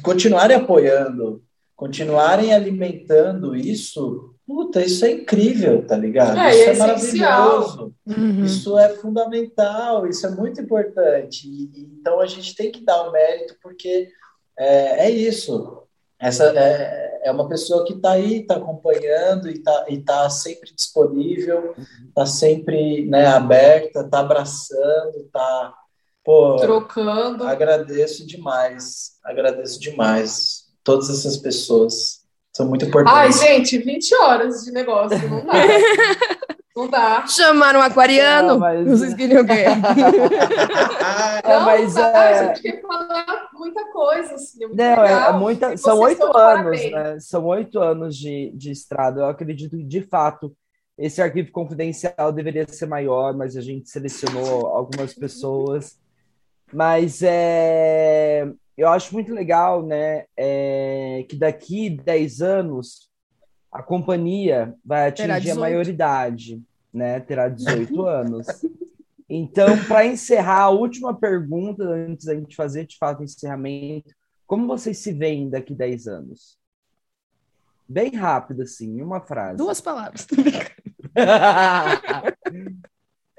continuarem 0.04 0.56
apoiando, 0.58 1.44
continuarem 1.76 2.54
alimentando 2.54 3.56
isso, 3.56 4.36
puta, 4.46 4.80
isso 4.84 5.04
é 5.06 5.12
incrível, 5.12 5.84
tá 5.84 5.98
ligado? 5.98 6.38
É, 6.38 6.52
isso 6.52 6.84
é, 6.84 6.90
é 6.92 6.96
essencial. 6.96 7.42
maravilhoso. 7.50 7.96
Uhum. 8.06 8.46
Isso 8.46 8.78
é 8.78 8.90
fundamental, 8.90 10.06
isso 10.06 10.28
é 10.28 10.30
muito 10.30 10.62
importante. 10.62 11.48
E- 11.48 11.64
e- 11.74 11.90
então 12.00 12.20
a 12.20 12.28
gente 12.28 12.56
tem 12.56 12.72
que 12.72 12.84
dar 12.86 13.08
o 13.08 13.12
mérito, 13.12 13.56
porque 13.64 14.08
é, 14.60 15.08
é 15.08 15.10
isso. 15.10 15.81
Essa 16.22 16.54
é, 16.56 17.22
é 17.24 17.32
uma 17.32 17.48
pessoa 17.50 17.84
que 17.86 17.94
está 17.94 18.12
aí, 18.12 18.42
está 18.42 18.56
acompanhando 18.56 19.50
e 19.50 19.54
está 19.54 19.86
e 19.90 19.98
tá 20.00 20.30
sempre 20.30 20.72
disponível, 20.74 21.74
está 22.08 22.26
sempre 22.26 23.06
né, 23.08 23.26
aberta, 23.26 24.02
está 24.02 24.20
abraçando, 24.20 25.18
está 25.18 25.74
trocando. 26.60 27.44
agradeço 27.44 28.26
demais. 28.26 29.14
Agradeço 29.24 29.80
demais. 29.80 30.66
Todas 30.84 31.10
essas 31.10 31.38
pessoas 31.38 32.22
são 32.54 32.68
muito 32.68 32.86
importantes. 32.86 33.42
Ai, 33.42 33.48
gente, 33.48 33.78
20 33.78 34.16
horas 34.16 34.64
de 34.64 34.72
negócio, 34.72 35.30
não 35.30 35.46
dá. 35.46 35.54
não 36.82 36.90
dá. 36.90 37.26
Chamaram 37.28 37.80
um 37.80 37.84
aquariano. 37.84 38.48
Não, 38.50 38.60
mas- 38.60 38.88
Vocês 38.88 39.14
queriam 39.14 39.44
o 39.44 39.46
quê? 39.46 39.54
É, 39.54 39.76
Não, 41.48 41.66
mas 41.66 41.94
dá, 41.94 42.08
é- 42.08 42.40
a 42.40 42.48
gente 42.54 42.62
quer 42.62 42.82
falar 42.82 43.50
muita 43.54 43.86
coisa, 43.92 44.36
assim, 44.36 44.64
é 44.64 44.68
muito 44.68 44.78
Não, 44.78 44.86
é, 44.86 45.02
legal. 45.02 45.30
é 45.36 45.38
muita, 45.40 45.78
são 45.78 46.00
oito 46.00 46.38
anos, 46.38 46.92
né? 46.92 47.20
São 47.20 47.46
oito 47.46 47.80
anos 47.80 48.16
de, 48.18 48.52
de 48.56 48.72
estrada. 48.72 49.22
Eu 49.22 49.26
acredito 49.28 49.78
que, 49.78 49.84
de 49.84 50.02
fato, 50.02 50.56
esse 50.98 51.22
arquivo 51.22 51.52
confidencial 51.52 52.32
deveria 52.32 52.66
ser 52.68 52.86
maior, 52.86 53.34
mas 53.36 53.56
a 53.58 53.62
gente 53.62 53.90
selecionou 53.90 54.68
algumas 54.68 55.14
pessoas. 55.14 56.00
Mas 56.74 57.22
é, 57.22 58.48
eu 58.78 58.88
acho 58.90 59.14
muito 59.14 59.34
legal, 59.34 59.84
né? 59.86 60.26
é, 60.38 61.26
que 61.28 61.36
daqui 61.36 61.90
10 61.90 62.42
anos 62.42 63.10
a 63.72 63.82
companhia 63.84 64.74
vai 64.86 65.08
atingir 65.08 65.32
a 65.32 65.40
18. 65.40 65.60
maioridade, 65.60 66.62
né? 66.94 67.20
Terá 67.20 67.48
18 67.50 68.02
anos. 68.06 68.48
Então, 69.30 69.68
para 69.88 70.06
encerrar, 70.06 70.64
a 70.64 70.70
última 70.70 71.14
pergunta, 71.18 71.84
antes 71.84 72.26
da 72.26 72.36
gente 72.36 72.56
fazer 72.56 72.86
de 72.86 72.98
fato 72.98 73.22
o 73.22 73.24
encerramento, 73.24 74.14
como 74.46 74.68
vocês 74.68 74.98
se 74.98 75.14
veem 75.14 75.50
daqui 75.50 75.74
10 75.74 76.08
anos? 76.08 76.58
Bem 77.88 78.12
rápido, 78.16 78.62
assim, 78.64 78.98
em 78.98 79.02
uma 79.02 79.22
frase. 79.22 79.58
Duas 79.58 79.80
palavras. 79.82 80.28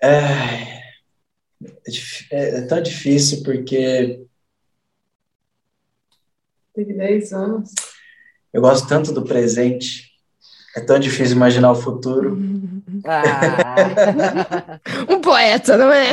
É, 0.04 0.08
é 0.08 0.82
é- 2.30 2.58
é 2.58 2.66
tão 2.66 2.82
difícil 2.82 3.42
porque 3.44 4.26
Teve 6.74 6.92
10 6.94 7.32
anos. 7.32 7.70
eu 8.52 8.60
gosto 8.60 8.88
tanto 8.88 9.12
do 9.12 9.24
presente. 9.24 10.11
É 10.76 10.80
tão 10.80 10.98
difícil 10.98 11.36
imaginar 11.36 11.72
o 11.72 11.76
futuro. 11.76 12.38
Ah. 13.04 14.78
Um 15.08 15.20
poeta, 15.20 15.76
não 15.76 15.92
é? 15.92 16.12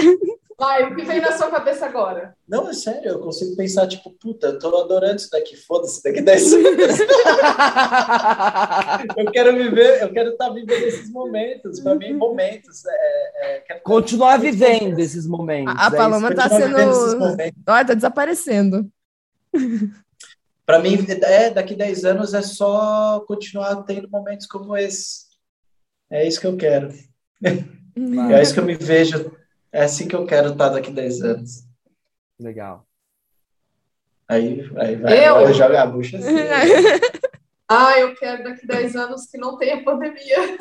Vai, 0.59 0.91
o 0.91 0.95
que 0.95 1.03
vem 1.03 1.21
na 1.21 1.31
sua 1.31 1.49
cabeça 1.49 1.85
agora? 1.85 2.35
Não, 2.45 2.69
é 2.69 2.73
sério, 2.73 3.11
eu 3.11 3.19
consigo 3.19 3.55
pensar, 3.55 3.87
tipo, 3.87 4.09
puta, 4.09 4.47
eu 4.47 4.59
tô 4.59 4.77
adorando 4.77 5.15
isso 5.15 5.31
daqui, 5.31 5.55
foda-se, 5.55 6.03
daqui 6.03 6.19
10 6.19 6.53
anos. 6.53 6.99
eu 9.15 9.31
quero 9.31 9.55
viver, 9.55 10.01
eu 10.01 10.11
quero 10.11 10.31
estar 10.31 10.49
vivendo 10.49 10.83
esses 10.83 11.09
momentos, 11.09 11.79
para 11.79 11.95
mim, 11.95 12.13
momentos. 12.13 12.83
É, 12.85 13.55
é, 13.55 13.59
quero 13.59 13.79
Continuar 13.83 14.37
vivendo 14.37 14.99
esses 14.99 15.25
momentos. 15.25 15.73
A, 15.77 15.85
a 15.85 15.87
é 15.87 15.95
Paloma 15.95 16.35
tá 16.35 16.49
vivendo 16.49 16.77
esses 16.77 17.11
sendo. 17.11 17.19
momentos. 17.19 17.63
Olha, 17.65 17.85
tá 17.85 17.93
desaparecendo. 17.93 18.91
Para 20.69 20.77
mim, 20.77 21.03
é, 21.23 21.49
daqui 21.49 21.73
10 21.73 22.05
anos 22.05 22.31
é 22.35 22.43
só 22.43 23.21
continuar 23.21 23.75
tendo 23.85 24.07
momentos 24.07 24.45
como 24.45 24.77
esse. 24.77 25.25
É 26.11 26.27
isso 26.27 26.39
que 26.39 26.45
eu 26.45 26.55
quero. 26.55 26.93
É 28.31 28.41
isso 28.41 28.53
que 28.53 28.59
eu 28.59 28.65
me 28.65 28.75
vejo. 28.75 29.35
É 29.73 29.83
assim 29.83 30.07
que 30.07 30.15
eu 30.15 30.25
quero 30.25 30.51
estar 30.51 30.69
daqui 30.69 30.89
10 30.89 31.21
anos. 31.21 31.63
Legal. 32.39 32.87
Aí, 34.25 34.61
aí 34.77 34.95
vai, 34.95 35.27
Eu? 35.27 35.33
vai 35.41 35.53
jogar 35.53 35.81
a 35.81 35.87
bucha 35.87 36.17
assim. 36.17 36.29
Ah, 37.71 37.99
eu 37.99 38.15
quero 38.15 38.43
daqui 38.43 38.65
10 38.65 38.95
anos 38.95 39.27
que 39.27 39.37
não 39.37 39.55
tenha 39.55 39.83
pandemia. 39.83 40.37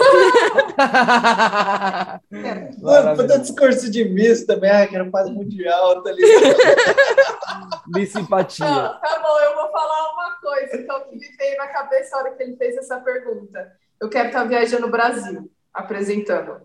Mano, 2.82 3.16
puta 3.16 3.38
discurso 3.38 3.90
de 3.90 4.04
miss 4.04 4.44
também. 4.44 4.70
Ah, 4.70 4.86
quero 4.86 5.10
paz 5.10 5.30
mundial, 5.30 6.02
tá 6.02 6.12
ligado? 6.12 6.56
De 7.88 8.04
simpatia. 8.04 8.66
Não, 8.66 9.00
tá 9.00 9.20
bom, 9.22 9.40
eu 9.40 9.54
vou 9.54 9.72
falar 9.72 10.12
uma 10.12 10.32
coisa 10.38 10.76
então, 10.76 11.00
que 11.04 11.16
me 11.16 11.26
veio 11.38 11.56
na 11.56 11.68
cabeça 11.68 12.14
a 12.14 12.18
hora 12.18 12.32
que 12.32 12.42
ele 12.42 12.56
fez 12.56 12.76
essa 12.76 13.00
pergunta. 13.00 13.72
Eu 13.98 14.10
quero 14.10 14.28
estar 14.28 14.44
viajando 14.44 14.82
no 14.82 14.90
Brasil, 14.92 15.50
apresentando. 15.72 16.60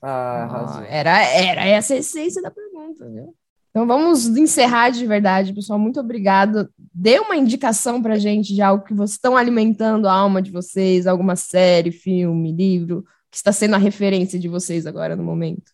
Ah, 0.00 0.46
Ah, 0.48 0.84
era, 0.88 1.20
era 1.24 1.66
essa 1.66 1.94
a 1.94 1.96
essência 1.96 2.40
da 2.40 2.52
pergunta, 2.52 3.04
viu? 3.08 3.34
Então 3.70 3.86
vamos 3.86 4.26
encerrar 4.26 4.90
de 4.90 5.06
verdade, 5.06 5.54
pessoal. 5.54 5.78
Muito 5.78 6.00
obrigado. 6.00 6.68
Dê 6.92 7.18
uma 7.20 7.36
indicação 7.36 8.02
pra 8.02 8.18
gente 8.18 8.52
de 8.54 8.60
algo 8.60 8.84
que 8.84 8.92
vocês 8.92 9.12
estão 9.12 9.36
alimentando 9.36 10.08
a 10.08 10.12
alma 10.12 10.42
de 10.42 10.50
vocês, 10.50 11.06
alguma 11.06 11.36
série, 11.36 11.92
filme, 11.92 12.50
livro, 12.52 13.04
que 13.30 13.36
está 13.36 13.52
sendo 13.52 13.74
a 13.76 13.78
referência 13.78 14.38
de 14.38 14.48
vocês 14.48 14.86
agora 14.86 15.14
no 15.14 15.22
momento. 15.22 15.70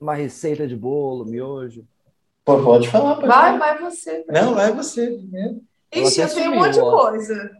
Uma 0.00 0.14
receita 0.14 0.66
de 0.66 0.74
bolo, 0.74 1.24
miojo. 1.26 1.84
Pô, 2.44 2.62
pode 2.62 2.88
falar, 2.88 3.14
pode 3.16 3.26
Vai, 3.28 3.58
falar. 3.58 3.58
vai 3.58 3.78
você. 3.90 4.24
Não, 4.28 4.54
vai 4.54 4.72
você 4.72 5.06
primeiro. 5.10 5.60
Ela 5.92 6.06
Ixi, 6.08 6.20
eu 6.20 6.34
tenho 6.34 6.52
um 6.52 6.56
monte 6.56 6.74
de 6.74 6.80
coisa. 6.80 7.50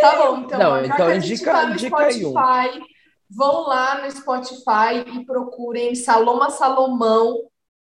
Tá 0.00 0.16
bom, 0.16 0.38
então, 0.40 0.58
Não, 0.58 0.84
então 0.84 1.14
indica- 1.14 1.52
tá 1.52 1.66
no 1.66 1.72
indica 1.74 1.96
aí 1.96 2.24
um. 2.26 2.30
Spotify, 2.30 2.80
vão 3.30 3.66
lá 3.68 4.02
no 4.04 4.10
Spotify 4.10 5.04
e 5.16 5.24
procurem 5.24 5.94
Saloma 5.94 6.50
Salomão, 6.50 7.38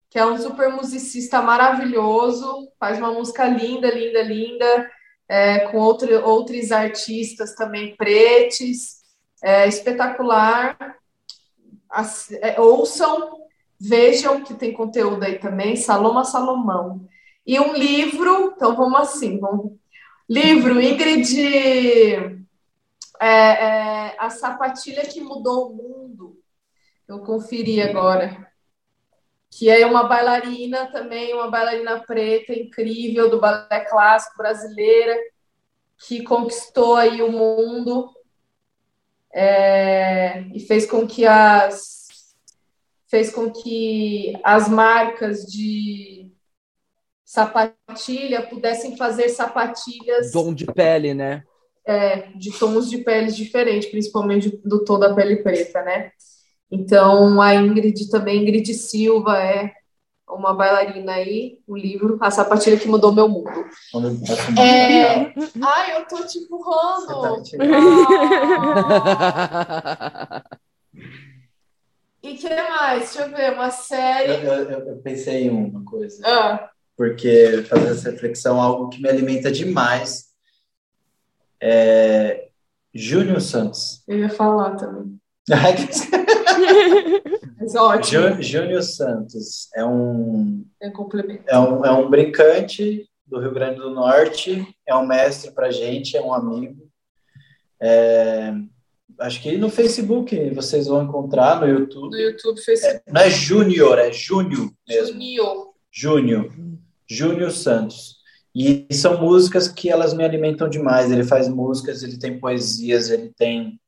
que 0.10 0.20
é 0.20 0.26
um 0.26 0.38
super 0.38 0.70
musicista 0.70 1.42
maravilhoso, 1.42 2.70
faz 2.80 2.98
uma 2.98 3.12
música 3.12 3.46
linda, 3.48 3.90
linda, 3.90 4.22
linda, 4.22 4.92
é, 5.28 5.60
com 5.68 5.78
outro, 5.78 6.24
outros 6.26 6.72
artistas 6.72 7.56
também 7.56 7.96
pretes, 7.96 9.02
é 9.44 9.68
espetacular. 9.68 10.78
Ass- 11.90 12.32
é, 12.42 12.60
ouçam, 12.60 13.38
vejam 13.80 14.44
que 14.44 14.54
tem 14.54 14.74
conteúdo 14.74 15.24
aí 15.24 15.40
também, 15.40 15.76
Saloma 15.76 16.24
Salomão. 16.24 17.08
E 17.46 17.60
um 17.60 17.74
livro, 17.74 18.54
então 18.56 18.76
vamos 18.76 19.00
assim, 19.00 19.40
vamos 19.40 19.74
Livro, 20.28 20.82
Ingrid, 20.82 22.46
é, 23.20 23.28
é, 23.28 24.16
A 24.20 24.30
Sapatilha 24.30 25.06
que 25.06 25.22
Mudou 25.22 25.72
o 25.72 25.76
Mundo. 25.76 26.40
Eu 27.08 27.20
conferi 27.20 27.82
agora. 27.82 28.52
Que 29.58 29.70
é 29.70 29.86
uma 29.86 30.04
bailarina 30.04 30.88
também, 30.88 31.34
uma 31.34 31.50
bailarina 31.50 32.02
preta 32.02 32.54
incrível 32.54 33.30
do 33.30 33.40
balé 33.40 33.86
clássico 33.90 34.38
brasileira, 34.38 35.18
que 36.08 36.24
conquistou 36.24 36.96
aí 36.96 37.22
o 37.22 37.32
mundo 37.32 38.10
é, 39.34 40.42
e 40.54 40.60
fez 40.60 40.86
com 40.86 41.08
que 41.08 41.26
as 41.26 42.06
fez 43.08 43.32
com 43.32 43.50
que 43.50 44.34
as 44.44 44.68
marcas 44.68 45.46
de 45.46 46.30
sapatilha 47.24 48.42
pudessem 48.42 48.98
fazer 48.98 49.30
sapatilhas 49.30 50.32
Dom 50.32 50.54
de 50.54 50.66
pele, 50.66 51.14
né? 51.14 51.44
é, 51.86 52.32
de 52.36 52.52
tons 52.52 52.90
de 52.90 52.98
peles 53.00 53.36
diferentes, 53.36 53.90
principalmente 53.90 54.60
do 54.66 54.84
tom 54.84 54.98
da 54.98 55.14
pele 55.14 55.38
preta, 55.38 55.82
né? 55.84 56.12
Então, 56.76 57.42
a 57.42 57.56
Ingrid 57.56 58.10
também, 58.10 58.42
Ingrid 58.42 58.74
Silva, 58.74 59.38
é 59.38 59.72
uma 60.28 60.54
bailarina 60.54 61.14
aí, 61.14 61.60
o 61.68 61.76
livro 61.78 62.18
A 62.20 62.30
Sapatilha 62.30 62.78
que 62.78 62.88
Mudou 62.88 63.14
Meu 63.14 63.30
Mundo. 63.30 63.50
É... 64.60 65.34
Ai, 65.64 65.98
eu 65.98 66.06
tô 66.08 66.26
te 66.26 66.40
empurrando. 66.40 67.08
Tá. 67.08 67.36
Ah. 70.34 70.44
E 72.24 72.34
que 72.38 72.50
mais? 72.50 73.14
Deixa 73.14 73.22
eu 73.30 73.36
ver, 73.38 73.54
uma 73.54 73.70
série. 73.70 74.34
eu- 74.48 74.52
eu- 74.64 74.80
eu 74.88 74.98
pensei 74.98 75.44
em 75.44 75.50
uma 75.52 75.86
coisa. 75.86 76.24
Ah, 76.26 76.72
porque 76.98 77.62
fazer 77.70 77.90
essa 77.92 78.10
reflexão 78.10 78.58
é 78.58 78.62
algo 78.62 78.90
que 78.90 79.00
me 79.00 79.08
alimenta 79.08 79.52
demais. 79.52 80.26
É 81.62 82.48
Júnior 82.94 83.42
Santos. 83.42 84.02
eu 84.08 84.18
ia 84.18 84.30
falar 84.30 84.76
também. 84.76 85.20
Mas 87.60 87.76
ótimo, 87.76 88.22
Jú- 88.36 88.42
Júnior 88.42 88.84
Santos 88.84 89.70
é 89.76 89.86
um, 89.86 90.66
é 90.82 90.88
é, 91.48 91.60
um, 91.60 91.86
é 91.86 91.92
um 91.92 92.10
brincante 92.10 93.08
do 93.26 93.40
Rio 93.40 93.54
Grande 93.54 93.80
do 93.80 93.90
Norte, 93.90 94.68
é 94.88 94.96
um 94.96 95.06
mestre 95.06 95.52
pra 95.52 95.72
gente, 95.72 96.16
é 96.18 96.22
um 96.22 96.34
amigo. 96.34 96.88
É, 97.82 98.54
acho 99.20 99.42
que 99.42 99.58
no 99.58 99.70
Facebook 99.70 100.50
vocês 100.52 100.88
vão 100.88 101.04
encontrar, 101.04 101.60
no 101.60 101.68
YouTube. 101.68 102.12
No 102.12 102.18
YouTube, 102.20 102.62
Facebook. 102.62 103.04
Não 103.12 103.22
é 103.22 103.30
Júnior, 103.30 103.98
é 104.00 104.12
Júnior 104.12 104.72
mesmo. 104.88 105.14
Junior. 105.14 105.74
Júnior, 105.92 106.52
Júnior 107.10 107.52
Santos. 107.52 108.16
E 108.54 108.88
são 108.94 109.20
músicas 109.20 109.68
que 109.68 109.90
elas 109.90 110.14
me 110.14 110.24
alimentam 110.24 110.70
demais. 110.70 111.12
Ele 111.12 111.24
faz 111.24 111.48
músicas, 111.50 112.04
ele 112.04 112.18
tem 112.18 112.40
poesias, 112.40 113.10
ele 113.10 113.34
tem. 113.38 113.80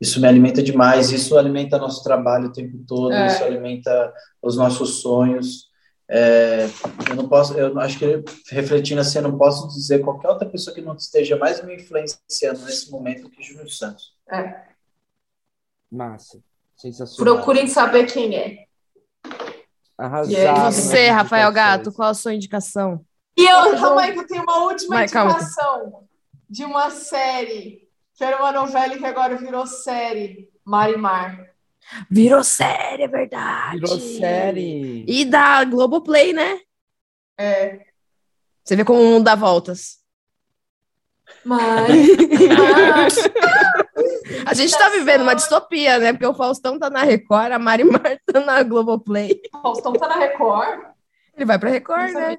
Isso 0.00 0.20
me 0.20 0.26
alimenta 0.26 0.62
demais. 0.62 1.10
Isso 1.10 1.36
alimenta 1.36 1.78
nosso 1.78 2.02
trabalho 2.02 2.48
o 2.48 2.52
tempo 2.52 2.78
todo. 2.86 3.12
É. 3.12 3.26
Isso 3.26 3.44
alimenta 3.44 4.12
os 4.42 4.56
nossos 4.56 5.00
sonhos. 5.00 5.72
É, 6.06 6.66
eu 7.08 7.16
não 7.16 7.26
posso, 7.26 7.54
eu 7.54 7.78
acho 7.80 7.98
que 7.98 8.22
refletindo 8.50 9.00
assim, 9.00 9.18
eu 9.18 9.22
não 9.22 9.38
posso 9.38 9.68
dizer 9.68 10.00
qualquer 10.00 10.28
outra 10.28 10.46
pessoa 10.48 10.74
que 10.74 10.82
não 10.82 10.94
esteja 10.94 11.36
mais 11.36 11.64
me 11.64 11.76
influenciando 11.76 12.60
nesse 12.60 12.90
momento 12.90 13.30
que 13.30 13.42
Júnior 13.42 13.70
Santos. 13.70 14.12
Massa. 15.90 16.42
Sensacional. 16.76 17.36
Procurem 17.36 17.66
saber 17.66 18.04
quem 18.04 18.36
é. 18.36 18.64
Arrasado. 19.96 20.72
Você, 20.72 21.06
nas 21.06 21.16
Rafael 21.16 21.48
indicações. 21.48 21.54
Gato, 21.54 21.92
qual 21.92 22.10
a 22.10 22.14
sua 22.14 22.34
indicação? 22.34 23.04
E 23.36 23.42
eu, 23.42 23.78
calma 23.78 24.02
aí, 24.02 24.12
que 24.12 24.18
eu 24.18 24.26
tenho 24.26 24.42
uma 24.42 24.64
última 24.64 24.96
Vai, 24.96 25.08
calma. 25.08 25.32
indicação 25.32 26.04
de 26.50 26.64
uma 26.64 26.90
série, 26.90 27.83
que 28.14 28.24
era 28.24 28.38
uma 28.38 28.52
novela 28.52 28.96
que 28.96 29.04
agora 29.04 29.36
virou 29.36 29.66
série, 29.66 30.48
Marimar. 30.64 31.52
Virou 32.10 32.42
série, 32.42 33.02
é 33.02 33.08
verdade. 33.08 33.80
Virou 33.80 33.98
série. 33.98 35.04
E 35.06 35.24
da 35.24 35.64
Globoplay, 35.64 36.32
né? 36.32 36.60
É. 37.38 37.80
Você 38.62 38.76
vê 38.76 38.84
como 38.84 39.00
o 39.00 39.04
mundo 39.04 39.24
dá 39.24 39.34
voltas. 39.34 39.98
Marimar. 41.44 41.86
A 44.46 44.54
gente 44.54 44.76
tá 44.76 44.88
vivendo 44.90 45.22
uma 45.22 45.34
distopia, 45.34 45.98
né? 45.98 46.12
Porque 46.12 46.26
o 46.26 46.34
Faustão 46.34 46.78
tá 46.78 46.88
na 46.90 47.02
Record, 47.02 47.52
a 47.52 47.58
Marimar 47.58 48.20
tá 48.26 48.40
na 48.40 48.62
Globoplay. 48.62 49.40
Faustão 49.62 49.92
tá 49.94 50.08
na 50.08 50.16
Record. 50.16 50.80
Ele 51.34 51.44
vai 51.44 51.58
pra 51.58 51.70
Record, 51.70 52.12
né? 52.12 52.38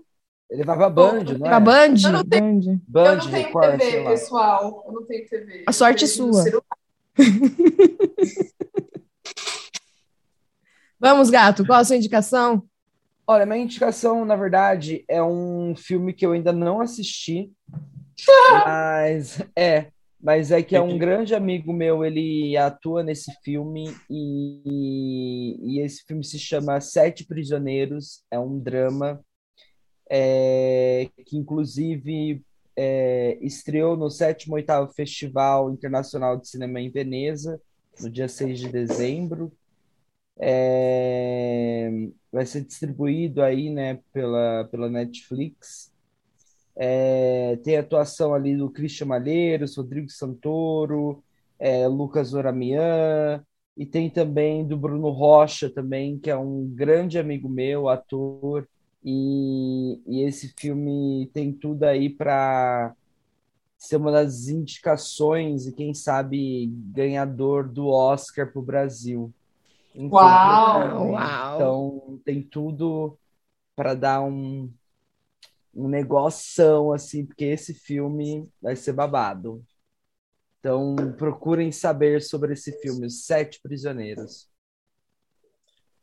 Ele 0.50 0.64
vai 0.64 0.78
pra 0.78 0.90
Band, 0.90 1.24
não 1.24 1.40
Pra 1.40 1.58
é? 1.58 1.60
Band? 1.60 1.96
Eu 2.06 2.12
não 2.12 2.24
tenho- 2.24 2.44
Band. 2.62 2.80
Band, 2.88 3.06
eu 3.10 3.16
não 3.16 3.32
tenho 3.32 3.46
Record, 3.48 3.82
sei 3.82 3.92
TV, 3.92 4.04
pessoal. 4.10 4.84
Eu 4.86 4.94
não 4.94 5.06
tenho 5.06 5.28
TV. 5.28 5.64
A 5.68 5.72
sorte 5.72 6.04
no 6.04 6.08
sua. 6.08 6.44
Vamos, 11.00 11.30
gato, 11.30 11.66
qual 11.66 11.80
a 11.80 11.84
sua 11.84 11.96
indicação? 11.98 12.64
Olha, 13.28 13.46
minha 13.46 13.58
indicação, 13.58 14.24
na 14.24 14.36
verdade, 14.36 15.04
é 15.08 15.22
um 15.22 15.74
filme 15.76 16.14
que 16.14 16.26
eu 16.26 16.32
ainda 16.32 16.54
não 16.54 16.80
assisti, 16.80 17.52
mas 18.66 19.42
é, 19.56 19.88
mas 20.22 20.52
é 20.52 20.62
que 20.62 20.76
é 20.76 20.82
um 20.82 20.98
grande 20.98 21.34
amigo 21.36 21.74
meu, 21.74 22.06
ele 22.06 22.56
atua 22.56 23.04
nesse 23.04 23.32
filme 23.44 23.94
e, 24.10 25.58
e 25.60 25.80
esse 25.82 26.04
filme 26.06 26.24
se 26.24 26.38
chama 26.40 26.80
Sete 26.80 27.26
Prisioneiros, 27.26 28.24
é 28.32 28.40
um 28.40 28.60
drama 28.60 29.20
é, 30.10 31.10
que 31.26 31.38
inclusive 31.38 32.42
é, 32.76 33.38
estreou 33.42 33.96
no 33.96 34.08
78º 34.08 34.94
Festival 34.94 35.72
Internacional 35.72 36.38
de 36.38 36.48
Cinema 36.48 36.80
em 36.80 36.90
Veneza, 36.90 37.62
no 38.02 38.10
dia 38.10 38.28
6 38.28 38.60
de 38.60 38.70
dezembro. 38.70 39.52
É, 40.38 41.90
vai 42.32 42.46
ser 42.46 42.62
distribuído 42.62 43.42
aí, 43.42 43.70
né, 43.70 44.00
pela, 44.12 44.66
pela 44.66 44.90
Netflix. 44.90 45.94
É, 46.76 47.58
tem 47.64 47.78
a 47.78 47.80
atuação 47.80 48.34
ali 48.34 48.58
do 48.58 48.70
Christian 48.70 49.08
Malheiros, 49.08 49.78
Rodrigo 49.78 50.10
Santoro, 50.10 51.24
é, 51.58 51.88
Lucas 51.88 52.34
Oramian, 52.34 53.42
e 53.78 53.86
tem 53.86 54.10
também 54.10 54.66
do 54.68 54.78
Bruno 54.78 55.10
Rocha 55.10 55.70
também, 55.70 56.20
que 56.20 56.30
é 56.30 56.38
um 56.38 56.68
grande 56.68 57.18
amigo 57.18 57.48
meu, 57.48 57.88
ator, 57.88 58.68
e, 59.08 60.02
e 60.08 60.24
esse 60.24 60.52
filme 60.58 61.30
tem 61.32 61.54
tudo 61.54 61.84
aí 61.84 62.10
para 62.10 62.96
ser 63.78 63.98
uma 63.98 64.12
das 64.12 64.48
indicações 64.48 65.68
e 65.68 65.72
quem 65.72 65.94
sabe 65.94 66.66
ganhador 66.92 67.70
do 67.70 67.88
Oscar 67.88 68.52
para 68.52 68.60
o 68.60 68.66
Brasil. 68.66 69.32
Enfim, 69.94 70.10
Uau! 70.12 71.12
Uau. 71.12 71.56
Então 71.56 72.22
tem 72.26 72.42
tudo 72.42 73.16
para 73.76 73.94
dar 73.94 74.24
um, 74.24 74.74
um 75.72 75.88
negoção 75.88 76.92
assim, 76.92 77.24
porque 77.28 77.46
esse 77.46 77.76
filme 77.76 78.50
vai 78.60 78.76
ser 78.76 78.94
babado. 78.94 79.64
Então 80.60 80.96
procurem 81.16 81.72
saber 81.72 82.24
sobre 82.24 82.54
esse 82.54 82.72
filme, 82.82 83.06
Os 83.06 83.24
Sete 83.26 83.62
Prisioneiros. 83.62 84.50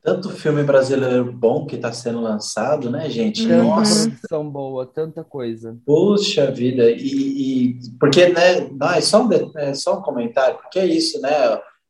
Tanto 0.03 0.31
filme 0.31 0.65
brasileiro 0.65 1.33
bom 1.33 1.65
que 1.65 1.77
está 1.77 1.93
sendo 1.93 2.21
lançado, 2.21 2.91
né, 2.91 3.09
gente? 3.09 3.47
Tanta 3.47 3.63
Nossa, 3.63 4.03
produção 4.09 4.51
boa, 4.51 4.85
tanta 4.85 5.23
coisa. 5.23 5.77
Puxa 5.87 6.51
vida, 6.51 6.91
e, 6.91 6.97
e- 6.97 7.79
porque, 8.01 8.29
né, 8.29 8.69
não, 8.73 8.91
é 8.91 9.01
só 9.01 9.25
um, 9.25 9.31
é 9.57 9.73
só 9.75 9.99
um 9.99 10.03
comentário, 10.03 10.59
porque 10.59 10.81
é 10.81 10.87
isso, 10.87 11.21
né, 11.21 11.31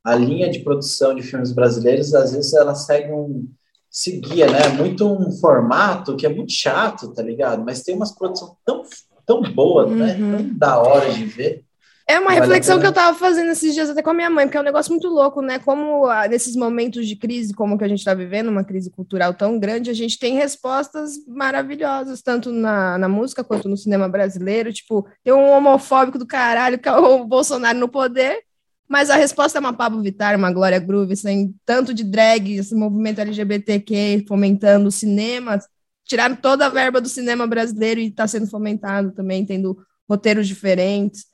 a 0.04 0.14
linha 0.14 0.50
de 0.50 0.58
produção 0.60 1.14
de 1.14 1.22
filmes 1.22 1.52
brasileiros, 1.52 2.14
às 2.14 2.32
vezes 2.32 2.52
ela 2.52 2.74
segue 2.74 3.10
um, 3.12 3.48
seguia, 3.90 4.46
né, 4.50 4.68
muito 4.76 5.06
um 5.06 5.32
formato 5.32 6.14
que 6.14 6.26
é 6.26 6.28
muito 6.28 6.52
chato, 6.52 7.14
tá 7.14 7.22
ligado? 7.22 7.64
Mas 7.64 7.82
tem 7.82 7.94
umas 7.94 8.12
produções 8.14 8.52
tão, 8.64 8.82
tão 9.24 9.42
boas, 9.54 9.90
né, 9.90 10.16
Uhum. 10.20 10.36
tão 10.36 10.58
da 10.58 10.78
hora 10.82 11.10
de 11.12 11.24
ver. 11.24 11.64
É 12.06 12.18
uma 12.18 12.30
Vale 12.30 12.40
reflexão 12.40 12.80
que 12.80 12.86
eu 12.86 12.92
tava 12.92 13.16
fazendo 13.16 13.50
esses 13.50 13.72
dias 13.74 13.88
até 13.88 14.02
com 14.02 14.10
a 14.10 14.14
minha 14.14 14.28
mãe, 14.28 14.46
porque 14.46 14.56
é 14.56 14.60
um 14.60 14.64
negócio 14.64 14.90
muito 14.90 15.08
louco, 15.08 15.40
né? 15.40 15.58
Como 15.58 16.06
ah, 16.06 16.26
nesses 16.26 16.56
momentos 16.56 17.06
de 17.06 17.16
crise, 17.16 17.54
como 17.54 17.78
que 17.78 17.84
a 17.84 17.88
gente 17.88 18.04
tá 18.04 18.12
vivendo, 18.12 18.48
uma 18.48 18.64
crise 18.64 18.90
cultural 18.90 19.32
tão 19.34 19.58
grande, 19.58 19.90
a 19.90 19.94
gente 19.94 20.18
tem 20.18 20.34
respostas 20.34 21.12
maravilhosas, 21.26 22.20
tanto 22.20 22.50
na, 22.52 22.98
na 22.98 23.08
música 23.08 23.44
quanto 23.44 23.68
no 23.68 23.76
cinema 23.76 24.08
brasileiro. 24.08 24.72
Tipo, 24.72 25.06
tem 25.22 25.32
um 25.32 25.50
homofóbico 25.50 26.18
do 26.18 26.26
caralho, 26.26 26.78
que 26.78 26.88
é 26.88 26.92
o 26.92 27.24
Bolsonaro 27.26 27.78
no 27.78 27.88
poder, 27.88 28.42
mas 28.88 29.08
a 29.08 29.16
resposta 29.16 29.58
é 29.58 29.60
uma 29.60 29.72
Pablo 29.72 30.02
Vittar, 30.02 30.36
uma 30.36 30.52
Glória 30.52 30.78
Groove, 30.78 31.16
sem 31.16 31.54
tanto 31.64 31.94
de 31.94 32.04
drag, 32.04 32.56
esse 32.56 32.74
movimento 32.74 33.20
LGBTQ 33.20 34.24
fomentando 34.28 34.88
o 34.88 34.92
cinema, 34.92 35.58
tiraram 36.04 36.36
toda 36.36 36.66
a 36.66 36.68
verba 36.68 37.00
do 37.00 37.08
cinema 37.08 37.46
brasileiro 37.46 38.00
e 38.00 38.08
está 38.08 38.26
sendo 38.26 38.46
fomentado 38.46 39.12
também, 39.12 39.46
tendo 39.46 39.78
roteiros 40.08 40.46
diferentes. 40.46 41.31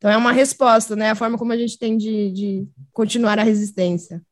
Então 0.00 0.10
é 0.10 0.16
uma 0.16 0.32
resposta, 0.32 0.96
né? 0.96 1.10
A 1.10 1.14
forma 1.14 1.36
como 1.36 1.52
a 1.52 1.58
gente 1.58 1.78
tem 1.78 1.94
de, 1.94 2.32
de 2.32 2.68
continuar 2.90 3.38
a 3.38 3.42
resistência. 3.42 4.22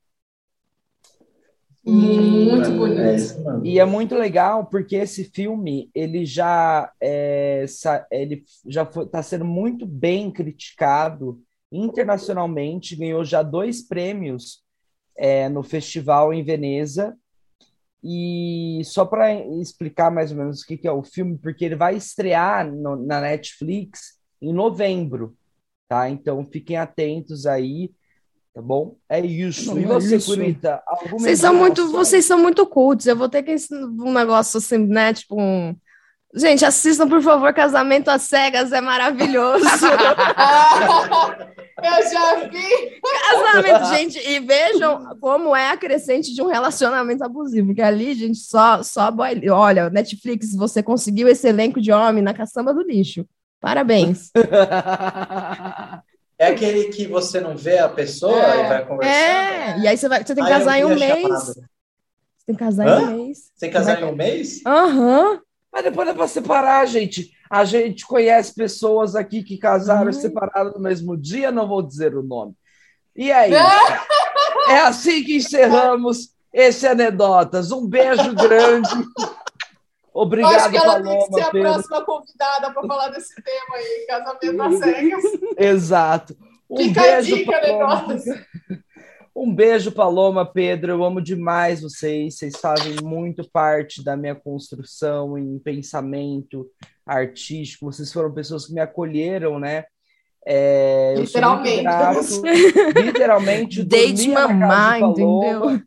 Muito 1.85 2.71
bonito. 2.73 3.01
É 3.01 3.15
isso, 3.17 3.45
mano. 3.45 3.67
E 3.67 3.79
é 3.79 3.85
muito 3.85 4.15
legal 4.15 4.65
porque 4.65 4.97
esse 4.97 5.25
filme 5.25 5.91
ele 5.95 6.25
já 6.25 6.91
é, 6.99 7.67
ele 8.11 8.45
já 8.67 8.83
está 8.85 9.23
sendo 9.23 9.45
muito 9.45 9.85
bem 9.87 10.31
criticado 10.31 11.39
internacionalmente, 11.71 12.97
ganhou 12.97 13.23
já 13.23 13.43
dois 13.43 13.83
prêmios 13.87 14.63
é, 15.15 15.51
no 15.51 15.63
festival 15.63 16.33
em 16.33 16.43
Veneza. 16.43 17.15
E 18.03 18.81
só 18.87 19.05
para 19.05 19.35
explicar 19.61 20.11
mais 20.11 20.31
ou 20.31 20.39
menos 20.39 20.63
o 20.63 20.67
que, 20.67 20.79
que 20.79 20.89
é 20.89 20.93
o 20.93 21.03
filme, 21.03 21.37
porque 21.37 21.63
ele 21.67 21.77
vai 21.77 21.95
estrear 21.95 22.67
no- 22.73 22.97
na 23.05 23.21
Netflix 23.21 24.19
em 24.41 24.51
novembro, 24.53 25.37
tá? 25.89 26.09
Então 26.09 26.45
fiquem 26.45 26.77
atentos 26.77 27.47
aí, 27.47 27.91
tá 28.55 28.61
bom? 28.61 28.97
É 29.09 29.19
isso. 29.21 29.75
Não, 29.75 29.81
e 29.81 29.85
é 29.85 29.87
você, 29.87 30.17
isso. 30.17 30.35
Curita? 30.35 30.83
Vocês 31.11 31.41
são 31.41 31.55
muito, 31.55 31.91
vocês 31.91 32.25
são 32.25 32.39
muito 32.39 32.67
cultos. 32.67 33.07
Eu 33.07 33.17
vou 33.17 33.29
ter 33.29 33.43
que 33.43 33.53
ensinar 33.53 33.87
um 33.87 34.13
negócio 34.13 34.59
assim, 34.59 34.79
né? 34.79 35.15
Tipo 35.15 35.41
um. 35.41 35.75
Gente, 36.35 36.63
assistam, 36.63 37.09
por 37.09 37.23
favor, 37.23 37.55
Casamento 37.55 38.11
às 38.11 38.21
Cegas, 38.23 38.71
é 38.71 38.83
maravilhoso. 38.83 39.65
Eu 41.79 42.11
já 42.11 42.35
vi. 42.49 43.01
Casamento, 43.31 43.85
gente, 43.95 44.19
e 44.19 44.39
vejam 44.41 45.17
como 45.21 45.57
é 45.57 45.71
a 45.71 45.77
crescente 45.77 46.35
de 46.35 46.43
um 46.43 46.49
relacionamento 46.49 47.25
abusivo, 47.25 47.69
porque 47.69 47.81
ali, 47.81 48.13
gente, 48.15 48.41
só, 48.41 48.83
só 48.83 49.11
boy. 49.11 49.49
Olha, 49.49 49.89
Netflix, 49.89 50.55
você 50.55 50.83
conseguiu 50.83 51.29
esse 51.29 51.49
elenco 51.49 51.81
de 51.81 51.91
homem 51.91 52.23
na 52.23 52.35
caçamba 52.35 52.75
do 52.75 52.83
lixo. 52.83 53.25
Parabéns. 53.61 54.31
É 56.41 56.47
aquele 56.47 56.85
que 56.91 57.05
você 57.05 57.41
não 57.41 57.57
vê 57.57 57.79
a 57.79 57.89
pessoa 57.89 58.39
É. 58.41 58.65
e 58.65 58.69
vai 58.69 58.87
conversando. 58.87 59.13
É, 59.13 59.79
e 59.81 59.89
aí 59.89 59.97
você, 59.99 60.09
vai, 60.09 60.25
você 60.25 60.35
tem 60.37 60.45
que 60.45 60.51
casar 60.51 60.79
em 60.79 60.85
um 60.85 60.95
mês. 60.95 61.29
Você 61.29 61.67
tem 62.47 62.55
que 62.55 62.61
casar 62.65 62.87
Hã? 62.87 63.01
em 63.01 63.05
um 63.05 63.17
mês. 63.25 63.39
Você 63.57 63.69
casar 63.69 64.01
em 64.01 64.05
um 64.05 64.15
mês? 64.15 64.61
Aham. 64.65 65.41
Mas 65.73 65.83
depois 65.83 66.07
dá 66.07 66.15
para 66.15 66.29
separar, 66.29 66.87
gente. 66.87 67.33
A 67.51 67.65
gente 67.65 68.07
conhece 68.07 68.55
pessoas 68.55 69.17
aqui 69.17 69.43
que 69.43 69.59
casaram 69.59 70.05
e 70.13 70.15
Ai. 70.15 70.21
separaram 70.21 70.71
no 70.75 70.79
mesmo 70.81 71.17
dia, 71.17 71.51
não 71.51 71.67
vou 71.67 71.83
dizer 71.83 72.15
o 72.17 72.23
nome. 72.23 72.55
E 73.17 73.33
é 73.33 73.49
isso. 73.49 73.59
É 74.71 74.81
assim 74.81 75.25
que 75.25 75.37
encerramos 75.39 76.29
esse 76.53 76.87
Anedotas. 76.87 77.73
Um 77.73 77.85
beijo 77.87 78.33
grande. 78.35 78.89
Eu 80.19 80.47
acho 80.47 80.67
Obrigado, 80.67 80.71
que 80.71 80.77
ela 80.77 81.03
tem 81.03 81.19
que 81.19 81.25
ser 81.25 81.31
Paloma, 81.31 81.47
a 81.47 81.51
Pedro. 81.51 81.73
próxima 81.73 82.05
convidada 82.05 82.73
para 82.73 82.87
falar 82.89 83.09
desse 83.11 83.35
tema 83.43 83.77
aí, 83.77 84.07
casamento 84.09 84.63
às 84.63 84.79
cegas. 84.79 85.25
Exato. 85.57 86.37
Um 86.69 86.77
Fica 86.77 87.01
a 87.01 87.05
beijo, 87.05 87.37
dica, 87.37 87.53
Paloma. 87.61 88.07
negócio. 88.09 88.35
Um 89.41 89.55
beijo, 89.55 89.93
Paloma, 89.93 90.45
Pedro. 90.45 90.91
Eu 90.91 91.05
amo 91.05 91.21
demais 91.21 91.81
vocês. 91.81 92.37
Vocês 92.37 92.57
fazem 92.57 92.97
muito 93.05 93.49
parte 93.49 94.03
da 94.03 94.17
minha 94.17 94.35
construção 94.35 95.39
em 95.39 95.61
pensamento 95.61 96.67
artístico. 97.07 97.87
Vocês 97.87 98.13
foram 98.13 98.35
pessoas 98.35 98.67
que 98.67 98.73
me 98.75 98.81
acolheram, 98.81 99.61
né? 99.61 99.85
É, 100.45 101.13
eu 101.17 101.25
sou 101.25 101.41
muito 101.41 101.69
Literalmente. 101.69 101.83
grato. 101.83 102.43
Literalmente, 103.05 104.29
mamar, 104.29 104.99
casa 104.99 105.13
de 105.15 105.21
Paloma. 105.21 105.47
entendeu? 105.47 105.83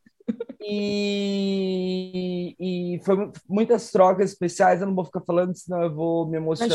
E, 1.23 2.55
e 2.59 2.99
foi 3.03 3.15
mu- 3.15 3.31
muitas 3.47 3.91
trocas 3.91 4.31
especiais. 4.31 4.81
Eu 4.81 4.87
não 4.87 4.95
vou 4.95 5.05
ficar 5.05 5.21
falando, 5.21 5.55
senão 5.55 5.81
eu 5.81 5.93
vou 5.93 6.27
me 6.27 6.37
emocionar. 6.37 6.71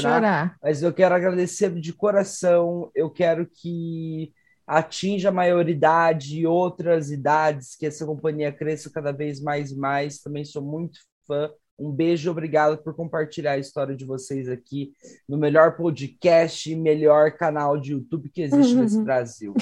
Mas 0.62 0.82
eu 0.82 0.92
quero 0.92 1.14
agradecer 1.14 1.70
de 1.80 1.92
coração. 1.92 2.90
Eu 2.94 3.10
quero 3.10 3.46
que 3.46 4.32
atinja 4.66 5.28
a 5.28 5.32
maioridade 5.32 6.38
e 6.40 6.46
outras 6.46 7.10
idades, 7.10 7.76
que 7.76 7.86
essa 7.86 8.04
companhia 8.04 8.50
cresça 8.52 8.90
cada 8.90 9.12
vez 9.12 9.40
mais 9.40 9.70
e 9.70 9.76
mais. 9.76 10.18
Também 10.20 10.44
sou 10.44 10.62
muito 10.62 10.98
fã. 11.26 11.50
Um 11.78 11.92
beijo, 11.92 12.30
obrigado 12.30 12.78
por 12.78 12.94
compartilhar 12.94 13.52
a 13.52 13.58
história 13.58 13.94
de 13.94 14.06
vocês 14.06 14.48
aqui 14.48 14.92
no 15.28 15.36
melhor 15.36 15.76
podcast 15.76 16.72
e 16.72 16.74
melhor 16.74 17.32
canal 17.32 17.78
de 17.78 17.92
YouTube 17.92 18.30
que 18.30 18.40
existe 18.40 18.74
nesse 18.74 18.98
Brasil. 19.04 19.52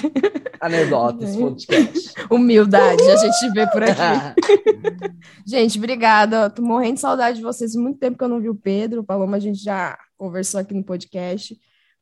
Anedotas 0.65 1.35
Podcast. 1.35 2.13
Humildade, 2.31 3.03
a 3.03 3.15
gente 3.17 3.53
vê 3.53 3.69
por 3.69 3.83
aqui. 3.83 4.41
gente, 5.45 5.77
obrigada. 5.77 6.49
Tô 6.49 6.63
morrendo 6.63 6.95
de 6.95 7.01
saudade 7.01 7.37
de 7.37 7.43
vocês. 7.43 7.75
Muito 7.75 7.99
tempo 7.99 8.17
que 8.17 8.23
eu 8.23 8.27
não 8.27 8.41
vi 8.41 8.49
o 8.49 8.55
Pedro. 8.55 9.01
O 9.01 9.03
Paloma, 9.03 9.37
a 9.37 9.39
gente 9.39 9.63
já 9.63 9.95
conversou 10.17 10.59
aqui 10.59 10.73
no 10.73 10.83
podcast. 10.83 11.55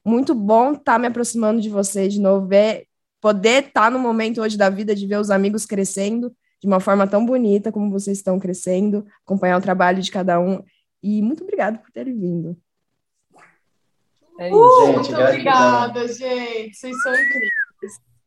Muito 0.06 0.34
bom 0.34 0.72
estar 0.72 0.94
tá 0.94 1.00
me 1.00 1.08
aproximando 1.08 1.60
de 1.60 1.70
vocês 1.70 2.14
de 2.14 2.22
novo, 2.22 2.48
ver, 2.48 2.88
poder 3.20 3.66
estar 3.66 3.82
tá 3.82 3.90
no 3.90 4.00
momento 4.00 4.42
hoje 4.42 4.58
da 4.58 4.70
vida 4.70 4.96
de 4.96 5.06
ver 5.06 5.20
os 5.20 5.30
amigos 5.30 5.66
crescendo 5.66 6.34
de 6.62 6.68
uma 6.68 6.80
forma 6.80 7.06
tão 7.06 7.26
bonita 7.26 7.70
como 7.70 7.92
vocês 7.92 8.18
estão 8.18 8.40
crescendo, 8.40 9.06
acompanhar 9.26 9.58
o 9.58 9.62
trabalho 9.62 10.02
de 10.02 10.10
cada 10.10 10.40
um. 10.40 10.64
E 11.02 11.22
muito 11.22 11.44
obrigada 11.44 11.78
por 11.78 11.92
terem 11.92 12.18
vindo. 12.18 12.58
É 14.40 14.48
isso. 14.48 14.58
Uh, 14.58 14.86
gente, 14.86 14.96
muito 14.96 15.10
gratidão. 15.10 15.28
obrigada, 15.28 16.08
gente. 16.08 16.74
Vocês 16.74 17.02
são 17.02 17.14
incríveis. 17.14 17.63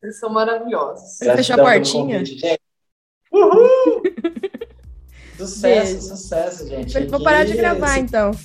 Vocês 0.01 0.19
são 0.19 0.31
maravilhosos. 0.31 1.19
Você 1.19 1.37
fechou 1.37 1.57
a 1.57 1.59
portinha? 1.59 2.23
Uhul! 3.33 4.03
sucesso, 5.37 5.93
Beijo. 5.93 6.01
sucesso, 6.01 6.69
gente. 6.69 7.07
Vou 7.07 7.23
parar 7.23 7.45
de 7.45 7.57
gravar, 7.57 7.99
então. 7.99 8.31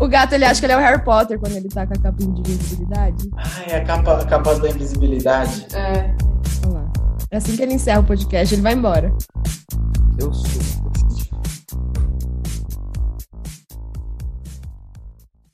O 0.00 0.06
gato, 0.06 0.32
ele 0.32 0.44
acha 0.44 0.60
que 0.60 0.66
ele 0.66 0.74
é 0.74 0.76
o 0.76 0.80
Harry 0.80 1.02
Potter 1.02 1.40
quando 1.40 1.56
ele 1.56 1.68
tá 1.68 1.84
com 1.84 1.92
a 1.92 2.00
capa 2.00 2.18
de 2.18 2.24
invisibilidade. 2.24 3.28
Ai, 3.36 3.80
a 3.80 3.84
capa, 3.84 4.18
a 4.18 4.24
capa 4.24 4.54
da 4.54 4.70
invisibilidade. 4.70 5.66
É. 5.74 6.14
Vamos 6.60 6.76
lá. 6.76 6.92
É 7.32 7.38
assim 7.38 7.56
que 7.56 7.62
ele 7.62 7.74
encerra 7.74 7.98
o 7.98 8.04
podcast, 8.04 8.54
ele 8.54 8.62
vai 8.62 8.74
embora. 8.74 9.12
Eu 10.16 10.32
sou. 10.32 10.46